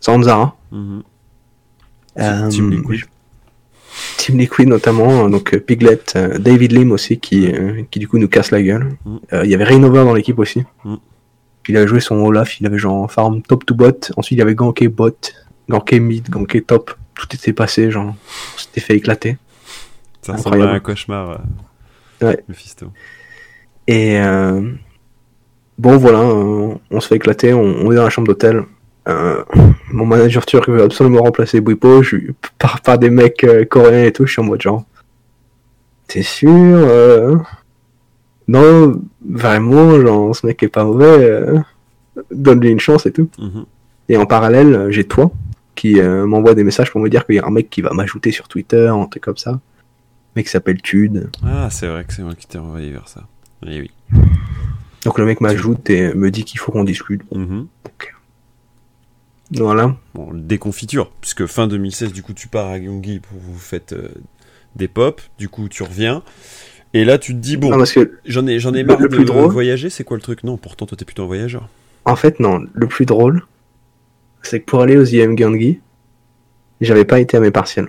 Sanzara, 0.00 0.56
Mhm. 0.72 1.02
euh, 2.20 2.48
Team 2.48 2.70
Liquid. 2.70 3.04
Team 4.16 4.38
Liquid 4.38 4.66
notamment, 4.66 5.28
donc 5.28 5.52
euh, 5.54 5.60
Piglet, 5.60 6.00
David 6.38 6.72
Lim 6.72 6.90
aussi 6.92 7.18
qui, 7.20 7.52
qui 7.90 7.98
du 7.98 8.08
coup 8.08 8.16
nous 8.18 8.28
casse 8.28 8.50
la 8.50 8.62
gueule. 8.62 8.96
Mm. 9.04 9.16
Euh, 9.34 9.44
Il 9.44 9.50
y 9.50 9.54
avait 9.54 9.64
Rainover 9.64 10.04
dans 10.04 10.14
l'équipe 10.14 10.38
aussi. 10.38 10.64
Mm. 10.84 10.94
Il 11.68 11.76
avait 11.76 11.86
joué 11.86 12.00
son 12.00 12.16
Olaf, 12.16 12.58
il 12.60 12.66
avait 12.66 12.78
genre 12.78 13.10
farm 13.12 13.42
top 13.42 13.66
to 13.66 13.74
bot. 13.74 14.10
Ensuite 14.16 14.36
il 14.36 14.38
y 14.38 14.42
avait 14.42 14.54
Ganké 14.54 14.88
bot, 14.88 15.16
Ganké 15.68 16.00
mid, 16.00 16.28
Ganké 16.30 16.62
top. 16.62 16.94
Tout 17.14 17.28
était 17.34 17.52
passé, 17.52 17.90
genre 17.90 18.14
on 18.54 18.58
s'était 18.58 18.80
fait 18.80 18.96
éclater. 18.96 19.36
Ça 20.22 20.32
ressemble 20.32 20.62
à 20.62 20.70
un 20.72 20.80
cauchemar. 20.80 21.40
Ouais. 22.22 22.42
Mephisto. 22.48 22.86
Et 23.86 24.18
euh, 24.18 24.72
bon 25.78 25.96
voilà, 25.96 26.20
euh, 26.20 26.74
on 26.90 27.00
se 27.00 27.08
fait 27.08 27.16
éclater, 27.16 27.52
on, 27.52 27.62
on 27.62 27.92
est 27.92 27.96
dans 27.96 28.04
la 28.04 28.10
chambre 28.10 28.28
d'hôtel. 28.28 28.64
Euh, 29.06 29.44
mon 29.90 30.06
manager 30.06 30.46
turc 30.46 30.68
veut 30.68 30.82
absolument 30.82 31.22
remplacer 31.22 31.60
Bwipo, 31.60 32.02
je 32.02 32.16
par, 32.58 32.80
par 32.80 32.98
des 32.98 33.10
mecs 33.10 33.44
euh, 33.44 33.64
coréens 33.64 34.04
et 34.04 34.12
tout, 34.12 34.26
je 34.26 34.32
suis 34.32 34.40
en 34.40 34.44
mode 34.44 34.62
genre. 34.62 34.84
T'es 36.06 36.22
sûr 36.22 36.50
euh, 36.50 37.36
Non, 38.48 39.00
vraiment, 39.28 40.00
genre 40.00 40.34
ce 40.34 40.46
mec 40.46 40.62
est 40.62 40.68
pas 40.68 40.84
mauvais, 40.84 41.44
donne-lui 42.30 42.70
une 42.70 42.80
chance 42.80 43.06
et 43.06 43.12
tout. 43.12 43.28
Mhm. 43.38 43.64
Et 44.08 44.16
en 44.16 44.26
parallèle, 44.26 44.90
j'ai 44.90 45.04
toi 45.04 45.30
qui 45.74 46.00
m'envoie 46.00 46.54
des 46.54 46.62
messages 46.62 46.90
pour 46.90 47.00
me 47.00 47.08
dire 47.08 47.26
qu'il 47.26 47.34
y 47.34 47.38
a 47.38 47.46
un 47.46 47.50
mec 47.50 47.68
qui 47.68 47.82
va 47.82 47.92
m'ajouter 47.92 48.30
sur 48.30 48.48
Twitter, 48.48 48.88
un 48.88 49.06
truc 49.06 49.24
comme 49.24 49.36
ça. 49.36 49.50
Un 49.50 49.60
mec 50.36 50.46
qui 50.46 50.52
s'appelle 50.52 50.80
Tude. 50.80 51.30
Ah, 51.44 51.68
c'est 51.70 51.88
vrai 51.88 52.04
que 52.04 52.12
c'est 52.12 52.22
moi 52.22 52.34
qui 52.34 52.46
t'ai 52.46 52.58
envoyé 52.58 52.90
vers 52.90 53.08
ça. 53.08 53.22
Eh 53.66 53.80
oui. 53.80 53.90
Donc 55.04 55.18
le 55.18 55.24
mec 55.26 55.40
m'ajoute 55.40 55.88
et 55.90 56.14
me 56.14 56.30
dit 56.30 56.44
qu'il 56.44 56.58
faut 56.58 56.72
qu'on 56.72 56.84
discute. 56.84 57.22
Mhm. 57.32 57.66
Voilà. 59.52 59.94
Bon, 60.14 60.30
déconfiture, 60.32 61.10
puisque 61.20 61.46
fin 61.46 61.66
2016, 61.68 62.12
du 62.12 62.22
coup, 62.22 62.32
tu 62.32 62.48
pars 62.48 62.68
à 62.70 62.78
Gyeonggi 62.80 63.20
pour 63.20 63.38
vous 63.38 63.58
faites 63.58 63.92
euh, 63.92 64.08
des 64.74 64.88
pop, 64.88 65.20
du 65.38 65.48
coup, 65.48 65.68
tu 65.68 65.82
reviens. 65.82 66.22
Et 66.94 67.04
là, 67.04 67.18
tu 67.18 67.32
te 67.34 67.38
dis, 67.38 67.56
bon, 67.56 67.70
j'en 68.24 68.46
ai, 68.46 68.58
j'en 68.58 68.72
ai 68.74 68.84
marre 68.84 68.98
le 69.00 69.08
de 69.08 69.16
plus 69.16 69.24
drôle- 69.24 69.50
voyager, 69.50 69.90
c'est 69.90 70.04
quoi 70.04 70.16
le 70.16 70.22
truc? 70.22 70.44
Non, 70.44 70.56
pourtant, 70.56 70.86
toi, 70.86 70.96
t'es 70.96 71.04
plutôt 71.04 71.24
un 71.24 71.26
voyageur. 71.26 71.68
En 72.04 72.16
fait, 72.16 72.40
non. 72.40 72.64
Le 72.72 72.86
plus 72.86 73.04
drôle, 73.04 73.42
c'est 74.42 74.60
que 74.60 74.64
pour 74.64 74.80
aller 74.80 74.96
aux 74.96 75.04
IM 75.04 75.36
Gyeonggi, 75.36 75.80
j'avais 76.80 77.04
pas 77.04 77.20
été 77.20 77.36
à 77.36 77.40
mes 77.40 77.50
partiels. 77.50 77.88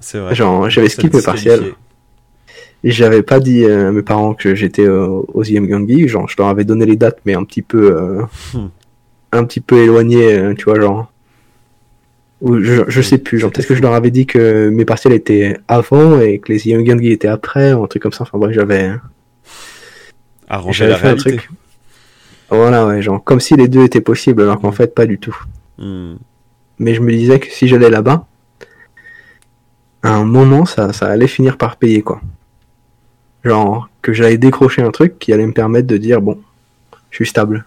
C'est 0.00 0.18
vrai. 0.18 0.34
Genre, 0.34 0.68
j'avais 0.68 0.88
Ça 0.88 0.94
skip 0.96 1.12
te 1.12 1.16
mes 1.16 1.22
partiels. 1.22 1.72
J'avais 2.90 3.22
pas 3.22 3.38
dit 3.38 3.64
à 3.64 3.92
mes 3.92 4.02
parents 4.02 4.34
que 4.34 4.54
j'étais 4.54 4.84
euh, 4.86 5.06
aux 5.06 5.44
IM. 5.44 5.66
Genre, 6.08 6.28
je 6.28 6.34
leur 6.38 6.48
avais 6.48 6.64
donné 6.64 6.84
les 6.86 6.96
dates, 6.96 7.20
mais 7.24 7.34
un 7.34 7.44
petit 7.44 7.62
peu, 7.62 7.96
euh, 7.96 8.22
Hmm. 8.54 8.68
un 9.32 9.44
petit 9.44 9.60
peu 9.60 9.76
éloigné, 9.78 10.32
euh, 10.38 10.54
tu 10.54 10.64
vois, 10.64 10.80
genre. 10.80 11.12
Ou 12.40 12.58
je, 12.60 12.82
je 12.88 13.00
sais 13.02 13.18
plus. 13.18 13.38
Genre, 13.38 13.52
peut-être 13.52 13.68
que 13.68 13.76
je 13.76 13.82
leur 13.82 13.94
avais 13.94 14.10
dit 14.10 14.26
que 14.26 14.68
mes 14.68 14.84
partiels 14.84 15.12
étaient 15.12 15.56
avant 15.68 16.20
et 16.20 16.40
que 16.40 16.52
les 16.52 16.68
IM 16.68 16.80
étaient 17.02 17.28
après, 17.28 17.72
ou 17.72 17.84
un 17.84 17.86
truc 17.86 18.02
comme 18.02 18.12
ça. 18.12 18.22
Enfin 18.24 18.36
bref, 18.38 18.52
j'avais, 18.52 18.90
j'avais 20.70 20.90
la 20.90 20.96
fait 20.98 21.06
un 21.06 21.14
réalité. 21.14 21.36
truc. 21.36 21.50
Voilà, 22.50 22.86
ouais, 22.86 23.00
genre, 23.00 23.22
comme 23.22 23.38
si 23.40 23.54
les 23.54 23.68
deux 23.68 23.84
étaient 23.84 24.00
possibles, 24.00 24.42
alors 24.42 24.60
qu'en 24.60 24.72
fait, 24.72 24.94
pas 24.94 25.06
du 25.06 25.18
tout. 25.18 25.36
Hmm. 25.78 26.16
mais 26.78 26.94
je 26.94 27.00
me 27.00 27.10
disais 27.12 27.38
que 27.40 27.46
si 27.48 27.66
j'allais 27.68 27.88
là-bas, 27.90 28.26
à 30.02 30.14
un 30.14 30.24
moment, 30.24 30.64
ça, 30.66 30.92
ça 30.92 31.06
allait 31.06 31.28
finir 31.28 31.56
par 31.56 31.76
payer, 31.76 32.02
quoi. 32.02 32.20
Genre, 33.44 33.88
que 34.02 34.12
j'allais 34.12 34.38
décrocher 34.38 34.82
un 34.82 34.90
truc 34.90 35.18
qui 35.18 35.32
allait 35.32 35.46
me 35.46 35.52
permettre 35.52 35.86
de 35.86 35.96
dire, 35.96 36.20
bon, 36.20 36.40
je 37.10 37.16
suis 37.16 37.26
stable. 37.26 37.64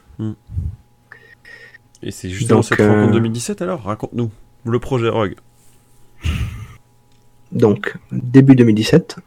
Et 2.01 2.11
c'est 2.11 2.29
justement 2.29 2.59
Donc, 2.59 2.65
cette 2.65 2.79
euh, 2.79 2.91
rencontre 2.91 3.13
2017 3.13 3.61
alors? 3.61 3.81
Raconte-nous. 3.83 4.29
Le 4.65 4.79
projet 4.79 5.09
Rogue. 5.09 5.35
Donc, 7.51 7.95
début 8.11 8.55
2017, 8.55 9.17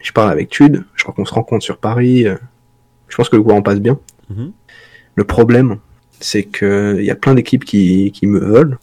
je 0.00 0.12
parle 0.12 0.30
avec 0.30 0.48
Tude, 0.48 0.84
je 0.94 1.02
crois 1.02 1.14
qu'on 1.14 1.24
se 1.24 1.34
rencontre 1.34 1.64
sur 1.64 1.78
Paris, 1.78 2.26
euh, 2.26 2.36
je 3.08 3.16
pense 3.16 3.28
que 3.28 3.36
le 3.36 3.42
courant 3.42 3.62
passe 3.62 3.80
bien. 3.80 3.98
Mhm. 4.30 4.52
Le 5.14 5.24
problème, 5.24 5.78
c'est 6.20 6.44
que 6.44 6.96
il 6.98 7.04
y 7.04 7.10
a 7.10 7.14
plein 7.14 7.34
d'équipes 7.34 7.64
qui, 7.64 8.10
qui 8.12 8.26
me 8.26 8.40
veulent. 8.40 8.78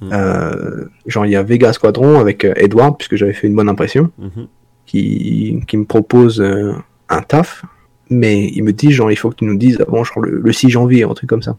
Mhm. 0.00 0.10
Euh, 0.12 0.84
genre, 1.06 1.26
il 1.26 1.32
y 1.32 1.36
a 1.36 1.42
Vega 1.42 1.72
Squadron 1.72 2.18
avec 2.18 2.44
euh, 2.44 2.52
Edward, 2.56 2.96
puisque 2.96 3.16
j'avais 3.16 3.32
fait 3.32 3.46
une 3.46 3.54
bonne 3.54 3.68
impression. 3.68 4.10
Mhm. 4.18 4.48
Qui, 4.86 5.60
qui 5.66 5.76
me 5.76 5.84
propose 5.84 6.40
euh, 6.40 6.72
un 7.08 7.22
taf, 7.22 7.64
mais 8.10 8.48
il 8.48 8.62
me 8.64 8.72
dit 8.72 8.92
genre 8.92 9.10
il 9.10 9.16
faut 9.16 9.30
que 9.30 9.36
tu 9.36 9.44
nous 9.44 9.56
dises 9.56 9.80
avant 9.80 10.04
genre 10.04 10.20
le, 10.20 10.40
le 10.40 10.52
6 10.52 10.70
janvier, 10.70 11.04
un 11.04 11.14
truc 11.14 11.28
comme 11.28 11.42
ça. 11.42 11.56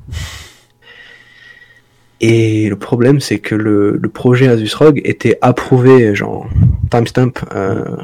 Et 2.21 2.69
le 2.69 2.77
problème 2.77 3.19
c'est 3.19 3.39
que 3.39 3.55
le, 3.55 3.97
le 3.97 4.09
projet 4.09 4.47
Asus 4.47 4.73
ROG 4.75 5.01
était 5.03 5.38
approuvé 5.41 6.15
genre 6.15 6.47
timestamp 6.89 7.33
euh, 7.53 7.97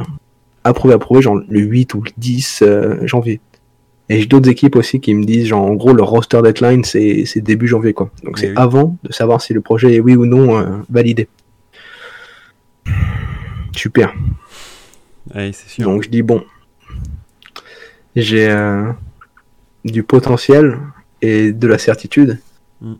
approuvé 0.64 0.94
approuvé 0.94 1.22
genre 1.22 1.40
le 1.48 1.60
8 1.60 1.94
ou 1.94 2.02
le 2.02 2.12
10 2.18 2.64
euh, 2.64 3.08
janvier. 3.08 3.40
Et 4.10 4.20
j'ai 4.20 4.26
d'autres 4.26 4.50
équipes 4.50 4.76
aussi 4.76 5.00
qui 5.00 5.14
me 5.14 5.24
disent 5.24 5.48
genre 5.48 5.64
en 5.64 5.76
gros 5.76 5.94
leur 5.94 6.10
roster 6.10 6.42
deadline 6.44 6.84
c'est 6.84 7.38
début 7.38 7.68
janvier 7.68 7.94
quoi. 7.94 8.10
Donc 8.24 8.40
c'est 8.40 8.50
oui. 8.50 8.54
avant 8.58 8.98
de 9.04 9.14
savoir 9.14 9.42
si 9.42 9.54
le 9.54 9.62
projet 9.62 9.96
est 9.96 10.00
oui 10.00 10.16
ou 10.16 10.26
non 10.26 10.60
euh, 10.60 10.66
validé. 10.90 11.28
Super. 13.76 14.14
Sûr. 15.68 15.84
Donc 15.86 16.04
je 16.04 16.10
dis 16.10 16.22
bon, 16.22 16.44
j'ai 18.16 18.50
euh, 18.50 18.92
du 19.86 20.04
potentiel 20.04 20.78
et 21.22 21.52
de 21.52 21.68
la 21.68 21.78
certitude. 21.78 22.40
Mm. 22.82 22.94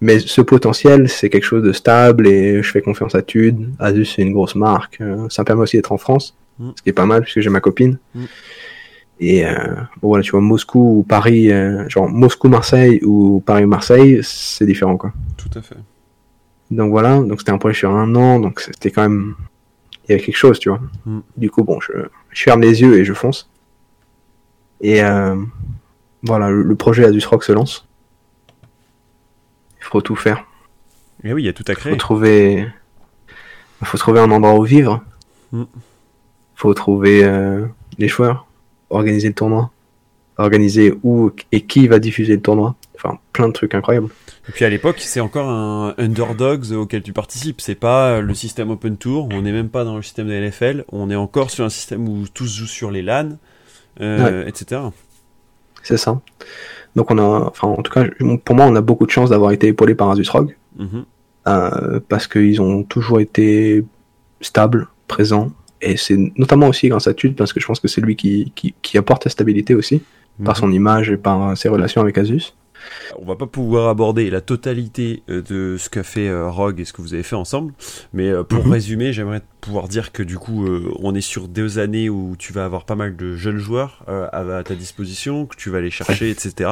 Mais 0.00 0.18
ce 0.18 0.40
potentiel, 0.40 1.08
c'est 1.08 1.30
quelque 1.30 1.44
chose 1.44 1.62
de 1.62 1.72
stable 1.72 2.26
et 2.26 2.62
je 2.62 2.70
fais 2.70 2.82
confiance 2.82 3.14
à 3.14 3.22
Tude. 3.22 3.70
Asus, 3.78 4.04
c'est 4.06 4.22
une 4.22 4.32
grosse 4.32 4.54
marque. 4.54 5.00
euh, 5.00 5.28
ça 5.30 5.42
me 5.42 5.46
permet 5.46 5.62
aussi 5.62 5.76
d'être 5.76 5.92
en 5.92 5.98
France, 5.98 6.36
Mm. 6.58 6.70
ce 6.76 6.82
qui 6.82 6.88
est 6.90 6.92
pas 6.94 7.06
mal 7.06 7.22
puisque 7.22 7.40
j'ai 7.40 7.50
ma 7.50 7.60
copine. 7.60 7.98
Mm. 8.14 8.24
Et 9.20 9.46
euh, 9.46 9.54
bon, 10.02 10.08
voilà, 10.08 10.22
tu 10.22 10.32
vois, 10.32 10.40
Moscou 10.40 10.98
ou 10.98 11.02
Paris, 11.02 11.50
euh, 11.52 11.88
genre 11.88 12.08
Moscou-Marseille 12.08 13.00
ou 13.04 13.42
Paris-Marseille, 13.46 14.20
c'est 14.22 14.66
différent 14.66 14.96
quoi. 14.96 15.12
Tout 15.36 15.50
à 15.58 15.62
fait. 15.62 15.76
Donc 16.70 16.90
voilà, 16.90 17.18
donc 17.20 17.38
c'était 17.40 17.52
un 17.52 17.58
projet 17.58 17.78
sur 17.78 17.90
un 17.90 18.14
an, 18.16 18.40
donc 18.40 18.60
c'était 18.60 18.90
quand 18.90 19.02
même. 19.02 19.34
Il 20.06 20.12
y 20.12 20.14
avait 20.14 20.22
quelque 20.22 20.36
chose, 20.36 20.58
tu 20.58 20.68
vois. 20.68 20.80
Mm. 21.06 21.20
Du 21.36 21.50
coup, 21.50 21.64
bon, 21.64 21.80
je, 21.80 21.92
je 22.30 22.42
ferme 22.42 22.60
les 22.60 22.80
yeux 22.82 22.98
et 22.98 23.04
je 23.04 23.12
fonce. 23.14 23.50
Et 24.80 25.02
euh, 25.02 25.36
voilà, 26.22 26.50
le, 26.50 26.62
le 26.62 26.74
projet 26.74 27.04
Asus 27.04 27.26
Rock 27.26 27.44
se 27.44 27.52
lance. 27.52 27.86
Il 29.80 29.84
faut 29.84 30.00
tout 30.00 30.16
faire. 30.16 30.44
Et 31.22 31.32
oui, 31.32 31.42
il 31.42 31.46
y 31.46 31.48
a 31.48 31.52
tout 31.52 31.64
à 31.68 31.72
Il 31.72 31.76
faut 31.76 31.80
créer. 31.80 31.96
trouver. 31.96 32.66
Il 33.80 33.86
faut 33.86 33.98
trouver 33.98 34.20
un 34.20 34.30
endroit 34.30 34.54
où 34.58 34.62
vivre. 34.64 35.02
Mm. 35.52 35.62
Il 35.62 36.56
faut 36.56 36.74
trouver 36.74 37.24
euh, 37.24 37.66
les 37.98 38.08
joueurs, 38.08 38.46
organiser 38.90 39.28
le 39.28 39.34
tournoi, 39.34 39.70
organiser 40.36 40.94
où 41.02 41.30
et 41.52 41.62
qui 41.62 41.88
va 41.88 41.98
diffuser 41.98 42.34
le 42.36 42.42
tournoi. 42.42 42.76
Enfin, 43.04 43.18
plein 43.32 43.48
de 43.48 43.52
trucs 43.52 43.74
incroyables. 43.74 44.08
Et 44.48 44.52
puis 44.52 44.64
à 44.64 44.70
l'époque, 44.70 44.96
c'est 45.00 45.20
encore 45.20 45.48
un 45.50 45.94
underdogs 45.98 46.72
auquel 46.72 47.02
tu 47.02 47.12
participes. 47.12 47.60
C'est 47.60 47.74
pas 47.74 48.20
le 48.20 48.32
système 48.34 48.70
Open 48.70 48.96
Tour. 48.96 49.28
On 49.32 49.42
n'est 49.42 49.52
même 49.52 49.68
pas 49.68 49.84
dans 49.84 49.96
le 49.96 50.02
système 50.02 50.28
de 50.28 50.32
LFL. 50.32 50.84
On 50.90 51.10
est 51.10 51.14
encore 51.16 51.50
sur 51.50 51.64
un 51.64 51.68
système 51.70 52.08
où 52.08 52.24
tous 52.32 52.46
jouent 52.56 52.66
sur 52.66 52.90
les 52.90 53.02
LAN, 53.02 53.38
euh, 54.00 54.46
etc. 54.46 54.80
C'est 55.82 55.98
ça. 55.98 56.20
Donc 56.96 57.10
on 57.10 57.18
a, 57.18 57.22
enfin 57.22 57.68
en 57.68 57.82
tout 57.82 57.92
cas, 57.92 58.04
pour 58.44 58.56
moi, 58.56 58.66
on 58.66 58.74
a 58.76 58.80
beaucoup 58.80 59.04
de 59.06 59.10
chance 59.10 59.30
d'avoir 59.30 59.50
été 59.52 59.66
épaulé 59.68 59.94
par 59.94 60.10
Asus 60.10 60.28
ROG. 60.30 60.56
Mhm. 60.78 61.04
euh, 61.46 62.00
parce 62.08 62.26
qu'ils 62.26 62.60
ont 62.62 62.82
toujours 62.84 63.20
été 63.20 63.84
stables, 64.40 64.88
présents. 65.08 65.50
Et 65.82 65.96
c'est 65.98 66.16
notamment 66.38 66.68
aussi 66.68 66.88
grâce 66.88 67.06
à 67.06 67.12
Tude, 67.12 67.36
parce 67.36 67.52
que 67.52 67.60
je 67.60 67.66
pense 67.66 67.80
que 67.80 67.88
c'est 67.88 68.00
lui 68.00 68.16
qui, 68.16 68.50
qui, 68.54 68.74
qui 68.80 68.96
apporte 68.96 69.26
la 69.26 69.30
stabilité 69.30 69.74
aussi, 69.74 70.00
par 70.42 70.54
Mhm. 70.56 70.60
son 70.60 70.72
image 70.72 71.10
et 71.10 71.16
par 71.18 71.56
ses 71.56 71.68
relations 71.68 72.00
avec 72.00 72.16
Asus. 72.16 72.54
On 73.18 73.24
va 73.24 73.36
pas 73.36 73.46
pouvoir 73.46 73.88
aborder 73.88 74.30
la 74.30 74.40
totalité 74.40 75.22
euh, 75.28 75.42
de 75.42 75.76
ce 75.78 75.88
qu'a 75.88 76.02
fait 76.02 76.28
euh, 76.28 76.48
Rogue 76.50 76.80
et 76.80 76.84
ce 76.84 76.92
que 76.92 77.02
vous 77.02 77.14
avez 77.14 77.22
fait 77.22 77.36
ensemble, 77.36 77.72
mais 78.12 78.28
euh, 78.28 78.42
pour 78.42 78.64
Mhm. 78.66 78.72
résumer, 78.72 79.12
j'aimerais 79.12 79.42
pouvoir 79.60 79.88
dire 79.88 80.12
que 80.12 80.22
du 80.22 80.36
coup, 80.36 80.66
on 81.00 81.14
est 81.14 81.22
sur 81.22 81.48
deux 81.48 81.78
années 81.78 82.10
où 82.10 82.36
tu 82.38 82.52
vas 82.52 82.66
avoir 82.66 82.84
pas 82.84 82.96
mal 82.96 83.16
de 83.16 83.34
jeunes 83.34 83.56
joueurs 83.56 84.04
à, 84.06 84.62
ta 84.62 84.74
disposition, 84.74 85.46
que 85.46 85.56
tu 85.56 85.70
vas 85.70 85.78
aller 85.78 85.90
chercher, 85.90 86.28
etc., 86.28 86.70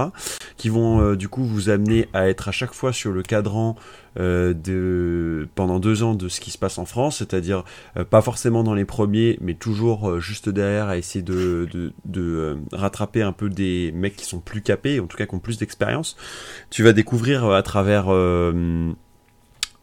qui 0.58 0.68
vont 0.68 1.14
du 1.14 1.30
coup 1.30 1.42
vous 1.42 1.70
amener 1.70 2.06
à 2.12 2.28
être 2.28 2.48
à 2.48 2.52
chaque 2.52 2.74
fois 2.74 2.92
sur 2.92 3.10
le 3.12 3.22
cadran 3.22 3.76
euh, 4.18 4.54
de 4.54 5.48
pendant 5.54 5.78
deux 5.78 6.02
ans 6.02 6.14
de 6.14 6.28
ce 6.28 6.40
qui 6.40 6.50
se 6.50 6.58
passe 6.58 6.78
en 6.78 6.84
France, 6.84 7.18
c'est-à-dire 7.18 7.64
euh, 7.96 8.04
pas 8.04 8.22
forcément 8.22 8.62
dans 8.62 8.74
les 8.74 8.84
premiers, 8.84 9.38
mais 9.40 9.54
toujours 9.54 10.10
euh, 10.10 10.20
juste 10.20 10.48
derrière 10.48 10.88
à 10.88 10.96
essayer 10.96 11.22
de, 11.22 11.68
de, 11.72 11.92
de 12.04 12.22
euh, 12.22 12.54
rattraper 12.72 13.22
un 13.22 13.32
peu 13.32 13.48
des 13.48 13.92
mecs 13.92 14.16
qui 14.16 14.24
sont 14.24 14.40
plus 14.40 14.62
capés, 14.62 15.00
en 15.00 15.06
tout 15.06 15.16
cas 15.16 15.26
qui 15.26 15.34
ont 15.34 15.40
plus 15.40 15.58
d'expérience. 15.58 16.16
Tu 16.70 16.82
vas 16.82 16.92
découvrir 16.92 17.44
euh, 17.44 17.56
à 17.56 17.62
travers 17.62 18.06
euh, 18.08 18.92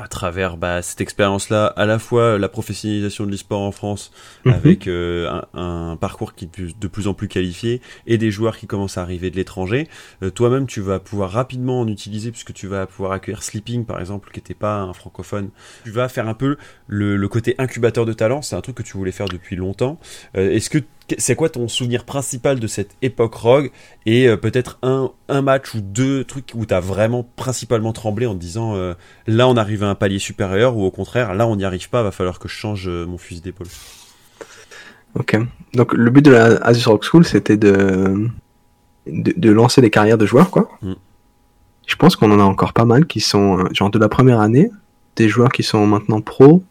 à 0.02 0.08
travers 0.08 0.56
bah, 0.56 0.82
cette 0.82 1.02
expérience-là, 1.02 1.66
à 1.68 1.86
la 1.86 2.00
fois 2.00 2.38
la 2.38 2.48
professionnalisation 2.48 3.26
de 3.26 3.32
l'e-sport 3.32 3.60
en 3.62 3.72
France, 3.72 4.12
Mhm. 4.46 4.54
avec 4.54 4.88
euh, 4.88 5.30
un, 5.54 5.92
un 5.92 5.96
parcours 5.98 6.34
qui 6.36 6.46
est 6.46 6.48
de 6.48 6.52
plus- 6.54 6.80
de 6.80 6.88
plus 6.88 7.08
en 7.08 7.14
plus 7.14 7.28
qualifié, 7.28 7.82
et 8.08 8.18
des 8.18 8.32
joueurs 8.32 8.58
qui 8.58 8.66
commencent 8.66 8.98
à 8.98 9.02
arriver 9.02 9.30
de 9.30 9.36
l'étranger. 9.36 9.88
Euh, 10.24 10.30
Toi-même, 10.30 10.68
tu 10.68 10.80
vas 10.80 11.00
pouvoir 11.00 11.32
rapidement 11.32 11.82
en 11.82 11.88
utiliser, 11.90 12.32
puisque 12.32 12.54
tu 12.54 12.66
vas 12.68 12.88
pouvoir 12.88 13.12
accueillir 13.12 13.44
Sleeping, 13.44 13.86
par 13.86 14.00
exemple, 14.00 14.32
qui 14.32 14.40
n'était 14.40 14.54
pas 14.54 14.78
un 14.80 14.94
francophone. 14.94 15.50
Tu 15.84 15.92
vas 15.92 16.08
faire 16.08 16.28
un 16.30 16.34
peu 16.34 16.56
le, 16.88 17.18
le 17.18 17.28
côté 17.28 17.56
incubateur 17.58 18.06
de 18.06 18.14
talent, 18.14 18.42
c'est 18.42 18.56
un 18.56 18.62
truc 18.62 18.78
que 18.78 18.84
tu 18.84 18.96
voulais 18.98 19.12
faire 19.12 19.28
depuis 19.28 19.58
longtemps. 19.58 20.00
Euh, 20.38 20.50
Est-ce 20.52 20.70
que 20.70 20.80
c'est 21.17 21.36
quoi 21.36 21.50
ton 21.50 21.67
souvenir 21.67 22.06
principal 22.06 22.60
de 22.60 22.67
cette 22.67 22.95
époque 23.02 23.36
Rogue 23.36 23.72
et 24.06 24.28
euh, 24.28 24.38
peut-être 24.38 24.78
un, 24.82 25.12
un 25.28 25.41
match 25.41 25.74
ou 25.74 25.82
deux 25.82 26.24
trucs 26.24 26.52
où 26.56 26.65
tu 26.65 26.74
as 26.74 26.80
vraiment 26.80 27.28
principalement 27.36 27.93
tremblé 27.93 28.26
en 28.26 28.34
te 28.34 28.39
disant 28.39 28.76
euh, 28.76 28.93
là 29.28 29.48
on 29.48 29.58
arrive 29.58 29.84
à 29.84 29.89
un 29.89 29.95
palier 29.95 30.19
supérieur 30.19 30.76
ou 30.78 30.84
au 30.86 30.91
contraire 30.91 31.34
là 31.34 31.48
on 31.48 31.56
n'y 31.56 31.65
arrive 31.65 31.89
pas, 31.89 32.04
va 32.04 32.12
falloir 32.12 32.39
que 32.39 32.48
je 32.48 32.54
change 32.54 32.88
euh, 32.88 33.06
mon 33.06 33.17
fusil 33.17 33.41
d'épaule. 33.41 33.67
Ok. 35.15 35.38
Donc 35.74 35.93
le 35.93 36.12
but 36.12 36.24
de 36.24 36.32
la 36.32 36.45
Asus 36.58 36.88
Rock 36.88 37.04
School, 37.04 37.26
c'était 37.26 37.58
de, 37.58 38.30
de 39.08 39.34
de 39.36 39.50
lancer 39.52 39.82
des 39.82 39.89
carrières 39.89 40.17
de 40.17 40.26
joueurs, 40.26 40.52
quoi. 40.52 40.69
Mm. 40.82 40.93
Je 41.88 41.95
pense 41.95 42.15
qu'on 42.15 42.30
en 42.32 42.39
a 42.39 42.43
encore 42.43 42.74
pas 42.74 42.86
mal 42.86 43.08
qui 43.08 43.19
sont 43.19 43.65
genre 43.74 43.89
de 43.89 43.98
la 43.98 44.10
première 44.10 44.39
année, 44.39 44.69
des 45.15 45.28
joueurs 45.28 45.52
qui 45.52 45.63
sont 45.63 45.88
maintenant 45.88 46.22
pros. 46.22 46.63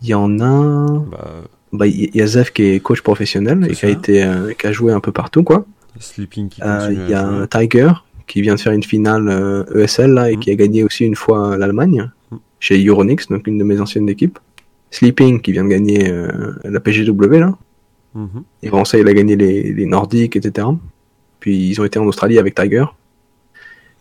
Il 0.00 0.08
y 0.08 0.14
en 0.14 0.40
a, 0.40 0.86
Bah, 1.10 1.42
bah 1.72 1.86
il 1.86 2.14
y 2.14 2.20
a 2.22 2.26
Zef 2.26 2.52
qui 2.52 2.62
est 2.64 2.80
coach 2.80 3.02
professionnel 3.02 3.66
et 3.70 3.74
qui 3.74 3.86
a 3.86 3.88
été 3.90 4.22
euh, 4.24 4.52
qui 4.58 4.66
a 4.66 4.72
joué 4.72 4.92
un 4.92 5.00
peu 5.00 5.12
partout, 5.12 5.42
quoi. 5.42 5.66
Sleeping 6.00 6.48
qui 6.48 6.62
Euh, 6.62 6.88
Il 6.92 7.10
y 7.10 7.14
a 7.14 7.46
Tiger 7.48 7.90
qui 8.26 8.40
vient 8.42 8.54
de 8.54 8.60
faire 8.60 8.72
une 8.72 8.82
finale 8.82 9.28
euh, 9.28 9.64
ESL 9.84 10.12
là 10.12 10.30
et 10.30 10.36
Mm. 10.36 10.40
qui 10.40 10.50
a 10.50 10.54
gagné 10.54 10.84
aussi 10.84 11.04
une 11.04 11.14
fois 11.16 11.56
l'Allemagne 11.56 12.10
Mm. 12.30 12.36
chez 12.60 12.84
Euronix, 12.86 13.26
donc 13.28 13.46
une 13.46 13.58
de 13.58 13.64
mes 13.64 13.80
anciennes 13.80 14.08
équipes. 14.08 14.38
Sleeping 14.90 15.40
qui 15.42 15.52
vient 15.52 15.64
de 15.64 15.68
gagner 15.68 16.10
la 16.64 16.80
PGW 16.80 17.38
là. 17.40 17.54
Mhm. 18.14 18.42
Et 18.62 18.68
avant 18.68 18.86
ça, 18.86 18.98
il 18.98 19.06
a 19.06 19.12
gagné 19.12 19.36
les, 19.36 19.72
les 19.74 19.84
Nordiques, 19.84 20.34
etc. 20.36 20.66
Puis 21.40 21.68
ils 21.68 21.78
ont 21.80 21.84
été 21.84 21.98
en 21.98 22.06
Australie 22.06 22.38
avec 22.38 22.54
Tiger. 22.54 22.86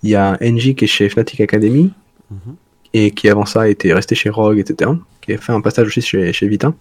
Il 0.04 0.10
y 0.12 0.16
a 0.16 0.38
NJ 0.40 0.76
qui 0.76 0.86
est 0.86 0.88
chez 0.88 1.10
Fnatic 1.10 1.42
Academy 1.42 1.92
Mhm. 2.32 2.56
et 2.94 3.12
qui 3.12 3.28
avant 3.30 3.46
ça 3.46 3.68
était 3.70 3.94
resté 3.94 4.16
chez 4.16 4.30
Rogue, 4.30 4.60
etc. 4.60 4.92
Qui 5.22 5.34
a 5.34 5.38
fait 5.38 5.52
un 5.52 5.60
passage 5.62 5.88
aussi 5.88 6.02
chez, 6.02 6.32
chez 6.32 6.48
Vita. 6.48 6.74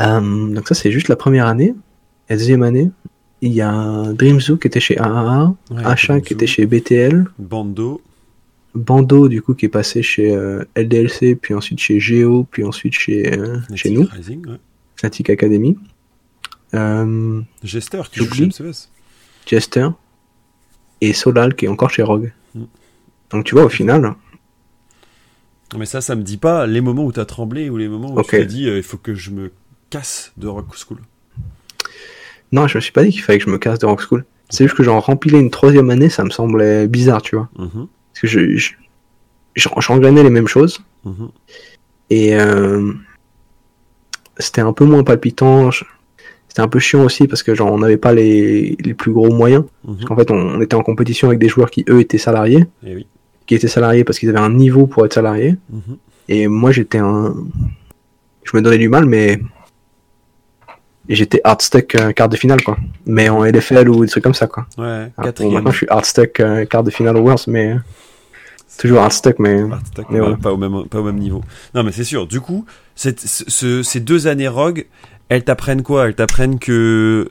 Euh, 0.00 0.48
donc 0.54 0.68
ça 0.68 0.74
c'est 0.74 0.90
juste 0.90 1.08
la 1.08 1.16
première 1.16 1.46
année. 1.46 1.74
La 2.28 2.36
deuxième 2.36 2.62
année, 2.62 2.90
il 3.40 3.52
y 3.52 3.60
a 3.60 4.12
Dreamzoo 4.12 4.56
qui 4.56 4.66
était 4.66 4.80
chez 4.80 4.98
AAA, 4.98 5.54
Ouais, 5.70 5.82
Dreamzoo. 5.82 6.20
qui 6.20 6.32
était 6.34 6.46
chez 6.46 6.66
BTL, 6.66 7.26
Bando. 7.38 8.00
Bando 8.74 9.28
du 9.28 9.40
coup 9.40 9.54
qui 9.54 9.66
est 9.66 9.70
passé 9.70 10.02
chez 10.02 10.34
euh, 10.34 10.64
LDLC, 10.76 11.36
puis 11.40 11.54
ensuite 11.54 11.78
chez 11.78 11.98
Geo, 11.98 12.44
puis 12.50 12.62
ensuite 12.64 12.92
chez, 12.92 13.32
euh, 13.38 13.58
chez 13.74 13.88
Fnatic 13.90 13.92
nous, 13.98 14.06
Rising, 14.12 14.46
ouais. 14.48 14.56
Fnatic 14.96 15.30
Academy. 15.30 15.78
Euh, 16.74 17.40
Jester 17.62 18.02
qui 18.12 18.18
joue 18.24 18.34
chez 18.34 18.46
MCS. 18.46 18.90
Jester 19.46 19.88
et 21.00 21.12
Solal 21.12 21.54
qui 21.54 21.64
est 21.66 21.68
encore 21.68 21.90
chez 21.90 22.02
Rogue. 22.02 22.32
Mm. 22.54 22.64
Donc 23.30 23.44
tu 23.44 23.54
vois 23.54 23.64
au 23.64 23.68
final, 23.70 24.14
Mais 25.78 25.86
ça, 25.86 26.00
ça 26.00 26.14
me 26.16 26.22
dit 26.22 26.36
pas 26.36 26.66
les 26.66 26.80
moments 26.80 27.04
où 27.04 27.12
t'as 27.12 27.24
tremblé 27.24 27.70
ou 27.70 27.76
les 27.76 27.88
moments 27.88 28.12
où 28.12 28.18
Ok. 28.18 28.26
tu 28.30 28.36
t'es 28.36 28.44
dit 28.46 28.68
euh, 28.68 28.76
il 28.76 28.82
faut 28.82 28.96
que 28.98 29.14
je 29.14 29.30
me 29.30 29.52
casse 29.90 30.32
de 30.36 30.48
Rock 30.48 30.66
School. 30.76 30.98
non, 32.52 32.66
je 32.68 32.78
me 32.78 32.80
suis 32.80 32.92
pas 32.92 33.04
dit 33.04 33.10
qu'il 33.10 33.22
fallait 33.22 33.38
que 33.38 33.44
je 33.44 33.50
me 33.50 33.58
casse 33.58 33.78
de 33.78 33.86
Rock 33.86 34.00
School. 34.02 34.24
C'est 34.48 34.64
juste 34.64 34.76
que 34.76 34.82
j'en 34.84 35.00
rempilais 35.00 35.40
une 35.40 35.50
troisième 35.50 35.90
année, 35.90 36.08
ça 36.08 36.22
me 36.24 36.30
semblait 36.30 36.86
bizarre, 36.86 37.20
tu 37.22 37.36
vois. 37.36 37.48
Mhm. 37.58 37.86
Parce 38.12 38.20
que 38.22 38.26
je, 38.28 38.56
je, 38.56 38.72
j'engrenais 39.78 40.22
les 40.22 40.30
mêmes 40.30 40.46
choses 40.48 40.80
Mhm. 41.04 41.28
et 42.10 42.34
euh, 42.36 42.92
c'était 44.38 44.60
un 44.60 44.72
peu 44.72 44.84
moins 44.84 45.04
palpitant. 45.04 45.70
je- 45.70 45.84
C'était 46.48 46.62
un 46.62 46.68
peu 46.68 46.78
chiant 46.78 47.04
aussi 47.04 47.26
parce 47.28 47.42
que 47.42 47.54
genre 47.54 47.70
on 47.72 47.78
n'avait 47.78 47.96
pas 47.98 48.14
les, 48.14 48.76
les 48.80 48.94
plus 48.94 49.12
gros 49.12 49.30
moyens. 49.32 49.64
Mhm. 49.84 49.94
Parce 49.96 50.04
qu'en 50.06 50.16
fait, 50.16 50.30
on, 50.30 50.36
on 50.56 50.60
était 50.60 50.74
en 50.76 50.82
compétition 50.82 51.28
avec 51.28 51.38
des 51.38 51.48
joueurs 51.48 51.70
qui 51.70 51.84
eux 51.88 52.00
étaient 52.00 52.16
salariés, 52.18 52.64
Eh 52.84 52.94
oui. 52.94 53.06
qui 53.46 53.54
étaient 53.54 53.68
salariés 53.68 54.04
parce 54.04 54.18
qu'ils 54.18 54.28
avaient 54.30 54.38
un 54.38 54.50
niveau 54.52 54.86
pour 54.86 55.04
être 55.04 55.12
salariés. 55.14 55.56
Et 56.28 56.48
moi, 56.48 56.72
j'étais 56.72 56.98
un. 56.98 57.34
Je 58.44 58.56
me 58.56 58.62
donnais 58.62 58.78
du 58.78 58.88
mal, 58.88 59.04
mais. 59.06 59.40
Et 61.08 61.14
j'étais 61.14 61.40
hardstuck 61.44 61.94
euh, 61.94 62.12
quart 62.12 62.28
de 62.28 62.36
finale, 62.36 62.62
quoi. 62.62 62.76
Mais 63.06 63.28
en 63.28 63.44
LFL 63.44 63.88
ou 63.88 64.04
des 64.04 64.10
trucs 64.10 64.24
comme 64.24 64.34
ça, 64.34 64.46
quoi. 64.46 64.66
Ouais, 64.78 64.84
Alors, 64.84 65.10
bon, 65.16 65.22
quatrième. 65.24 65.52
maintenant, 65.54 65.70
je 65.70 65.76
suis 65.76 65.88
hardstuck 65.88 66.40
euh, 66.40 66.64
quart 66.64 66.82
de 66.82 66.90
finale 66.90 67.16
au 67.16 67.20
Worlds, 67.20 67.44
mais. 67.48 67.76
Toujours 68.78 69.00
hardstuck, 69.00 69.38
mais. 69.38 69.62
Hardstack, 69.62 70.06
Mais 70.10 70.20
ouais, 70.20 70.36
pas, 70.36 70.52
au 70.52 70.56
même, 70.56 70.86
pas 70.88 70.98
au 71.00 71.04
même 71.04 71.18
niveau. 71.18 71.42
Non, 71.74 71.82
mais 71.82 71.92
c'est 71.92 72.04
sûr. 72.04 72.26
Du 72.26 72.40
coup, 72.40 72.66
cette, 72.94 73.20
ce- 73.20 73.44
ce- 73.48 73.82
ces 73.82 74.00
deux 74.00 74.26
années 74.26 74.48
Rogue, 74.48 74.86
elles 75.28 75.44
t'apprennent 75.44 75.82
quoi? 75.82 76.06
Elles 76.06 76.14
t'apprennent 76.14 76.58
que 76.58 77.30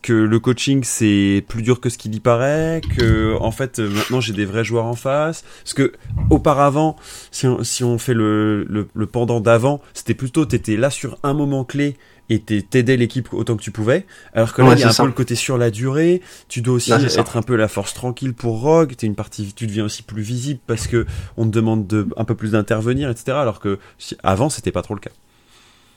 que 0.00 0.12
le 0.12 0.38
coaching 0.38 0.84
c'est 0.84 1.44
plus 1.48 1.60
dur 1.62 1.80
que 1.80 1.90
ce 1.90 1.98
qu'il 1.98 2.14
y 2.14 2.20
paraît, 2.20 2.80
que 2.96 3.34
en 3.40 3.50
fait 3.50 3.80
euh, 3.80 3.88
maintenant 3.90 4.20
j'ai 4.20 4.32
des 4.32 4.44
vrais 4.44 4.62
joueurs 4.64 4.84
en 4.86 4.94
face. 4.94 5.44
Parce 5.64 5.74
que 5.74 5.92
auparavant, 6.30 6.94
si 7.32 7.46
on, 7.48 7.64
si 7.64 7.82
on 7.84 7.98
fait 7.98 8.14
le, 8.14 8.64
le, 8.64 8.88
le 8.94 9.06
pendant 9.06 9.40
d'avant, 9.40 9.80
c'était 9.94 10.14
plutôt 10.14 10.46
t'étais 10.46 10.76
là 10.76 10.88
sur 10.90 11.18
un 11.24 11.34
moment 11.34 11.64
clé 11.64 11.96
et 12.30 12.40
t'aidais 12.40 12.96
l'équipe 12.96 13.32
autant 13.32 13.56
que 13.56 13.62
tu 13.62 13.70
pouvais. 13.70 14.06
Alors 14.34 14.52
que 14.52 14.60
là, 14.62 14.68
Ouais, 14.68 14.74
il 14.74 14.80
y 14.80 14.84
a 14.84 14.88
un 14.88 14.92
ça. 14.92 15.02
peu 15.02 15.08
le 15.08 15.14
côté 15.14 15.34
sur 15.34 15.56
la 15.58 15.70
durée. 15.70 16.20
Tu 16.48 16.60
dois 16.60 16.74
aussi 16.74 16.90
Là, 16.90 17.00
c'est 17.00 17.08
ça. 17.08 17.20
être 17.22 17.36
un 17.36 17.42
peu 17.42 17.56
la 17.56 17.68
force 17.68 17.94
tranquille 17.94 18.34
pour 18.34 18.60
Rogue. 18.60 18.94
T'es 18.96 19.06
une 19.06 19.14
partie, 19.14 19.52
tu 19.54 19.66
deviens 19.66 19.84
aussi 19.84 20.02
plus 20.02 20.22
visible 20.22 20.60
parce 20.66 20.86
que 20.86 21.06
on 21.36 21.44
te 21.44 21.50
demande 21.50 21.86
de 21.86 22.06
un 22.16 22.24
peu 22.24 22.34
plus 22.34 22.52
d'intervenir, 22.52 23.08
etc. 23.08 23.38
Alors 23.38 23.60
que 23.60 23.78
si- 23.98 24.16
avant, 24.22 24.48
c'était 24.50 24.72
pas 24.72 24.82
trop 24.82 24.94
le 24.94 25.00
cas. 25.00 25.10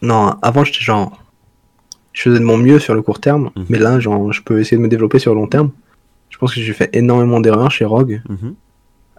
Non, 0.01 0.35
avant, 0.41 0.63
j'étais 0.63 0.79
genre. 0.81 1.21
Je 2.13 2.23
faisais 2.23 2.39
de 2.39 2.43
mon 2.45 2.57
mieux 2.57 2.79
sur 2.79 2.93
le 2.93 3.01
court 3.01 3.19
terme, 3.19 3.51
Mhm. 3.55 3.65
mais 3.69 3.79
là, 3.79 3.99
genre, 3.99 4.33
je 4.33 4.41
peux 4.41 4.59
essayer 4.59 4.77
de 4.77 4.81
me 4.81 4.87
développer 4.89 5.19
sur 5.19 5.33
le 5.33 5.39
long 5.39 5.47
terme. 5.47 5.71
Je 6.29 6.37
pense 6.37 6.53
que 6.55 6.59
j'ai 6.61 6.73
fait 6.73 6.89
énormément 6.95 7.39
d'erreurs 7.39 7.71
chez 7.71 7.85
Rogue. 7.85 8.21
Mhm. 8.29 8.55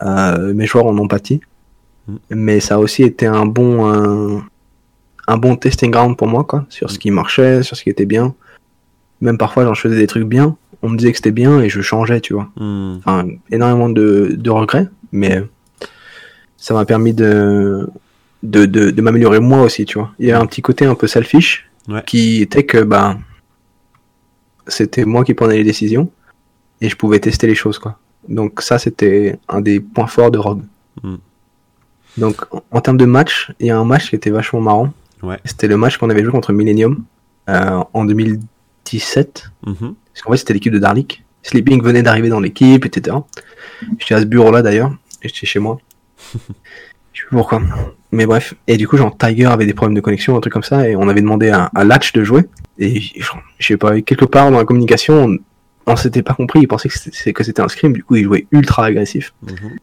Euh, 0.02 0.52
mes 0.54 0.66
joueurs 0.66 0.86
en 0.86 0.98
ont 0.98 1.08
pâti. 1.08 1.40
Mhm. 2.08 2.18
Mais 2.30 2.60
ça 2.60 2.74
a 2.74 2.78
aussi 2.78 3.02
été 3.02 3.26
un 3.26 3.46
bon, 3.46 3.86
un, 3.86 4.44
un 5.32 5.38
bon 5.38 5.56
testing 5.56 5.90
ground 5.90 6.16
pour 6.16 6.28
moi, 6.28 6.44
quoi, 6.44 6.66
sur 6.68 6.90
ce 6.90 6.98
qui 6.98 7.10
marchait, 7.10 7.62
sur 7.62 7.76
ce 7.76 7.82
qui 7.82 7.90
était 7.90 8.06
bien. 8.06 8.34
Même 9.20 9.38
parfois, 9.38 9.64
genre, 9.64 9.74
je 9.74 9.80
faisais 9.80 9.96
des 9.96 10.06
trucs 10.06 10.24
bien, 10.24 10.56
on 10.82 10.88
me 10.88 10.96
disait 10.96 11.12
que 11.12 11.18
c'était 11.18 11.30
bien 11.32 11.60
et 11.60 11.68
je 11.68 11.80
changeais, 11.80 12.20
tu 12.20 12.34
vois. 12.34 12.48
Hmm. 12.56 12.96
Enfin, 12.98 13.26
énormément 13.50 13.88
de, 13.88 14.34
de 14.36 14.50
regrets, 14.50 14.88
mais 15.12 15.42
ça 16.56 16.74
m'a 16.74 16.84
permis 16.84 17.14
de, 17.14 17.88
de, 18.42 18.66
de, 18.66 18.90
de 18.90 19.02
m'améliorer 19.02 19.40
moi 19.40 19.62
aussi, 19.62 19.84
tu 19.84 19.98
vois. 19.98 20.10
Il 20.18 20.26
y 20.26 20.32
a 20.32 20.40
un 20.40 20.46
petit 20.46 20.62
côté 20.62 20.84
un 20.84 20.94
peu 20.94 21.06
selfish 21.06 21.68
Ouais. 21.88 22.02
qui 22.06 22.42
était 22.42 22.64
que, 22.64 22.78
bah, 22.78 23.18
c'était 24.68 25.04
moi 25.04 25.24
qui 25.24 25.34
prenais 25.34 25.56
les 25.56 25.64
décisions 25.64 26.08
et 26.80 26.88
je 26.88 26.94
pouvais 26.94 27.18
tester 27.18 27.48
les 27.48 27.56
choses, 27.56 27.78
quoi. 27.80 27.98
Donc 28.28 28.62
ça, 28.62 28.78
c'était 28.78 29.36
un 29.48 29.60
des 29.60 29.80
points 29.80 30.06
forts 30.06 30.30
de 30.30 30.38
Rogue. 30.38 30.62
Mm. 31.02 31.16
Donc, 32.18 32.36
en, 32.52 32.62
en 32.70 32.80
termes 32.80 32.98
de 32.98 33.04
match, 33.04 33.50
il 33.58 33.66
y 33.66 33.70
a 33.70 33.76
un 33.78 33.84
match 33.84 34.10
qui 34.10 34.14
était 34.14 34.30
vachement 34.30 34.60
marrant. 34.60 34.92
Ouais. 35.22 35.38
C'était 35.44 35.68
le 35.68 35.76
match 35.76 35.98
qu'on 35.98 36.10
avait 36.10 36.22
joué 36.22 36.32
contre 36.32 36.52
Millennium 36.52 37.04
euh, 37.48 37.82
en 37.92 38.04
2017. 38.04 39.50
Mhm. 39.66 39.74
Parce 40.12 40.22
qu'en 40.22 40.32
fait, 40.32 40.36
c'était 40.38 40.54
l'équipe 40.54 40.72
de 40.72 40.78
Darlik. 40.78 41.24
Sleeping 41.42 41.82
venait 41.82 42.02
d'arriver 42.02 42.28
dans 42.28 42.40
l'équipe, 42.40 42.84
etc. 42.84 43.16
J'étais 43.98 44.14
à 44.14 44.20
ce 44.20 44.26
bureau-là 44.26 44.62
d'ailleurs, 44.62 44.92
et 45.22 45.28
j'étais 45.28 45.46
chez 45.46 45.58
moi. 45.58 45.78
Je 47.12 47.20
sais 47.20 47.26
plus 47.26 47.36
pourquoi. 47.36 47.60
Mais 48.10 48.26
bref. 48.26 48.54
Et 48.68 48.76
du 48.76 48.88
coup, 48.88 48.96
genre, 48.96 49.16
Tiger 49.16 49.46
avait 49.46 49.66
des 49.66 49.74
problèmes 49.74 49.94
de 49.94 50.00
connexion, 50.00 50.36
un 50.36 50.40
truc 50.40 50.52
comme 50.52 50.62
ça, 50.62 50.88
et 50.88 50.96
on 50.96 51.08
avait 51.08 51.20
demandé 51.20 51.50
à, 51.50 51.70
à 51.74 51.84
Latch 51.84 52.12
de 52.12 52.24
jouer. 52.24 52.44
Et 52.78 53.00
genre, 53.00 53.42
je 53.58 53.66
sais 53.66 53.76
pas, 53.76 54.00
quelque 54.00 54.24
part 54.24 54.50
dans 54.50 54.58
la 54.58 54.64
communication, 54.64 55.24
on, 55.24 55.38
on 55.86 55.96
s'était 55.96 56.22
pas 56.22 56.34
compris, 56.34 56.60
il 56.60 56.68
pensait 56.68 56.88
que 56.88 57.44
c'était 57.44 57.60
un 57.60 57.68
scrim, 57.68 57.92
du 57.92 58.02
coup, 58.02 58.16
il 58.16 58.24
jouait 58.24 58.46
ultra 58.50 58.84
agressif. 58.86 59.34
Mhm. 59.42 59.76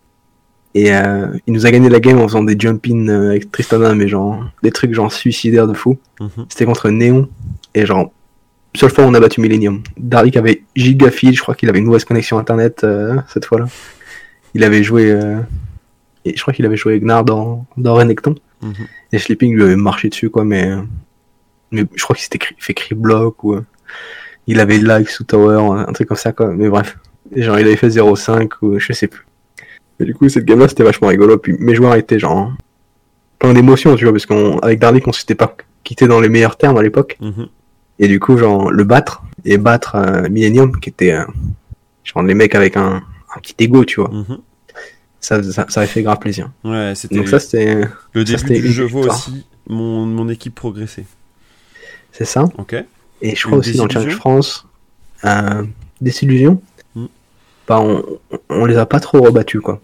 Et 0.76 0.93
euh, 0.93 1.28
il 1.47 1.53
nous 1.53 1.65
a 1.65 1.72
gagné 1.72 1.89
la 1.89 1.99
game 1.99 2.20
en 2.20 2.28
faisant 2.28 2.43
des 2.43 2.55
jump-in 2.57 3.07
euh, 3.07 3.30
avec 3.32 3.51
Tristana, 3.51 3.95
mais 3.95 4.07
genre 4.07 4.43
des 4.61 4.72
trucs 4.72 4.93
genre 4.93 5.11
suicidaires 5.11 5.67
de 5.67 5.74
fou. 5.74 5.97
Mhm. 6.20 6.45
C'était 6.49 6.65
contre 6.65 6.89
Néon. 6.89 7.28
Et 7.74 7.86
genre, 7.88 8.11
seule 8.76 8.91
fois 8.91 9.05
on 9.05 9.13
a 9.15 9.20
battu 9.20 9.41
Millennium. 9.41 9.82
Darik 9.97 10.38
avait 10.38 10.61
giga 10.76 11.09
feed, 11.09 11.34
je 11.36 11.41
crois 11.41 11.55
qu'il 11.55 11.70
avait 11.70 11.80
une 11.80 11.86
mauvaise 11.86 12.05
connexion 12.05 12.38
internet 12.38 12.84
euh, 12.84 13.17
cette 13.28 13.45
fois-là. 13.45 13.65
Il 14.53 14.63
avait 14.63 14.84
joué. 14.84 15.11
euh, 15.11 15.38
et 16.26 16.36
je 16.36 16.41
crois 16.41 16.53
qu'il 16.53 16.65
avait 16.65 16.78
joué 16.78 16.99
Gnar 16.99 17.24
dans, 17.24 17.65
dans 17.78 17.95
Renekton. 17.95 18.36
Mhm. 18.61 18.74
Et 19.11 19.17
Sleeping 19.20 19.55
lui 19.55 19.63
avait 19.63 19.76
marché 19.76 20.09
dessus, 20.09 20.30
quoi, 20.30 20.43
mais. 20.43 20.72
Mais 21.72 21.86
je 21.95 22.03
crois 22.03 22.15
qu'il 22.15 22.24
s'était 22.24 22.39
cri- 22.39 22.55
fait 22.59 22.74
cri 22.74 22.93
block 22.95 23.43
ou. 23.43 23.53
euh, 23.55 23.65
il 24.47 24.59
avait 24.59 24.80
like 24.80 25.09
sous 25.09 25.24
tower, 25.24 25.61
un 25.88 25.93
truc 25.93 26.07
comme 26.07 26.17
ça, 26.17 26.32
quoi. 26.32 26.51
Mais 26.53 26.70
bref. 26.70 26.97
Genre, 27.36 27.59
il 27.59 27.65
avait 27.67 27.76
fait 27.76 27.89
0,5 27.89 28.49
ou 28.63 28.80
je 28.80 28.93
sais 28.93 29.07
plus. 29.07 29.24
Et 29.99 30.05
du 30.05 30.13
coup, 30.15 30.29
cette 30.29 30.45
game-là, 30.45 30.67
c'était 30.67 30.83
vachement 30.83 31.07
rigolo. 31.09 31.37
Puis 31.37 31.55
mes 31.59 31.75
joueurs 31.75 31.95
étaient 31.95 32.19
genre. 32.19 32.51
plein 33.39 33.53
d'émotions, 33.53 33.95
tu 33.95 34.03
vois, 34.05 34.13
parce 34.13 34.25
qu'avec 34.25 34.79
Darlik, 34.79 35.07
on 35.07 35.11
s'était 35.13 35.35
pas 35.35 35.55
quitté 35.83 36.07
dans 36.07 36.19
les 36.19 36.29
meilleurs 36.29 36.57
termes 36.57 36.77
à 36.77 36.81
l'époque. 36.81 37.17
Mhm. 37.21 37.47
Et 37.99 38.07
du 38.07 38.19
coup, 38.19 38.37
genre, 38.37 38.71
le 38.71 38.83
battre, 38.83 39.21
et 39.45 39.57
battre 39.57 39.95
euh, 39.95 40.29
Millennium, 40.29 40.77
qui 40.79 40.89
était, 40.89 41.13
euh, 41.13 41.23
genre, 42.03 42.23
les 42.23 42.33
mecs 42.33 42.55
avec 42.55 42.75
un, 42.77 43.01
un 43.35 43.39
petit 43.41 43.55
ego, 43.59 43.83
tu 43.85 43.99
vois, 44.01 44.09
Mhm. 44.09 44.39
ça, 45.19 45.43
ça, 45.43 45.65
ça 45.69 45.79
avait 45.81 45.89
fait 45.89 46.01
grave 46.03 46.19
plaisir. 46.19 46.49
Ouais, 46.63 46.93
c'était 46.95 47.15
Donc 47.15 47.27
ça, 47.29 47.39
c'était, 47.39 47.81
le 48.13 48.25
ça, 48.25 48.37
début 48.47 48.67
du 48.67 48.71
jeu 48.73 48.85
vois 48.85 49.07
aussi 49.07 49.45
mon, 49.67 50.05
mon 50.05 50.29
équipe 50.29 50.55
progresser. 50.55 51.05
c'est 52.13 52.25
ça. 52.25 52.45
Ok. 52.57 52.73
Et 53.21 53.35
je 53.35 53.41
Une 53.43 53.47
crois 53.47 53.57
aussi 53.59 53.75
dans 53.77 53.85
le 53.85 53.89
Challenge 53.91 54.15
France, 54.15 54.65
euh, 55.25 55.63
Désillusion, 56.01 56.61
Mm. 56.95 57.05
bah, 57.67 57.79
on, 57.81 58.03
on 58.49 58.65
les 58.65 58.77
a 58.77 58.85
pas 58.85 58.99
trop 59.01 59.21
rebattus, 59.21 59.61
quoi. 59.61 59.81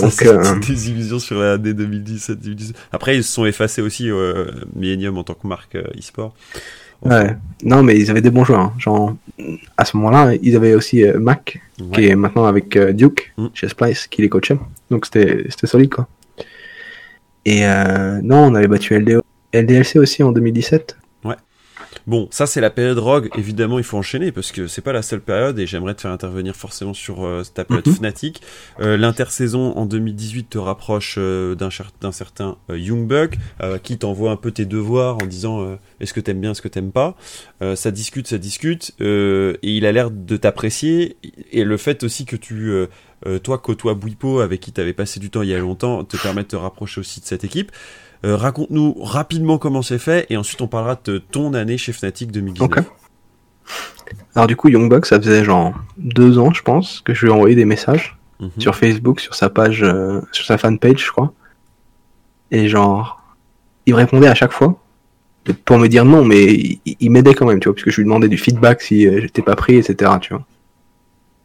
Donc, 0.00 0.22
euh, 0.22 0.58
des 0.60 0.90
illusions 0.90 1.18
sur 1.18 1.38
l'année 1.38 1.72
2017-2018. 1.72 2.72
Après, 2.92 3.16
ils 3.16 3.24
se 3.24 3.32
sont 3.32 3.44
effacés 3.46 3.82
aussi, 3.82 4.10
euh, 4.10 4.46
Millennium 4.74 5.18
en 5.18 5.24
tant 5.24 5.34
que 5.34 5.46
marque 5.46 5.74
euh, 5.74 5.84
e-sport. 5.98 6.34
Enfin, 7.04 7.24
Ouais. 7.24 7.36
Non, 7.64 7.82
mais 7.82 7.98
ils 7.98 8.10
avaient 8.10 8.20
des 8.20 8.30
bons 8.30 8.44
joueurs. 8.44 8.60
hein. 8.60 8.72
Genre, 8.78 9.16
à 9.76 9.84
ce 9.84 9.96
moment-là, 9.96 10.34
ils 10.40 10.54
avaient 10.56 10.74
aussi 10.74 11.04
euh, 11.04 11.18
Mac, 11.18 11.60
ouais. 11.80 11.86
qui 11.94 12.06
est 12.06 12.14
maintenant 12.16 12.44
avec 12.46 12.76
euh, 12.76 12.92
Duke, 12.92 13.32
Mm. 13.36 13.46
chez 13.54 13.68
Splice, 13.68 14.06
qui 14.06 14.22
les 14.22 14.28
coachait. 14.28 14.58
Donc 14.90 15.06
c'était 15.06 15.44
solide, 15.64 15.90
quoi. 15.90 16.06
Et 17.44 17.62
non, 18.22 18.44
on 18.46 18.54
avait 18.54 18.68
battu 18.68 18.94
LDO, 18.98 19.20
LDLC 19.52 19.98
aussi 19.98 20.22
en 20.22 20.30
2017. 20.30 20.96
Bon, 22.06 22.26
ça 22.30 22.46
c'est 22.46 22.60
la 22.60 22.70
période 22.70 22.98
Rogue. 22.98 23.30
Évidemment, 23.38 23.78
il 23.78 23.84
faut 23.84 23.96
enchaîner 23.96 24.32
parce 24.32 24.50
que 24.50 24.66
c'est 24.66 24.82
pas 24.82 24.92
la 24.92 25.02
seule 25.02 25.20
période 25.20 25.58
et 25.58 25.66
j'aimerais 25.66 25.94
te 25.94 26.00
faire 26.00 26.10
intervenir 26.10 26.56
forcément 26.56 26.94
sur 26.94 27.24
euh, 27.24 27.42
ta 27.54 27.64
période 27.64 27.86
Mhm. 27.86 27.94
Fnatic. 27.94 28.42
Euh, 28.80 28.96
L'intersaison 28.96 29.76
en 29.76 29.86
2018 29.86 30.50
te 30.50 30.58
rapproche 30.58 31.16
euh, 31.18 31.54
d'un 31.54 32.12
certain 32.12 32.56
euh, 32.70 32.78
Youngbuck 32.78 33.36
euh, 33.62 33.78
qui 33.78 33.98
t'envoie 33.98 34.30
un 34.32 34.36
peu 34.36 34.50
tes 34.50 34.64
devoirs 34.64 35.16
en 35.22 35.26
disant 35.26 35.78
est-ce 36.00 36.12
que 36.12 36.20
t'aimes 36.20 36.40
bien, 36.40 36.50
est-ce 36.52 36.62
que 36.62 36.68
t'aimes 36.68 36.92
pas? 36.92 37.16
Euh, 37.62 37.76
ça 37.76 37.90
discute, 37.90 38.26
ça 38.26 38.38
discute 38.38 38.92
euh, 39.00 39.54
et 39.62 39.70
il 39.76 39.86
a 39.86 39.92
l'air 39.92 40.10
de 40.10 40.36
t'apprécier 40.36 41.16
et 41.52 41.64
le 41.64 41.76
fait 41.76 42.02
aussi 42.02 42.24
que 42.24 42.36
tu 42.36 42.72
toi 43.44 43.58
côtoies 43.58 43.94
Bouipo 43.94 44.40
avec 44.40 44.60
qui 44.60 44.72
t'avais 44.72 44.92
passé 44.92 45.20
du 45.20 45.30
temps 45.30 45.42
il 45.42 45.48
y 45.50 45.54
a 45.54 45.58
longtemps 45.58 46.02
te 46.02 46.16
permet 46.16 46.42
de 46.42 46.48
te 46.48 46.56
rapprocher 46.56 47.00
aussi 47.00 47.20
de 47.20 47.24
cette 47.26 47.44
équipe. 47.44 47.70
Euh, 48.24 48.36
Raconte-nous 48.36 48.94
rapidement 49.02 49.58
comment 49.58 49.82
c'est 49.82 49.98
fait 49.98 50.26
et 50.30 50.36
ensuite 50.36 50.60
on 50.62 50.68
parlera 50.68 50.96
de 51.04 51.18
ton 51.18 51.54
année 51.54 51.76
chez 51.76 51.92
Fnatic 51.92 52.30
2019. 52.30 52.68
Ok. 52.70 52.84
Alors 54.34 54.46
du 54.46 54.56
coup, 54.56 54.68
Youngbuck, 54.68 55.06
ça 55.06 55.18
faisait 55.20 55.44
genre 55.44 55.74
deux 55.96 56.38
ans, 56.38 56.52
je 56.52 56.62
pense, 56.62 57.00
que 57.00 57.14
je 57.14 57.22
lui 57.26 57.32
ai 57.32 57.34
envoyé 57.34 57.54
des 57.56 57.64
messages 57.64 58.16
Mhm. 58.40 58.50
sur 58.58 58.74
Facebook, 58.74 59.20
sur 59.20 59.34
sa 59.36 59.48
page, 59.50 59.82
euh, 59.84 60.20
sur 60.32 60.44
sa 60.44 60.58
fanpage, 60.58 61.04
je 61.06 61.10
crois. 61.12 61.32
Et 62.50 62.68
genre, 62.68 63.22
il 63.86 63.92
me 63.94 63.98
répondait 63.98 64.26
à 64.26 64.34
chaque 64.34 64.50
fois 64.52 64.80
pour 65.64 65.78
me 65.78 65.86
dire 65.88 66.04
non, 66.04 66.24
mais 66.24 66.44
il, 66.44 66.80
il 66.84 67.10
m'aidait 67.10 67.34
quand 67.34 67.46
même, 67.46 67.60
tu 67.60 67.68
vois, 67.68 67.74
puisque 67.74 67.90
je 67.90 67.96
lui 67.98 68.04
demandais 68.04 68.28
du 68.28 68.36
feedback 68.38 68.82
si 68.82 69.06
euh, 69.06 69.20
j'étais 69.20 69.42
pas 69.42 69.54
pris, 69.56 69.76
etc., 69.76 70.10
tu 70.20 70.34
vois. 70.34 70.44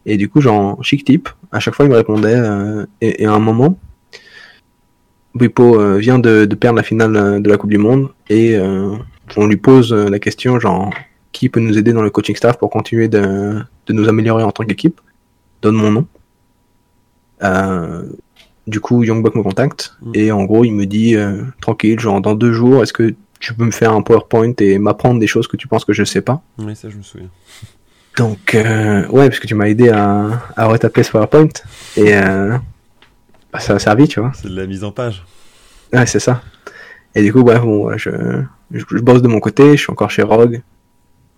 Et 0.08 0.18
du 0.18 0.28
coup, 0.30 0.42
genre, 0.42 0.84
chic 0.84 1.04
type, 1.06 1.30
à 1.52 1.60
chaque 1.60 1.76
fois 1.76 1.86
il 1.86 1.92
me 1.92 1.96
répondait, 1.98 2.36
euh, 2.36 2.86
et, 3.02 3.22
et 3.24 3.26
à 3.28 3.32
un 3.34 3.40
moment, 3.40 3.78
Bwipo 5.36 5.80
euh, 5.80 5.98
vient 5.98 6.20
de, 6.20 6.46
de 6.46 6.56
perdre 6.56 6.78
la 6.78 6.84
finale 6.84 7.16
euh, 7.16 7.40
de 7.40 7.50
la 7.50 7.58
Coupe 7.58 7.70
du 7.70 7.78
Monde, 7.78 8.10
et 8.30 8.56
euh, 8.56 8.96
on 9.36 9.46
lui 9.48 9.58
pose 9.58 9.94
la 9.94 10.20
question, 10.20 10.60
genre, 10.60 10.92
qui 11.32 11.50
peut 11.50 11.60
nous 11.60 11.78
aider 11.78 11.94
dans 11.94 12.02
le 12.02 12.10
coaching 12.10 12.36
staff 12.36 12.58
pour 12.58 12.70
continuer 12.70 13.08
de, 13.08 13.60
de 13.86 13.94
nous 13.94 14.08
améliorer 14.10 14.44
en 14.44 14.52
tant 14.52 14.64
qu'équipe? 14.64 15.00
Donne 15.62 15.76
mon 15.76 15.92
nom. 15.92 16.08
Euh, 17.44 18.04
du 18.66 18.80
coup, 18.80 19.04
Youngbuck 19.04 19.36
me 19.36 19.44
contacte 19.44 19.96
Mm. 20.02 20.12
et 20.16 20.32
en 20.32 20.44
gros, 20.46 20.64
il 20.66 20.72
me 20.74 20.86
dit 20.86 21.16
euh, 21.16 21.44
tranquille, 21.62 22.00
genre 22.00 22.20
dans 22.22 22.36
deux 22.36 22.52
jours, 22.52 22.82
est-ce 22.84 22.94
que 22.94 23.14
tu 23.40 23.54
peux 23.54 23.66
me 23.66 23.72
faire 23.72 23.94
un 23.94 24.02
PowerPoint 24.02 24.54
et 24.60 24.80
m'apprendre 24.80 25.20
des 25.20 25.28
choses 25.28 25.48
que 25.48 25.58
tu 25.58 25.68
penses 25.68 25.86
que 25.86 25.94
je 25.94 26.04
sais 26.04 26.22
pas? 26.22 26.42
Oui, 26.58 26.76
ça 26.76 26.90
je 26.90 26.98
me 26.98 27.04
souviens. 27.04 27.30
Donc, 28.18 28.56
euh, 28.56 29.08
ouais, 29.10 29.28
parce 29.30 29.40
que 29.40 29.46
tu 29.46 29.54
m'as 29.54 29.68
aidé 29.68 29.90
à, 29.90 30.42
à 30.56 30.66
retaper 30.66 31.04
ce 31.04 31.12
PowerPoint 31.12 31.50
et 31.96 32.16
ça 33.60 33.76
a 33.76 33.80
servi, 33.80 34.08
tu 34.08 34.20
vois. 34.20 34.32
C'est 34.36 34.50
de 34.50 34.56
la 34.56 34.66
mise 34.68 34.84
en 34.84 34.92
page. 34.92 35.24
Ouais, 35.94 36.06
c'est 36.06 36.20
ça. 36.20 36.42
Et 37.16 37.22
du 37.24 37.32
coup, 37.34 37.44
bref, 37.44 37.62
bon, 37.62 37.98
je, 37.98 38.10
je, 38.72 38.84
je 38.90 38.98
bosse 39.02 39.22
de 39.22 39.28
mon 39.28 39.40
côté, 39.40 39.72
je 39.78 39.82
suis 39.82 39.92
encore 39.92 40.12
chez 40.12 40.22
Rogue. 40.24 40.62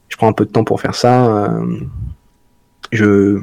Je 0.09 0.17
prends 0.17 0.27
un 0.27 0.33
peu 0.33 0.45
de 0.45 0.51
temps 0.51 0.63
pour 0.63 0.81
faire 0.81 0.95
ça. 0.95 1.25
euh, 1.45 1.79
je 2.91 3.41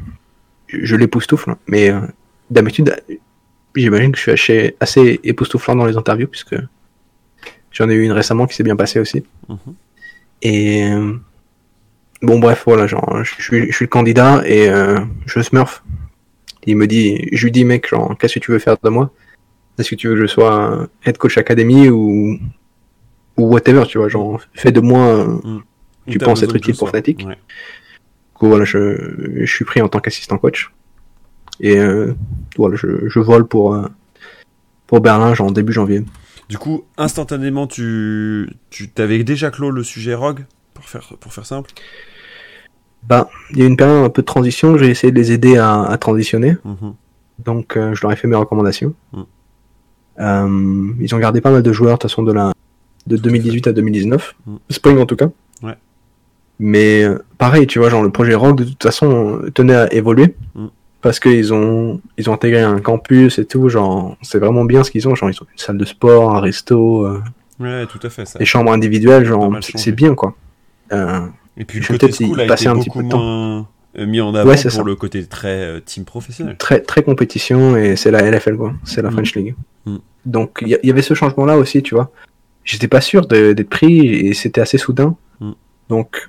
je 0.68 0.96
l'époustoufle, 0.96 1.54
mais 1.68 1.90
euh, 1.90 2.00
d'habitude, 2.50 2.96
j'imagine 3.76 4.10
que 4.10 4.18
je 4.18 4.22
suis 4.22 4.32
assez, 4.32 4.76
assez 4.80 5.20
époustouflant 5.22 5.76
dans 5.76 5.86
les 5.86 5.96
interviews, 5.96 6.26
puisque 6.26 6.56
j'en 7.70 7.88
ai 7.88 7.94
eu 7.94 8.02
une 8.02 8.10
récemment 8.12 8.46
qui 8.46 8.56
s'est 8.56 8.64
bien 8.64 8.74
passée 8.74 8.98
aussi. 8.98 9.24
Mhm. 9.48 9.58
Et 10.42 10.90
euh, 10.90 11.12
bon, 12.20 12.40
bref, 12.40 12.64
voilà, 12.66 12.88
genre, 12.88 13.22
je, 13.22 13.40
suis, 13.40 13.66
je 13.70 13.76
suis 13.76 13.84
le 13.84 13.90
candidat 13.90 14.42
et 14.44 14.68
euh, 14.68 14.98
je 15.26 15.40
smurf. 15.40 15.84
Il 16.66 16.76
me 16.76 16.86
dit, 16.86 17.28
je 17.32 17.44
lui 17.44 17.52
dis, 17.52 17.64
mec, 17.64 17.88
genre, 17.88 18.16
qu'est-ce 18.18 18.34
que 18.34 18.40
tu 18.40 18.50
veux 18.50 18.58
faire 18.58 18.76
de 18.82 18.88
moi? 18.88 19.12
Est-ce 19.78 19.90
que 19.90 19.94
tu 19.94 20.08
veux 20.08 20.14
que 20.14 20.20
je 20.22 20.26
sois 20.26 20.88
head 21.04 21.16
coach 21.18 21.38
académie 21.38 21.88
ou 21.88 22.38
ou 23.36 23.48
whatever, 23.52 23.84
tu 23.86 23.98
vois, 23.98 24.08
genre, 24.08 24.40
fais 24.54 24.72
de 24.72 24.80
moi. 24.80 25.00
euh, 25.04 25.58
Tu 26.06 26.16
Ou 26.16 26.18
t'as 26.18 26.26
penses 26.26 26.42
être 26.42 26.56
utile 26.56 26.76
pour. 26.76 26.88
Fnatic 26.88 27.24
Ouais. 27.26 27.34
Du 27.34 28.38
coup, 28.38 28.48
voilà, 28.48 28.64
je, 28.64 29.42
je 29.44 29.52
suis 29.52 29.64
pris 29.64 29.80
en 29.82 29.88
tant 29.88 30.00
qu'assistant 30.00 30.38
coach. 30.38 30.70
Et 31.60 31.78
euh, 31.78 32.14
voilà, 32.56 32.76
je, 32.76 33.08
je 33.08 33.18
vole 33.18 33.46
pour, 33.46 33.74
euh, 33.74 33.86
pour 34.86 35.00
Berlin, 35.00 35.34
genre 35.34 35.52
début 35.52 35.72
janvier. 35.72 36.04
Du 36.48 36.58
coup, 36.58 36.84
instantanément, 36.96 37.66
tu, 37.66 38.48
tu 38.70 38.88
t'avais 38.88 39.22
déjà 39.24 39.50
clos 39.50 39.70
le 39.70 39.82
sujet 39.82 40.14
Rogue, 40.14 40.44
pour 40.74 40.84
faire, 40.84 41.14
pour 41.20 41.32
faire 41.32 41.44
simple? 41.46 41.70
Bah, 43.02 43.28
il 43.50 43.58
y 43.58 43.62
a 43.62 43.64
eu 43.64 43.68
une 43.68 43.76
période 43.76 44.04
un 44.04 44.10
peu 44.10 44.22
de 44.22 44.26
transition, 44.26 44.76
j'ai 44.76 44.90
essayé 44.90 45.12
de 45.12 45.16
les 45.18 45.32
aider 45.32 45.56
à, 45.56 45.82
à 45.82 45.96
transitionner. 45.98 46.56
Mhm. 46.64 46.94
Donc, 47.44 47.76
euh, 47.76 47.94
je 47.94 48.02
leur 48.02 48.12
ai 48.12 48.16
fait 48.16 48.28
mes 48.28 48.36
recommandations. 48.36 48.94
Mm. 49.12 49.22
Euh, 50.18 50.92
ils 51.00 51.14
ont 51.14 51.18
gardé 51.18 51.40
pas 51.40 51.50
mal 51.50 51.62
de 51.62 51.72
joueurs, 51.72 51.98
de 51.98 52.00
toute 52.00 52.10
façon, 52.10 52.22
de, 52.22 52.32
la, 52.32 52.52
de 53.06 53.16
2018 53.16 53.66
à 53.66 53.72
2019. 53.72 54.34
Mm. 54.46 54.56
Spring, 54.70 54.98
en 54.98 55.06
tout 55.06 55.16
cas. 55.16 55.28
Ouais. 55.62 55.76
Mais 56.58 57.04
euh, 57.04 57.18
pareil, 57.36 57.66
tu 57.66 57.78
vois, 57.78 57.90
genre, 57.90 58.02
le 58.02 58.10
projet 58.10 58.34
Rogue, 58.34 58.56
de 58.56 58.64
toute 58.64 58.82
façon, 58.82 59.42
tenait 59.54 59.74
à 59.74 59.92
évoluer. 59.92 60.34
Parce 61.02 61.20
qu'ils 61.20 61.52
ont, 61.52 62.00
ils 62.16 62.28
ont 62.30 62.32
intégré 62.32 62.62
un 62.62 62.80
campus 62.80 63.38
et 63.38 63.44
tout. 63.44 63.68
Genre, 63.68 64.16
c'est 64.22 64.38
vraiment 64.38 64.64
bien 64.64 64.82
ce 64.82 64.90
qu'ils 64.90 65.06
ont. 65.06 65.14
Genre, 65.14 65.30
ils 65.30 65.40
ont 65.40 65.46
une 65.52 65.58
salle 65.58 65.78
de 65.78 65.84
sport, 65.84 66.34
un 66.34 66.40
resto, 66.40 67.04
euh, 67.06 67.22
Ouais, 67.58 67.86
tout 67.86 68.00
à 68.02 68.10
fait. 68.10 68.26
Ça. 68.26 68.38
des 68.38 68.44
chambres 68.44 68.72
individuelles. 68.72 69.24
Genre, 69.24 69.54
c'est 69.60 69.92
bien, 69.92 70.14
quoi. 70.14 70.34
Euh, 70.92 71.20
Et 71.56 71.64
puis 71.64 71.80
le 71.80 71.86
côté 71.86 72.12
school 72.12 72.40
a 72.40 72.44
été 72.44 72.66
un 72.68 72.78
petit 72.78 72.90
peu 72.90 73.02
de 73.02 73.08
temps. 73.08 73.18
moins 73.18 73.68
euh, 73.98 74.06
mis 74.06 74.20
en 74.20 74.34
avant 74.34 74.50
Ouais, 74.50 74.60
pour 74.60 74.70
ça. 74.70 74.82
le 74.82 74.94
côté 74.94 75.24
très 75.24 75.48
euh, 75.48 75.80
team 75.80 76.04
professionnel. 76.04 76.56
très 76.58 76.80
très 76.80 77.02
compétition 77.02 77.76
et 77.76 77.96
c'est 77.96 78.10
la 78.10 78.22
LFL 78.30 78.56
quoi, 78.56 78.74
c'est 78.84 79.00
la 79.02 79.08
Mm. 79.08 79.12
French 79.12 79.34
League. 79.34 79.54
Mm. 79.86 79.96
Donc 80.26 80.58
il 80.62 80.78
y, 80.82 80.90
avait 80.90 81.02
ce 81.02 81.14
changement 81.14 81.46
là 81.46 81.56
aussi, 81.56 81.82
tu 81.82 81.94
vois. 81.94 82.10
J'étais 82.64 82.88
pas 82.88 83.00
sûr 83.00 83.26
d'être 83.26 83.68
pris 83.70 84.06
et 84.06 84.34
c'était 84.34 84.60
assez 84.60 84.76
soudain. 84.76 85.16
Mm. 85.40 85.52
Donc 85.88 86.28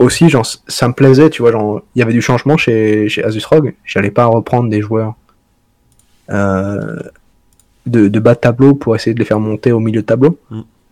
aussi 0.00 0.28
genre 0.28 0.46
ça 0.66 0.88
me 0.88 0.92
plaisait, 0.94 1.30
tu 1.30 1.42
vois, 1.42 1.52
genre 1.52 1.82
il 1.94 2.00
y 2.00 2.02
avait 2.02 2.12
du 2.12 2.22
changement 2.22 2.56
chez 2.56 3.08
chez 3.08 3.22
Asus 3.22 3.44
Rogue, 3.46 3.74
j'allais 3.84 4.10
pas 4.10 4.24
reprendre 4.26 4.68
des 4.70 4.80
joueurs 4.80 5.14
euh, 6.30 6.96
de, 7.86 8.08
de 8.08 8.20
bas 8.20 8.34
de 8.34 8.40
tableau 8.40 8.74
pour 8.74 8.94
essayer 8.96 9.14
de 9.14 9.18
les 9.18 9.24
faire 9.24 9.40
monter 9.40 9.72
au 9.72 9.80
milieu 9.80 10.00
de 10.02 10.06
tableau. 10.06 10.38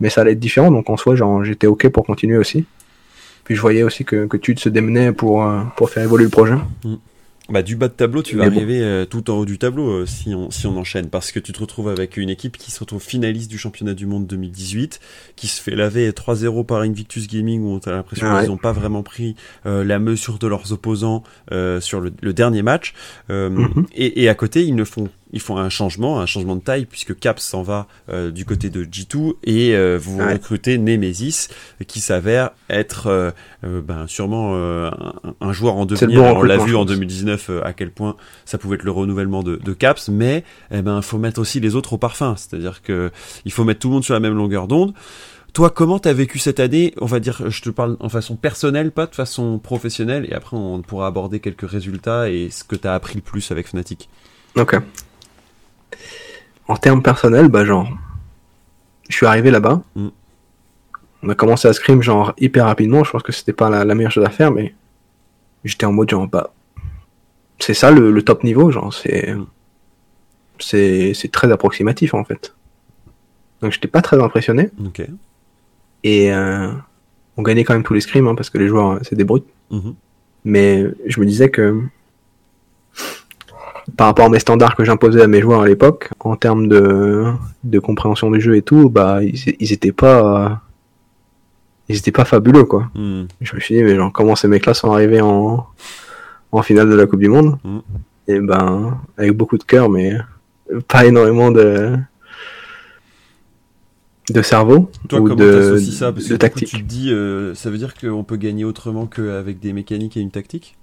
Mais 0.00 0.10
ça 0.10 0.20
allait 0.22 0.32
être 0.32 0.40
différent, 0.40 0.70
donc 0.70 0.90
en 0.90 0.96
soi, 0.98 1.14
genre, 1.16 1.42
j'étais 1.42 1.66
OK 1.66 1.88
pour 1.88 2.04
continuer 2.04 2.36
aussi. 2.36 2.66
Puis 3.46 3.54
je 3.54 3.60
voyais 3.60 3.82
aussi 3.82 4.04
que, 4.04 4.26
que 4.26 4.36
Tude 4.36 4.58
se 4.58 4.68
démenait 4.68 5.12
pour, 5.12 5.42
euh, 5.44 5.62
pour 5.76 5.88
faire 5.88 6.02
évoluer 6.02 6.24
le 6.24 6.30
projet. 6.30 6.54
Bah, 7.48 7.62
du 7.62 7.76
bas 7.76 7.86
de 7.86 7.92
tableau, 7.92 8.24
tu 8.24 8.36
vas 8.36 8.42
Mais 8.46 8.50
bon. 8.50 8.56
arriver 8.56 8.80
euh, 8.82 9.04
tout 9.04 9.30
en 9.30 9.34
haut 9.38 9.44
du 9.44 9.56
tableau 9.56 9.88
euh, 9.88 10.04
si, 10.04 10.34
on, 10.34 10.50
si 10.50 10.66
on 10.66 10.76
enchaîne. 10.76 11.08
Parce 11.10 11.30
que 11.30 11.38
tu 11.38 11.52
te 11.52 11.60
retrouves 11.60 11.88
avec 11.88 12.16
une 12.16 12.28
équipe 12.28 12.56
qui 12.56 12.72
se 12.72 12.80
retrouve 12.80 13.00
finaliste 13.00 13.48
du 13.48 13.56
championnat 13.56 13.94
du 13.94 14.04
monde 14.04 14.26
2018, 14.26 14.98
qui 15.36 15.46
se 15.46 15.62
fait 15.62 15.76
laver 15.76 16.10
3-0 16.10 16.66
par 16.66 16.80
Invictus 16.80 17.28
Gaming, 17.28 17.62
où 17.62 17.68
on 17.68 17.78
a 17.78 17.92
l'impression 17.92 18.26
Ah 18.28 18.34
ouais. 18.34 18.40
qu'ils 18.40 18.50
n'ont 18.50 18.56
pas 18.56 18.72
vraiment 18.72 19.04
pris 19.04 19.36
euh, 19.64 19.84
la 19.84 20.00
mesure 20.00 20.40
de 20.40 20.48
leurs 20.48 20.72
opposants 20.72 21.22
sur 21.78 22.00
le, 22.00 22.12
le 22.20 22.32
dernier 22.32 22.62
match. 22.62 22.94
Mhm. 23.28 23.86
et, 23.94 24.24
et 24.24 24.28
à 24.28 24.34
côté, 24.34 24.64
ils 24.64 24.74
ne 24.74 24.82
font 24.82 25.08
ils 25.32 25.40
font 25.40 25.56
un 25.56 25.68
changement, 25.68 26.20
un 26.20 26.26
changement 26.26 26.56
de 26.56 26.60
taille, 26.60 26.86
puisque 26.86 27.18
Caps 27.18 27.42
s'en 27.42 27.62
va 27.62 27.86
euh, 28.08 28.30
du 28.30 28.44
côté 28.44 28.70
de 28.70 28.84
G2 28.84 29.34
et 29.44 29.74
euh, 29.74 29.98
vous 30.00 30.18
Ouais. 30.18 30.34
recrutez 30.34 30.78
Nemesis, 30.78 31.48
qui 31.86 32.00
s'avère 32.00 32.50
être 32.70 33.08
euh, 33.08 33.30
euh, 33.64 33.80
ben, 33.80 34.06
sûrement 34.06 34.52
euh, 34.54 34.90
un, 35.24 35.34
un 35.48 35.52
joueur 35.52 35.74
en 35.76 35.84
devenir. 35.86 36.20
bon 36.22 36.38
On 36.38 36.42
l'a 36.42 36.56
vu 36.58 36.74
en 36.76 36.80
pense. 36.80 36.88
2019 36.94 37.50
euh, 37.50 37.60
à 37.64 37.72
quel 37.72 37.90
point 37.90 38.16
ça 38.44 38.56
pouvait 38.58 38.76
être 38.76 38.84
le 38.84 38.90
renouvellement 38.92 39.42
de, 39.42 39.56
de 39.56 39.72
Caps, 39.72 40.08
mais 40.08 40.44
eh 40.70 40.82
ben 40.82 41.02
faut 41.02 41.18
mettre 41.18 41.40
aussi 41.40 41.58
les 41.60 41.74
autres 41.74 41.94
au 41.94 41.98
parfum, 41.98 42.34
c'est-à-dire 42.36 42.82
que 42.82 43.10
il 43.44 43.52
faut 43.52 43.64
mettre 43.64 43.80
tout 43.80 43.88
le 43.88 43.94
monde 43.94 44.04
sur 44.04 44.14
la 44.14 44.20
même 44.20 44.34
longueur 44.36 44.68
d'onde. 44.68 44.94
Toi, 45.52 45.70
comment 45.70 45.98
t'as 45.98 46.12
vécu 46.12 46.38
cette 46.38 46.60
année? 46.60 46.92
On 47.00 47.06
va 47.06 47.18
dire, 47.18 47.48
je 47.48 47.62
te 47.62 47.70
parle 47.70 47.96
en 48.00 48.10
façon 48.10 48.36
personnelle, 48.36 48.90
pas 48.92 49.06
de 49.06 49.14
façon 49.14 49.58
professionnelle, 49.58 50.26
et 50.30 50.34
après 50.34 50.54
on 50.56 50.82
pourra 50.82 51.06
aborder 51.06 51.40
quelques 51.40 51.68
résultats 51.68 52.28
et 52.28 52.50
ce 52.50 52.62
que 52.62 52.76
t'as 52.76 52.94
appris 52.94 53.14
le 53.14 53.22
plus 53.22 53.50
avec 53.50 53.68
Fnatic. 53.68 54.08
Ok. 54.54 54.76
En 56.68 56.76
termes 56.76 57.02
personnels, 57.02 57.48
bah 57.48 57.64
genre, 57.64 57.88
je 59.08 59.14
suis 59.16 59.26
arrivé 59.26 59.50
là-bas. 59.50 59.82
Mm. 59.94 60.08
On 61.22 61.28
a 61.28 61.34
commencé 61.34 61.68
à 61.68 61.72
scrim 61.72 62.02
genre 62.02 62.32
hyper 62.38 62.66
rapidement. 62.66 63.04
Je 63.04 63.10
pense 63.10 63.22
que 63.22 63.32
c'était 63.32 63.52
pas 63.52 63.70
la, 63.70 63.84
la 63.84 63.94
meilleure 63.94 64.12
chose 64.12 64.24
à 64.24 64.30
faire, 64.30 64.50
mais 64.50 64.74
j'étais 65.64 65.86
en 65.86 65.92
mode 65.92 66.10
genre 66.10 66.26
bah, 66.28 66.52
c'est 67.58 67.74
ça 67.74 67.90
le, 67.90 68.10
le 68.10 68.22
top 68.22 68.44
niveau, 68.44 68.70
genre 68.70 68.92
c'est 68.92 69.32
Mm. 69.34 69.46
c'est 70.58 71.14
c'est 71.14 71.30
très 71.30 71.50
approximatif 71.52 72.14
en 72.14 72.24
fait. 72.24 72.54
Donc 73.62 73.72
j'étais 73.72 73.88
pas 73.88 74.02
très 74.02 74.22
impressionné 74.22 74.70
Ok. 74.86 75.02
et 76.04 76.32
euh, 76.32 76.70
on 77.38 77.42
gagnait 77.42 77.64
quand 77.64 77.72
même 77.74 77.82
tous 77.82 77.94
les 77.94 78.00
scrims 78.02 78.26
hein, 78.28 78.34
parce 78.34 78.50
que 78.50 78.58
les 78.58 78.68
joueurs 78.68 78.90
euh, 78.92 78.98
c'est 79.02 79.16
des 79.16 79.24
brutes. 79.24 79.46
Mhm. 79.70 79.94
Mais 80.44 80.84
je 81.06 81.18
me 81.20 81.26
disais 81.26 81.50
que 81.50 81.80
par 83.96 84.08
rapport 84.08 84.26
à 84.26 84.28
mes 84.28 84.38
standards 84.38 84.74
que 84.74 84.84
j'imposais 84.84 85.22
à 85.22 85.26
mes 85.26 85.40
joueurs 85.40 85.62
à 85.62 85.66
l'époque, 85.66 86.10
en 86.20 86.36
termes 86.36 86.68
de, 86.68 87.24
de 87.64 87.78
compréhension 87.78 88.30
du 88.30 88.40
jeu 88.40 88.56
et 88.56 88.62
tout, 88.62 88.90
bah 88.90 89.22
ils, 89.22 89.54
ils 89.60 89.72
étaient 89.72 89.92
pas 89.92 90.62
ils 91.88 91.96
étaient 91.96 92.12
pas 92.12 92.24
fabuleux 92.24 92.64
quoi. 92.64 92.90
Hmm. 92.94 93.26
Je 93.40 93.54
me 93.54 93.60
suis 93.60 93.76
dit 93.76 93.82
mais 93.82 93.94
genre 93.94 94.12
comment 94.12 94.34
ces 94.34 94.48
mecs-là 94.48 94.74
sont 94.74 94.90
arrivés 94.92 95.20
en 95.20 95.66
en 96.52 96.62
finale 96.62 96.88
de 96.88 96.94
la 96.94 97.06
Coupe 97.06 97.20
du 97.20 97.28
Monde 97.28 97.58
Mm. 97.64 97.78
Et 98.28 98.40
ben 98.40 98.98
avec 99.16 99.32
beaucoup 99.32 99.58
de 99.58 99.62
cœur 99.62 99.88
mais 99.88 100.16
pas 100.88 101.06
énormément 101.06 101.52
de 101.52 101.96
de 104.30 104.42
cerveau 104.42 104.90
Toi, 105.08 105.20
ou 105.20 105.28
comment 105.28 105.36
de, 105.36 105.76
ça? 105.78 106.12
Parce 106.12 106.24
que 106.24 106.28
du 106.30 106.34
coup, 106.34 106.38
tactique. 106.38 106.68
tu 106.68 106.78
te 106.78 106.82
dis, 106.82 107.12
euh, 107.12 107.54
ça 107.54 107.70
veut 107.70 107.78
dire 107.78 107.94
qu'on 107.94 108.24
peut 108.24 108.36
gagner 108.36 108.64
autrement 108.64 109.06
qu'avec 109.06 109.60
des 109.60 109.72
mécaniques 109.72 110.16
et 110.16 110.20
une 110.20 110.32
tactique? 110.32 110.76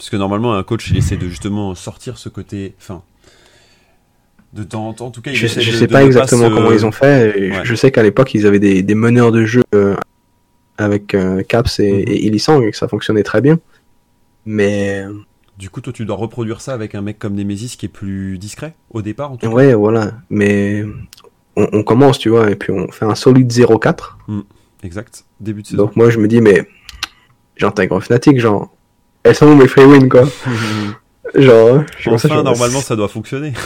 Parce 0.00 0.08
que 0.08 0.16
normalement, 0.16 0.54
un 0.54 0.62
coach, 0.62 0.90
il 0.90 0.96
essaie 0.96 1.18
de 1.18 1.28
justement 1.28 1.74
sortir 1.74 2.16
ce 2.16 2.30
côté. 2.30 2.74
Enfin. 2.80 3.02
De 4.54 4.62
temps 4.64 4.88
en 4.88 4.94
temps, 4.94 5.06
en 5.08 5.10
tout 5.10 5.20
cas, 5.20 5.30
il 5.30 5.36
Je 5.36 5.46
sais, 5.46 5.60
je 5.60 5.72
de- 5.72 5.76
sais 5.76 5.86
de 5.86 5.92
pas 5.92 6.02
exactement 6.02 6.48
comment 6.48 6.72
ils 6.72 6.86
ont 6.86 6.90
fait. 6.90 7.50
Ouais. 7.52 7.60
Je 7.64 7.74
sais 7.74 7.90
qu'à 7.92 8.02
l'époque, 8.02 8.32
ils 8.32 8.46
avaient 8.46 8.58
des, 8.58 8.82
des 8.82 8.94
meneurs 8.94 9.30
de 9.30 9.44
jeu 9.44 9.62
euh, 9.74 9.94
avec 10.78 11.14
euh, 11.14 11.42
Caps 11.42 11.78
et, 11.80 11.92
Mhm. 11.92 11.98
et 12.08 12.26
et 12.26 12.70
que 12.70 12.76
ça 12.78 12.88
fonctionnait 12.88 13.22
très 13.22 13.42
bien. 13.42 13.58
Mais 14.46 15.04
Du 15.58 15.68
coup, 15.68 15.82
toi, 15.82 15.92
tu 15.92 16.06
dois 16.06 16.16
reproduire 16.16 16.62
ça 16.62 16.72
avec 16.72 16.94
un 16.94 17.02
mec 17.02 17.18
comme 17.18 17.34
Nemesis 17.34 17.76
qui 17.76 17.84
est 17.84 17.90
plus 17.90 18.38
discret 18.38 18.74
au 18.94 19.02
départ. 19.02 19.32
En 19.32 19.36
tout 19.36 19.46
cas. 19.46 19.52
ouais, 19.52 19.74
voilà. 19.74 20.12
Mais 20.30 20.82
on, 21.56 21.68
on 21.74 21.82
commence, 21.82 22.18
tu 22.18 22.30
vois, 22.30 22.50
et 22.50 22.56
puis 22.56 22.72
on 22.72 22.90
fait 22.90 23.04
un 23.04 23.14
solide 23.14 23.52
0-4. 23.52 24.16
Exact. 24.82 25.26
Début 25.40 25.60
de 25.60 25.66
saison. 25.66 25.82
Donc 25.84 25.94
moi, 25.96 26.08
je 26.08 26.18
me 26.18 26.26
dis, 26.26 26.40
mais 26.40 26.66
j'intègre 27.56 28.00
Fnatic, 28.00 28.40
genre, 28.40 28.74
elles 29.22 29.34
sont 29.34 29.46
où 29.46 29.54
mes 29.54 29.68
free 29.68 29.84
wins, 29.84 30.08
quoi 30.08 30.24
Genre, 31.34 31.84
je 31.98 32.08
comme 32.08 32.18
ça, 32.18 32.26
enfin, 32.26 32.36
genre, 32.36 32.44
normalement, 32.44 32.80
ça 32.80 32.96
doit 32.96 33.08
fonctionner. 33.08 33.52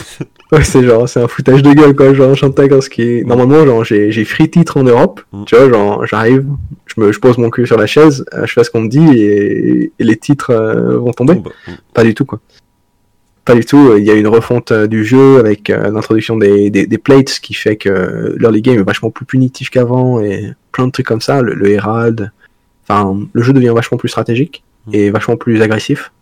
Ouais, 0.52 0.62
c'est 0.62 0.84
genre, 0.84 1.08
c'est 1.08 1.20
un 1.20 1.26
foutage 1.26 1.62
de 1.62 1.72
gueule, 1.72 1.96
quoi. 1.96 2.12
Genre, 2.12 2.36
ce 2.36 2.88
qui 2.88 3.02
est. 3.02 3.24
Normalement, 3.24 3.64
genre, 3.64 3.82
j'ai, 3.82 4.12
j'ai 4.12 4.24
free 4.24 4.48
titre 4.48 4.76
en 4.76 4.84
Europe. 4.84 5.22
Mm. 5.32 5.44
Tu 5.46 5.56
vois, 5.56 5.68
genre, 5.70 6.06
j'arrive, 6.06 6.46
je 6.86 7.00
me, 7.00 7.10
je 7.10 7.18
pose 7.18 7.38
mon 7.38 7.50
cul 7.50 7.66
sur 7.66 7.78
la 7.78 7.86
chaise, 7.86 8.24
euh, 8.34 8.46
je 8.46 8.52
fais 8.52 8.62
ce 8.62 8.70
qu'on 8.70 8.82
me 8.82 8.88
dit 8.88 9.18
et, 9.18 9.92
et 9.98 10.04
les 10.04 10.16
titres 10.16 10.50
euh, 10.50 10.98
vont 10.98 11.12
tomber. 11.12 11.36
Bah, 11.36 11.50
Pas 11.94 12.04
du 12.04 12.14
tout, 12.14 12.24
quoi. 12.26 12.40
Pas 13.44 13.54
du 13.54 13.64
tout. 13.64 13.96
Il 13.96 14.04
y 14.04 14.10
a 14.10 14.14
une 14.14 14.28
refonte 14.28 14.70
euh, 14.70 14.86
du 14.86 15.04
jeu 15.04 15.38
avec 15.38 15.70
euh, 15.70 15.90
l'introduction 15.90 16.36
des, 16.36 16.70
des, 16.70 16.86
des 16.86 16.98
plates 16.98 17.40
qui 17.40 17.54
fait 17.54 17.76
que 17.76 18.34
l'early 18.38 18.62
game 18.62 18.78
est 18.78 18.84
vachement 18.84 19.10
plus 19.10 19.26
punitif 19.26 19.70
qu'avant 19.70 20.20
et 20.20 20.52
plein 20.72 20.86
de 20.86 20.92
trucs 20.92 21.06
comme 21.06 21.22
ça. 21.22 21.42
Le, 21.42 21.54
le 21.54 21.70
Herald. 21.70 22.30
Enfin, 22.86 23.18
le 23.32 23.42
jeu 23.42 23.52
devient 23.52 23.72
vachement 23.74 23.98
plus 23.98 24.10
stratégique 24.10 24.62
et 24.92 25.10
vachement 25.10 25.36
plus 25.36 25.60
agressif. 25.62 26.12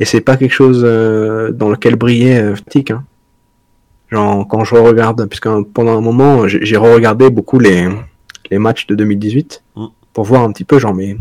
Et 0.00 0.04
c'est 0.04 0.20
pas 0.20 0.36
quelque 0.36 0.52
chose 0.52 0.82
euh, 0.84 1.50
dans 1.50 1.70
lequel 1.70 1.96
brillait 1.96 2.40
euh, 2.40 2.54
Fnatic, 2.54 2.90
hein. 2.90 3.04
Genre, 4.10 4.48
quand 4.48 4.64
je 4.64 4.74
regarde, 4.74 5.26
puisque 5.26 5.48
pendant 5.74 5.98
un 5.98 6.00
moment, 6.00 6.48
j'ai 6.48 6.76
re-regardé 6.78 7.28
beaucoup 7.28 7.58
les, 7.58 7.88
les 8.50 8.58
matchs 8.58 8.86
de 8.86 8.94
2018 8.94 9.62
Mm. 9.76 9.86
pour 10.12 10.24
voir 10.24 10.42
un 10.42 10.52
petit 10.52 10.64
peu, 10.64 10.78
genre, 10.78 10.94
mais 10.94 11.16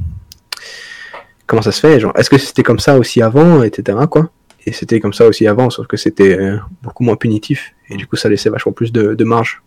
comment 1.45 1.61
ça 1.61 1.71
se 1.71 1.79
fait 1.79 1.99
Genre, 1.99 2.13
est-ce 2.15 2.29
que 2.29 2.37
c'était 2.37 2.63
comme 2.63 2.79
ça 2.79 2.97
aussi 2.97 3.21
avant, 3.21 3.63
etc. 3.63 3.97
quoi 4.09 4.29
Et 4.65 4.71
c'était 4.71 4.99
comme 4.99 5.13
ça 5.13 5.27
aussi 5.27 5.47
avant, 5.47 5.69
sauf 5.69 5.87
que 5.87 5.97
c'était 5.97 6.37
euh, 6.37 6.57
beaucoup 6.81 7.03
moins 7.03 7.15
punitif 7.15 7.73
et 7.89 7.95
du 7.95 8.07
coup, 8.07 8.15
ça 8.15 8.29
laissait 8.29 8.49
vachement 8.49 8.71
plus 8.71 8.91
de, 8.91 9.13
de 9.15 9.23
marge 9.23 9.61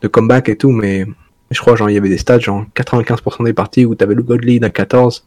de 0.00 0.08
comeback 0.08 0.48
et 0.48 0.56
tout. 0.56 0.70
Mais 0.70 1.06
je 1.50 1.60
crois, 1.60 1.76
genre, 1.76 1.90
il 1.90 1.94
y 1.94 1.98
avait 1.98 2.08
des 2.08 2.18
stats, 2.18 2.38
genre 2.40 2.64
95% 2.74 3.44
des 3.44 3.52
parties 3.52 3.84
où 3.84 3.94
t'avais 3.94 4.14
le 4.14 4.22
gold 4.22 4.44
lead 4.44 4.64
à 4.64 4.70
14, 4.70 5.26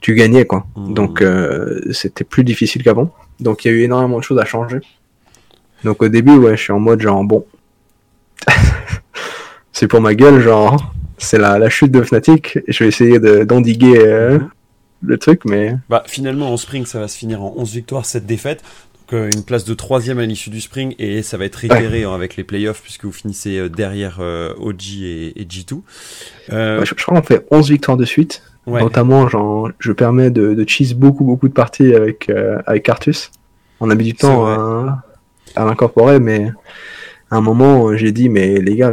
tu 0.00 0.14
gagnais 0.14 0.44
quoi. 0.44 0.66
Mm. 0.76 0.94
Donc, 0.94 1.22
euh, 1.22 1.80
c'était 1.92 2.24
plus 2.24 2.44
difficile 2.44 2.82
qu'avant. 2.82 3.12
Donc, 3.40 3.64
il 3.64 3.68
y 3.68 3.70
a 3.70 3.74
eu 3.74 3.82
énormément 3.82 4.18
de 4.18 4.24
choses 4.24 4.38
à 4.38 4.44
changer. 4.44 4.78
Donc, 5.84 6.02
au 6.02 6.08
début, 6.08 6.36
ouais, 6.36 6.56
je 6.56 6.62
suis 6.62 6.72
en 6.72 6.80
mode 6.80 7.00
genre 7.00 7.22
bon. 7.24 7.44
c'est 9.72 9.86
pour 9.88 10.00
ma 10.00 10.14
gueule, 10.14 10.40
genre, 10.40 10.92
c'est 11.18 11.38
la, 11.38 11.58
la 11.58 11.68
chute 11.70 11.92
de 11.92 12.02
Fnatic. 12.02 12.58
Je 12.68 12.84
vais 12.84 12.88
essayer 12.88 13.18
de- 13.18 13.44
d'endiguer 13.44 13.98
euh, 13.98 14.38
Mhm. 14.38 14.48
le 15.02 15.18
truc, 15.18 15.42
mais 15.44 15.76
Bah, 15.88 16.02
finalement, 16.06 16.52
en 16.52 16.56
spring, 16.56 16.84
ça 16.86 16.98
va 17.00 17.08
se 17.08 17.16
finir 17.16 17.42
en 17.42 17.54
11 17.56 17.72
victoires, 17.74 18.04
7 18.06 18.26
défaites. 18.26 18.62
Donc, 19.10 19.20
euh, 19.20 19.30
une 19.32 19.42
place 19.44 19.64
de 19.64 19.72
troisième 19.74 20.18
à 20.18 20.26
l'issue 20.26 20.50
du 20.50 20.60
spring 20.60 20.94
et 20.98 21.22
ça 21.22 21.36
va 21.38 21.44
être 21.46 21.56
réitéré 21.56 22.04
hein, 22.04 22.12
avec 22.14 22.36
les 22.36 22.44
playoffs 22.44 22.82
puisque 22.82 23.04
vous 23.04 23.12
finissez 23.12 23.56
euh, 23.58 23.68
derrière 23.68 24.20
OG 24.20 24.82
et, 25.02 25.40
et 25.40 25.44
G2. 25.44 25.80
Euh, 26.52 26.80
ouais, 26.80 26.84
je, 26.86 26.94
je 26.96 27.02
crois 27.04 27.18
qu'on 27.20 27.26
fait 27.26 27.46
11 27.50 27.70
victoires 27.70 27.96
de 27.96 28.04
suite. 28.04 28.42
Ouais. 28.68 28.80
Notamment, 28.80 29.28
genre, 29.28 29.70
je 29.78 29.92
permets 29.92 30.30
de, 30.30 30.54
de 30.54 30.68
cheese 30.68 30.94
beaucoup, 30.94 31.24
beaucoup 31.24 31.48
de 31.48 31.52
parties 31.52 31.94
avec, 31.94 32.28
euh, 32.28 32.58
avec 32.66 32.84
Cartus. 32.84 33.30
On 33.80 33.90
a 33.90 33.94
mis 33.94 34.04
du 34.04 34.14
temps 34.14 34.46
à 34.46 35.64
l'incorporer, 35.64 36.18
mais 36.18 36.50
à 37.30 37.36
un 37.36 37.40
moment, 37.40 37.96
j'ai 37.96 38.12
dit, 38.12 38.28
mais 38.28 38.58
les 38.60 38.76
gars, 38.76 38.92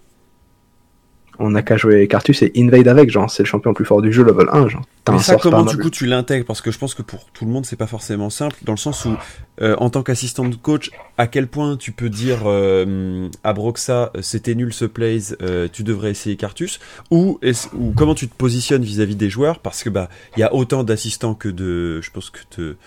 on 1.40 1.52
n'a 1.52 1.62
qu'à 1.62 1.78
jouer 1.78 2.08
Cartus 2.08 2.42
et 2.42 2.52
Invade 2.56 2.88
avec, 2.88 3.10
genre, 3.10 3.30
c'est 3.30 3.44
le 3.44 3.48
champion 3.48 3.72
le 3.72 3.76
plus 3.76 3.86
fort 3.86 4.02
du 4.02 4.12
jeu, 4.12 4.24
level 4.24 4.48
1, 4.52 4.70
genre. 4.70 4.86
Mais 5.12 5.20
ça, 5.20 5.36
comment 5.36 5.64
du 5.64 5.78
coup 5.78 5.90
tu 5.90 6.06
l'intègres? 6.06 6.46
Parce 6.46 6.62
que 6.62 6.72
je 6.72 6.80
pense 6.80 6.96
que 6.96 7.02
pour 7.02 7.26
tout 7.32 7.46
le 7.46 7.52
monde, 7.52 7.66
c'est 7.66 7.76
pas 7.76 7.88
forcément 7.88 8.30
simple, 8.30 8.56
dans 8.64 8.74
le 8.74 8.78
sens 8.78 9.06
où, 9.06 9.16
euh, 9.62 9.76
en 9.78 9.90
tant 9.90 10.02
qu'assistant 10.02 10.46
de 10.46 10.56
coach, 10.56 10.90
à 11.18 11.28
quel 11.28 11.48
point 11.48 11.78
tu 11.78 11.92
peux 11.92 12.10
dire 12.10 12.44
euh, 12.46 13.30
à 13.44 13.54
Broxa, 13.54 14.12
euh, 14.16 14.22
c'était 14.22 14.56
nul 14.56 14.74
ce 14.74 14.86
plays, 14.86 15.36
euh, 15.42 15.68
tu 15.72 15.84
devrais 15.84 16.12
essayer 16.12 16.36
Cartus, 16.36 16.80
ou, 17.12 17.40
ou 17.78 17.94
comment 17.96 18.16
tu 18.16 18.28
te 18.28 18.36
positionnes 18.36 18.84
vis-à-vis 18.84 19.16
des 19.16 19.30
joueurs? 19.30 19.60
Parce 19.60 19.84
que 19.84 19.90
bah, 19.90 20.10
il 20.38 20.40
y 20.40 20.44
a 20.44 20.54
autant 20.54 20.84
d'assistants 20.84 21.36
que 21.36 21.50
de, 21.50 22.02
je 22.02 22.10
pense 22.12 22.32
que 22.32 22.40
de, 22.58 22.78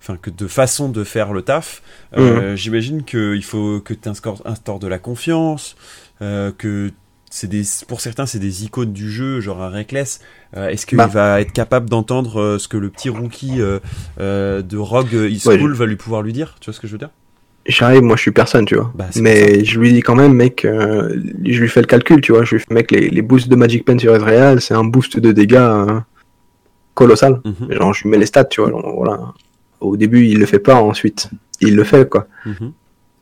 enfin 0.00 0.16
que 0.20 0.30
de 0.30 0.46
façons 0.46 0.88
de 0.88 1.04
faire 1.04 1.32
le 1.32 1.42
taf. 1.42 1.82
Euh, 2.16 2.56
J'imagine 2.56 3.02
qu'il 3.04 3.44
faut 3.44 3.80
que 3.80 3.92
tu 3.92 4.08
instaures 4.08 4.78
de 4.78 4.86
la 4.86 4.98
confiance, 4.98 5.76
que 6.20 6.90
c'est 7.36 7.48
des, 7.48 7.62
pour 7.86 8.00
certains, 8.00 8.24
c'est 8.24 8.38
des 8.38 8.64
icônes 8.64 8.92
du 8.94 9.10
jeu, 9.10 9.40
genre 9.40 9.60
un 9.62 9.68
Reckless. 9.68 10.20
Euh, 10.56 10.68
Est-ce 10.68 10.86
qu'il 10.86 10.96
Bah. 10.96 11.06
va 11.06 11.40
être 11.42 11.52
capable 11.52 11.90
d'entendre 11.90 12.40
euh, 12.40 12.58
ce 12.58 12.66
que 12.66 12.78
le 12.78 12.88
petit 12.88 13.10
rookie 13.10 13.56
euh, 13.60 14.62
de 14.62 14.76
Rogue 14.78 15.12
Ouais, 15.12 15.38
School 15.38 15.74
va 15.74 15.84
lui 15.84 15.96
pouvoir 15.96 16.22
lui 16.22 16.32
dire? 16.32 16.56
Tu 16.60 16.70
vois 16.70 16.74
ce 16.74 16.80
que 16.80 16.86
je 16.86 16.92
veux 16.92 16.98
dire? 16.98 17.10
J'arrive, 17.66 18.00
moi 18.02 18.16
je 18.16 18.22
suis 18.22 18.30
personne, 18.30 18.64
tu 18.64 18.76
vois. 18.76 18.90
Bah, 18.94 19.06
mais 19.16 19.64
je 19.64 19.78
lui 19.78 19.92
dis 19.92 20.00
quand 20.00 20.14
même, 20.14 20.32
mec, 20.32 20.62
je 20.64 21.60
lui 21.60 21.68
fais 21.68 21.80
le 21.80 21.86
calcul, 21.86 22.20
tu 22.22 22.32
vois. 22.32 22.44
Je 22.44 22.54
lui 22.54 22.60
fais, 22.62 22.72
mec, 22.72 22.90
les, 22.90 23.10
les 23.10 23.22
boosts 23.22 23.48
de 23.48 23.56
Magic 23.56 23.84
Pen 23.84 23.98
sur 23.98 24.14
Ezreal, 24.14 24.60
c'est 24.62 24.72
un 24.74 24.84
boost 24.84 25.18
de 25.18 25.30
dégâts 25.32 25.68
colossal. 26.94 27.40
Mhm, 27.44 27.72
Genre, 27.72 27.92
je 27.92 28.02
lui 28.04 28.10
mets 28.10 28.18
les 28.18 28.26
stats, 28.26 28.44
tu 28.44 28.60
vois. 28.60 28.70
genre, 28.70 28.94
voilà. 28.94 29.18
Au 29.80 29.96
début, 29.96 30.26
il 30.26 30.38
le 30.38 30.46
fait 30.46 30.58
pas, 30.58 30.76
ensuite, 30.76 31.28
il 31.60 31.76
le 31.76 31.84
fait, 31.84 32.08
quoi. 32.08 32.26
mhm. 32.46 32.72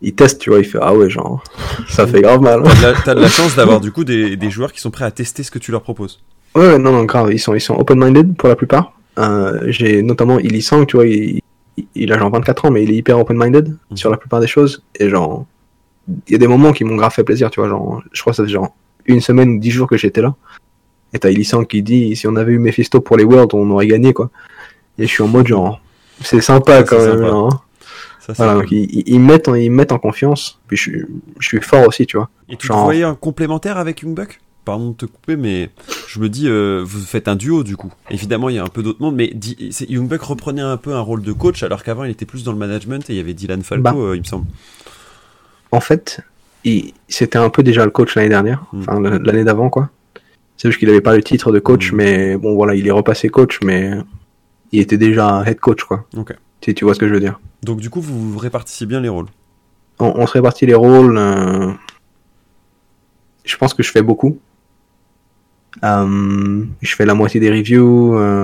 Il 0.03 0.15
teste, 0.15 0.41
tu 0.41 0.51
vois, 0.51 0.59
il 0.59 0.65
fait, 0.65 0.79
ah 0.83 0.95
ouais, 0.95 1.09
genre, 1.09 1.43
ça 1.89 2.07
fait 2.07 2.21
grave 2.21 2.41
mal. 2.43 2.63
T'as 2.63 2.75
de 2.75 2.83
la- 2.83 2.93
T'as 3.05 3.15
de 3.15 3.21
la 3.21 3.29
chance 3.29 3.57
d'avoir 3.57 3.81
du 3.81 3.91
coup 3.91 4.05
des, 4.05 4.37
des 4.37 4.51
joueurs 4.51 4.73
qui 4.73 4.81
sont 4.81 4.91
prêts 4.91 5.05
à 5.07 5.11
tester 5.11 5.43
ce 5.43 5.51
que 5.51 5.59
tu 5.59 5.71
leur 5.73 5.83
proposes. 5.83 6.21
Ouais, 6.55 6.73
ouais, 6.73 6.79
non, 6.79 6.93
non, 6.93 7.05
grave, 7.05 7.33
ils 7.33 7.39
sont, 7.39 7.55
ils 7.55 7.61
sont 7.61 7.75
open-minded 7.75 8.37
pour 8.37 8.49
la 8.49 8.57
plupart. 8.57 8.93
Euh, 9.19 9.61
j'ai 9.67 10.03
notamment 10.03 10.39
Illisang, 10.39 10.85
tu 10.87 10.97
vois, 10.97 11.07
il, 11.07 11.41
il 11.95 12.13
a 12.13 12.19
genre 12.19 12.31
24 12.31 12.67
ans, 12.67 12.71
mais 12.71 12.83
il 12.85 12.91
est 12.91 12.97
hyper 12.97 13.19
open-minded 13.19 13.69
Mhm. 13.91 13.97
sur 13.97 14.11
la 14.11 14.17
plupart 14.19 14.41
des 14.41 14.47
choses. 14.47 14.83
Et 14.99 15.09
genre, 15.09 15.47
il 16.29 16.33
y 16.33 16.35
a 16.35 16.39
des 16.39 16.49
moments 16.49 16.73
qui 16.73 16.85
m'ont 16.85 16.97
grave 16.97 17.13
fait 17.13 17.25
plaisir, 17.25 17.51
tu 17.51 17.61
vois, 17.61 17.69
genre, 17.71 18.03
je 18.13 18.21
crois 18.21 18.33
que 18.33 18.37
ça 18.37 18.45
fait 18.45 18.51
genre 18.51 18.75
une 19.07 19.21
semaine 19.21 19.51
ou 19.51 19.59
dix 19.59 19.71
jours 19.71 19.89
que 19.89 19.97
j'étais 19.97 20.21
là. 20.21 20.35
Et 21.15 21.19
t'as 21.19 21.31
Illisang 21.31 21.65
qui 21.65 21.83
dit, 21.83 22.15
si 22.17 22.27
on 22.27 22.37
avait 22.37 22.53
eu 22.53 22.59
Mephisto 22.59 23.01
pour 23.01 23.17
les 23.17 23.25
Worlds, 23.25 23.55
on 23.55 23.71
aurait 23.71 23.87
gagné, 23.87 24.13
quoi. 24.13 24.31
Et 24.99 25.07
je 25.07 25.11
suis 25.13 25.23
en 25.23 25.29
mode 25.29 25.47
genre, 25.47 25.81
c'est 26.21 26.41
sympa 26.41 26.83
quand 26.83 26.99
même, 26.99 27.13
sympa. 27.17 27.27
genre. 27.29 27.65
Ça, 28.27 28.35
c'est 28.35 28.37
Voilà, 28.43 28.53
cool. 28.55 28.63
donc 28.63 28.73
ils, 28.73 28.85
ils- 28.91 29.03
ils 29.15 29.21
me 29.21 29.27
mettent 29.27 29.49
en, 29.49 29.55
ils 29.55 29.71
me 29.71 29.77
mettent 29.77 29.93
en 29.93 29.99
confiance. 29.99 30.59
Puis 30.67 30.77
je, 30.77 30.83
suis- 30.83 31.05
je 31.41 31.47
suis 31.47 31.61
fort 31.61 31.87
aussi, 31.87 32.07
tu 32.07 32.17
vois. 32.17 32.31
Et 32.49 32.57
tu 32.57 32.67
genre- 32.67 32.79
te 32.79 32.85
voyais 32.85 33.03
un 33.05 33.15
complémentaire 33.15 33.77
avec 33.77 34.01
Youngbuck 34.03 34.41
Pardon 34.65 34.93
de 34.93 34.95
te 34.97 35.05
couper, 35.05 35.37
mais 35.37 35.69
je 36.09 36.19
me 36.21 36.31
dis, 36.31 36.49
euh, 36.49 36.83
vous 36.87 37.01
faites 37.01 37.29
un 37.29 37.37
duo 37.37 37.65
du 37.65 37.77
coup. 37.77 37.93
Évidemment, 38.11 38.49
il 38.49 38.55
y 38.57 38.59
a 38.59 38.65
un 38.65 38.69
peu 38.69 38.83
d'autres 38.83 39.03
mondes, 39.03 39.15
mais 39.15 39.31
Youngbuck 39.91 40.23
reprenait 40.23 40.63
un 40.63 40.79
peu 40.79 40.95
un 40.95 41.01
rôle 41.01 41.21
de 41.21 41.33
coach, 41.33 41.63
alors 41.63 41.83
qu'avant, 41.83 42.05
il 42.05 42.11
était 42.11 42.25
plus 42.25 42.45
dans 42.45 42.53
le 42.53 42.57
management 42.57 43.11
et 43.11 43.13
il 43.13 43.17
y 43.17 43.21
avait 43.21 43.35
Dylan 43.35 43.63
Falco, 43.63 43.83
Bah. 43.83 43.95
euh, 43.95 44.17
il 44.17 44.21
me 44.21 44.25
semble. 44.25 44.47
En 45.71 45.81
fait, 45.81 46.21
c'était 47.09 47.37
un 47.37 47.51
peu 47.51 47.63
déjà 47.63 47.85
le 47.85 47.91
coach 47.91 48.15
l'année 48.15 48.31
dernière, 48.31 48.65
Mm. 48.73 48.81
enfin 48.81 49.01
le- 49.01 49.19
l'année 49.19 49.45
d'avant, 49.45 49.69
quoi. 49.69 49.91
C'est 50.57 50.69
juste 50.69 50.79
qu'il 50.79 50.89
avait 50.89 51.03
pas 51.03 51.15
le 51.15 51.23
titre 51.23 51.53
de 51.53 51.59
coach, 51.59 51.93
Mm. 51.93 51.97
mais 51.97 52.37
bon, 52.39 52.55
voilà, 52.55 52.75
il 52.75 52.87
est 52.87 52.91
repassé 52.91 53.29
coach, 53.29 53.59
mais 53.63 53.91
il 54.73 54.81
était 54.81 54.97
déjà 54.97 55.43
head 55.47 55.61
coach, 55.61 55.85
quoi. 55.85 56.07
Ok. 56.17 56.35
Si 56.65 56.75
tu 56.75 56.87
vois 56.87 56.95
ce 56.95 57.01
que 57.01 57.07
je 57.09 57.13
veux 57.13 57.21
dire. 57.21 57.39
Donc 57.65 57.81
du 57.81 57.91
coup, 57.91 58.01
vous 58.01 58.37
répartissez 58.39 58.87
bien 58.87 59.01
les 59.01 59.09
rôles. 59.09 59.27
On, 59.99 60.13
on 60.17 60.27
se 60.27 60.33
répartit 60.33 60.67
les 60.67 60.75
rôles. 60.75 61.17
euh, 61.17 61.73
Je 63.45 63.57
pense 63.57 63.75
que 63.75 63.83
je 63.83 63.91
fais 63.91 64.03
beaucoup. 64.03 64.39
Euh, 65.83 66.65
je 66.83 66.95
fais 66.95 67.07
la 67.07 67.15
moitié 67.15 67.41
des 67.41 67.51
reviews. 67.51 68.17
euh, 68.17 68.43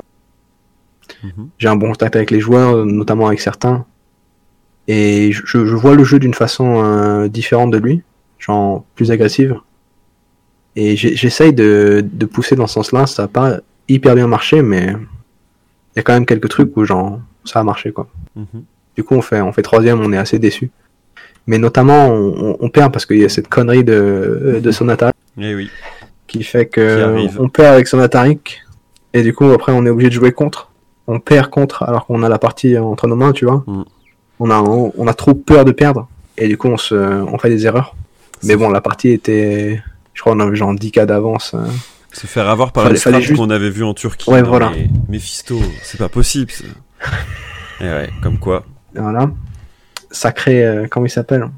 Mhm. 1.23 1.49
J'ai 1.59 1.69
un 1.69 1.77
bon 1.77 1.89
contact 1.89 2.17
avec 2.17 2.31
les 2.31 2.41
joueurs, 2.41 2.87
notamment 2.87 3.27
avec 3.27 3.41
certains. 3.41 3.85
Et 4.89 5.33
je, 5.33 5.43
je 5.45 5.75
vois 5.77 5.95
le 5.95 6.03
jeu 6.05 6.19
d'une 6.19 6.33
façon 6.35 7.27
différente 7.27 7.71
de 7.73 7.79
lui, 7.79 8.03
genre 8.39 8.85
plus 8.95 9.11
agressive. 9.11 9.61
Et 10.77 10.97
j'essaye 10.97 11.53
de, 11.53 12.03
de 12.11 12.27
pousser 12.27 12.57
dans 12.57 12.67
ce 12.67 12.75
sens-là. 12.75 13.07
Ça 13.07 13.23
n'a 13.25 13.29
pas 13.29 13.59
hyper 13.89 14.15
bien 14.15 14.29
marché, 14.29 14.63
mais 14.63 14.95
il 14.95 15.97
y 15.97 15.99
a 15.99 16.03
quand 16.03 16.15
même 16.15 16.25
quelques 16.27 16.49
trucs 16.49 16.75
où 16.77 16.85
genre 16.85 17.21
ça 17.45 17.61
a 17.61 17.65
marché 17.65 17.93
quoi. 17.93 18.09
Mhm. 18.37 18.63
Du 18.97 19.05
coup, 19.05 19.15
on 19.15 19.23
fait, 19.23 19.41
on 19.41 19.53
fait 19.53 19.63
troisième, 19.63 20.01
on 20.01 20.13
est 20.13 20.19
assez 20.19 20.39
déçu. 20.39 20.71
Mais 21.47 21.59
notamment, 21.59 22.09
on, 22.09 22.69
perd 22.69 22.93
parce 22.93 23.07
qu'il 23.07 23.19
y 23.19 23.25
a 23.25 23.29
cette 23.29 23.49
connerie 23.49 23.83
de, 23.83 24.61
de 24.63 24.71
Sonata 24.71 25.13
Eh 25.41 25.55
oui. 25.55 25.71
qui 26.27 26.43
fait 26.45 26.67
que 26.67 27.27
on 27.41 27.49
perd 27.49 27.75
avec 27.75 27.89
Sonataric 27.89 28.61
et 29.15 29.23
du 29.23 29.33
coup 29.35 29.47
après 29.51 29.73
on 29.73 29.85
est 29.87 29.89
obligé 29.91 30.11
de 30.11 30.15
jouer 30.15 30.33
contre. 30.33 30.71
On 31.09 31.19
perd 31.19 31.49
contre 31.51 31.83
alors 31.83 32.07
qu'on 32.07 32.23
a 32.23 32.29
la 32.29 32.39
partie 32.39 32.77
entre 32.79 33.09
nos 33.09 33.17
mains, 33.17 33.33
tu 33.33 33.47
vois. 33.47 33.65
Mm. 33.67 33.85
On 34.39 34.51
a 34.51 34.61
on 34.61 35.07
a 35.09 35.15
trop 35.15 35.35
peur 35.35 35.65
de 35.65 35.73
perdre 35.73 36.09
et 36.39 36.47
du 36.47 36.57
coup 36.57 36.69
on 36.69 36.77
se 36.77 36.95
on 36.95 37.37
fait 37.39 37.51
des 37.51 37.67
erreurs. 37.67 37.97
Mais 38.45 38.55
bon, 38.55 38.69
la 38.71 38.81
partie 38.83 39.09
était 39.09 39.83
je 40.15 40.21
crois 40.21 40.35
on 40.35 40.41
avait 40.41 40.55
genre 40.55 40.75
10 40.75 40.93
cas 40.93 41.07
d'avance. 41.07 41.53
euh. 41.55 41.67
Se 42.13 42.27
faire 42.27 42.49
avoir 42.49 42.71
par 42.73 42.85
Fallait- 42.85 42.95
le 42.95 42.99
scrap 43.01 43.15
fallait 43.15 43.25
juste- 43.25 43.41
qu'on 43.41 43.51
avait 43.51 43.71
vu 43.71 43.83
en 43.83 43.95
Turquie. 43.95 44.31
Ouais, 44.31 44.43
Non, 44.43 44.49
voilà. 44.51 44.71
mais 44.75 44.89
Mephisto, 45.09 45.59
c'est 45.83 45.99
pas 45.99 46.09
possible. 46.11 46.51
ça. 46.53 46.65
Eh 47.83 47.85
ouais, 47.85 48.11
comme 48.23 48.39
quoi. 48.39 48.63
Voilà. 48.95 49.31
Ça 50.11 50.33
crée 50.33 50.65
euh, 50.65 50.87
comment 50.91 51.07
il 51.07 51.11
s'appelle 51.11 51.49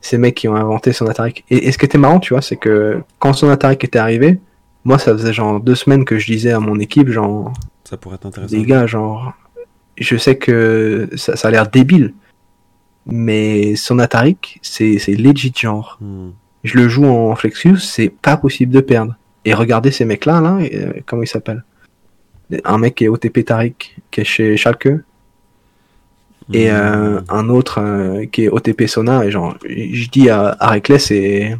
Ces 0.00 0.18
mecs 0.18 0.34
qui 0.34 0.48
ont 0.48 0.56
inventé 0.56 0.92
Sonataric. 0.92 1.44
Et, 1.50 1.68
et 1.68 1.72
ce 1.72 1.78
qui 1.78 1.84
était 1.84 1.98
marrant, 1.98 2.20
tu 2.20 2.34
vois, 2.34 2.42
c'est 2.42 2.56
que 2.56 3.02
quand 3.18 3.32
Sonataric 3.32 3.84
était 3.84 3.98
arrivé, 3.98 4.40
moi 4.84 4.98
ça 4.98 5.12
faisait 5.12 5.32
genre 5.32 5.60
deux 5.60 5.74
semaines 5.74 6.04
que 6.04 6.18
je 6.18 6.26
disais 6.26 6.52
à 6.52 6.60
mon 6.60 6.78
équipe 6.78 7.08
genre 7.10 7.52
Ça 7.84 7.96
pourrait 7.96 8.16
être 8.16 8.26
intéressant. 8.26 8.56
Les 8.56 8.64
gars, 8.64 8.86
genre, 8.86 9.32
je 9.96 10.16
sais 10.16 10.36
que 10.36 11.08
ça, 11.16 11.36
ça 11.36 11.48
a 11.48 11.50
l'air 11.50 11.68
débile, 11.68 12.14
mais 13.06 13.76
son 13.76 13.98
Ataric, 13.98 14.58
c'est 14.62 14.98
c'est 14.98 15.14
legit, 15.14 15.52
genre. 15.56 15.98
Hmm. 16.00 16.30
Je 16.64 16.76
le 16.76 16.88
joue 16.88 17.06
en 17.06 17.34
Flexius, 17.36 17.88
c'est 17.88 18.08
pas 18.08 18.36
possible 18.36 18.72
de 18.72 18.80
perdre. 18.80 19.16
Et 19.44 19.54
regardez 19.54 19.90
ces 19.92 20.04
mecs-là, 20.04 20.40
là, 20.40 20.58
euh, 20.60 20.92
comment 21.06 21.22
ils 21.22 21.28
s'appellent 21.28 21.64
Un 22.64 22.78
mec 22.78 22.96
qui 22.96 23.04
est 23.04 23.08
OTP 23.08 23.44
Taric, 23.44 23.96
qui 24.10 24.20
est 24.20 24.24
chez 24.24 24.56
Schalke, 24.56 24.88
et 26.52 26.70
euh, 26.70 27.20
un 27.28 27.48
autre 27.48 27.78
euh, 27.80 28.24
qui 28.26 28.44
est 28.44 28.48
OTP 28.48 28.86
Sona, 28.86 29.24
et 29.24 29.30
genre, 29.30 29.56
je 29.68 30.08
dis 30.08 30.30
à, 30.30 30.56
à 30.58 30.68
Reckless 30.70 31.10
et, 31.10 31.54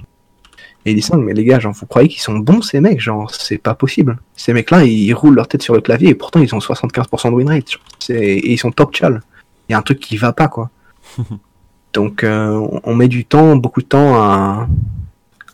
et 0.87 0.95
Lissang, 0.95 1.19
mais 1.19 1.35
les 1.35 1.45
gars, 1.45 1.59
genre, 1.59 1.73
vous 1.75 1.87
croyez 1.87 2.09
qu'ils 2.09 2.21
sont 2.23 2.39
bons 2.39 2.63
ces 2.63 2.81
mecs? 2.81 3.01
Genre, 3.01 3.31
c'est 3.31 3.59
pas 3.59 3.75
possible. 3.75 4.19
Ces 4.37 4.53
mecs-là, 4.55 4.85
ils 4.85 5.13
roulent 5.13 5.35
leur 5.35 5.49
tête 5.49 5.63
sur 5.63 5.75
le 5.75 5.81
clavier 5.83 6.11
et 6.11 6.15
pourtant 6.15 6.41
ils 6.41 6.55
ont 6.55 6.59
75% 6.61 7.31
de 7.31 7.35
win 7.35 7.49
rate. 7.49 7.69
Et 8.11 8.53
ils 8.53 8.59
sont 8.59 8.71
top 8.71 8.95
chal. 8.97 9.21
Il 9.69 9.73
y 9.73 9.75
a 9.75 9.79
un 9.79 9.83
truc 9.83 10.01
qui 10.01 10.17
va 10.17 10.33
pas, 10.33 10.49
quoi. 10.49 10.71
Donc, 11.93 12.25
euh, 12.25 12.49
on- 12.53 12.81
on 12.85 12.95
met 12.95 13.09
du 13.09 13.25
temps, 13.25 13.57
beaucoup 13.57 13.83
de 13.83 13.87
temps 13.87 14.15
à, 14.17 14.69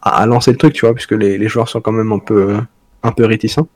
à, 0.03 0.23
à 0.23 0.27
lancer 0.27 0.51
le 0.53 0.59
truc, 0.59 0.73
tu 0.75 0.83
vois, 0.87 0.95
puisque 0.95 1.13
les, 1.13 1.39
les 1.39 1.49
joueurs 1.49 1.69
sont 1.69 1.81
quand 1.81 1.93
même 1.93 2.13
un 2.13 2.19
peu, 2.19 2.57
un 3.03 3.13
peu 3.13 3.25
réticents. 3.25 3.67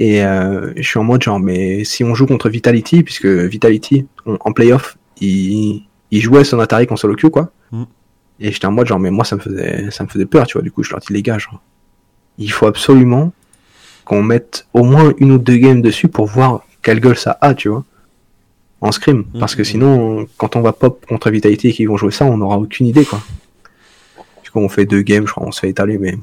Et 0.00 0.24
euh, 0.24 0.72
je 0.76 0.82
suis 0.82 0.98
en 0.98 1.04
mode 1.04 1.22
genre, 1.22 1.38
mais 1.38 1.84
si 1.84 2.02
on 2.04 2.14
joue 2.14 2.26
contre 2.26 2.48
Vitality, 2.48 3.02
puisque 3.02 3.26
Vitality, 3.26 4.06
on- 4.26 4.38
en 4.40 4.52
playoff, 4.52 4.96
il, 5.20 5.82
il 6.10 6.20
jouait 6.22 6.42
son 6.42 6.58
Atari 6.58 6.86
en 6.90 6.96
solo 6.96 7.14
queue, 7.16 7.28
quoi. 7.28 7.52
Mm. 7.70 7.82
Et 8.40 8.50
j'étais 8.50 8.66
en 8.66 8.72
mode 8.72 8.86
genre, 8.86 8.98
mais 8.98 9.10
moi 9.10 9.24
ça 9.26 9.36
me 9.36 9.40
faisait, 9.42 9.90
ça 9.90 10.02
me 10.02 10.08
faisait 10.08 10.24
peur, 10.24 10.46
tu 10.46 10.54
vois. 10.54 10.62
Du 10.62 10.72
coup, 10.72 10.82
je 10.82 10.90
leur 10.90 11.00
dis, 11.00 11.12
les 11.12 11.20
gars, 11.22 11.36
genre, 11.38 11.60
il 12.38 12.50
faut 12.50 12.66
absolument 12.66 13.32
qu'on 14.06 14.22
mette 14.22 14.66
au 14.72 14.82
moins 14.84 15.12
une 15.18 15.32
ou 15.32 15.38
deux 15.38 15.58
games 15.58 15.82
dessus 15.82 16.08
pour 16.08 16.24
voir 16.26 16.64
quelle 16.82 16.98
gueule 17.00 17.18
ça 17.18 17.36
a, 17.42 17.52
tu 17.54 17.68
vois. 17.68 17.84
En 18.80 18.92
scrim. 18.92 19.24
Parce 19.38 19.54
que 19.54 19.60
Mm. 19.60 19.66
sinon, 19.66 20.26
quand 20.38 20.56
on 20.56 20.62
va 20.62 20.72
pop 20.72 21.04
contre 21.06 21.30
Vitality 21.30 21.68
et 21.68 21.72
qu'ils 21.72 21.88
vont 21.88 21.98
jouer 21.98 22.10
ça, 22.10 22.24
on 22.24 22.38
n'aura 22.38 22.56
aucune 22.58 22.86
idée, 22.86 23.04
quoi. 23.04 23.20
Du 24.42 24.50
coup, 24.50 24.60
on 24.60 24.70
fait 24.70 24.86
deux 24.86 25.02
games, 25.02 25.26
je 25.26 25.32
crois, 25.32 25.46
on 25.46 25.52
se 25.52 25.60
fait 25.60 25.68
étaler, 25.68 25.98
mais. 25.98 26.16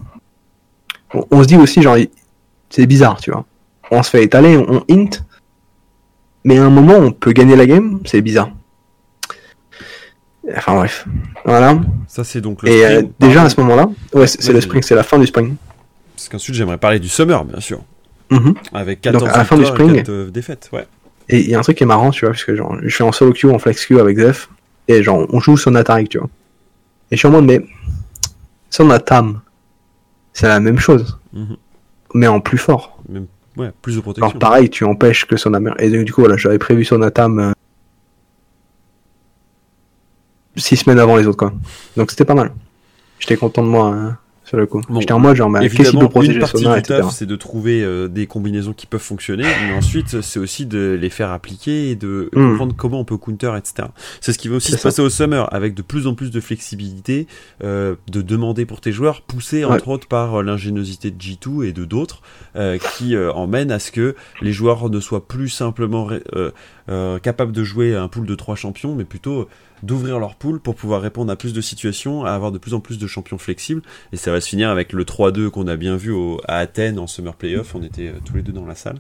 On, 1.14 1.24
on 1.30 1.44
se 1.44 1.48
dit 1.48 1.56
aussi, 1.58 1.84
genre, 1.84 1.98
c'est 2.72 2.88
bizarre, 2.88 3.22
tu 3.22 3.30
vois. 3.30 3.46
On 3.92 4.04
se 4.04 4.10
fait 4.10 4.24
étaler, 4.24 4.58
on 4.58 4.84
int, 4.90 5.10
mais 6.44 6.58
à 6.58 6.64
un 6.66 6.70
moment, 6.70 6.96
on 6.96 7.12
peut 7.12 7.32
gagner 7.32 7.56
la 7.56 7.66
game, 7.66 8.00
c'est 8.06 8.22
bizarre. 8.22 8.50
Enfin 10.56 10.76
bref, 10.76 11.06
voilà. 11.46 11.80
Ça, 12.08 12.24
c'est 12.24 12.40
donc 12.42 12.64
le 12.64 12.70
Et 12.70 12.86
euh, 12.86 13.04
déjà 13.20 13.44
à 13.44 13.50
ce 13.50 13.60
moment-là, 13.62 13.90
ouais, 14.14 14.28
c'est 14.28 14.54
le 14.54 14.62
spring, 14.62 14.82
c'est 14.82 14.96
la 14.96 15.04
fin 15.04 15.20
du 15.20 15.28
spring. 15.28 15.56
Parce 16.16 16.30
qu'ensuite, 16.30 16.56
j'aimerais 16.56 16.78
parler 16.78 17.00
du 17.00 17.10
summer, 17.10 17.44
bien 17.46 17.60
sûr. 17.60 17.82
Mhm. 18.32 18.56
Avec 18.74 19.02
14 19.02 19.24
Donc, 19.24 19.34
à 19.34 19.38
la 19.38 19.46
fin 19.46 19.58
du 19.58 19.64
et 19.64 19.66
spring- 19.66 19.96
4 19.98 20.10
euh, 20.10 20.30
défaites, 20.30 20.70
ouais. 20.74 20.88
Et 21.30 21.40
il 21.42 21.50
y 21.50 21.56
a 21.56 21.60
un 21.60 21.62
truc 21.62 21.78
qui 21.78 21.84
est 21.84 21.88
marrant, 21.88 22.12
tu 22.12 22.22
vois, 22.26 22.32
parce 22.32 22.46
que 22.46 22.56
genre, 22.56 22.78
je 22.82 22.88
suis 22.94 23.04
en 23.04 23.12
solo 23.12 23.34
queue, 23.34 23.52
en 23.52 23.60
flex 23.60 23.86
queue 23.86 24.00
avec 24.00 24.18
Zef, 24.18 24.50
et 24.88 25.04
genre, 25.04 25.26
on 25.30 25.40
joue 25.42 25.58
son 25.58 25.76
Ataric, 25.76 26.10
tu 26.10 26.18
vois. 26.20 26.30
Et 27.12 27.16
je 27.16 27.20
suis 27.20 27.28
en 27.28 27.32
mode, 27.32 27.46
mais, 27.46 27.62
son 28.70 28.90
Atam, 28.90 29.42
c'est 30.34 30.48
la 30.48 30.60
même 30.62 30.80
chose, 30.80 31.20
Mhm. 31.34 31.58
mais 32.14 32.28
en 32.28 32.40
plus 32.40 32.58
fort. 32.58 32.98
Même, 33.10 33.28
ouais, 33.58 33.72
plus 33.82 33.96
de 33.96 34.02
protection. 34.02 34.28
Alors 34.28 34.40
pareil, 34.40 34.70
tu 34.70 34.84
empêches 34.84 35.26
que 35.26 35.38
son 35.38 35.54
Amer... 35.54 35.76
Et 35.80 35.90
du 36.04 36.14
coup, 36.14 36.22
voilà, 36.22 36.38
j'avais 36.38 36.60
prévu 36.60 36.86
son 36.86 37.02
Atam 37.02 37.40
euh, 37.40 37.52
six 40.56 40.78
semaines 40.78 41.00
avant 41.00 41.18
les 41.18 41.28
autres, 41.28 41.38
quoi. 41.38 41.54
Donc 41.96 42.12
c'était 42.12 42.26
pas 42.26 42.36
mal. 42.36 42.54
J'étais 43.20 43.38
content 43.38 43.64
de 43.64 43.70
moi 43.70 43.88
hein, 43.88 44.18
sur 44.48 44.58
le 44.58 44.66
coup. 44.66 44.82
Bon, 44.90 45.00
J'étais 45.02 45.12
en 45.14 45.20
mode 45.20 45.36
genre, 45.36 45.50
mais 45.50 45.60
qu'est-ce 45.60 45.76
qui 45.76 45.82
Évidemment, 45.82 46.08
peut 46.10 46.24
une 46.26 46.40
partie 46.40 46.64
Sona, 46.64 46.76
du 46.78 46.82
taf, 46.84 47.12
c'est 47.12 47.26
de 47.26 47.36
trouver 47.36 47.84
euh, 47.84 48.08
des 48.08 48.26
combinaisons 48.28 48.74
qui 48.74 48.88
peuvent 48.88 49.02
fonctionner, 49.02 49.44
mais 49.68 49.74
ensuite, 49.76 50.22
c'est 50.22 50.40
aussi 50.40 50.66
de 50.66 50.98
les 51.00 51.10
faire 51.10 51.32
appliquer 51.32 51.92
et 51.92 51.96
de 51.96 52.30
Mm. 52.34 52.50
comprendre 52.52 52.74
comment 52.76 53.00
on 53.02 53.06
peut 53.06 53.18
counter, 53.18 53.52
etc. 53.58 53.90
C'est 54.22 54.32
ce 54.34 54.40
qui 54.40 54.48
va 54.48 54.56
aussi 54.56 54.72
se 54.72 54.78
ça. 54.78 54.84
passer 54.84 55.02
au 55.02 55.10
Summer, 55.10 55.54
avec 55.54 55.74
de 55.74 55.82
plus 55.82 56.08
en 56.08 56.14
plus 56.16 56.32
de 56.32 56.40
flexibilité, 56.40 57.28
euh, 57.64 57.96
de 58.12 58.22
demander 58.22 58.66
pour 58.66 58.80
tes 58.82 58.92
joueurs, 58.92 59.22
poussé 59.22 59.66
Ouais. 59.66 59.74
entre 59.76 59.90
autres 59.90 60.08
par 60.08 60.40
euh, 60.40 60.44
l'ingéniosité 60.44 61.12
de 61.12 61.18
G2 61.22 61.66
et 61.68 61.74
de 61.74 61.86
d'autres, 61.86 62.22
euh, 62.56 62.78
qui 62.98 63.16
euh, 63.16 63.32
emmènent 63.34 63.72
à 63.72 63.80
ce 63.80 63.92
que 63.92 64.16
les 64.42 64.52
joueurs 64.54 64.90
ne 64.90 65.00
soient 65.00 65.28
plus 65.28 65.50
simplement 65.50 66.06
ré- 66.06 66.24
euh, 66.90 67.20
capables 67.20 67.52
de 67.52 67.64
jouer 67.64 67.96
un 67.96 68.08
pool 68.08 68.26
de 68.26 68.36
trois 68.36 68.56
champions, 68.56 68.96
mais 68.96 69.04
plutôt 69.04 69.48
d'ouvrir 69.84 70.20
leur 70.20 70.36
pool 70.36 70.60
pour 70.60 70.76
pouvoir 70.76 71.02
répondre 71.02 71.32
à 71.32 71.36
plus 71.36 71.54
de 71.54 71.62
situations, 71.62 72.26
à 72.26 72.32
avoir 72.32 72.52
de 72.52 72.58
plus 72.58 72.74
en 72.74 72.80
plus 72.80 72.98
de 72.98 73.08
champions 73.08 73.38
flexibles. 73.38 73.82
Et 74.14 74.18
ça 74.18 74.32
va 74.32 74.42
se 74.42 74.50
finir 74.50 74.70
avec 74.70 74.94
le 74.94 75.04
3-2 75.04 75.50
qu'on 75.50 75.68
a 75.68 75.76
bien 75.76 75.96
vu 75.98 76.12
au, 76.12 76.40
à 76.48 76.58
Athènes 76.58 76.98
en 77.00 77.08
Summer 77.08 77.36
Playoff. 77.36 77.76
On 77.76 77.84
était 77.84 78.08
euh, 78.08 78.14
tous 78.26 78.36
les 78.36 78.42
deux 78.42 78.54
dans 78.54 78.66
la 78.66 78.76
salle. 78.76 78.98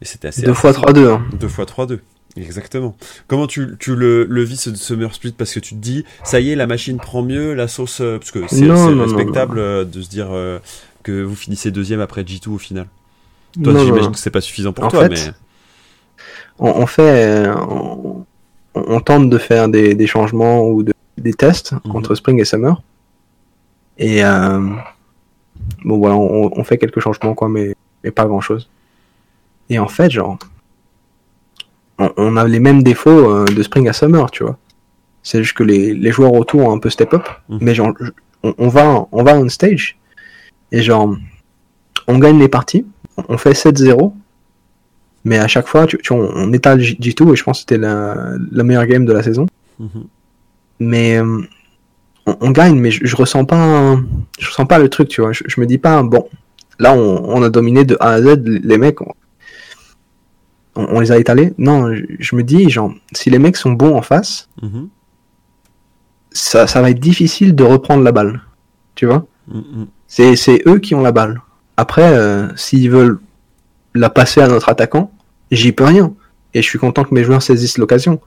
Et 0.00 0.04
c'était 0.04 0.28
assez. 0.28 0.42
Deux 0.42 0.54
fois 0.54 0.70
assez- 0.70 0.80
3-2. 0.80 1.08
Hein. 1.10 1.24
Deux 1.40 1.48
fois 1.48 1.64
3-2. 1.64 1.98
Exactement. 2.36 2.96
Comment 3.26 3.48
tu, 3.48 3.76
tu 3.80 3.96
le, 3.96 4.24
le 4.24 4.42
vis 4.44 4.58
ce 4.60 4.72
Summer 4.76 5.12
Split? 5.12 5.32
Parce 5.32 5.52
que 5.52 5.58
tu 5.60 5.74
te 5.74 5.80
dis, 5.80 6.04
ça 6.22 6.38
y 6.38 6.50
est, 6.50 6.54
la 6.56 6.68
machine 6.68 6.98
prend 6.98 7.22
mieux, 7.22 7.54
la 7.54 7.66
sauce. 7.66 8.00
euh, 8.00 8.18
parce 8.18 8.30
que 8.30 8.46
c'est 8.48 8.60
non, 8.66 8.90
non, 8.90 9.02
respectable 9.04 9.58
euh, 9.58 9.84
de 9.84 10.00
se 10.02 10.08
dire 10.08 10.28
euh, 10.30 10.60
que 11.02 11.22
vous 11.22 11.34
finissez 11.34 11.72
deuxième 11.72 12.00
après 12.00 12.22
G2 12.22 12.48
au 12.50 12.58
final. 12.58 12.86
Toi, 13.64 13.72
j'imagine 13.84 14.12
que 14.12 14.18
c'est 14.18 14.30
pas 14.30 14.42
suffisant 14.42 14.72
pour 14.72 14.84
En 14.84 14.88
toi, 14.88 15.04
fait, 15.04 15.08
mais. 15.08 15.32
On, 16.58 16.68
on 16.70 16.86
fait, 16.86 17.46
euh, 17.46 17.54
on, 17.68 18.24
on 18.74 19.00
tente 19.00 19.28
de 19.30 19.38
faire 19.38 19.68
des, 19.68 19.94
des 19.94 20.06
changements 20.06 20.62
ou 20.68 20.82
de- 20.82 20.92
des 21.16 21.32
tests 21.34 21.72
Mhm. 21.84 21.96
entre 21.96 22.14
Spring 22.14 22.40
et 22.40 22.44
Summer. 22.44 22.80
Et 23.98 24.24
euh, 24.24 24.60
bon 25.84 25.98
voilà, 25.98 26.14
on, 26.16 26.50
on 26.56 26.64
fait 26.64 26.78
quelques 26.78 27.00
changements 27.00 27.34
quoi, 27.34 27.48
mais, 27.48 27.74
mais 28.04 28.10
pas 28.10 28.26
grand 28.26 28.40
chose. 28.40 28.68
Et 29.70 29.78
en 29.78 29.88
fait, 29.88 30.10
genre, 30.10 30.38
on, 31.98 32.10
on 32.16 32.36
a 32.36 32.46
les 32.46 32.60
mêmes 32.60 32.82
défauts 32.82 33.10
euh, 33.30 33.44
de 33.44 33.62
Spring 33.62 33.88
à 33.88 33.92
Summer, 33.92 34.30
tu 34.30 34.44
vois. 34.44 34.56
C'est 35.22 35.42
juste 35.42 35.56
que 35.56 35.64
les, 35.64 35.94
les 35.94 36.12
joueurs 36.12 36.32
autour 36.32 36.60
ont 36.60 36.72
un 36.74 36.78
peu 36.78 36.90
step 36.90 37.12
up, 37.14 37.28
Mhm. 37.48 37.58
mais 37.60 37.74
genre, 37.74 37.92
on, 38.42 38.54
on 38.58 38.68
va, 38.68 39.06
on 39.12 39.22
va 39.24 39.34
on 39.36 39.48
stage 39.48 39.98
et 40.70 40.80
genre, 40.82 41.16
on 42.06 42.18
gagne 42.18 42.38
les 42.38 42.48
parties, 42.48 42.86
on 43.28 43.36
fait 43.36 43.52
7-0 43.52 44.12
Mais 45.24 45.38
à 45.38 45.48
chaque 45.48 45.66
fois, 45.66 45.86
tu, 45.86 45.98
tu- 45.98 46.12
on, 46.12 46.18
on 46.34 46.52
étale 46.52 46.80
G- 46.80 46.96
G2 47.00 47.32
et 47.32 47.36
je 47.36 47.44
pense 47.44 47.58
que 47.58 47.60
c'était 47.60 47.78
la, 47.78 48.32
la 48.52 48.62
meilleure 48.64 48.86
game 48.86 49.04
de 49.04 49.12
la 49.12 49.22
saison. 49.22 49.46
Mhm. 49.78 50.04
Mais 50.80 51.18
euh, 51.18 51.40
on, 52.26 52.36
on 52.40 52.50
gagne, 52.50 52.78
mais 52.78 52.90
je, 52.90 53.04
je 53.04 53.16
ressens 53.16 53.44
pas, 53.44 53.56
un- 53.56 54.04
je 54.38 54.46
ressens 54.48 54.66
pas 54.66 54.78
le 54.78 54.88
truc, 54.88 55.08
tu 55.08 55.20
vois. 55.20 55.32
Je, 55.32 55.42
je 55.46 55.60
me 55.60 55.66
dis 55.66 55.78
pas, 55.78 56.02
bon, 56.02 56.28
là 56.78 56.94
on, 56.94 57.24
on 57.36 57.42
a 57.42 57.50
dominé 57.50 57.84
de 57.84 57.96
A 58.00 58.10
à 58.12 58.22
Z 58.22 58.42
les 58.44 58.78
mecs, 58.78 58.98
on, 60.76 61.00
les 61.00 61.10
a 61.12 61.18
étalés. 61.18 61.52
Non, 61.58 61.92
je, 61.94 62.02
je 62.18 62.36
me 62.36 62.42
dis, 62.44 62.70
genre, 62.70 62.92
si 63.12 63.30
les 63.30 63.38
mecs 63.40 63.56
sont 63.56 63.72
bons 63.72 63.94
en 63.96 64.02
face, 64.02 64.48
Mhm. 64.62 64.88
ça, 66.32 66.66
ça 66.66 66.80
va 66.80 66.90
être 66.90 67.00
difficile 67.00 67.54
de 67.54 67.64
reprendre 67.64 68.02
la 68.04 68.12
balle, 68.12 68.40
tu 68.94 69.06
vois. 69.06 69.26
Mhm. 69.48 69.86
C'est, 70.06 70.36
c'est 70.36 70.62
eux 70.66 70.78
qui 70.78 70.94
ont 70.94 71.02
la 71.02 71.12
balle. 71.12 71.40
Après, 71.76 72.16
euh, 72.16 72.48
s'ils 72.56 72.90
veulent 72.90 73.18
la 73.94 74.10
passer 74.10 74.40
à 74.40 74.48
notre 74.48 74.68
attaquant, 74.68 75.12
j'y 75.50 75.72
peux 75.72 75.84
rien. 75.84 76.14
Et 76.54 76.62
je 76.62 76.68
suis 76.68 76.78
content 76.78 77.04
que 77.04 77.14
mes 77.14 77.24
joueurs 77.24 77.42
saisissent 77.42 77.78
l'occasion 77.78 78.20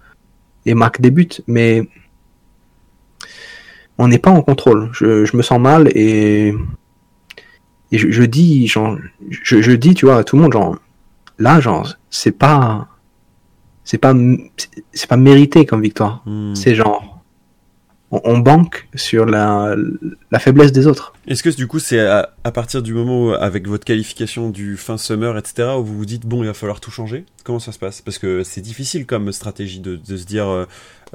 et 0.66 0.74
marquent 0.74 1.02
des 1.02 1.12
buts. 1.12 1.30
Mais 1.48 1.88
on 3.98 4.08
n'est 4.08 4.20
pas 4.20 4.32
en 4.32 4.42
contrôle. 4.42 4.90
Je, 4.94 5.26
je 5.26 5.38
me 5.38 5.42
sens 5.42 5.60
mal 5.60 5.90
et, 5.96 6.54
et 7.92 7.98
je, 7.98 8.10
je 8.10 8.24
dis, 8.24 8.68
genre, 8.68 8.98
je, 9.30 9.62
je 9.62 9.72
dis, 9.72 9.94
tu 9.94 10.06
vois, 10.06 10.18
à 10.18 10.24
tout 10.24 10.36
le 10.36 10.44
monde, 10.44 10.54
genre, 10.54 10.78
là, 11.40 11.60
genre, 11.60 11.96
c'est 12.10 12.32
pas, 12.32 12.88
c'est 13.84 13.98
pas, 13.98 14.14
c'est 14.94 15.10
pas 15.10 15.18
mérité 15.18 15.66
comme 15.66 15.82
victoire. 15.82 16.24
Mhm. 16.26 16.56
C'est 16.56 16.76
genre, 16.76 17.11
on, 18.12 18.22
on 18.24 18.38
banque 18.40 18.88
sur 18.96 19.26
la, 19.26 19.76
la 20.32 20.40
faiblesse 20.40 20.72
des 20.72 20.88
autres. 20.88 21.14
Est-ce 21.28 21.44
que 21.44 21.50
du 21.50 21.68
coup 21.68 21.80
c'est 21.80 22.00
à, 22.00 22.34
à 22.44 22.52
partir 22.52 22.82
du 22.82 22.94
moment 22.94 23.26
où, 23.28 23.32
avec 23.34 23.68
votre 23.68 23.86
qualification 23.86 24.50
du 24.50 24.78
fin 24.78 24.98
summer, 24.98 25.38
etc., 25.38 25.70
où 25.78 25.84
vous 25.84 25.98
vous 25.98 26.06
dites 26.06 26.26
bon 26.26 26.44
il 26.44 26.48
va 26.48 26.54
falloir 26.54 26.80
tout 26.80 26.92
changer? 26.92 27.26
Comment 27.44 27.60
ça 27.60 27.72
se 27.72 27.80
passe? 27.80 28.02
Parce 28.02 28.18
que 28.18 28.44
c'est 28.44 28.62
difficile 28.62 29.06
comme 29.06 29.32
stratégie 29.32 29.80
de, 29.80 29.96
de 29.96 30.18
se 30.18 30.26
dire 30.26 30.48
euh, 30.48 30.66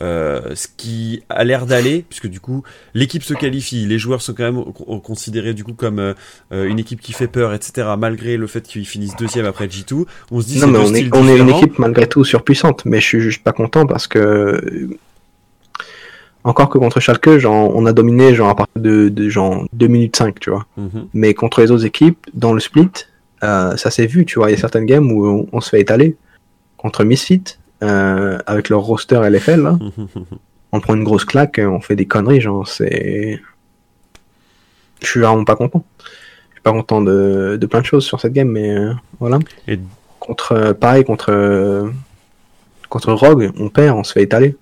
euh, 0.00 0.54
ce 0.54 0.66
qui 0.76 1.22
a 1.28 1.44
l'air 1.44 1.66
d'aller, 1.66 2.04
puisque 2.08 2.26
du 2.26 2.40
coup 2.40 2.62
l'équipe 2.94 3.22
se 3.22 3.32
qualifie, 3.34 3.86
les 3.86 3.98
joueurs 3.98 4.20
sont 4.22 4.34
quand 4.34 4.44
même 4.52 4.64
con- 4.72 5.00
considérés 5.00 5.54
du 5.54 5.64
coup 5.64 5.72
comme 5.74 5.98
euh, 5.98 6.14
euh, 6.52 6.66
une 6.68 6.78
équipe 6.78 7.00
qui 7.00 7.12
fait 7.12 7.28
peur, 7.28 7.54
etc., 7.54 7.88
malgré 7.98 8.36
le 8.36 8.46
fait 8.46 8.62
qu'ils 8.62 8.86
finissent 8.86 9.16
deuxième 9.16 9.46
après 9.46 9.66
G2. 9.68 10.04
On 10.30 10.40
se 10.40 10.46
dit 10.46 10.58
Non, 10.58 10.66
mais 10.66 10.78
on 10.78 10.92
est, 10.94 10.98
styles 11.00 11.10
on 11.14 11.28
est 11.28 11.38
une 11.38 11.48
équipe 11.48 11.78
malgré 11.78 12.06
tout 12.08 12.24
surpuissante, 12.24 12.84
mais 12.84 13.00
je 13.00 13.06
suis 13.06 13.20
juste 13.20 13.42
pas 13.42 13.52
content 13.52 13.86
parce 13.86 14.06
que 14.06 14.18
euh, 14.18 14.90
encore 16.48 16.68
que 16.68 16.78
contre 16.78 17.00
Schalke, 17.00 17.38
genre, 17.38 17.74
on 17.74 17.86
a 17.86 17.92
dominé 17.92 18.34
genre 18.34 18.48
à 18.48 18.54
partir 18.56 18.80
de, 18.80 19.08
de 19.08 19.28
genre 19.28 19.64
2 19.72 19.86
minutes 19.88 20.16
5, 20.16 20.38
tu 20.40 20.50
vois. 20.50 20.66
Mhm. 20.76 21.08
Mais 21.14 21.34
contre 21.34 21.60
les 21.60 21.70
autres 21.70 21.84
équipes, 21.84 22.18
dans 22.34 22.52
le 22.52 22.60
split, 22.60 22.88
euh, 23.42 23.76
ça 23.76 23.90
s'est 23.90 24.06
vu, 24.06 24.24
tu 24.26 24.38
vois. 24.38 24.48
Il 24.50 24.52
y 24.52 24.56
a 24.56 24.60
certaines 24.60 24.86
games 24.86 25.10
où 25.10 25.26
on, 25.26 25.46
on 25.52 25.60
se 25.60 25.70
fait 25.70 25.80
étaler. 25.80 26.16
Contre 26.76 27.04
Misfit, 27.04 27.42
euh, 27.82 28.38
avec 28.46 28.68
leur 28.68 28.80
roster 28.80 29.20
LFL, 29.28 29.60
là, 29.62 29.78
on 30.72 30.80
prend 30.80 30.94
une 30.94 31.04
grosse 31.04 31.24
claque, 31.24 31.60
on 31.62 31.80
fait 31.80 31.96
des 31.96 32.06
conneries, 32.06 32.40
genre, 32.40 32.66
c'est. 32.68 33.40
Je 35.02 35.06
suis 35.06 35.20
vraiment 35.20 35.44
pas 35.44 35.56
content. 35.56 35.84
Je 36.00 36.54
suis 36.54 36.62
pas 36.62 36.72
content 36.72 37.00
de, 37.02 37.58
de 37.60 37.66
plein 37.66 37.80
de 37.80 37.86
choses 37.86 38.04
sur 38.04 38.20
cette 38.20 38.32
game, 38.32 38.48
mais 38.48 38.70
euh, 38.76 38.92
voilà. 39.20 39.38
Et- 39.68 39.78
Contre, 40.18 40.72
pareil, 40.72 41.04
contre, 41.04 41.88
contre 42.88 43.12
Rogue, 43.12 43.52
on 43.60 43.68
perd, 43.68 43.96
on 43.96 44.02
se 44.02 44.12
fait 44.12 44.22
étaler. 44.22 44.56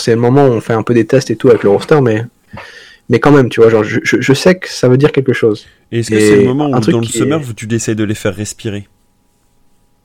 C'est 0.00 0.14
le 0.14 0.20
moment 0.20 0.46
où 0.46 0.50
on 0.52 0.60
fait 0.60 0.72
un 0.74 0.82
peu 0.82 0.94
des 0.94 1.06
tests 1.06 1.30
et 1.30 1.36
tout 1.36 1.48
avec 1.48 1.62
le 1.62 1.70
roster, 1.70 2.00
mais, 2.00 2.24
mais 3.08 3.18
quand 3.20 3.32
même, 3.32 3.48
tu 3.48 3.60
vois, 3.60 3.70
genre, 3.70 3.84
je, 3.84 4.00
je, 4.02 4.20
je 4.20 4.32
sais 4.32 4.56
que 4.56 4.68
ça 4.68 4.88
veut 4.88 4.96
dire 4.96 5.12
quelque 5.12 5.32
chose. 5.32 5.66
Et 5.90 6.00
est-ce 6.00 6.10
que 6.10 6.18
c'est 6.20 6.36
le 6.36 6.44
moment 6.44 6.68
où 6.70 6.80
dans 6.80 6.98
le 7.00 7.04
summer 7.06 7.40
est- 7.40 7.54
tu 7.54 7.72
essayes 7.74 7.96
de 7.96 8.04
les 8.04 8.14
faire 8.14 8.34
respirer? 8.34 8.88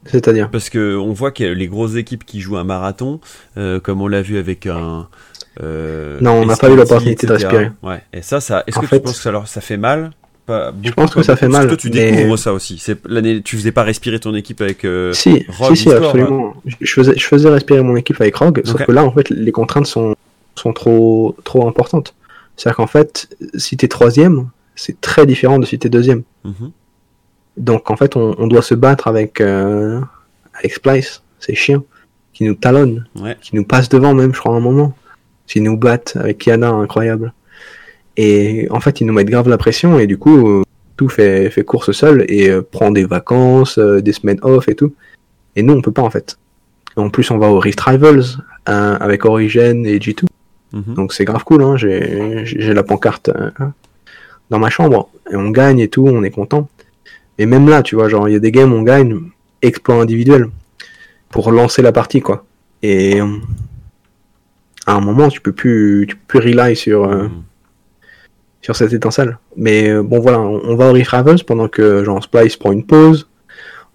C'est-à-dire? 0.05 0.49
Parce 0.49 0.69
que 0.69 0.95
on 0.95 1.11
voit 1.11 1.31
que 1.31 1.43
les 1.43 1.67
grosses 1.67 1.95
équipes 1.95 2.23
qui 2.25 2.39
jouent 2.39 2.57
un 2.57 2.63
marathon, 2.63 3.19
euh, 3.57 3.79
comme 3.79 4.01
on 4.01 4.07
l'a 4.07 4.21
vu 4.21 4.37
avec 4.37 4.65
un. 4.65 5.07
euh, 5.61 6.17
Non, 6.21 6.33
on 6.33 6.45
n'a 6.45 6.55
pas 6.55 6.69
eu 6.69 6.75
l'opportunité 6.75 7.27
de 7.27 7.33
respirer. 7.33 7.71
Ouais. 7.83 8.01
Et 8.13 8.21
ça, 8.21 8.39
ça. 8.39 8.63
Est-ce 8.67 8.79
que 8.79 8.85
fait- 8.87 8.97
tu 8.99 9.03
penses 9.03 9.17
que 9.17 9.23
ça, 9.23 9.31
leur, 9.31 9.47
ça 9.47 9.59
fait 9.59 9.75
mal? 9.77 10.11
Pas 10.47 10.71
beaucoup, 10.71 10.93
pense 10.95 11.13
que 11.13 11.21
ça 11.23 11.35
fait 11.35 11.47
mal, 11.49 11.67
Toi, 11.67 11.77
tu 11.77 11.89
mais- 11.89 12.09
découvres 12.11 12.39
ça 12.39 12.53
aussi. 12.53 12.77
C'est 12.79 12.97
l'année. 13.07 13.41
Tu 13.43 13.57
faisais 13.57 13.71
pas 13.73 13.83
respirer 13.83 14.19
ton 14.19 14.33
équipe 14.33 14.61
avec. 14.61 14.85
euh, 14.85 15.11
Si, 15.13 15.45
Rogue 15.49 15.75
si, 15.75 15.83
si, 15.83 15.89
Discord, 15.89 16.03
absolument. 16.05 16.53
Je 16.79 16.93
faisais, 16.93 17.13
je 17.17 17.25
faisais 17.25 17.49
respirer 17.49 17.81
mon 17.83 17.95
équipe 17.97 18.19
avec 18.21 18.35
Rogue, 18.37 18.61
sauf 18.65 18.83
que 18.85 18.91
là, 18.91 19.03
en 19.03 19.11
fait, 19.11 19.29
les 19.29 19.51
contraintes 19.51 19.85
sont, 19.87 20.15
sont 20.55 20.71
trop, 20.73 21.35
trop 21.43 21.67
importantes. 21.67 22.15
C'est-à-dire 22.55 22.77
qu'en 22.77 22.87
fait, 22.87 23.29
si 23.55 23.77
t'es 23.77 23.87
troisième, 23.89 24.49
c'est 24.75 24.99
très 25.01 25.25
différent 25.25 25.59
de 25.59 25.65
si 25.65 25.77
t'es 25.77 25.89
deuxième. 25.89 26.23
mhm. 26.45 26.71
Donc, 27.57 27.89
en 27.91 27.97
fait, 27.97 28.15
on, 28.15 28.35
on 28.37 28.47
doit 28.47 28.61
se 28.61 28.73
battre 28.75 29.07
avec, 29.07 29.41
euh, 29.41 29.99
avec 30.57 30.73
Splice, 30.73 31.23
ces 31.39 31.55
chiens, 31.55 31.83
qui 32.33 32.43
nous 32.45 32.53
talonnent, 32.53 33.05
Ouais. 33.19 33.35
qui 33.41 33.55
nous 33.55 33.63
passent 33.65 33.89
devant 33.89 34.13
même, 34.13 34.33
je 34.33 34.39
crois, 34.39 34.53
à 34.53 34.57
un 34.57 34.61
moment. 34.61 34.95
Qui 35.47 35.59
nous 35.61 35.75
battent 35.75 36.15
avec 36.17 36.37
Kiana, 36.37 36.69
incroyable. 36.69 37.33
Et 38.17 38.67
en 38.71 38.79
fait, 38.79 38.99
ils 39.01 39.05
nous 39.07 39.13
mettent 39.13 39.29
grave 39.29 39.47
la 39.47 39.57
pression, 39.57 39.99
et 39.99 40.07
du 40.07 40.17
coup, 40.17 40.47
euh, 40.47 40.63
tout 40.97 41.07
fait, 41.09 41.49
fait 41.49 41.63
course 41.63 41.91
seul, 41.91 42.25
et 42.27 42.49
euh, 42.49 42.61
prend 42.61 42.91
des 42.91 43.05
vacances, 43.05 43.77
euh, 43.77 44.01
des 44.01 44.13
semaines 44.13 44.39
off 44.41 44.67
et 44.67 44.75
tout. 44.75 44.93
Et 45.55 45.63
nous, 45.63 45.73
on 45.73 45.81
peut 45.81 45.91
pas, 45.91 46.01
en 46.01 46.09
fait. 46.09 46.37
En 46.95 47.09
plus, 47.09 47.29
on 47.29 47.37
va 47.37 47.49
au 47.49 47.59
Rift 47.59 47.79
Rivals, 47.79 48.23
hein, 48.65 48.97
avec 48.99 49.25
Origin 49.25 49.85
et 49.85 49.99
G2. 49.99 50.25
Mhm. 50.73 50.95
Donc 50.95 51.13
c'est 51.13 51.25
grave 51.25 51.43
cool, 51.43 51.63
hein. 51.63 51.77
j'ai 51.77 52.41
j'ai 52.43 52.73
la 52.73 52.83
pancarte 52.83 53.29
euh, 53.29 53.49
dans 54.49 54.59
ma 54.59 54.69
chambre 54.69 55.09
et 55.31 55.35
on 55.35 55.49
gagne 55.49 55.79
et 55.79 55.87
tout, 55.87 56.05
on 56.07 56.23
est 56.23 56.29
content. 56.31 56.67
Et 57.37 57.45
même 57.45 57.69
là, 57.69 57.83
tu 57.83 57.95
vois, 57.95 58.09
genre 58.09 58.27
il 58.27 58.33
y 58.33 58.35
a 58.35 58.39
des 58.39 58.51
games 58.51 58.73
on 58.73 58.81
gagne 58.81 59.19
exploit 59.61 59.95
individuel 59.95 60.49
pour 61.29 61.51
lancer 61.51 61.81
la 61.81 61.91
partie 61.91 62.21
quoi. 62.21 62.45
Et 62.83 63.19
à 64.85 64.93
un 64.93 65.01
moment, 65.01 65.29
tu 65.29 65.39
peux 65.41 65.51
plus 65.51 66.05
tu 66.09 66.15
peux 66.15 66.39
plus 66.39 66.39
rely 66.39 66.75
sur 66.75 67.05
euh, 67.05 67.23
Mhm. 67.23 67.43
Sur 68.61 68.75
cette 68.75 68.93
étincelle. 68.93 69.37
Mais 69.55 69.89
euh, 69.89 70.03
bon 70.03 70.19
voilà, 70.19 70.39
on, 70.39 70.61
on 70.63 70.75
va 70.75 70.89
au 70.89 70.93
Rift 70.93 71.11
Rivals 71.11 71.43
pendant 71.45 71.67
que 71.67 72.03
genre 72.03 72.23
Splice 72.23 72.57
prend 72.57 72.71
une 72.71 72.85
pause. 72.85 73.27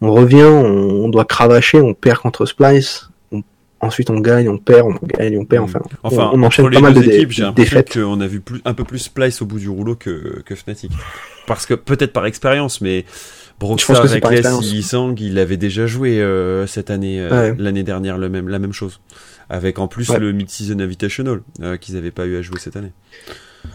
On 0.00 0.12
revient, 0.12 0.42
on, 0.44 1.04
on 1.04 1.08
doit 1.08 1.24
cravacher, 1.24 1.80
on 1.80 1.94
perd 1.94 2.18
contre 2.18 2.46
Splice. 2.46 3.08
On- 3.32 3.42
ensuite 3.80 4.10
on 4.10 4.18
gagne, 4.20 4.48
on 4.48 4.58
perd, 4.58 4.88
on 5.02 5.06
gagne, 5.06 5.38
on 5.38 5.44
perd. 5.44 5.64
Enfin, 5.64 5.80
Enfin, 6.02 6.30
on, 6.32 6.42
enchaîne 6.42 6.70
pas 6.70 6.80
mal 6.80 6.94
de 6.94 7.02
équipes, 7.02 7.30
j'ai 7.32 7.42
l'impression 7.42 7.76
défaites. 7.78 7.92
qu'on 7.94 8.20
a 8.20 8.26
vu 8.26 8.40
plus, 8.40 8.60
un 8.64 8.74
peu 8.74 8.84
plus 8.84 8.98
Splice 9.00 9.42
au 9.42 9.46
bout 9.46 9.58
du 9.58 9.68
rouleau 9.68 9.94
que, 9.94 10.42
que 10.44 10.54
Fnatic. 10.54 10.90
Parce 11.46 11.66
que 11.66 11.74
peut-être 11.74 12.12
par 12.12 12.26
expérience, 12.26 12.80
mais 12.80 13.04
Broxar, 13.60 14.00
que 14.02 14.08
c'est 14.08 14.18
par 14.20 14.30
Reckless. 14.32 14.72
Yisang, 14.72 15.14
il 15.20 15.38
avait 15.38 15.56
déjà 15.56 15.86
joué 15.86 16.20
euh, 16.20 16.66
cette 16.66 16.90
année, 16.90 17.20
euh, 17.20 17.30
Ouais. 17.52 17.54
l'année 17.58 17.82
dernière, 17.84 18.18
le 18.18 18.28
même, 18.28 18.48
la 18.48 18.58
même 18.58 18.72
chose. 18.72 19.00
Avec 19.50 19.78
en 19.78 19.86
plus 19.86 20.08
Ouais. 20.08 20.18
le 20.18 20.32
Mid-Season 20.32 20.78
Invitational 20.80 21.42
euh, 21.62 21.76
qu'ils 21.76 21.94
n'avaient 21.94 22.10
pas 22.10 22.26
eu 22.26 22.36
à 22.36 22.42
jouer 22.42 22.58
cette 22.58 22.74
année. 22.76 22.90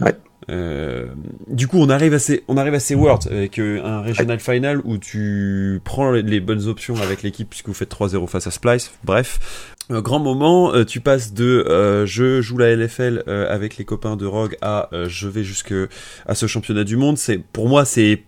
Ouais. 0.00 0.14
Euh, 0.50 1.06
du 1.48 1.66
coup, 1.68 1.76
on 1.78 1.90
arrive 1.90 2.14
à 2.14 2.18
ces, 2.18 2.42
on 2.48 2.56
arrive 2.56 2.72
à 2.72 2.80
ces 2.80 2.94
Worlds 2.94 3.28
avec 3.30 3.58
euh, 3.58 3.84
un 3.84 4.00
Regional 4.00 4.40
Final 4.40 4.80
où 4.84 4.96
tu 4.96 5.80
prends 5.84 6.10
les, 6.10 6.22
les 6.22 6.40
bonnes 6.40 6.66
options 6.68 6.96
avec 6.96 7.22
l'équipe 7.22 7.50
puisque 7.50 7.66
vous 7.68 7.74
faites 7.74 7.92
3-0 7.94 8.26
face 8.28 8.46
à 8.46 8.50
Splice. 8.50 8.92
Bref, 9.04 9.74
grand 9.90 10.20
moment. 10.20 10.72
euh, 10.74 10.84
tu 10.84 11.00
passes 11.00 11.34
de 11.34 11.44
euh, 11.68 12.06
je 12.06 12.40
joue 12.40 12.56
la 12.56 12.74
LFL 12.74 13.24
euh, 13.28 13.52
avec 13.54 13.76
les 13.76 13.84
copains 13.84 14.16
de 14.16 14.24
Rogue 14.24 14.56
à 14.62 14.88
euh, 14.94 15.06
je 15.06 15.28
vais 15.28 15.44
jusque 15.44 15.74
à 16.26 16.34
ce 16.34 16.46
championnat 16.46 16.84
du 16.84 16.96
monde. 16.96 17.18
C'est 17.18 17.36
pour 17.38 17.68
moi 17.68 17.84
c'est 17.84 18.22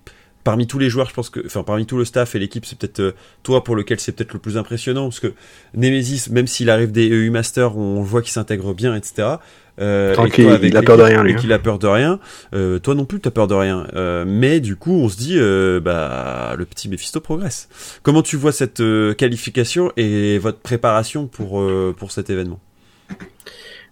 parmi 0.44 0.66
tous 0.66 0.78
les 0.78 0.88
joueurs, 0.90 1.08
je 1.08 1.14
pense 1.14 1.28
que, 1.30 1.40
enfin 1.44 1.62
parmi 1.62 1.86
tout 1.86 1.96
le 1.98 2.04
staff 2.04 2.34
et 2.34 2.38
l'équipe, 2.38 2.64
c'est 2.66 2.78
peut-être 2.78 3.00
euh, 3.00 3.12
toi 3.42 3.64
pour 3.64 3.76
lequel 3.76 3.98
c'est 4.00 4.12
peut-être 4.12 4.32
le 4.34 4.38
plus 4.40 4.58
impressionnant 4.58 5.04
parce 5.04 5.20
que 5.20 5.32
Nemesis, 5.74 6.28
même 6.30 6.46
s'il 6.46 6.68
arrive 6.68 6.92
des 6.92 7.08
EU 7.08 7.30
Masters, 7.30 7.76
on 7.78 8.02
voit 8.02 8.20
qu'il 8.22 8.32
s'intègre 8.32 8.74
bien, 8.74 8.94
etc. 8.94 9.36
Euh, 9.80 10.12
et 10.12 10.14
toi, 10.14 10.52
avec 10.52 10.70
il 10.70 10.76
a 10.76 10.82
peur 10.82 10.96
de 10.98 11.02
rien, 11.02 11.22
lui, 11.22 11.32
et 11.32 11.34
qu'il 11.36 11.52
a 11.52 11.58
peur 11.58 11.78
de 11.78 11.86
rien. 11.86 12.18
Euh, 12.54 12.78
toi 12.78 12.94
non 12.94 13.04
plus, 13.06 13.18
t'as 13.20 13.30
peur 13.30 13.46
de 13.46 13.54
rien. 13.54 13.86
Euh, 13.94 14.24
mais 14.26 14.60
du 14.60 14.76
coup, 14.76 14.92
on 14.92 15.08
se 15.08 15.16
dit, 15.16 15.36
euh, 15.38 15.80
bah, 15.80 16.54
le 16.58 16.64
petit 16.66 16.88
Mephisto 16.88 17.20
progresse. 17.20 17.68
Comment 18.02 18.22
tu 18.22 18.36
vois 18.36 18.52
cette 18.52 18.80
euh, 18.80 19.14
qualification 19.14 19.90
et 19.96 20.38
votre 20.38 20.58
préparation 20.58 21.26
pour 21.26 21.62
pour 21.96 22.12
cet 22.12 22.28
événement? 22.30 22.60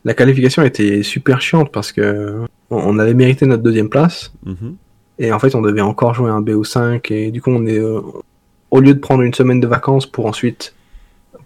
La 0.04 0.14
qualification 0.14 0.62
était 0.62 1.02
super 1.02 1.40
chiante 1.40 1.72
parce 1.72 1.92
que 1.92 2.42
on- 2.70 2.98
avait 2.98 3.14
mérité 3.14 3.46
notre 3.46 3.62
deuxième 3.62 3.88
place 3.88 4.32
Mhm. 4.44 4.76
et 5.18 5.32
en 5.32 5.38
fait 5.38 5.54
on 5.54 5.62
devait 5.62 5.80
encore 5.80 6.14
jouer 6.14 6.30
un 6.30 6.40
BO5 6.40 7.10
et 7.12 7.30
du 7.30 7.42
coup 7.42 7.50
on 7.50 7.66
est 7.66 7.80
au 7.80 8.80
lieu 8.80 8.94
de 8.94 9.00
prendre 9.00 9.22
une 9.22 9.34
semaine 9.34 9.58
de 9.60 9.66
vacances 9.66 10.06
pour 10.06 10.26
ensuite 10.26 10.74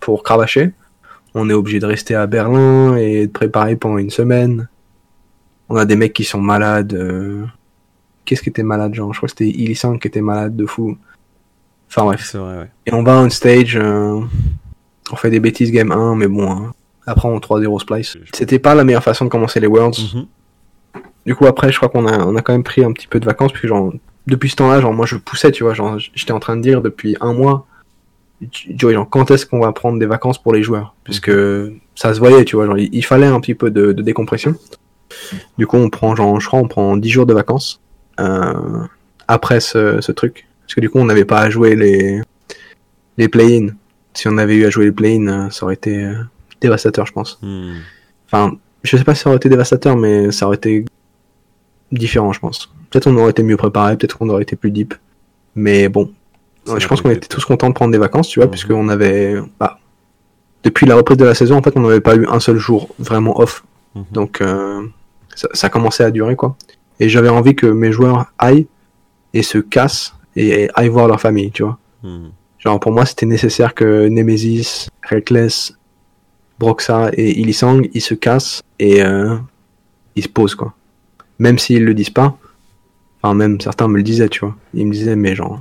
pour 0.01 0.23
cravacher, 0.23 0.73
on 1.35 1.49
est 1.49 1.53
obligé 1.55 1.79
de 1.79 1.87
rester 1.87 2.15
à 2.15 2.27
Berlin 2.27 2.97
et 2.97 3.27
de 3.27 3.33
préparer 3.33 3.77
pendant 3.77 3.99
une 3.99 4.11
semaine. 4.11 4.69
On 5.69 5.77
a 5.77 5.85
des 5.85 5.97
mecs 5.97 6.13
qui 6.13 6.25
sont 6.25 6.41
malades. 6.41 6.95
euh, 6.95 7.45
Qu'est-ce 8.25 8.43
qui 8.43 8.51
était 8.51 8.63
malade, 8.63 8.95
genre? 8.95 9.13
Je 9.13 9.19
crois 9.19 9.27
que 9.29 9.35
c'était 9.37 9.49
Illisan 9.49 9.99
qui 9.99 10.07
était 10.09 10.21
malade 10.21 10.55
de 10.55 10.67
fou. 10.67 10.97
Enfin 11.89 12.05
bref. 12.05 12.23
C'est 12.31 12.39
vrai, 12.39 12.59
ouais. 12.59 12.71
Et 12.87 12.95
on 12.95 13.03
va 13.03 13.17
on 13.21 13.29
stage, 13.31 13.77
euh, 13.77 14.21
on 15.11 15.17
fait 15.17 15.31
des 15.31 15.41
bêtises 15.41 15.73
game 15.73 15.91
1, 15.93 16.15
mais 16.17 16.29
bon, 16.29 16.51
hein. 16.51 16.73
après 17.07 17.29
on 17.29 17.39
3-0 17.39 17.81
splice. 17.81 18.17
C'était 18.33 18.59
pas 18.59 18.75
la 18.75 18.85
meilleure 18.85 19.03
façon 19.03 19.25
de 19.25 19.31
commencer 19.31 19.61
les 19.61 19.67
Worlds. 19.67 19.99
Mhm. 20.15 20.27
Du 21.27 21.35
coup 21.37 21.47
après 21.47 21.71
je 21.71 21.77
crois 21.77 21.89
qu'on 21.89 22.07
a, 22.07 22.19
on 22.27 22.35
a 22.37 22.43
quand 22.43 22.53
même 22.53 22.65
pris 22.65 22.85
un 22.85 22.93
petit 22.93 23.07
peu 23.07 23.21
de 23.21 23.25
vacances, 23.25 23.53
puis 23.53 23.69
genre, 23.69 23.93
depuis 24.27 24.49
ce 24.51 24.57
temps-là, 24.57 24.81
genre 24.81 24.93
moi 24.93 25.07
je 25.07 25.17
poussais, 25.17 25.51
tu 25.53 25.65
vois, 25.65 25.75
genre 25.75 25.99
j'étais 25.99 26.33
en 26.33 26.41
train 26.41 26.57
de 26.57 26.63
dire 26.63 26.81
depuis 26.83 27.17
un 27.21 27.33
mois, 27.33 27.67
tu 28.51 28.77
vois, 28.81 28.93
genre, 28.93 29.09
quand 29.09 29.31
est-ce 29.31 29.47
qu'on 29.47 29.61
va 29.61 29.73
prendre 29.73 29.99
des 29.99 30.07
vacances 30.07 30.41
pour 30.41 30.53
les 30.53 30.63
joueurs? 30.63 30.95
Puisque 31.05 31.33
ça 31.95 32.15
se 32.15 32.19
voyait, 32.19 32.45
tu 32.45 32.57
vois, 32.57 32.67
genre, 32.67 32.79
il, 32.79 33.05
fallait 33.05 33.27
un 33.27 33.41
petit 33.41 33.55
peu 33.55 33.71
de, 33.71 33.93
de 33.93 34.03
décompression. 34.03 34.55
Du 35.59 35.67
coup, 35.67 35.77
on 35.77 35.91
prend, 35.91 36.17
genre, 36.17 36.41
je 36.41 36.47
crois, 36.47 36.61
on 36.61 36.69
prend 36.69 36.97
10 36.97 37.09
jours 37.09 37.27
de 37.27 37.35
vacances 37.35 37.81
euh, 38.21 38.87
après 39.29 39.61
ce, 39.61 40.01
ce 40.01 40.13
truc. 40.13 40.47
Parce 40.63 40.75
que 40.75 40.81
du 40.81 40.91
coup, 40.91 40.99
on 40.99 41.05
n'avait 41.05 41.25
pas 41.25 41.41
à 41.41 41.51
jouer 41.51 41.77
les, 41.77 42.23
les 43.19 43.29
play-in. 43.29 43.69
Si 44.15 44.29
on 44.29 44.39
avait 44.39 44.57
eu 44.57 44.65
à 44.65 44.71
jouer 44.71 44.87
les 44.87 44.93
play-in, 44.93 45.27
euh, 45.27 45.51
ça 45.51 45.65
aurait 45.65 45.75
été 45.75 46.05
euh, 46.05 46.15
dévastateur, 46.61 47.07
je 47.07 47.13
pense. 47.13 47.39
Hmm. 47.43 47.75
Enfin, 48.27 48.57
je 48.83 48.97
sais 48.97 49.05
pas 49.05 49.15
si 49.15 49.23
ça 49.23 49.31
aurait 49.31 49.37
été 49.37 49.49
dévastateur, 49.49 49.97
mais 49.97 50.33
ça 50.33 50.47
aurait 50.47 50.57
été 50.57 50.85
différent, 51.91 52.33
je 52.33 52.41
pense. 52.41 52.73
Peut-être 52.91 53.07
on 53.07 53.17
aurait 53.17 53.31
été 53.31 53.43
mieux 53.43 53.57
préparé, 53.57 53.97
peut-être 53.97 54.19
qu'on 54.19 54.29
aurait 54.29 54.43
été 54.43 54.57
plus 54.57 54.71
deep. 54.71 54.95
Mais 55.55 55.89
bon, 55.89 56.11
Ouais, 56.69 56.79
je 56.81 56.87
pense 56.89 57.01
qu'on 57.01 57.11
était 57.11 57.27
tous 57.29 57.45
contents 57.45 57.69
de 57.69 57.75
prendre 57.75 57.93
des 57.93 57.99
vacances, 57.99 58.29
tu 58.29 58.39
vois, 58.39 58.47
Mhm. 58.47 58.51
puisqu'on 58.51 58.89
avait, 58.89 59.37
bah, 59.59 59.79
depuis 60.63 60.87
la 60.87 60.95
reprise 60.97 61.19
de 61.19 61.25
la 61.25 61.35
saison, 61.35 61.57
en 61.57 61.63
fait, 61.63 61.73
on 61.77 61.81
n'avait 61.81 62.01
pas 62.01 62.15
eu 62.17 62.27
un 62.27 62.39
seul 62.41 62.57
jour 62.57 62.89
vraiment 62.99 63.39
off. 63.41 63.65
Mhm. 63.95 64.05
Donc, 64.13 64.41
euh, 64.41 64.83
ça, 65.35 65.49
ça 65.53 65.69
commençait 65.69 66.05
à 66.05 66.11
durer, 66.11 66.37
quoi. 66.37 66.57
Et 67.01 67.09
j'avais 67.09 67.29
envie 67.31 67.57
que 67.57 67.67
mes 67.67 67.91
joueurs 67.91 68.27
aillent 68.39 68.67
et 69.35 69.43
se 69.43 69.59
cassent 69.59 70.15
et 70.37 70.69
aillent 70.75 70.89
voir 70.89 71.09
leur 71.09 71.21
famille, 71.21 71.51
tu 71.51 71.63
vois. 71.65 71.79
Hmm. 72.03 72.29
Genre, 72.59 72.79
pour 72.79 72.93
moi, 72.93 73.05
c'était 73.07 73.27
nécessaire 73.27 73.75
que 73.75 74.09
Nemesis, 74.09 74.89
Reckless, 75.03 75.75
Broxa 76.61 77.11
et 77.15 77.41
Illisang, 77.41 77.83
ils 77.93 78.01
se 78.01 78.15
cassent 78.15 78.63
et 78.79 79.03
euh, 79.03 79.37
ils 80.15 80.23
se 80.23 80.29
posent, 80.29 80.55
quoi. 80.55 80.75
Même 81.41 81.59
s'ils 81.59 81.85
le 81.85 81.93
disent 81.95 82.11
pas. 82.11 82.37
Enfin, 83.21 83.35
même 83.35 83.61
certains 83.61 83.89
me 83.89 83.97
le 83.97 84.03
disaient, 84.05 84.29
tu 84.29 84.41
vois. 84.41 84.55
Ils 84.75 84.87
me 84.87 84.93
disaient, 84.93 85.17
mais 85.17 85.35
genre, 85.35 85.61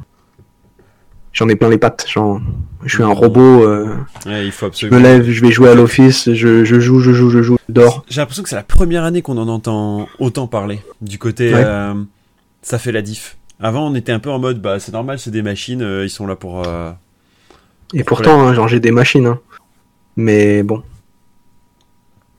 j'en 1.34 1.48
ai 1.50 1.56
plein 1.56 1.70
les 1.70 1.78
pattes. 1.78 2.06
Genre, 2.10 2.40
je 2.84 2.94
suis 2.96 3.04
un 3.04 3.08
robot, 3.14 3.64
euh, 3.64 3.96
Ouais, 4.26 4.46
il 4.46 4.52
faut 4.52 4.66
je 4.66 4.70
absolument. 4.70 4.98
me 5.00 5.04
lève, 5.04 5.30
je 5.30 5.42
vais 5.42 5.52
jouer 5.52 5.70
à 5.70 5.76
l'office, 5.76 6.32
je, 6.34 6.64
je 6.66 6.80
joue, 6.80 7.00
je 7.00 7.12
joue, 7.12 7.30
je 7.30 7.42
joue, 7.42 7.58
je 7.68 7.74
dors. 7.74 8.04
J'ai 8.10 8.22
l'impression 8.22 8.44
que 8.44 8.50
c'est 8.50 8.56
la 8.56 8.64
première 8.64 9.04
année 9.04 9.22
qu'on 9.22 9.38
en 9.38 9.48
entend 9.48 10.08
autant 10.20 10.48
parler. 10.48 10.82
Du 11.02 11.18
côté, 11.20 11.54
Ouais. 11.54 11.64
euh, 11.64 11.94
ça 12.62 12.78
fait 12.80 12.92
la 12.92 13.02
diff. 13.02 13.38
Avant, 13.60 13.88
on 13.88 13.96
était 13.96 14.12
un 14.12 14.20
peu 14.20 14.30
en 14.32 14.40
mode, 14.40 14.62
bah 14.62 14.80
c'est 14.80 14.92
normal, 14.92 15.20
c'est 15.20 15.30
des 15.32 15.44
machines, 15.44 15.82
euh, 15.84 16.04
ils 16.06 16.10
sont 16.10 16.26
là 16.26 16.36
pour. 16.36 16.64
Et 17.94 18.04
pourtant, 18.04 18.42
hein, 18.42 18.54
genre, 18.54 18.68
j'ai 18.68 18.80
des 18.80 18.92
machines, 18.92 19.26
hein. 19.28 19.40
Mais 20.16 20.64
bon. 20.64 20.82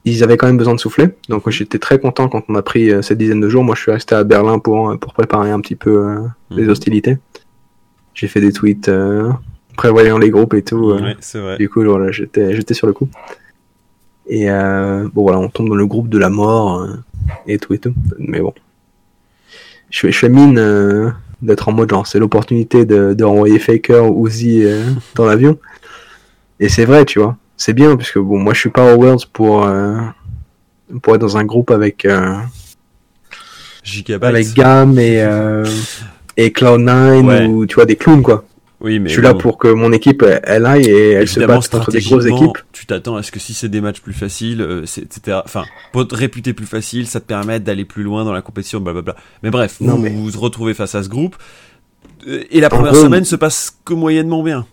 Ils 0.05 0.25
avaient 0.25 0.37
quand 0.37 0.49
même 0.49 0.57
besoin 0.57 0.75
de 0.75 0.81
souffler. 0.81 1.11
Donc, 1.29 1.49
j'étais 1.51 1.79
très 1.79 2.01
content 2.01 2.29
quand 2.29 2.43
on 2.49 2.57
a 2.57 2.63
pris 2.63 2.91
cette 3.05 3.19
dizaine 3.19 3.41
de 3.41 3.49
jours. 3.49 3.63
Moi, 3.63 3.77
je 3.77 3.83
suis 3.83 3.93
resté 3.93 4.17
à 4.17 4.25
Berlin 4.25 4.59
pour, 4.59 4.99
pour 4.99 5.13
préparer 5.15 5.51
un 5.53 5.61
petit 5.61 5.77
peu 5.77 6.17
les 6.51 6.65
Mhm. 6.65 6.71
hostilités. 6.71 7.19
J'ai 8.15 8.29
fait 8.29 8.41
des 8.41 8.53
tweets 8.53 8.89
euh, 8.89 9.31
prévoyant 9.77 10.19
les 10.19 10.31
groupes 10.31 10.55
et 10.55 10.63
tout. 10.63 10.91
euh. 10.91 11.01
Ouais, 11.01 11.17
vrai. 11.41 11.57
Du 11.59 11.69
coup, 11.69 11.83
voilà, 11.85 12.11
j'étais, 12.13 12.55
j'étais 12.55 12.75
sur 12.75 12.87
le 12.87 12.93
coup. 12.93 13.09
Et 14.27 14.51
euh, 14.51 15.09
bon, 15.13 15.23
voilà, 15.23 15.39
on 15.39 15.49
tombe 15.49 15.69
dans 15.69 15.75
le 15.75 15.87
groupe 15.87 16.09
de 16.09 16.19
la 16.19 16.29
mort 16.31 16.81
euh, 16.83 16.95
et 17.47 17.59
tout 17.59 17.75
et 17.75 17.79
tout. 17.79 17.95
Mais 18.19 18.41
bon. 18.41 18.53
Je 19.91 20.09
je 20.11 20.19
fais 20.19 20.29
mine 20.29 20.59
euh, 20.59 21.11
d'être 21.43 21.69
en 21.69 21.73
mode 21.73 21.91
genre, 21.91 22.07
c'est 22.07 22.19
l'opportunité 22.19 22.85
de, 22.87 23.13
de 23.15 23.25
renvoyer 23.25 23.59
Faker 23.59 24.11
ou 24.11 24.27
Uzi 24.27 24.65
euh, 24.65 24.85
dans 25.17 25.27
l'avion. 25.27 25.59
Et 26.61 26.69
c'est 26.69 26.85
vrai, 26.85 27.05
tu 27.05 27.19
vois. 27.19 27.37
C'est 27.57 27.73
bien, 27.75 27.97
puisque 27.97 28.19
bon, 28.19 28.39
moi 28.39 28.55
je 28.55 28.61
suis 28.61 28.71
pas 28.71 28.95
au 28.95 28.99
Worlds 28.99 29.27
pour, 29.33 29.65
euh, 29.65 29.99
pour 31.03 31.15
être 31.15 31.21
dans 31.21 31.37
un 31.37 31.45
groupe 31.45 31.71
avec, 31.71 32.05
euh, 32.05 32.37
Gigabyte. 33.83 34.29
avec 34.29 34.53
Gam 34.55 34.99
et, 34.99 35.21
euh, 35.23 35.65
et 36.37 36.51
Cloud9 36.51 37.25
Ouais. 37.27 37.47
ou 37.47 37.67
tu 37.67 37.75
vois, 37.77 37.87
des 37.87 37.97
clowns 37.97 38.23
quoi. 38.23 38.45
Oui, 38.81 38.99
mais 38.99 39.09
je 39.09 39.15
suis 39.15 39.23
là 39.23 39.33
pour 39.35 39.59
que 39.59 39.69
mon 39.69 39.93
équipe 39.93 40.25
elle, 40.43 40.67
aille 40.67 40.87
et 40.87 41.11
elle 41.13 41.29
se 41.29 41.39
batte 41.39 41.69
contre 41.69 41.93
des 41.93 42.01
grosses 42.01 42.27
équipes. 42.27 42.59
Tu 42.73 42.85
t'attends 42.85 43.15
à 43.15 43.23
ce 43.23 43.31
que 43.31 43.39
si 43.39 43.55
c'est 43.55 43.69
des 43.69 43.81
matchs 43.81 44.01
plus 44.01 44.13
faciles, 44.13 44.61
euh, 44.61 44.83
etc. 44.83 45.39
Enfin, 45.45 45.63
réputer 45.95 46.53
plus 46.53 46.67
facile, 46.67 47.07
ça 47.07 47.21
te 47.21 47.27
permet 47.27 47.61
d'aller 47.61 47.85
plus 47.85 48.03
loin 48.03 48.25
dans 48.25 48.33
la 48.33 48.43
compétition, 48.43 48.81
blablabla. 48.81 49.15
Mais 49.45 49.51
bref, 49.51 49.77
Non, 49.81 49.95
vous 49.95 50.03
mais- 50.03 50.11
vous 50.11 50.27
vous 50.29 50.41
retrouvez 50.41 50.75
face 50.75 50.97
à 50.97 51.03
ce 51.05 51.09
groupe. 51.09 51.37
euh, 52.27 52.43
Et 52.51 52.61
la 52.61 52.69
première 52.71 52.93
gros- 52.93 53.03
semaine 53.05 53.25
se 53.25 53.37
passe 53.37 53.79
que 53.85 53.95
moyennement 53.95 54.43
bien. 54.43 54.67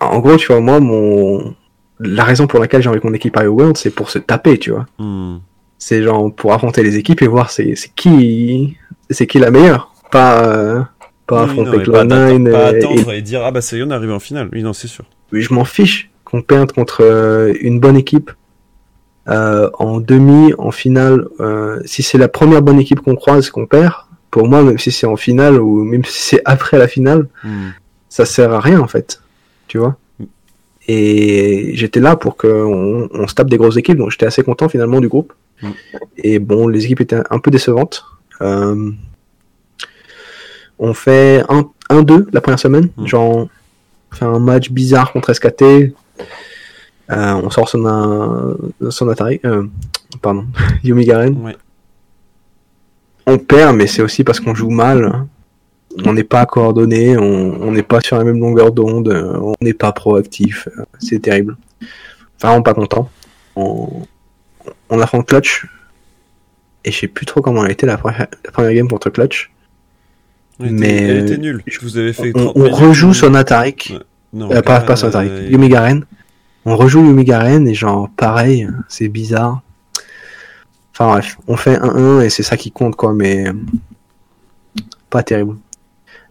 En 0.00 0.20
gros, 0.20 0.36
tu 0.36 0.46
vois, 0.48 0.60
moi, 0.60 0.78
mon 0.80 1.54
la 2.00 2.24
raison 2.24 2.46
pour 2.46 2.58
laquelle 2.60 2.82
j'ai 2.82 2.88
envie 2.88 3.00
que 3.00 3.06
mon 3.06 3.14
équipe 3.14 3.36
aille 3.36 3.46
au 3.46 3.52
World, 3.54 3.76
c'est 3.76 3.90
pour 3.90 4.10
se 4.10 4.18
taper, 4.18 4.58
tu 4.58 4.70
vois. 4.70 4.86
Hmm. 4.98 5.38
C'est 5.78 6.02
genre 6.02 6.32
pour 6.34 6.52
affronter 6.52 6.82
les 6.82 6.96
équipes 6.96 7.22
et 7.22 7.26
voir 7.26 7.50
c'est 7.50 7.74
qui 7.96 8.76
c'est 9.10 9.26
qui 9.26 9.38
la 9.38 9.50
meilleure. 9.50 9.92
Pas 10.10 10.44
euh, 10.46 10.82
pas 11.26 11.44
Oui, 11.44 11.50
affronter 11.50 11.70
non, 11.70 11.76
mais 11.78 11.84
pas 11.84 12.04
Cloud9 12.04 12.08
d'attendre- 12.08 12.50
pas 12.52 12.72
et- 12.72 12.76
attendre 12.76 13.12
et 13.12 13.22
dire 13.22 13.42
ah 13.44 13.50
bah 13.50 13.60
ça 13.60 13.76
y 13.76 13.80
est 13.80 13.82
on 13.82 13.90
est 13.90 13.94
arrivé 13.94 14.12
en 14.12 14.18
finale. 14.20 14.48
Oui 14.52 14.62
non 14.62 14.72
c'est 14.72 14.88
sûr. 14.88 15.04
et 15.32 15.40
je 15.40 15.52
m'en 15.54 15.64
fiche 15.64 16.10
qu'on 16.24 16.42
perde 16.42 16.72
contre 16.72 16.98
euh, 17.02 17.52
une 17.60 17.80
bonne 17.80 17.96
équipe 17.96 18.30
euh, 19.28 19.70
en 19.78 20.00
demi, 20.00 20.52
en 20.58 20.70
finale. 20.70 21.26
euh, 21.40 21.80
si 21.86 22.02
c'est 22.02 22.18
la 22.18 22.28
première 22.28 22.60
bonne 22.62 22.78
équipe 22.78 23.00
qu'on 23.00 23.16
croise 23.16 23.48
qu'on 23.50 23.66
perd, 23.66 23.92
pour 24.30 24.46
moi, 24.48 24.62
même 24.62 24.76
si 24.78 24.90
c'est 24.92 25.06
en 25.06 25.16
finale 25.16 25.58
ou 25.60 25.82
même 25.84 26.04
si 26.04 26.20
c'est 26.22 26.42
après 26.44 26.76
la 26.76 26.88
finale, 26.88 27.28
Hmm. 27.42 27.70
ça 28.10 28.26
sert 28.26 28.52
à 28.52 28.60
rien 28.60 28.80
en 28.80 28.86
fait, 28.88 29.22
tu 29.68 29.78
vois? 29.78 29.96
Et 30.86 31.70
j'étais 31.74 32.00
là 32.00 32.16
pour 32.16 32.36
qu'on 32.36 33.08
on 33.12 33.26
se 33.26 33.34
tape 33.34 33.48
des 33.48 33.56
grosses 33.56 33.78
équipes, 33.78 33.96
donc 33.96 34.10
j'étais 34.10 34.26
assez 34.26 34.42
content 34.42 34.68
finalement 34.68 35.00
du 35.00 35.08
groupe. 35.08 35.32
Mm. 35.62 35.68
Et 36.18 36.38
bon, 36.38 36.68
les 36.68 36.84
équipes 36.84 37.00
étaient 37.00 37.22
un 37.30 37.38
peu 37.38 37.50
décevantes. 37.50 38.04
Euh, 38.42 38.90
on 40.78 40.94
fait 40.94 41.42
1-2 41.90 42.26
la 42.32 42.40
première 42.40 42.58
semaine, 42.58 42.88
Mm. 42.96 43.06
genre 43.06 43.36
on 43.36 43.48
fait 44.14 44.24
un 44.24 44.38
match 44.38 44.70
bizarre 44.70 45.12
contre 45.12 45.32
SKT. 45.32 45.62
Euh, 47.10 47.34
on 47.34 47.50
sort 47.50 47.68
son, 47.68 48.56
son 48.90 49.08
Atari, 49.08 49.40
euh, 49.44 49.64
pardon, 50.22 50.46
Yumi 50.84 51.04
Garen. 51.04 51.36
Ouais. 51.44 51.56
On 53.26 53.38
perd, 53.38 53.76
mais 53.76 53.86
c'est 53.86 54.02
aussi 54.02 54.24
parce 54.24 54.40
qu'on 54.40 54.54
joue 54.54 54.70
mal. 54.70 55.26
On 56.04 56.12
n'est 56.12 56.24
pas 56.24 56.44
coordonné, 56.46 57.16
on 57.16 57.62
on 57.62 57.70
n'est 57.70 57.82
pas 57.84 58.00
sur 58.00 58.16
la 58.18 58.24
même 58.24 58.40
longueur 58.40 58.72
d'onde, 58.72 59.08
euh, 59.08 59.38
on 59.40 59.54
n'est 59.60 59.74
pas 59.74 59.92
proactif. 59.92 60.68
euh, 60.78 60.84
C'est 60.98 61.20
terrible. 61.20 61.56
Vraiment 62.40 62.62
pas 62.62 62.74
content. 62.74 63.08
On, 63.54 63.88
on 64.90 65.00
affronte 65.00 65.26
Clutch. 65.28 65.66
Et 66.84 66.90
je 66.90 66.98
sais 67.00 67.08
plus 67.08 67.24
trop 67.26 67.40
comment 67.40 67.64
elle 67.64 67.70
était 67.72 67.86
la 67.86 67.96
première, 67.96 68.26
la 68.44 68.50
première 68.50 68.74
game 68.74 68.88
contre 68.88 69.08
Clutch. 69.10 69.50
Elle 70.60 70.66
était- 70.66 70.74
Mais, 70.74 70.96
elle 71.02 71.16
euh, 71.16 71.22
était 71.26 71.38
nulle. 71.38 71.62
Vous 71.82 71.96
avez 71.98 72.12
fait. 72.12 72.32
On, 72.34 72.52
30 72.52 72.56
on 72.56 72.70
rejoue 72.70 73.14
son 73.14 73.34
Atarik. 73.34 73.90
Ouais. 73.92 74.00
Non, 74.32 74.50
Euh, 74.50 74.62
pas, 74.62 74.74
Garen, 74.74 74.86
pas 74.86 74.96
son 74.96 75.06
Atarik. 75.08 75.30
euh, 75.32 75.48
Yumi 75.50 75.68
Garen. 75.68 76.04
On 76.64 76.76
rejoue 76.76 77.04
Yumi 77.04 77.24
Garen 77.24 77.66
et 77.68 77.74
genre 77.74 78.08
pareil, 78.16 78.68
c'est 78.88 79.08
bizarre. 79.08 79.62
Enfin 80.92 81.08
bref, 81.08 81.38
on 81.48 81.56
fait 81.56 81.76
1-1 81.78 82.20
et 82.22 82.30
c'est 82.30 82.42
ça 82.44 82.56
qui 82.56 82.70
compte 82.70 82.94
quoi, 82.96 83.12
mais 83.12 83.48
euh, 83.48 83.52
pas 85.10 85.22
terrible. 85.22 85.56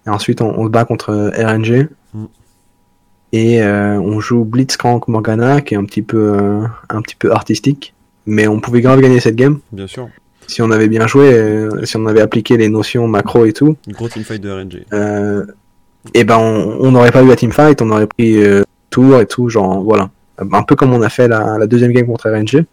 Et 0.06 0.10
ensuite 0.10 0.42
on, 0.42 0.58
on 0.58 0.66
se 0.66 0.70
bat 0.70 0.86
contre 0.86 1.10
euh, 1.12 1.30
RNG 1.32 1.90
Mm. 2.14 2.26
et 3.32 3.62
euh, 3.64 4.00
on 4.00 4.20
joue 4.20 4.44
Blitzcrank 4.46 5.08
Morgana 5.08 5.62
qui 5.62 5.74
est 5.74 5.78
un 5.78 5.84
petit 5.86 6.04
peu 6.04 6.34
euh, 6.40 6.68
un 6.90 7.02
petit 7.02 7.16
peu 7.16 7.32
artistique, 7.32 7.94
mais 8.28 8.48
on 8.48 8.60
pouvait 8.60 8.82
grave 8.82 9.02
gagner 9.02 9.20
cette 9.20 9.36
game 9.36 9.60
Bien 9.72 9.88
sûr. 9.88 10.10
Si 10.48 10.62
on 10.62 10.72
avait 10.72 10.88
bien 10.88 11.08
joué, 11.08 11.34
euh, 11.34 11.86
si 11.86 11.98
on 11.98 12.06
avait 12.06 12.22
appliqué 12.22 12.58
les 12.58 12.70
notions 12.70 13.08
macro 13.08 13.46
et 13.46 13.54
tout. 13.54 13.76
Une 13.88 13.94
gros 13.94 14.08
teamfight 14.08 14.42
de 14.42 14.52
RNG. 14.52 14.86
Euh, 14.94 15.46
et 16.14 16.24
ben 16.24 16.38
on 16.38 16.92
n'aurait 16.92 17.12
pas 17.12 17.24
eu 17.24 17.28
la 17.28 17.36
teamfight, 17.36 17.82
on 17.82 17.90
aurait 17.90 18.08
pris 18.08 18.44
euh, 18.44 18.64
tour 18.90 19.20
et 19.20 19.26
tout, 19.26 19.50
genre 19.50 19.82
voilà. 19.82 20.10
Un 20.38 20.64
peu 20.64 20.76
comme 20.76 20.94
on 20.94 21.02
a 21.02 21.10
fait 21.10 21.28
la, 21.28 21.58
la 21.58 21.68
deuxième 21.68 21.92
game 21.92 22.06
contre 22.06 22.30
RNG. 22.30 22.66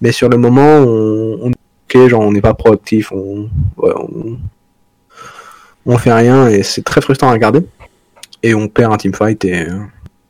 Mais 0.00 0.12
sur 0.12 0.28
le 0.28 0.36
moment, 0.36 0.78
on, 0.78 1.38
on 1.42 1.50
ok, 1.50 2.08
genre 2.08 2.22
on 2.22 2.32
n'est 2.32 2.40
pas 2.40 2.54
proactif, 2.54 3.12
on, 3.12 3.48
ouais, 3.78 3.92
on, 3.96 4.38
on 5.86 5.98
fait 5.98 6.12
rien 6.12 6.48
et 6.48 6.62
c'est 6.62 6.84
très 6.84 7.00
frustrant 7.00 7.28
à 7.28 7.32
regarder. 7.32 7.60
Et 8.42 8.54
on 8.54 8.68
perd 8.68 8.92
un 8.92 8.96
teamfight 8.96 9.44
et, 9.44 9.68
euh, 9.68 9.80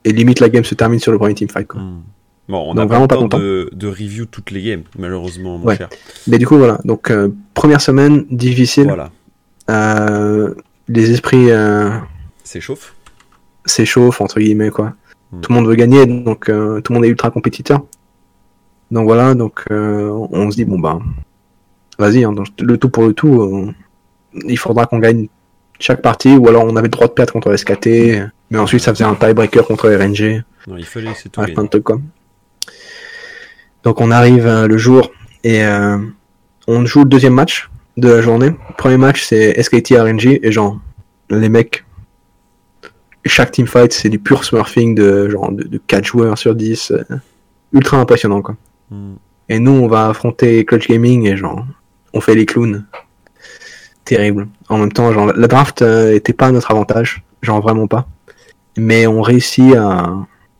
et 0.05 0.12
limite 0.12 0.41
la 0.41 0.49
game 0.49 0.64
se 0.64 0.74
termine 0.74 0.99
sur 0.99 1.12
le 1.12 1.18
premier 1.18 1.35
teamfight 1.35 1.66
quoi. 1.66 1.81
Hmm. 1.81 2.03
Bon, 2.51 2.59
on 2.71 2.75
Donc, 2.75 2.77
n'a 2.77 2.83
pas 2.83 2.87
vraiment 2.89 3.03
le 3.03 3.09
pas 3.09 3.15
temps 3.17 3.21
content. 3.23 3.39
de, 3.39 3.71
de 3.73 3.87
review 3.87 4.27
toutes 4.27 4.51
les 4.51 4.63
games, 4.63 4.83
malheureusement, 4.99 5.57
mon 5.59 5.67
Ouais. 5.67 5.77
cher. 5.77 5.89
Mais 6.27 6.39
du 6.39 6.47
coup 6.47 6.59
voilà, 6.59 6.81
donc 6.85 7.11
euh, 7.11 7.29
première 7.55 7.81
semaine 7.81 8.25
difficile. 8.31 8.87
Voilà. 8.87 9.11
Euh, 9.71 10.55
les 10.89 11.13
esprits 11.13 11.51
euh, 11.51 11.91
S'échauffe. 12.43 12.95
s'échauffe 13.65 14.21
entre 14.21 14.41
guillemets 14.41 14.71
quoi. 14.71 14.95
Hmm. 15.33 15.41
Tout 15.43 15.53
le 15.53 15.59
monde 15.59 15.69
veut 15.69 15.77
gagner, 15.77 16.07
donc 16.07 16.47
tout 16.47 16.53
le 16.53 16.95
monde 16.95 17.05
est 17.05 17.09
ultra 17.09 17.31
compétiteur. 17.31 17.83
Donc 18.91 19.05
voilà, 19.05 19.35
donc 19.35 19.65
on 19.71 20.51
se 20.51 20.57
dit 20.57 20.65
bon 20.65 20.79
bah 20.81 20.99
vas-y, 21.99 22.25
hein, 22.25 22.33
donc, 22.33 22.49
le 22.61 22.77
tout 22.79 22.89
pour 22.89 23.05
le 23.07 23.13
tout, 23.13 23.73
il 24.49 24.59
faudra 24.59 24.87
qu'on 24.87 24.99
gagne 24.99 25.29
chaque 25.79 26.03
partie, 26.03 26.35
ou 26.37 26.49
alors 26.49 26.65
on 26.65 26.75
avait 26.77 26.89
le 26.89 26.91
droit 26.91 27.07
de 27.07 27.13
perdre 27.13 27.33
contre 27.33 27.55
SKT, 27.57 27.87
mais 28.51 28.59
ensuite 28.59 28.81
ça 28.81 28.93
faisait 28.93 29.05
un 29.05 29.15
tiebreaker 29.15 29.65
contre 29.67 29.89
RNG, 29.89 30.43
Non, 30.67 30.77
il 30.77 30.85
fallait, 30.85 31.11
c'est 31.15 31.29
tout. 31.29 31.41
ouais, 31.41 31.47
gagné. 31.47 31.55
plein 31.55 31.65
de 31.65 31.69
trucs 31.69 31.85
quoi. 31.85 32.01
Donc 33.85 34.01
on 34.01 34.11
arrive 34.11 34.47
euh, 34.47 34.66
le 34.66 34.76
jour 34.76 35.11
et 35.45 35.64
euh, 35.64 35.99
on 36.66 36.85
joue 36.85 37.01
le 37.01 37.09
deuxième 37.09 37.35
match 37.35 37.70
de 37.97 38.09
la 38.09 38.20
journée. 38.20 38.51
Le 38.51 38.76
premier 38.76 38.97
match 38.97 39.24
c'est 39.24 39.61
SKT 39.62 39.95
RNG 39.99 40.41
et 40.43 40.53
genre 40.53 40.78
les 41.31 41.49
mecs 41.49 41.85
chaque 43.26 43.53
teamfight, 43.53 43.93
c'est 43.93 44.09
du 44.09 44.18
pur 44.18 44.45
smurfing 44.45 44.95
de 44.95 45.28
genre 45.28 45.53
de, 45.53 45.64
de 45.64 45.78
4 45.87 46.05
joueurs 46.05 46.39
sur 46.39 46.55
10. 46.55 46.93
euh, 46.93 47.05
ultra 47.72 47.99
impressionnant, 47.99 48.43
quoi. 48.43 48.57
Hmm. 48.91 49.14
Et 49.49 49.59
nous, 49.59 49.72
on 49.72 49.89
va 49.89 50.09
affronter 50.09 50.64
Clutch 50.64 50.89
Gaming 50.89 51.26
et 51.26 51.37
genre, 51.37 51.66
on 52.14 52.20
fait 52.20 52.35
les 52.35 52.47
clowns. 52.47 52.87
Terrible. 54.05 54.49
En 54.68 54.78
même 54.78 54.93
temps, 54.93 55.12
genre, 55.12 55.26
la 55.26 55.47
draft 55.47 55.83
euh, 55.83 56.14
était 56.14 56.33
pas 56.33 56.47
à 56.47 56.53
notre 56.53 56.70
avantage. 56.70 57.22
Genre, 57.43 57.61
vraiment 57.61 57.87
pas. 57.87 58.07
Mais 58.76 59.07
on 59.07 59.22
réussit 59.22 59.74
à, 59.74 60.14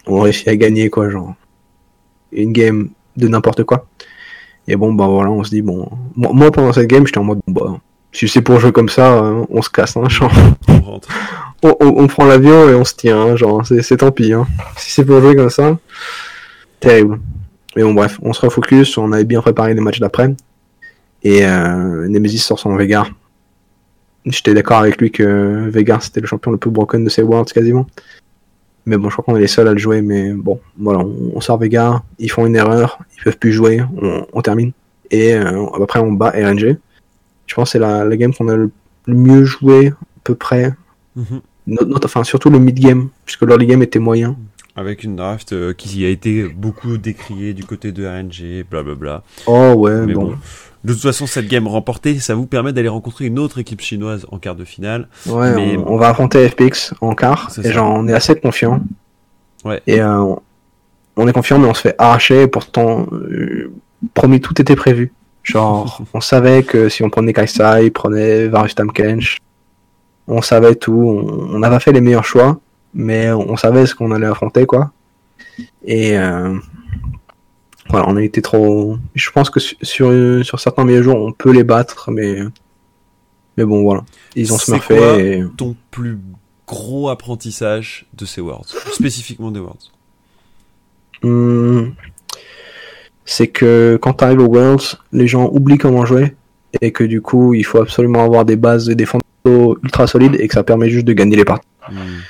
on 0.07 0.21
réussit 0.21 0.49
à 0.49 0.57
gagner, 0.57 0.91
quoi, 0.91 1.11
genre. 1.11 1.35
Une 2.33 2.53
game 2.53 2.91
de 3.17 3.29
n'importe 3.29 3.65
quoi. 3.65 3.87
Et 4.69 4.77
bon, 4.77 4.93
bah 4.95 5.07
voilà, 5.07 5.31
on 5.31 5.43
se 5.45 5.51
dit, 5.51 5.63
bon. 5.63 5.89
Moi, 6.17 6.51
pendant 6.51 6.73
cette 6.73 6.87
game, 6.89 7.07
j'étais 7.07 7.19
en 7.19 7.25
mode, 7.25 7.41
bon, 7.47 7.71
bah, 7.73 7.79
si 8.13 8.29
c'est 8.29 8.43
pour 8.43 8.59
jouer 8.61 8.73
comme 8.73 8.89
ça, 8.89 9.23
euh, 9.25 9.45
on 9.51 9.63
se 9.63 9.71
casse, 9.71 9.97
hein, 9.97 10.09
genre. 10.09 10.33
On 10.69 10.81
rentre. 10.81 11.09
On, 11.63 11.77
on- 11.81 12.03
on 12.03 12.07
prend 12.07 12.25
l'avion 12.27 12.69
et 12.69 12.75
on 12.75 12.85
se 12.85 12.95
tient, 12.95 13.21
hein, 13.21 13.37
genre, 13.37 13.67
c'est 13.67 13.83
c'est 13.83 13.99
tant 13.99 14.11
pis, 14.13 14.33
hein. 14.33 14.47
Si 14.77 14.93
c'est 14.93 15.05
pour 15.05 15.21
jouer 15.21 15.35
comme 15.37 15.51
ça, 15.51 15.77
terrible. 16.81 17.21
Mais 17.77 17.83
bon, 17.83 17.95
bref, 17.95 18.19
on 18.23 18.33
se 18.33 18.41
refocus, 18.41 18.97
on 18.99 19.13
avait 19.13 19.25
bien 19.25 19.41
préparé 19.41 19.75
les 19.75 19.81
matchs 19.81 20.01
d'après. 20.01 20.35
Et 21.23 21.45
euh, 21.47 22.09
Nemesis 22.09 22.39
sort 22.39 22.59
son 22.59 22.75
Vega. 22.77 23.07
J'étais 24.27 24.55
d'accord 24.55 24.79
avec 24.79 25.01
lui 25.01 25.11
que 25.11 25.69
Vega 25.71 25.99
c'était 26.01 26.21
le 26.21 26.27
champion 26.27 26.51
le 26.51 26.59
plus 26.59 26.71
broken 26.71 27.05
de 27.05 27.09
ces 27.09 27.23
Worlds 27.23 27.53
quasiment. 27.53 27.87
Mais 28.87 28.97
bon, 28.97 29.09
je 29.09 29.15
crois 29.15 29.25
qu'on 29.25 29.37
est 29.37 29.41
les 29.41 29.47
seuls 29.47 29.69
à 29.69 29.73
le 29.73 29.79
jouer. 29.79 30.03
Mais 30.03 30.33
bon, 30.33 30.61
voilà, 30.79 31.01
on, 31.01 31.33
on 31.35 31.41
sort 31.41 31.59
Vega, 31.59 32.03
ils 32.19 32.31
font 32.31 32.47
une 32.47 32.57
erreur, 32.57 32.99
ils 33.19 33.25
peuvent 33.25 33.39
plus 33.39 33.53
jouer, 33.53 33.83
on, 34.01 34.27
on 34.33 34.43
termine. 34.43 34.73
Et 35.11 35.35
euh, 35.35 35.67
après, 35.83 36.01
on 36.01 36.13
bat 36.13 36.31
RNG. 36.31 36.79
Je 37.47 37.55
pense 37.55 37.69
que 37.69 37.73
c'est 37.73 37.79
la, 37.79 38.05
la 38.05 38.17
game 38.17 38.33
qu'on 38.33 38.49
a 38.49 38.57
le, 38.57 38.71
mieux 39.07 39.45
joué, 39.45 39.89
à 39.89 39.95
peu 40.25 40.35
près. 40.35 40.73
Mhm. 41.17 41.41
Not- 41.67 41.85
not- 41.87 42.05
enfin, 42.05 42.25
surtout 42.25 42.49
le 42.51 42.59
mid-game, 42.59 43.09
puisque 43.25 43.43
l'early 43.43 43.67
game 43.67 43.83
était 43.83 43.99
moyen. 43.99 44.37
Avec 44.77 45.03
une 45.03 45.17
draft 45.17 45.53
euh, 45.53 45.73
qui 45.73 46.05
a 46.05 46.09
été 46.09 46.45
beaucoup 46.45 46.97
décriée 46.97 47.53
du 47.55 47.65
côté 47.65 47.91
de 47.93 48.07
RNG, 48.07 48.65
blablabla. 48.71 49.25
Oh 49.47 49.75
ouais, 49.77 50.07
Mais 50.07 50.15
bon. 50.15 50.27
bon. 50.27 50.35
De 50.83 50.93
toute 50.95 51.03
façon, 51.03 51.27
cette 51.27 51.47
game 51.47 51.67
remportée, 51.69 52.19
ça 52.21 52.35
vous 52.35 52.47
permet 52.47 52.73
d'aller 52.73 52.89
rencontrer 52.89 53.27
une 53.27 53.39
autre 53.39 53.59
équipe 53.59 53.81
chinoise 53.83 54.27
en 54.31 54.39
quart 54.39 54.55
de 54.55 54.65
finale. 54.65 55.09
Ouais, 55.27 55.55
Mais- 55.55 55.77
on, 55.77 55.93
on 55.93 55.97
va 55.99 56.09
affronter 56.09 56.49
FPX 56.49 56.95
en 57.03 57.15
quart, 57.15 57.51
C'est 57.51 57.67
et 57.67 57.73
genre 57.73 57.93
on 57.95 58.09
est 58.09 58.15
assez 58.15 58.35
confiant. 58.35 58.81
Ouais. 59.65 59.83
Et 59.87 60.01
euh, 60.01 60.19
on- 60.21 60.41
on 61.17 61.29
est 61.29 61.33
confiant, 61.35 61.59
mais 61.59 61.69
on 61.69 61.75
se 61.75 61.83
fait 61.83 61.95
arracher, 61.99 62.43
et 62.43 62.47
pourtant, 62.47 63.07
euh, 63.13 63.71
promis, 64.15 64.41
tout 64.41 64.59
était 64.61 64.77
prévu. 64.77 65.13
Genre, 65.43 66.01
on 66.15 66.21
savait 66.23 66.63
que 66.63 66.89
si 66.89 67.03
on 67.03 67.11
prenait 67.11 67.35
Kaisai, 67.35 67.91
prenait 67.91 68.47
Varus 68.49 68.75
Tamkench, 68.75 69.37
on 70.29 70.41
savait 70.41 70.77
tout, 70.77 70.93
on, 70.95 71.55
on 71.57 71.59
n'avait 71.59 71.77
pas 71.77 71.81
fait 71.81 71.93
les 71.93 72.01
meilleurs 72.01 72.25
choix, 72.25 72.59
mais 72.95 73.31
on 73.33 73.57
savait 73.59 73.85
ce 73.85 73.95
qu'on 73.95 74.13
allait 74.13 74.27
affronter, 74.27 74.65
quoi. 74.65 74.93
Et 75.85 76.17
euh, 76.17 76.57
voilà, 77.91 78.09
on 78.09 78.17
a 78.17 78.23
été 78.23 78.43
trop... 78.43 78.97
Je 79.15 79.31
pense 79.31 79.51
que 79.51 79.61
su- 79.61 79.77
sur, 79.83 80.13
sur 80.45 80.61
certains 80.61 80.85
meilleurs 80.85 81.05
jours, 81.05 81.17
on 81.17 81.33
peut 81.33 81.53
les 81.53 81.65
battre, 81.65 82.11
mais... 82.11 82.41
Mais 83.57 83.65
bon, 83.65 83.83
voilà. 83.83 84.05
Ils 84.37 84.53
ont 84.53 84.59
C'est 84.59 84.67
smurfé 84.67 84.97
quoi 84.97 85.19
et... 85.19 85.45
Ton 85.57 85.77
plus 85.91 86.19
gros 86.67 87.09
apprentissage 87.09 88.07
de 88.15 88.25
ces 88.25 88.41
Worlds, 88.41 88.69
spécifiquement 88.93 89.51
des 89.51 89.59
Worlds. 89.59 89.91
Hmm, 91.23 91.91
c'est 93.25 93.49
que 93.49 93.99
quand 94.01 94.15
tu 94.15 94.25
arrives 94.25 94.39
aux 94.39 94.49
Worlds, 94.49 94.99
les 95.13 95.27
gens 95.27 95.51
oublient 95.53 95.79
comment 95.79 96.07
jouer 96.07 96.37
et 96.81 96.93
que 96.93 97.05
du 97.05 97.21
coup, 97.21 97.55
il 97.55 97.65
faut 97.65 97.79
absolument 97.79 98.25
avoir 98.25 98.45
des 98.45 98.57
bases 98.57 98.89
et 98.89 98.95
des 98.95 99.05
fondamentaux 99.05 99.79
ultra 99.83 100.07
solides 100.07 100.37
et 100.39 100.47
que 100.47 100.55
ça 100.55 100.63
permet 100.63 100.89
juste 100.89 101.07
de 101.07 101.13
gagner 101.13 101.37
les 101.37 101.45
parties. 101.45 101.67
Hmm. 101.91 102.21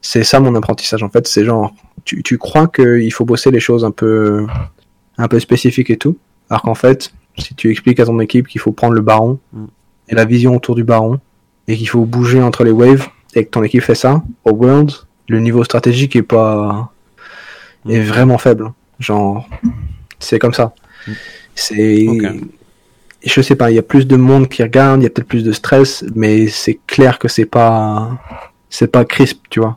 C'est 0.00 0.24
ça 0.24 0.40
mon 0.40 0.54
apprentissage 0.54 1.02
en 1.02 1.10
fait, 1.10 1.28
c'est 1.28 1.44
genre 1.44 1.74
tu, 2.04 2.22
tu 2.22 2.38
crois 2.38 2.68
qu'il 2.68 3.12
faut 3.12 3.26
bosser 3.26 3.50
les 3.50 3.60
choses 3.60 3.84
un 3.84 3.90
peu 3.90 4.46
un 5.18 5.28
peu 5.28 5.38
spécifiques 5.40 5.90
et 5.90 5.96
tout, 5.96 6.16
alors 6.48 6.62
qu'en 6.62 6.74
fait, 6.74 7.12
si 7.38 7.54
tu 7.54 7.70
expliques 7.70 8.00
à 8.00 8.06
ton 8.06 8.18
équipe 8.20 8.48
qu'il 8.48 8.60
faut 8.60 8.72
prendre 8.72 8.94
le 8.94 9.00
baron 9.02 9.38
Mm. 9.52 9.64
et 10.08 10.14
la 10.14 10.24
vision 10.24 10.56
autour 10.56 10.74
du 10.74 10.84
baron 10.84 11.20
et 11.68 11.76
qu'il 11.76 11.88
faut 11.88 12.04
bouger 12.04 12.42
entre 12.42 12.64
les 12.64 12.70
waves 12.72 13.06
et 13.34 13.44
que 13.44 13.50
ton 13.50 13.62
équipe 13.62 13.82
fait 13.82 13.94
ça, 13.94 14.22
au 14.44 14.50
Worlds, 14.52 15.06
le 15.28 15.40
niveau 15.40 15.62
stratégique 15.64 16.16
est 16.16 16.22
pas 16.22 16.90
est 17.88 18.00
Mm. 18.00 18.04
vraiment 18.04 18.38
faible. 18.38 18.72
Genre 18.98 19.48
c'est 20.18 20.38
comme 20.38 20.52
ça. 20.54 20.74
Mm. 21.06 21.12
C'est 21.54 22.06
je 23.22 23.42
sais 23.42 23.54
pas, 23.54 23.70
il 23.70 23.74
y 23.74 23.78
a 23.78 23.82
plus 23.82 24.06
de 24.06 24.16
monde 24.16 24.48
qui 24.48 24.62
regarde, 24.62 25.00
il 25.00 25.04
y 25.04 25.06
a 25.06 25.10
peut-être 25.10 25.28
plus 25.28 25.44
de 25.44 25.52
stress, 25.52 26.04
mais 26.14 26.46
c'est 26.48 26.78
clair 26.86 27.18
que 27.18 27.28
c'est 27.28 27.44
pas 27.44 28.18
c'est 28.70 28.90
pas 28.90 29.04
crisp, 29.04 29.42
tu 29.50 29.60
vois. 29.60 29.76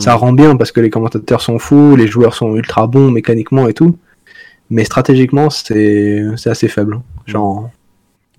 Ça 0.00 0.14
rend 0.14 0.32
bien 0.32 0.56
parce 0.56 0.72
que 0.72 0.80
les 0.80 0.90
commentateurs 0.90 1.40
sont 1.40 1.58
fous, 1.60 1.94
les 1.94 2.08
joueurs 2.08 2.34
sont 2.34 2.56
ultra 2.56 2.86
bons 2.88 3.10
mécaniquement 3.12 3.68
et 3.68 3.74
tout. 3.74 3.96
Mais 4.70 4.84
stratégiquement, 4.84 5.50
c'est 5.50 6.24
c'est 6.36 6.50
assez 6.50 6.68
faible. 6.68 7.00
Genre, 7.26 7.70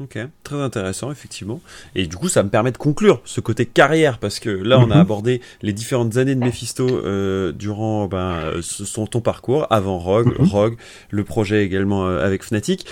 Ok, 0.02 0.18
très 0.44 0.56
intéressant, 0.56 1.12
effectivement. 1.12 1.60
Et 1.94 2.08
du 2.08 2.16
coup, 2.16 2.30
ça 2.30 2.42
me 2.42 2.48
permet 2.50 2.72
de 2.72 2.78
conclure 2.78 3.20
ce 3.26 3.42
côté 3.42 3.66
carrière, 3.66 4.18
parce 4.18 4.40
que 4.40 4.50
là, 4.50 4.80
on 4.80 4.84
a 4.92 4.96
Mhm. 4.96 5.02
abordé 5.02 5.42
les 5.62 5.74
différentes 5.74 6.16
années 6.16 6.36
de 6.36 6.40
Mephisto 6.40 6.88
euh, 6.88 7.52
durant 7.52 8.08
ben, 8.08 8.36
euh, 8.46 8.62
son 8.62 9.08
ton 9.08 9.20
parcours, 9.20 9.68
avant 9.70 10.00
Rogue, 10.00 10.34
Mhm. 10.40 10.46
Rogue, 10.48 10.78
le 11.10 11.26
projet 11.26 11.66
également 11.66 12.08
euh, 12.08 12.26
avec 12.26 12.44
Fnatic. 12.46 12.86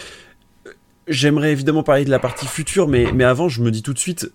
J'aimerais 1.07 1.53
évidemment 1.53 1.83
parler 1.83 2.03
de 2.03 2.09
la 2.09 2.19
partie 2.19 2.45
future, 2.47 2.89
mais, 2.89 3.05
mais 3.13 3.23
avant, 3.23 3.47
je 3.47 3.61
me 3.61 3.71
dis 3.71 3.81
tout 3.83 3.93
de 3.93 3.99
suite, 3.99 4.29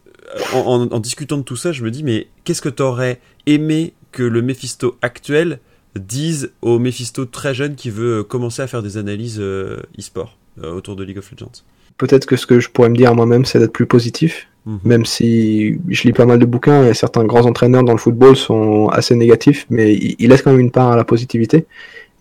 en, 0.55 0.61
en- 0.61 0.91
en 0.91 0.99
discutant 1.01 1.37
de 1.37 1.43
tout 1.43 1.57
ça, 1.57 1.73
je 1.73 1.85
me 1.85 1.91
dis, 1.91 2.03
mais 2.03 2.29
qu'est-ce 2.45 2.63
que 2.63 2.71
t'aurais 2.71 3.21
aimé 3.45 3.93
que 4.13 4.23
le 4.23 4.41
Mephisto 4.41 4.97
actuel 5.03 5.59
dise 5.97 6.53
au 6.63 6.79
Mephisto 6.79 7.25
très 7.25 7.55
jeune 7.55 7.75
qui 7.75 7.91
veut 7.91 8.23
commencer 8.23 8.63
à 8.63 8.67
faire 8.67 8.83
des 8.83 8.97
analyses 8.97 9.39
euh, 9.41 9.79
e-sport 9.99 10.37
euh, 10.63 10.73
autour 10.73 10.97
de 10.97 11.05
League 11.05 11.19
of 11.19 11.31
Legends 11.31 11.63
peut-être 11.99 12.27
que 12.27 12.37
ce 12.37 12.47
que 12.47 12.59
je 12.59 12.69
pourrais 12.71 12.89
me 12.89 12.97
dire 12.97 13.15
moi-même, 13.15 13.45
c'est 13.45 13.59
d'être 13.59 13.73
plus 13.73 13.87
positif. 13.87 14.49
Mhm. 14.67 14.79
Même 14.85 15.05
si 15.05 15.79
je 15.89 16.03
lis 16.05 16.13
pas 16.13 16.25
mal 16.25 16.39
de 16.39 16.47
bouquins 16.47 16.87
et 16.87 16.95
certains 16.95 17.25
grands 17.25 17.45
entraîneurs 17.47 17.85
dans 17.85 17.93
le 17.93 17.99
football 17.99 18.35
sont 18.35 18.89
assez 18.89 19.15
négatifs, 19.15 19.67
mais 19.71 19.95
ils 19.95 20.29
laissent 20.29 20.43
quand 20.43 20.51
même 20.53 20.61
une 20.61 20.71
part 20.71 20.91
à 20.91 20.97
la 20.97 21.05
positivité. 21.05 21.67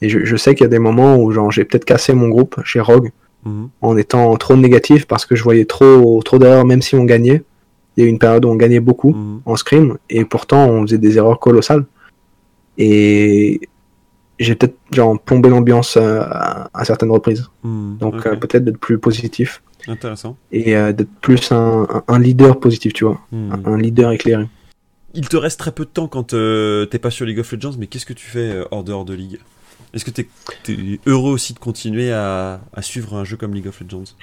Et 0.02 0.10
je, 0.10 0.26
je 0.26 0.36
sais 0.36 0.54
qu'il 0.56 0.66
y 0.66 0.68
a 0.68 0.70
des 0.70 0.78
moments 0.80 1.16
où 1.18 1.32
j'ai 1.52 1.64
peut-être 1.64 1.86
cassé 1.86 2.14
mon 2.14 2.28
groupe 2.30 2.60
chez 2.64 2.80
Rogue 2.82 3.12
Mhm. 3.44 3.70
en 3.82 3.98
étant 3.98 4.36
trop 4.38 4.56
négatif 4.56 5.08
parce 5.08 5.26
que 5.26 5.36
je 5.36 5.42
voyais 5.44 5.66
trop 5.66 6.22
trop 6.24 6.38
d'erreurs 6.38 6.66
même 6.66 6.82
si 6.84 6.94
on 6.96 7.06
gagnait. 7.06 7.42
Il 7.98 8.02
y 8.02 8.04
a 8.04 8.08
eu 8.08 8.10
une 8.10 8.20
période 8.20 8.46
où 8.46 8.50
on 8.50 8.56
gagnait 8.56 8.82
beaucoup 8.82 9.14
Mhm. 9.14 9.42
en 9.46 9.56
scrim 9.56 9.98
et 10.12 10.26
pourtant 10.26 10.68
on 10.70 10.82
faisait 10.84 11.00
des 11.00 11.18
erreurs 11.18 11.40
colossales. 11.40 11.86
Et 12.84 13.62
j'ai 14.40 14.56
peut-être 14.56 14.76
genre 14.92 15.20
plombé 15.20 15.50
l'ambiance 15.50 15.98
à, 15.98 16.70
à 16.74 16.84
certaines 16.86 17.12
reprises. 17.12 17.46
Mhm. 17.64 17.98
Donc 18.00 18.26
euh, 18.26 18.36
peut-être 18.36 18.64
d'être 18.66 18.80
plus 18.80 18.98
positif 18.98 19.62
Intéressant. 19.88 20.36
et 20.52 20.76
euh, 20.76 20.92
d'être 20.94 21.12
plus 21.22 21.52
un, 21.52 21.86
leader 22.20 22.60
positif, 22.60 22.94
tu 22.94 23.06
vois, 23.06 23.20
Hmm. 23.32 23.52
un, 23.66 23.74
un 23.74 23.78
leader 23.78 24.12
éclairé. 24.12 24.48
Il 25.14 25.28
te 25.30 25.38
reste 25.38 25.60
très 25.60 25.72
peu 25.72 25.84
de 25.86 25.90
temps 25.90 26.08
quand 26.08 26.34
euh, 26.34 26.86
t'es 26.88 26.98
pas 26.98 27.12
sur 27.12 27.26
League 27.26 27.40
of 27.40 27.52
Legends, 27.52 27.74
mais 27.78 27.86
qu'est-ce 27.88 28.06
que 28.06 28.14
tu 28.14 28.26
fais 28.26 28.50
euh, 28.52 28.66
hors 28.72 28.84
dehors 28.84 29.06
de 29.06 29.14
League? 29.14 29.40
Est-ce 29.94 30.06
que 30.06 30.12
t'es 30.12 30.28
es 30.70 31.00
heureux 31.06 31.34
aussi 31.34 31.54
de 31.54 31.60
continuer 31.60 32.12
à, 32.14 32.62
à 32.74 32.82
suivre 32.82 33.16
un 33.16 33.26
jeu 33.26 33.36
comme 33.38 33.54
League 33.54 33.68
of 33.68 33.80
Legends? 33.82 34.16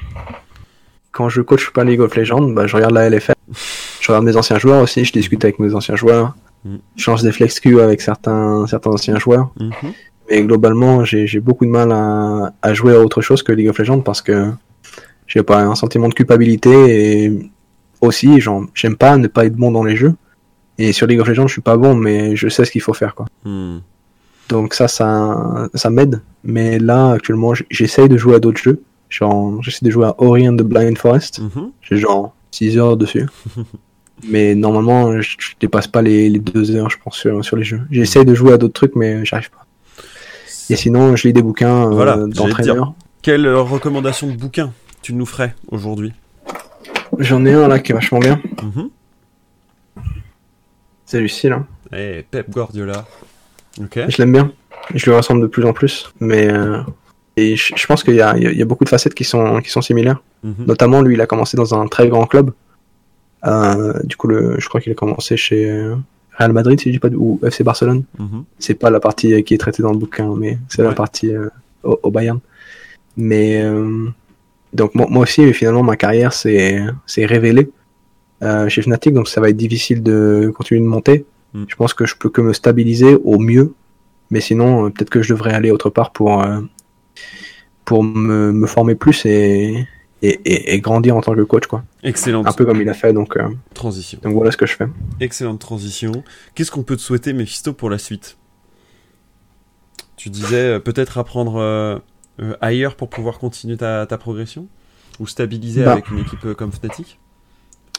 Quand 1.13 1.29
je 1.29 1.43
coach 1.43 1.71
pas 1.71 1.85
League 1.85 2.01
of 2.01 2.15
Legends, 2.17 2.49
bah, 2.53 2.67
je 2.67 2.75
regarde 2.75 2.95
la 2.95 3.09
LFL, 3.11 3.35
je 4.01 4.07
regarde 4.09 4.25
mes 4.25 4.37
anciens 4.37 4.59
joueurs 4.59 4.83
aussi, 4.83 5.05
je 5.05 5.13
discute 5.13 5.45
avec 5.45 5.59
mes 5.59 5.75
anciens 5.75 5.97
joueurs, 5.97 6.35
Mm. 6.65 6.77
je 6.97 7.03
change 7.03 7.23
des 7.23 7.33
flex 7.33 7.61
queues 7.61 7.83
avec 7.83 8.01
certains 8.01 8.67
certains 8.67 8.91
anciens 8.91 9.19
joueurs. 9.19 9.51
Mhm. 9.59 9.93
Mais 10.31 10.43
globalement, 10.43 11.05
j'ai 11.05 11.27
j'ai 11.27 11.41
beaucoup 11.41 11.65
de 11.65 11.71
mal 11.71 11.91
à, 11.93 12.53
à 12.61 12.75
jouer 12.75 12.95
à 12.95 13.01
autre 13.01 13.23
chose 13.23 13.43
que 13.43 13.53
League 13.53 13.69
of 13.69 13.79
Legends 13.79 14.01
parce 14.01 14.21
que 14.23 14.51
j'ai 15.27 15.43
pas 15.43 15.63
un 15.63 15.75
sentiment 15.75 16.09
de 16.09 16.15
culpabilité 16.15 17.25
et 17.25 17.51
aussi, 18.01 18.41
genre, 18.41 18.65
j'aime 18.75 18.97
pas 18.97 19.17
ne 19.17 19.27
pas 19.27 19.45
être 19.47 19.57
bon 19.57 19.71
dans 19.71 19.85
les 19.85 19.97
jeux. 19.97 20.15
Et 20.79 20.93
sur 20.93 21.07
League 21.07 21.21
of 21.21 21.29
Legends, 21.29 21.47
je 21.47 21.53
suis 21.53 21.63
pas 21.63 21.77
bon, 21.77 21.95
mais 21.95 22.37
je 22.37 22.49
sais 22.49 22.65
ce 22.65 22.71
qu'il 22.71 22.81
faut 22.81 22.95
faire, 22.95 23.15
quoi. 23.15 23.27
Hmm. 23.45 23.79
Donc 24.49 24.75
ça, 24.75 24.89
ça, 24.89 25.69
ça 25.75 25.91
m'aide. 25.91 26.23
Mais 26.45 26.79
là, 26.79 27.13
actuellement, 27.13 27.53
j'essaye 27.71 28.09
de 28.09 28.17
jouer 28.17 28.37
à 28.37 28.41
d'autres 28.41 28.61
jeux. 28.61 28.83
Genre, 29.11 29.63
j'essaie 29.63 29.85
de 29.85 29.91
jouer 29.91 30.07
à 30.07 30.15
Ori 30.19 30.49
and 30.49 30.57
the 30.57 30.63
Blind 30.63 30.97
Forest. 30.97 31.41
Mhm. 31.41 31.73
J'ai 31.83 31.97
genre 31.97 32.35
6 32.51 32.79
heures 32.79 32.97
dessus. 32.97 33.27
mais 34.27 34.55
normalement, 34.55 35.21
je, 35.21 35.37
je 35.39 35.51
dépasse 35.61 35.87
pas 35.87 36.03
les, 36.03 36.29
les 36.29 36.39
2 36.39 36.77
heures, 36.77 36.91
je 36.91 36.99
pense, 37.03 37.17
sur, 37.17 37.45
sur 37.45 37.57
les 37.57 37.65
jeux. 37.65 37.81
J'essaye 37.91 38.25
de 38.25 38.35
jouer 38.35 38.53
à 38.53 38.59
d'autres 38.59 38.75
trucs, 38.75 38.97
mais 38.97 39.25
j'arrive 39.25 39.51
pas. 39.51 39.65
Et 40.71 40.77
sinon, 40.77 41.17
je 41.17 41.27
lis 41.29 41.33
des 41.33 41.43
bouquins 41.43 41.87
euh, 41.87 41.91
Voilà, 41.95 42.17
d'entraîneurs. 42.27 42.95
Quelle 43.23 43.49
recommandation 43.55 44.27
de 44.29 44.37
bouquin 44.37 44.73
tu 45.03 45.15
nous 45.15 45.27
ferais 45.27 45.55
aujourd'hui? 45.71 46.13
J'en 47.19 47.45
ai 47.47 47.55
un 47.55 47.69
là 47.69 47.79
qui 47.79 47.93
est 47.93 47.95
vachement 47.95 48.19
bien. 48.19 48.41
Mhm. 48.63 48.91
C'est 51.07 51.17
celui-ci 51.17 51.49
là. 51.49 51.65
Eh, 51.97 52.25
Pep 52.31 52.51
Guardiola. 52.51 53.07
Ok. 53.81 53.99
Je 54.09 54.17
l'aime 54.19 54.33
bien. 54.33 54.53
Je 54.95 55.09
lui 55.09 55.17
ressemble 55.17 55.41
de 55.41 55.47
plus 55.47 55.65
en 55.65 55.73
plus. 55.73 56.13
Mais 56.21 56.53
euh, 56.53 56.83
et 57.37 57.57
je, 57.57 57.73
je 57.75 57.87
pense 57.87 58.03
qu'il 58.03 58.15
y 58.17 58.21
a, 58.21 58.37
y 58.37 58.65
beaucoup 58.65 58.85
de 58.85 58.89
facettes 58.89 59.15
qui 59.15 59.25
sont, 59.25 59.61
qui 59.61 59.71
sont 59.71 59.81
similaires. 59.81 60.21
Mhm. 60.43 60.67
Notamment, 60.67 61.01
lui, 61.03 61.15
il 61.15 61.21
a 61.21 61.27
commencé 61.27 61.57
dans 61.57 61.75
un 61.75 61.87
très 61.87 62.09
grand 62.09 62.27
club. 62.27 62.51
Euh, 63.47 63.93
du 64.05 64.17
coup, 64.17 64.27
le, 64.29 64.57
je 64.59 64.69
crois 64.69 64.81
qu'il 64.81 64.93
a 64.93 64.95
commencé 64.95 65.37
chez 65.37 65.71
euh, 65.71 65.95
Real 66.39 66.53
Madrid, 66.53 66.81
si 66.81 66.89
je 66.89 66.95
dis 66.95 66.99
pas 66.99 67.09
de- 67.09 67.17
ou 67.17 67.39
FC 67.45 67.63
Barcelone. 67.65 68.05
Mhm. 68.19 68.45
C'est 68.59 68.75
pas 68.75 68.91
la 68.91 69.01
partie 69.01 69.33
euh, 69.35 69.43
qui 69.43 69.55
est 69.55 69.59
traitée 69.59 69.83
dans 69.83 69.93
le 69.93 69.99
bouquin, 69.99 70.35
mais 70.37 70.59
c'est 70.69 70.83
la 70.83 70.93
partie 70.93 71.35
euh, 71.35 71.49
au, 71.83 71.99
au 72.03 72.11
Bayern. 72.11 72.41
Mais 73.17 73.61
euh, 73.63 74.07
donc 74.73 74.95
moi, 74.95 75.07
moi 75.09 75.23
aussi, 75.23 75.53
finalement, 75.53 75.83
ma 75.83 75.97
carrière 75.97 76.33
s'est 76.33 76.81
révélée 77.17 77.71
euh, 78.43 78.69
chez 78.69 78.83
Fnatic, 78.83 79.13
donc 79.15 79.29
ça 79.29 79.41
va 79.41 79.49
être 79.51 79.57
difficile 79.57 80.03
de 80.03 80.53
continuer 80.57 80.81
de 80.81 80.87
monter. 80.87 81.25
Mm. 81.55 81.65
Je 81.67 81.77
pense 81.77 81.95
que 81.95 82.07
je 82.07 82.15
peux 82.17 82.29
que 82.29 82.41
me 82.41 82.53
stabiliser 82.53 83.17
au 83.25 83.39
mieux, 83.39 83.75
mais 84.31 84.41
sinon, 84.41 84.91
peut-être 84.91 85.11
que 85.11 85.23
je 85.23 85.33
devrais 85.33 85.53
aller 85.53 85.71
autre 85.71 85.91
part 85.91 86.13
pour 86.13 86.43
euh, 86.43 86.61
pour 87.85 88.05
me, 88.05 88.53
me 88.53 88.67
former 88.67 88.95
plus 88.95 89.25
et, 89.27 89.87
et, 90.23 90.41
et, 90.45 90.75
et 90.75 90.81
grandir 90.81 91.17
en 91.17 91.21
tant 91.21 91.35
que 91.35 91.43
coach, 91.43 91.67
quoi. 91.67 91.85
Excellente 92.03 92.47
Un 92.47 92.53
peu 92.53 92.65
comme 92.65 92.81
il 92.83 92.89
a 92.89 92.95
fait, 92.95 93.13
donc 93.13 93.37
euh, 93.37 93.49
transition. 93.75 94.19
donc 94.23 94.35
voilà 94.35 94.51
ce 94.51 94.57
que 94.57 94.67
je 94.67 94.75
fais. 94.75 94.87
Excellente 95.21 95.61
transition. 95.61 96.25
Qu'est-ce 96.55 96.71
qu'on 96.71 96.83
peut 96.83 96.97
te 96.97 97.01
souhaiter, 97.03 97.33
Mephisto, 97.33 97.73
pour 97.73 97.89
la 97.91 97.99
suite? 97.99 98.37
Tu 100.17 100.31
disais 100.31 100.57
euh, 100.75 100.79
peut-être 100.81 101.19
apprendre 101.19 101.57
euh, 101.61 101.99
euh, 102.41 102.55
ailleurs 102.61 102.97
pour 102.97 103.09
pouvoir 103.09 103.39
continuer 103.39 103.77
ta, 103.77 104.07
ta 104.07 104.19
progression? 104.19 104.67
Ou 105.21 105.27
stabiliser 105.27 105.85
Bah. 105.85 105.93
avec 105.93 106.11
une 106.11 106.19
équipe 106.19 106.53
comme 106.55 106.73
Fnatic? 106.73 107.19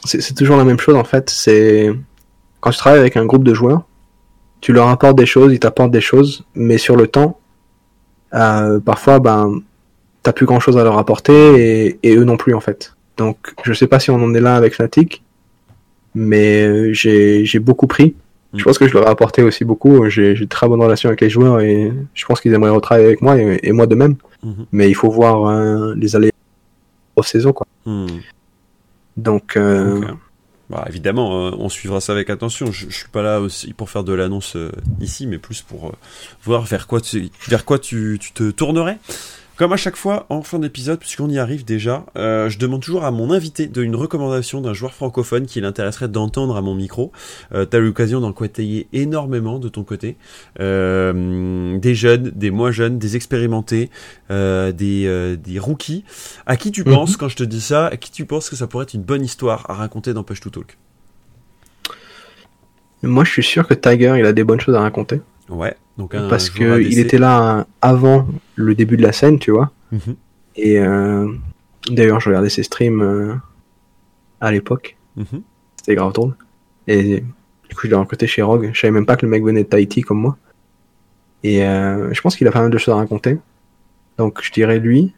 C'est 0.04 0.34
toujours 0.34 0.56
la 0.56 0.64
même 0.64 0.78
chose 0.78 0.94
en 0.96 1.04
fait. 1.04 1.28
C'est 1.28 1.90
quand 2.60 2.70
tu 2.70 2.78
travailles 2.78 3.00
avec 3.00 3.16
un 3.18 3.26
groupe 3.26 3.44
de 3.44 3.52
joueurs, 3.52 3.82
tu 4.62 4.72
leur 4.72 4.88
apportes 4.88 5.16
des 5.16 5.26
choses, 5.26 5.52
ils 5.52 5.60
t'apportent 5.60 5.90
des 5.90 6.00
choses, 6.00 6.44
mais 6.54 6.78
sur 6.78 6.96
le 6.96 7.06
temps, 7.06 7.38
parfois, 8.30 9.18
ben, 9.18 9.60
t'as 10.22 10.32
plus 10.32 10.46
grand 10.46 10.60
chose 10.60 10.76
à 10.78 10.84
leur 10.84 10.98
apporter 10.98 11.86
et, 11.86 11.98
et 12.02 12.16
eux 12.16 12.24
non 12.24 12.36
plus 12.36 12.54
en 12.54 12.60
fait. 12.60 12.94
Donc, 13.16 13.54
je 13.64 13.72
sais 13.72 13.86
pas 13.86 14.00
si 14.00 14.10
on 14.10 14.16
en 14.22 14.32
est 14.34 14.40
là 14.40 14.56
avec 14.56 14.74
Fnatic, 14.74 15.22
mais 16.14 16.64
euh, 16.66 16.92
j'ai 16.92 17.58
beaucoup 17.58 17.86
pris. 17.86 18.14
Je 18.54 18.60
Mm. 18.60 18.64
pense 18.64 18.78
que 18.78 18.88
je 18.88 18.94
leur 18.94 19.06
ai 19.06 19.10
apporté 19.10 19.42
aussi 19.44 19.64
beaucoup. 19.64 20.08
J'ai 20.10 20.34
de 20.34 20.44
très 20.44 20.66
bonne 20.66 20.82
relation 20.82 21.08
avec 21.08 21.20
les 21.20 21.30
joueurs 21.30 21.60
et 21.60 21.92
je 22.14 22.26
pense 22.26 22.40
qu'ils 22.40 22.52
aimeraient 22.52 22.70
retravailler 22.70 23.06
avec 23.06 23.22
moi 23.22 23.36
et, 23.38 23.60
et 23.62 23.72
moi 23.72 23.86
de 23.86 23.94
même. 23.94 24.16
Mhm. 24.42 24.66
Mais 24.72 24.88
il 24.88 24.94
faut 24.94 25.10
voir 25.10 25.46
euh, 25.46 25.94
les 25.96 26.16
allées 26.16 26.32
aux 27.14 27.22
saisons 27.22 27.52
quoi. 27.52 27.66
Hmm. 27.86 28.06
Donc, 29.16 29.56
euh. 29.56 30.00
Bah, 30.68 30.84
évidemment, 30.88 31.46
euh, 31.48 31.50
on 31.58 31.68
suivra 31.68 32.00
ça 32.00 32.12
avec 32.12 32.28
attention. 32.30 32.72
Je, 32.72 32.86
je 32.88 32.96
suis 32.96 33.08
pas 33.08 33.22
là 33.22 33.40
aussi 33.40 33.72
pour 33.72 33.88
faire 33.90 34.02
de 34.02 34.12
l'annonce 34.14 34.56
ici, 35.00 35.26
mais 35.28 35.38
plus 35.38 35.62
pour 35.62 35.92
voir 36.42 36.62
vers 36.62 36.86
quoi 36.86 37.00
tu, 37.00 37.28
vers 37.48 37.64
quoi 37.64 37.78
tu, 37.78 38.18
tu 38.20 38.32
te 38.32 38.50
tournerais. 38.50 38.98
Comme 39.60 39.74
à 39.74 39.76
chaque 39.76 39.96
fois, 39.96 40.24
en 40.30 40.40
fin 40.40 40.58
d'épisode, 40.58 40.98
puisqu'on 40.98 41.28
y 41.28 41.38
arrive 41.38 41.66
déjà, 41.66 42.06
euh, 42.16 42.48
je 42.48 42.58
demande 42.58 42.80
toujours 42.80 43.04
à 43.04 43.10
mon 43.10 43.30
invité 43.30 43.66
de 43.66 43.82
une 43.82 43.94
recommandation 43.94 44.62
d'un 44.62 44.72
joueur 44.72 44.94
francophone 44.94 45.44
qui 45.44 45.60
l'intéresserait 45.60 46.08
d'entendre 46.08 46.56
à 46.56 46.62
mon 46.62 46.74
micro. 46.74 47.12
Euh, 47.52 47.66
T'as 47.66 47.76
eu 47.76 47.82
l'occasion 47.84 48.20
d'en 48.22 48.32
côtoyer 48.32 48.88
énormément 48.94 49.58
de 49.58 49.68
ton 49.68 49.84
côté. 49.84 50.16
Euh, 50.60 51.76
des 51.78 51.94
jeunes, 51.94 52.32
des 52.34 52.50
moins 52.50 52.70
jeunes, 52.70 52.98
des 52.98 53.16
expérimentés, 53.16 53.90
des, 54.30 55.36
des 55.36 55.58
rookies. 55.58 56.04
À 56.46 56.56
qui 56.56 56.72
tu 56.72 56.82
Mhm. 56.82 56.94
penses, 56.94 57.18
quand 57.18 57.28
je 57.28 57.36
te 57.36 57.44
dis 57.44 57.60
ça, 57.60 57.88
à 57.88 57.98
qui 57.98 58.10
tu 58.10 58.24
penses 58.24 58.48
que 58.48 58.56
ça 58.56 58.66
pourrait 58.66 58.84
être 58.84 58.94
une 58.94 59.02
bonne 59.02 59.22
histoire 59.22 59.70
à 59.70 59.74
raconter 59.74 60.14
dans 60.14 60.22
Push 60.22 60.40
to 60.40 60.48
Talk? 60.48 60.78
Moi, 63.02 63.24
je 63.24 63.30
suis 63.30 63.42
sûr 63.42 63.68
que 63.68 63.74
Tiger, 63.74 64.14
il 64.18 64.24
a 64.24 64.32
des 64.32 64.42
bonnes 64.42 64.60
choses 64.60 64.74
à 64.74 64.80
raconter. 64.80 65.20
Ouais, 65.50 65.74
donc 65.98 66.14
un 66.14 66.28
parce 66.28 66.46
joueur 66.54 66.76
que 66.78 66.80
ADC. 66.80 66.92
il 66.92 66.98
était 67.00 67.18
là 67.18 67.66
avant 67.82 68.26
le 68.54 68.74
début 68.74 68.96
de 68.96 69.02
la 69.02 69.12
scène, 69.12 69.38
tu 69.38 69.50
vois. 69.50 69.70
Mhm. 69.92 70.16
Et 70.56 70.78
euh, 70.78 71.32
d'ailleurs, 71.90 72.20
je 72.20 72.28
regardais 72.28 72.48
ses 72.48 72.62
streams 72.62 73.02
euh, 73.02 73.34
à 74.40 74.52
l'époque. 74.52 74.96
Mhm. 75.16 75.42
C'était 75.76 75.94
grave 75.94 76.12
drôle. 76.12 76.34
Et 76.86 77.20
du 77.68 77.74
coup, 77.74 77.82
je 77.84 77.88
l'ai 77.88 77.96
rencontré 77.96 78.26
chez 78.26 78.42
Rogue. 78.42 78.70
Je 78.72 78.80
savais 78.80 78.90
même 78.92 79.06
pas 79.06 79.16
que 79.16 79.26
le 79.26 79.30
mec 79.30 79.42
venait 79.42 79.64
de 79.64 79.68
Tahiti 79.68 80.02
comme 80.02 80.20
moi. 80.20 80.36
Et 81.42 81.64
euh, 81.64 82.12
je 82.12 82.20
pense 82.20 82.36
qu'il 82.36 82.46
a 82.46 82.52
pas 82.52 82.60
mal 82.60 82.70
de 82.70 82.78
choses 82.78 82.94
à 82.94 82.96
raconter. 82.96 83.38
Donc, 84.18 84.40
je 84.42 84.52
dirais 84.52 84.78
lui. 84.78 85.14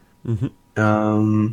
Euh, 0.79 1.47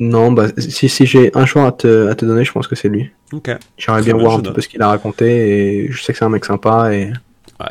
Non, 0.00 0.32
bah, 0.32 0.48
si, 0.58 0.88
si 0.88 1.06
j'ai 1.06 1.30
un 1.36 1.46
choix 1.46 1.66
à 1.66 1.72
te, 1.72 2.08
à 2.08 2.14
te 2.14 2.24
donner, 2.24 2.44
je 2.44 2.52
pense 2.52 2.66
que 2.66 2.74
c'est 2.74 2.88
lui. 2.88 3.10
Ok. 3.32 3.50
J'aimerais 3.78 4.02
bien 4.02 4.14
voir 4.16 4.34
un 4.36 4.40
petit 4.40 4.52
peu 4.52 4.60
ce 4.60 4.68
qu'il 4.68 4.82
a 4.82 4.88
raconté 4.88 5.84
et 5.86 5.92
je 5.92 6.02
sais 6.02 6.12
que 6.12 6.18
c'est 6.18 6.24
un 6.24 6.28
mec 6.30 6.44
sympa 6.44 6.92
et, 6.94 7.12
Ouais. 7.60 7.66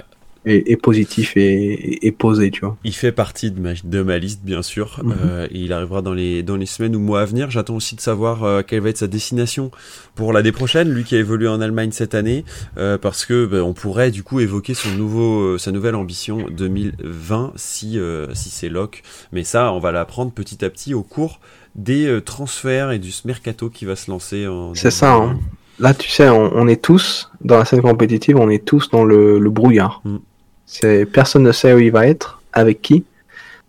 et, 0.46 0.72
et 0.72 0.78
positif 0.78 1.34
et, 1.36 2.16
posé, 2.18 2.50
tu 2.50 2.62
vois. 2.62 2.78
Il 2.86 2.94
fait 2.96 3.12
partie 3.12 3.52
de 3.52 3.60
ma, 3.60 3.72
de 3.84 4.02
ma 4.02 4.18
liste, 4.20 4.42
bien 4.44 4.62
sûr, 4.62 5.02
Mhm. 5.04 5.14
euh, 5.22 5.48
et 5.52 5.58
il 5.60 5.74
arrivera 5.74 6.02
dans 6.02 6.14
les, 6.14 6.44
dans 6.44 6.56
les 6.56 6.66
semaines 6.66 6.96
ou 6.96 7.00
mois 7.00 7.22
à 7.22 7.26
venir. 7.26 7.52
J'attends 7.52 7.76
aussi 7.76 7.96
de 7.98 8.02
savoir 8.02 8.44
euh, 8.46 8.62
quelle 8.62 8.80
va 8.82 8.90
être 8.90 8.98
sa 8.98 9.08
destination 9.08 9.70
pour 10.16 10.32
l'année 10.32 10.54
prochaine, 10.54 10.90
lui 10.90 11.04
qui 11.04 11.16
a 11.16 11.20
évolué 11.20 11.50
en 11.50 11.60
Allemagne 11.60 11.92
cette 11.92 12.16
année, 12.16 12.46
euh, 12.78 12.98
parce 12.98 13.26
que 13.26 13.46
ben, 13.46 13.62
on 13.62 13.74
pourrait 13.74 14.12
du 14.12 14.24
coup 14.24 14.40
évoquer 14.40 14.74
son 14.76 14.92
nouveau, 14.92 15.58
sa 15.58 15.72
nouvelle 15.74 15.96
ambition 15.96 16.46
2020 16.50 17.54
si, 17.58 18.00
si 18.34 18.50
c'est 18.50 18.70
lock. 18.70 19.04
Mais 19.34 19.44
ça, 19.44 19.74
on 19.74 19.80
va 19.80 19.92
l'apprendre 19.92 20.32
petit 20.32 20.64
à 20.64 20.70
petit 20.70 20.94
au 20.94 21.04
cours 21.04 21.40
des 21.76 22.06
euh, 22.06 22.22
transferts 22.22 22.92
et 22.92 23.00
du 23.00 23.12
mercato 23.26 23.70
qui 23.70 23.86
va 23.86 23.96
se 23.96 24.10
lancer. 24.10 24.48
en 24.48 24.76
C'est 24.76 24.92
ça, 24.92 25.14
hein. 25.14 25.40
Là, 25.80 25.94
tu 25.94 26.10
sais, 26.10 26.30
on, 26.30 26.52
on 26.56 26.68
est 26.68 26.82
tous, 26.82 27.32
dans 27.42 27.58
la 27.58 27.66
scène 27.66 27.82
compétitive, 27.82 28.38
on 28.38 28.50
est 28.50 28.64
tous 28.64 28.90
dans 28.92 29.04
le, 29.04 29.40
le 29.40 29.50
brouillard. 29.50 30.02
Mm. 30.06 30.18
C'est, 30.66 31.06
personne 31.06 31.44
ne 31.44 31.52
sait 31.52 31.74
où 31.74 31.80
il 31.80 31.92
va 31.92 32.08
être, 32.08 32.42
avec 32.54 32.82
qui. 32.82 33.04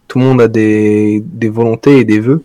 Tout 0.06 0.18
le 0.18 0.26
monde 0.26 0.40
a 0.42 0.48
des, 0.48 1.22
des 1.24 1.48
volontés 1.48 1.98
et 1.98 2.04
des 2.04 2.20
vœux. 2.20 2.42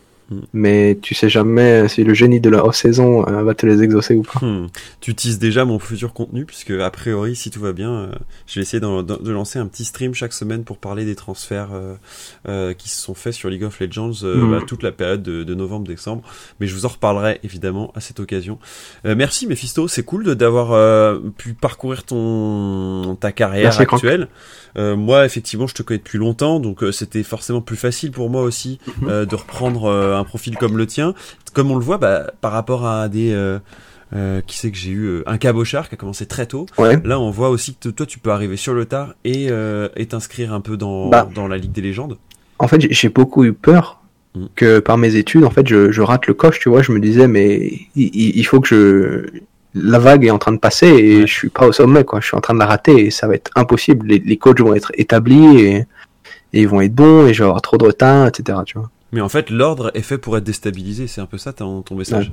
Mais 0.54 0.98
tu 1.02 1.16
sais 1.16 1.30
jamais 1.30 1.88
si 1.88 2.04
le 2.04 2.14
génie 2.14 2.40
de 2.40 2.50
la 2.50 2.66
off-saison 2.66 3.28
euh, 3.28 3.44
va 3.44 3.54
te 3.56 3.66
les 3.66 3.82
exaucer 3.82 4.16
ou 4.16 4.22
pas. 4.24 4.46
Hmm. 4.46 4.68
Tu 5.02 5.12
utilises 5.12 5.40
déjà 5.40 5.66
mon 5.66 5.80
futur 5.80 6.14
contenu 6.14 6.46
puisque 6.46 6.72
a 6.72 6.90
priori 6.92 7.36
si 7.36 7.50
tout 7.50 7.60
va 7.60 7.74
bien, 7.74 7.92
euh, 7.92 8.12
je 8.48 8.56
vais 8.56 8.62
essayer 8.62 8.80
de, 8.80 9.32
lancer 9.32 9.60
un 9.60 9.66
petit 9.66 9.86
stream 9.86 10.14
chaque 10.14 10.34
semaine 10.34 10.64
pour 10.64 10.78
parler 10.78 11.06
des 11.06 11.16
transferts 11.16 11.70
euh, 12.48 12.74
qui 12.74 12.90
se 12.90 13.02
sont 13.02 13.16
faits 13.16 13.34
sur 13.34 13.50
League 13.50 13.64
of 13.64 13.80
Legends 13.80 14.12
Mhm. 14.24 14.52
bah, 14.52 14.60
toute 14.68 14.84
la 14.84 14.92
période 14.92 15.24
de, 15.24 15.44
de 15.44 15.56
novembre-décembre. 15.56 16.22
Mais 16.60 16.68
je 16.68 16.76
vous 16.76 16.86
en 16.86 16.90
reparlerai 16.90 17.40
évidemment 17.44 17.92
à 17.96 18.00
cette 18.02 18.20
occasion. 18.20 18.60
Merci 19.04 19.48
Mephisto, 19.48 19.88
c'est 19.88 20.04
cool 20.04 20.36
d'avoir 20.36 21.20
pu 21.38 21.54
parcourir 21.54 22.04
ton 22.04 23.18
ta 23.20 23.32
carrière 23.32 23.64
Merci, 23.78 23.82
actuelle. 23.82 24.28
Moi 24.78 25.26
effectivement 25.26 25.68
je 25.68 25.74
te 25.74 25.82
connais 25.82 25.98
depuis 25.98 26.18
longtemps 26.18 26.60
donc 26.60 26.84
c'était 26.92 27.24
forcément 27.24 27.62
plus 27.62 27.76
facile 27.78 28.12
pour 28.12 28.30
moi 28.30 28.42
aussi 28.44 28.80
Mhm. 29.02 29.26
de 29.26 29.36
reprendre 29.36 29.90
un 30.20 30.24
profil 30.24 30.57
comme 30.57 30.78
le 30.78 30.86
tien. 30.86 31.13
Comme 31.53 31.72
on 31.72 31.76
le 31.78 31.84
voit 31.84 31.97
bah, 31.97 32.32
par 32.41 32.51
rapport 32.51 32.86
à 32.86 33.09
des 33.09 33.32
euh, 33.32 33.59
euh, 34.15 34.41
qui 34.45 34.57
sait 34.57 34.72
que 34.72 34.78
j'ai 34.78 34.91
eu 34.91 35.05
euh, 35.05 35.24
un 35.28 35.38
cabochard 35.38 35.88
qui 35.89 35.95
a 35.95 35.97
commencé 35.97 36.26
très 36.26 36.45
tôt. 36.45 36.65
Ouais. 36.78 36.99
Là, 37.03 37.20
on 37.20 37.30
voit 37.32 37.49
aussi 37.49 37.76
que 37.76 37.89
toi, 37.89 38.05
tu 38.05 38.20
peux 38.20 38.32
arriver 38.32 38.57
sur 38.57 38.74
le 38.74 38.86
tard 38.86 39.13
et 39.24 39.47
euh, 39.50 39.87
t'inscrire 40.09 40.54
un 40.54 40.62
peu 40.62 40.78
dans 40.78 41.09
Bah. 41.09 41.28
dans 41.33 41.47
la 41.47 41.58
Ligue 41.58 41.71
des 41.71 41.82
légendes. 41.82 42.17
En 42.59 42.67
fait, 42.67 42.82
j'ai- 42.91 43.09
beaucoup 43.09 43.43
eu 43.43 43.54
peur 43.54 43.96
Mm. 44.36 44.46
que 44.55 44.78
par 44.79 44.97
mes 45.00 45.16
études, 45.16 45.43
en 45.43 45.50
fait, 45.50 45.67
je, 45.67 45.91
je 45.91 46.01
rate 46.04 46.28
le 46.28 46.36
coche, 46.36 46.59
tu 46.59 46.70
vois. 46.70 46.83
Je 46.83 46.91
me 46.91 47.00
disais, 47.00 47.28
mais 47.28 47.58
il, 47.96 48.12
il- 48.13 48.37
il 48.37 48.43
faut 48.43 48.59
que 48.59 48.67
je. 48.67 49.39
La 49.75 49.97
vague 50.00 50.25
est 50.25 50.29
en 50.32 50.37
train 50.39 50.51
de 50.51 50.58
passer 50.59 50.87
et 50.87 51.20
Ouais. 51.21 51.28
je 51.28 51.33
suis 51.33 51.50
pas 51.50 51.66
au 51.67 51.71
sommet, 51.71 52.04
quoi. 52.04 52.20
Je 52.20 52.28
suis 52.28 52.37
en 52.37 52.41
train 52.41 52.54
de 52.55 52.59
la 52.59 52.66
rater 52.67 53.05
et 53.05 53.12
ça 53.12 53.28
va 53.28 53.33
être 53.36 53.50
impossible. 53.55 54.05
Les, 54.08 54.20
les 54.20 54.37
coachs 54.37 54.59
vont 54.62 54.74
être 54.75 54.91
établis 54.96 55.59
et, 55.62 55.75
et 56.54 56.62
ils 56.62 56.67
vont 56.67 56.82
être 56.82 56.93
bons 56.93 57.25
et 57.28 57.33
je 57.33 57.39
vais 57.43 57.46
avoir 57.47 57.62
trop 57.62 57.78
de 57.78 57.86
retard, 57.86 58.28
etc. 58.28 58.58
Tu 58.66 58.78
vois. 58.78 58.89
Mais 59.12 59.22
en 59.22 59.30
fait, 59.30 59.50
l'ordre 59.50 59.92
est 59.96 60.02
fait 60.02 60.18
pour 60.18 60.38
être 60.38 60.44
déstabilisé. 60.44 61.08
C'est 61.08 61.22
un 61.22 61.26
peu 61.26 61.38
ça 61.38 61.54
ton, 61.54 61.82
ton 61.82 61.96
message. 61.96 62.32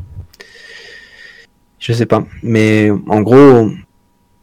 Je 1.78 1.92
sais 1.92 2.06
pas. 2.06 2.26
Mais 2.42 2.90
en 3.08 3.20
gros, 3.22 3.70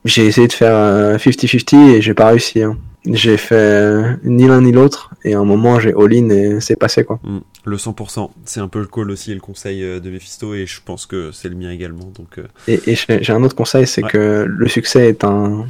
j'ai 0.06 0.26
essayé 0.28 0.48
de 0.48 0.54
faire 0.54 0.76
euh, 0.76 1.18
50-50 1.18 1.76
et 1.96 2.02
j'ai 2.02 2.14
pas 2.14 2.28
réussi. 2.28 2.62
hein. 2.64 2.78
J'ai 3.06 3.36
fait 3.36 3.56
euh, 3.56 4.14
ni 4.24 4.48
l'un 4.48 4.62
ni 4.62 4.72
l'autre 4.72 5.14
et 5.26 5.34
à 5.34 5.40
un 5.40 5.44
moment 5.44 5.78
j'ai 5.78 5.94
all-in 5.94 6.30
et 6.30 6.62
c'est 6.62 6.78
passé, 6.78 7.04
quoi. 7.04 7.20
Mm. 7.24 7.40
Le 7.66 7.76
100%, 7.78 8.30
c'est 8.46 8.60
un 8.62 8.68
peu 8.70 8.80
le 8.80 8.86
call 8.88 9.12
aussi 9.12 9.32
et 9.32 9.36
le 9.36 9.42
conseil 9.42 9.84
euh, 9.84 10.00
de 10.00 10.10
Mephisto 10.10 10.54
et 10.54 10.66
je 10.66 10.80
pense 10.84 11.06
que 11.06 11.32
c'est 11.34 11.50
le 11.50 11.56
mien 11.56 11.70
également. 11.72 12.12
Donc, 12.16 12.38
euh, 12.38 12.48
Et, 12.68 12.80
et 12.88 12.96
j'ai 12.96 13.22
j'ai 13.24 13.34
un 13.34 13.44
autre 13.44 13.56
conseil, 13.56 13.88
c'est 13.88 14.04
Ouais. 14.04 14.10
que 14.10 14.46
le 14.48 14.68
succès 14.70 15.10
est 15.10 15.24
un 15.26 15.66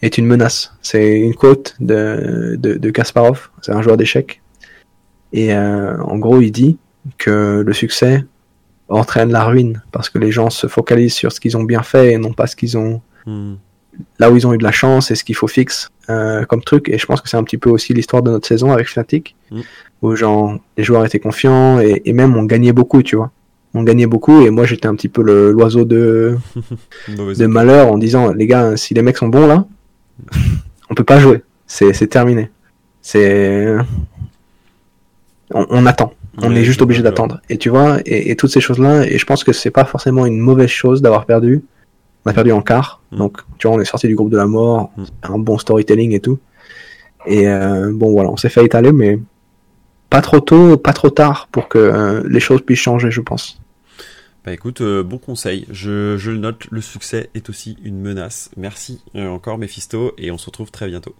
est 0.00 0.16
une 0.18 0.26
menace. 0.26 0.72
C'est 0.82 1.18
une 1.20 1.34
quote 1.34 1.76
de, 1.80 2.56
de, 2.58 2.74
de 2.74 2.90
Kasparov, 2.90 3.50
c'est 3.60 3.72
un 3.72 3.82
joueur 3.82 3.96
d'échecs. 3.98 4.41
Et 5.32 5.54
euh, 5.54 6.00
en 6.02 6.18
gros, 6.18 6.40
il 6.40 6.50
dit 6.50 6.78
que 7.18 7.62
le 7.64 7.72
succès 7.72 8.24
entraîne 8.88 9.32
la 9.32 9.44
ruine 9.44 9.82
parce 9.90 10.10
que 10.10 10.18
les 10.18 10.30
gens 10.30 10.50
se 10.50 10.66
focalisent 10.66 11.14
sur 11.14 11.32
ce 11.32 11.40
qu'ils 11.40 11.56
ont 11.56 11.64
bien 11.64 11.82
fait 11.82 12.12
et 12.12 12.18
non 12.18 12.32
pas 12.32 12.46
ce 12.46 12.56
qu'ils 12.56 12.76
ont 12.76 13.00
mm. 13.26 13.54
là 14.18 14.30
où 14.30 14.36
ils 14.36 14.46
ont 14.46 14.52
eu 14.52 14.58
de 14.58 14.62
la 14.62 14.72
chance 14.72 15.10
et 15.10 15.14
ce 15.14 15.24
qu'il 15.24 15.34
faut 15.34 15.46
fixe 15.46 15.90
euh, 16.10 16.44
comme 16.44 16.62
truc. 16.62 16.88
Et 16.88 16.98
je 16.98 17.06
pense 17.06 17.20
que 17.20 17.28
c'est 17.28 17.36
un 17.36 17.44
petit 17.44 17.58
peu 17.58 17.70
aussi 17.70 17.94
l'histoire 17.94 18.22
de 18.22 18.30
notre 18.30 18.46
saison 18.46 18.70
avec 18.70 18.88
Fnatic, 18.88 19.34
Mm. 19.50 19.60
où 20.02 20.16
genre 20.16 20.58
les 20.76 20.84
joueurs 20.84 21.04
étaient 21.04 21.20
confiants 21.20 21.78
et, 21.80 22.02
et 22.04 22.12
même 22.12 22.36
on 22.36 22.44
gagnait 22.44 22.72
beaucoup, 22.72 23.02
tu 23.02 23.16
vois. 23.16 23.30
On 23.74 23.82
gagnait 23.82 24.06
beaucoup 24.06 24.42
et 24.42 24.50
moi 24.50 24.64
j'étais 24.64 24.86
un 24.86 24.94
petit 24.94 25.08
peu 25.08 25.22
l'oiseau 25.22 25.84
de 25.84 26.36
de 27.08 27.46
malheur 27.46 27.90
en 27.90 27.98
disant 27.98 28.32
les 28.32 28.46
gars 28.46 28.76
si 28.76 28.92
les 28.92 29.02
mecs 29.02 29.16
sont 29.16 29.28
bons 29.28 29.46
là 29.46 29.64
on 30.90 30.94
peut 30.94 31.04
pas 31.04 31.18
jouer 31.18 31.42
c'est 31.66 32.06
terminé 32.08 32.50
c'est 33.00 33.74
on, 35.54 35.66
on 35.70 35.86
attend 35.86 36.12
On 36.42 36.54
est 36.54 36.64
juste 36.64 36.82
obligé 36.82 37.02
d'attendre. 37.02 37.40
Et 37.50 37.58
tu 37.58 37.68
vois, 37.68 37.98
et, 38.06 38.30
et 38.30 38.36
toutes 38.36 38.50
ces 38.50 38.60
choses-là, 38.60 39.04
et 39.06 39.18
je 39.18 39.24
pense 39.26 39.44
que 39.44 39.52
c'est 39.52 39.70
pas 39.70 39.84
forcément 39.84 40.26
une 40.26 40.38
mauvaise 40.38 40.68
chose 40.70 41.02
d'avoir 41.02 41.26
perdu. 41.26 41.62
On 42.24 42.30
a 42.30 42.34
perdu 42.34 42.52
en 42.52 42.62
quart, 42.62 43.00
Mm. 43.12 43.18
donc 43.18 43.38
tu 43.58 43.66
vois, 43.66 43.76
on 43.76 43.80
est 43.80 43.84
sorti 43.84 44.06
du 44.08 44.14
groupe 44.16 44.30
de 44.30 44.36
la 44.36 44.46
mort, 44.46 44.90
Mm. 44.96 45.04
un 45.34 45.38
bon 45.38 45.58
storytelling 45.58 46.12
et 46.12 46.20
tout. 46.20 46.38
Et 47.26 47.46
euh, 47.48 47.90
bon, 47.92 48.12
voilà, 48.12 48.30
on 48.30 48.36
s'est 48.36 48.48
fait 48.48 48.64
étaler, 48.64 48.92
mais 48.92 49.18
pas 50.10 50.20
trop 50.22 50.40
tôt, 50.40 50.76
pas 50.76 50.92
trop 50.92 51.10
tard 51.10 51.48
pour 51.52 51.68
que 51.68 51.78
euh, 51.78 52.22
les 52.28 52.40
choses 52.40 52.62
puissent 52.62 52.80
changer, 52.80 53.10
je 53.10 53.20
pense. 53.20 53.60
Bah 54.44 54.52
écoute, 54.52 54.80
euh, 54.80 55.02
bon 55.04 55.18
conseil, 55.18 55.66
je, 55.70 56.16
je 56.16 56.30
le 56.32 56.38
note, 56.38 56.66
le 56.70 56.80
succès 56.80 57.30
est 57.34 57.48
aussi 57.48 57.76
une 57.84 58.00
menace. 58.00 58.50
Merci 58.56 59.00
encore 59.14 59.56
Mephisto 59.56 60.14
et 60.18 60.30
on 60.32 60.38
se 60.38 60.46
retrouve 60.46 60.70
très 60.72 60.88
bientôt. 60.88 61.14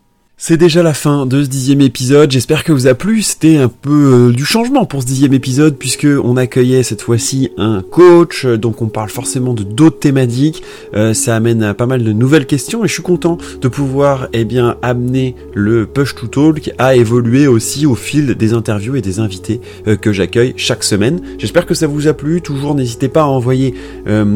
C'est 0.44 0.56
déjà 0.56 0.82
la 0.82 0.92
fin 0.92 1.24
de 1.24 1.44
ce 1.44 1.48
dixième 1.48 1.80
épisode, 1.82 2.32
j'espère 2.32 2.64
que 2.64 2.72
vous 2.72 2.88
a 2.88 2.94
plu, 2.94 3.22
c'était 3.22 3.58
un 3.58 3.68
peu 3.68 4.30
euh, 4.30 4.32
du 4.32 4.44
changement 4.44 4.86
pour 4.86 5.02
ce 5.02 5.06
dixième 5.06 5.34
épisode 5.34 5.76
puisque 5.78 6.04
on 6.24 6.36
accueillait 6.36 6.82
cette 6.82 7.00
fois-ci 7.00 7.50
un 7.58 7.80
coach, 7.80 8.44
donc 8.44 8.82
on 8.82 8.88
parle 8.88 9.08
forcément 9.08 9.54
de 9.54 9.62
d'autres 9.62 10.00
thématiques, 10.00 10.64
Euh, 10.94 11.14
ça 11.14 11.36
amène 11.36 11.62
à 11.62 11.74
pas 11.74 11.86
mal 11.86 12.02
de 12.02 12.12
nouvelles 12.12 12.46
questions. 12.46 12.84
Et 12.84 12.88
je 12.88 12.92
suis 12.92 13.04
content 13.04 13.38
de 13.60 13.68
pouvoir 13.68 14.26
eh 14.32 14.44
bien 14.44 14.76
amener 14.82 15.36
le 15.54 15.86
Push 15.86 16.16
to 16.16 16.26
Talk 16.26 16.72
à 16.76 16.96
évoluer 16.96 17.46
aussi 17.46 17.86
au 17.86 17.94
fil 17.94 18.34
des 18.34 18.52
interviews 18.52 18.96
et 18.96 19.00
des 19.00 19.20
invités 19.20 19.60
euh, 19.86 19.94
que 19.94 20.12
j'accueille 20.12 20.54
chaque 20.56 20.82
semaine. 20.82 21.20
J'espère 21.38 21.66
que 21.66 21.74
ça 21.74 21.86
vous 21.86 22.08
a 22.08 22.14
plu, 22.14 22.40
toujours 22.40 22.74
n'hésitez 22.74 23.08
pas 23.08 23.22
à 23.22 23.26
envoyer 23.26 23.74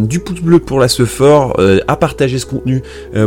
du 0.09 0.20
pouce 0.20 0.41
bleu 0.41 0.61
pour 0.61 0.78
la 0.78 0.87
fort, 0.89 1.57
euh, 1.59 1.81
à 1.89 1.97
partager 1.97 2.39
ce 2.39 2.47
contenu 2.47 2.83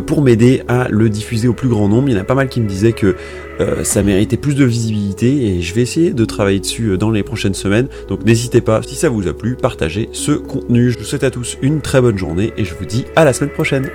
pour 0.06 0.22
m'aider 0.22 0.64
à 0.70 0.88
le 0.90 1.10
diffuser 1.10 1.50
au 1.50 1.54
plus 1.54 1.68
grand 1.68 1.90
nombre. 1.90 2.08
Il 2.08 2.16
y 2.16 2.18
en 2.18 2.22
a 2.22 2.24
pas 2.24 2.36
mal 2.36 2.48
qui 2.48 2.62
me 2.62 2.69
disaient 2.70 2.94
que 2.94 3.16
euh, 3.60 3.84
ça 3.84 4.04
méritait 4.04 4.38
plus 4.38 4.56
de 4.56 4.64
visibilité 4.64 5.48
et 5.48 5.62
je 5.62 5.74
vais 5.74 5.82
essayer 5.82 6.12
de 6.12 6.26
travailler 6.26 6.60
dessus 6.60 6.92
euh, 6.92 6.98
dans 6.98 7.12
les 7.12 7.24
prochaines 7.24 7.54
semaines. 7.54 7.88
Donc 8.08 8.26
n'hésitez 8.26 8.62
pas, 8.62 8.82
si 8.82 8.96
ça 8.96 9.10
vous 9.10 9.28
a 9.28 9.34
plu, 9.34 9.56
partagez 9.56 10.10
ce 10.14 10.32
contenu. 10.32 10.92
Je 10.92 10.98
vous 10.98 11.04
souhaite 11.04 11.24
à 11.24 11.32
tous 11.32 11.58
une 11.62 11.82
très 11.82 12.00
bonne 12.02 12.18
journée 12.18 12.54
et 12.58 12.64
je 12.64 12.74
vous 12.74 12.86
dis 12.86 13.06
à 13.16 13.26
la 13.26 13.34
semaine 13.34 13.52
prochaine. 13.52 13.90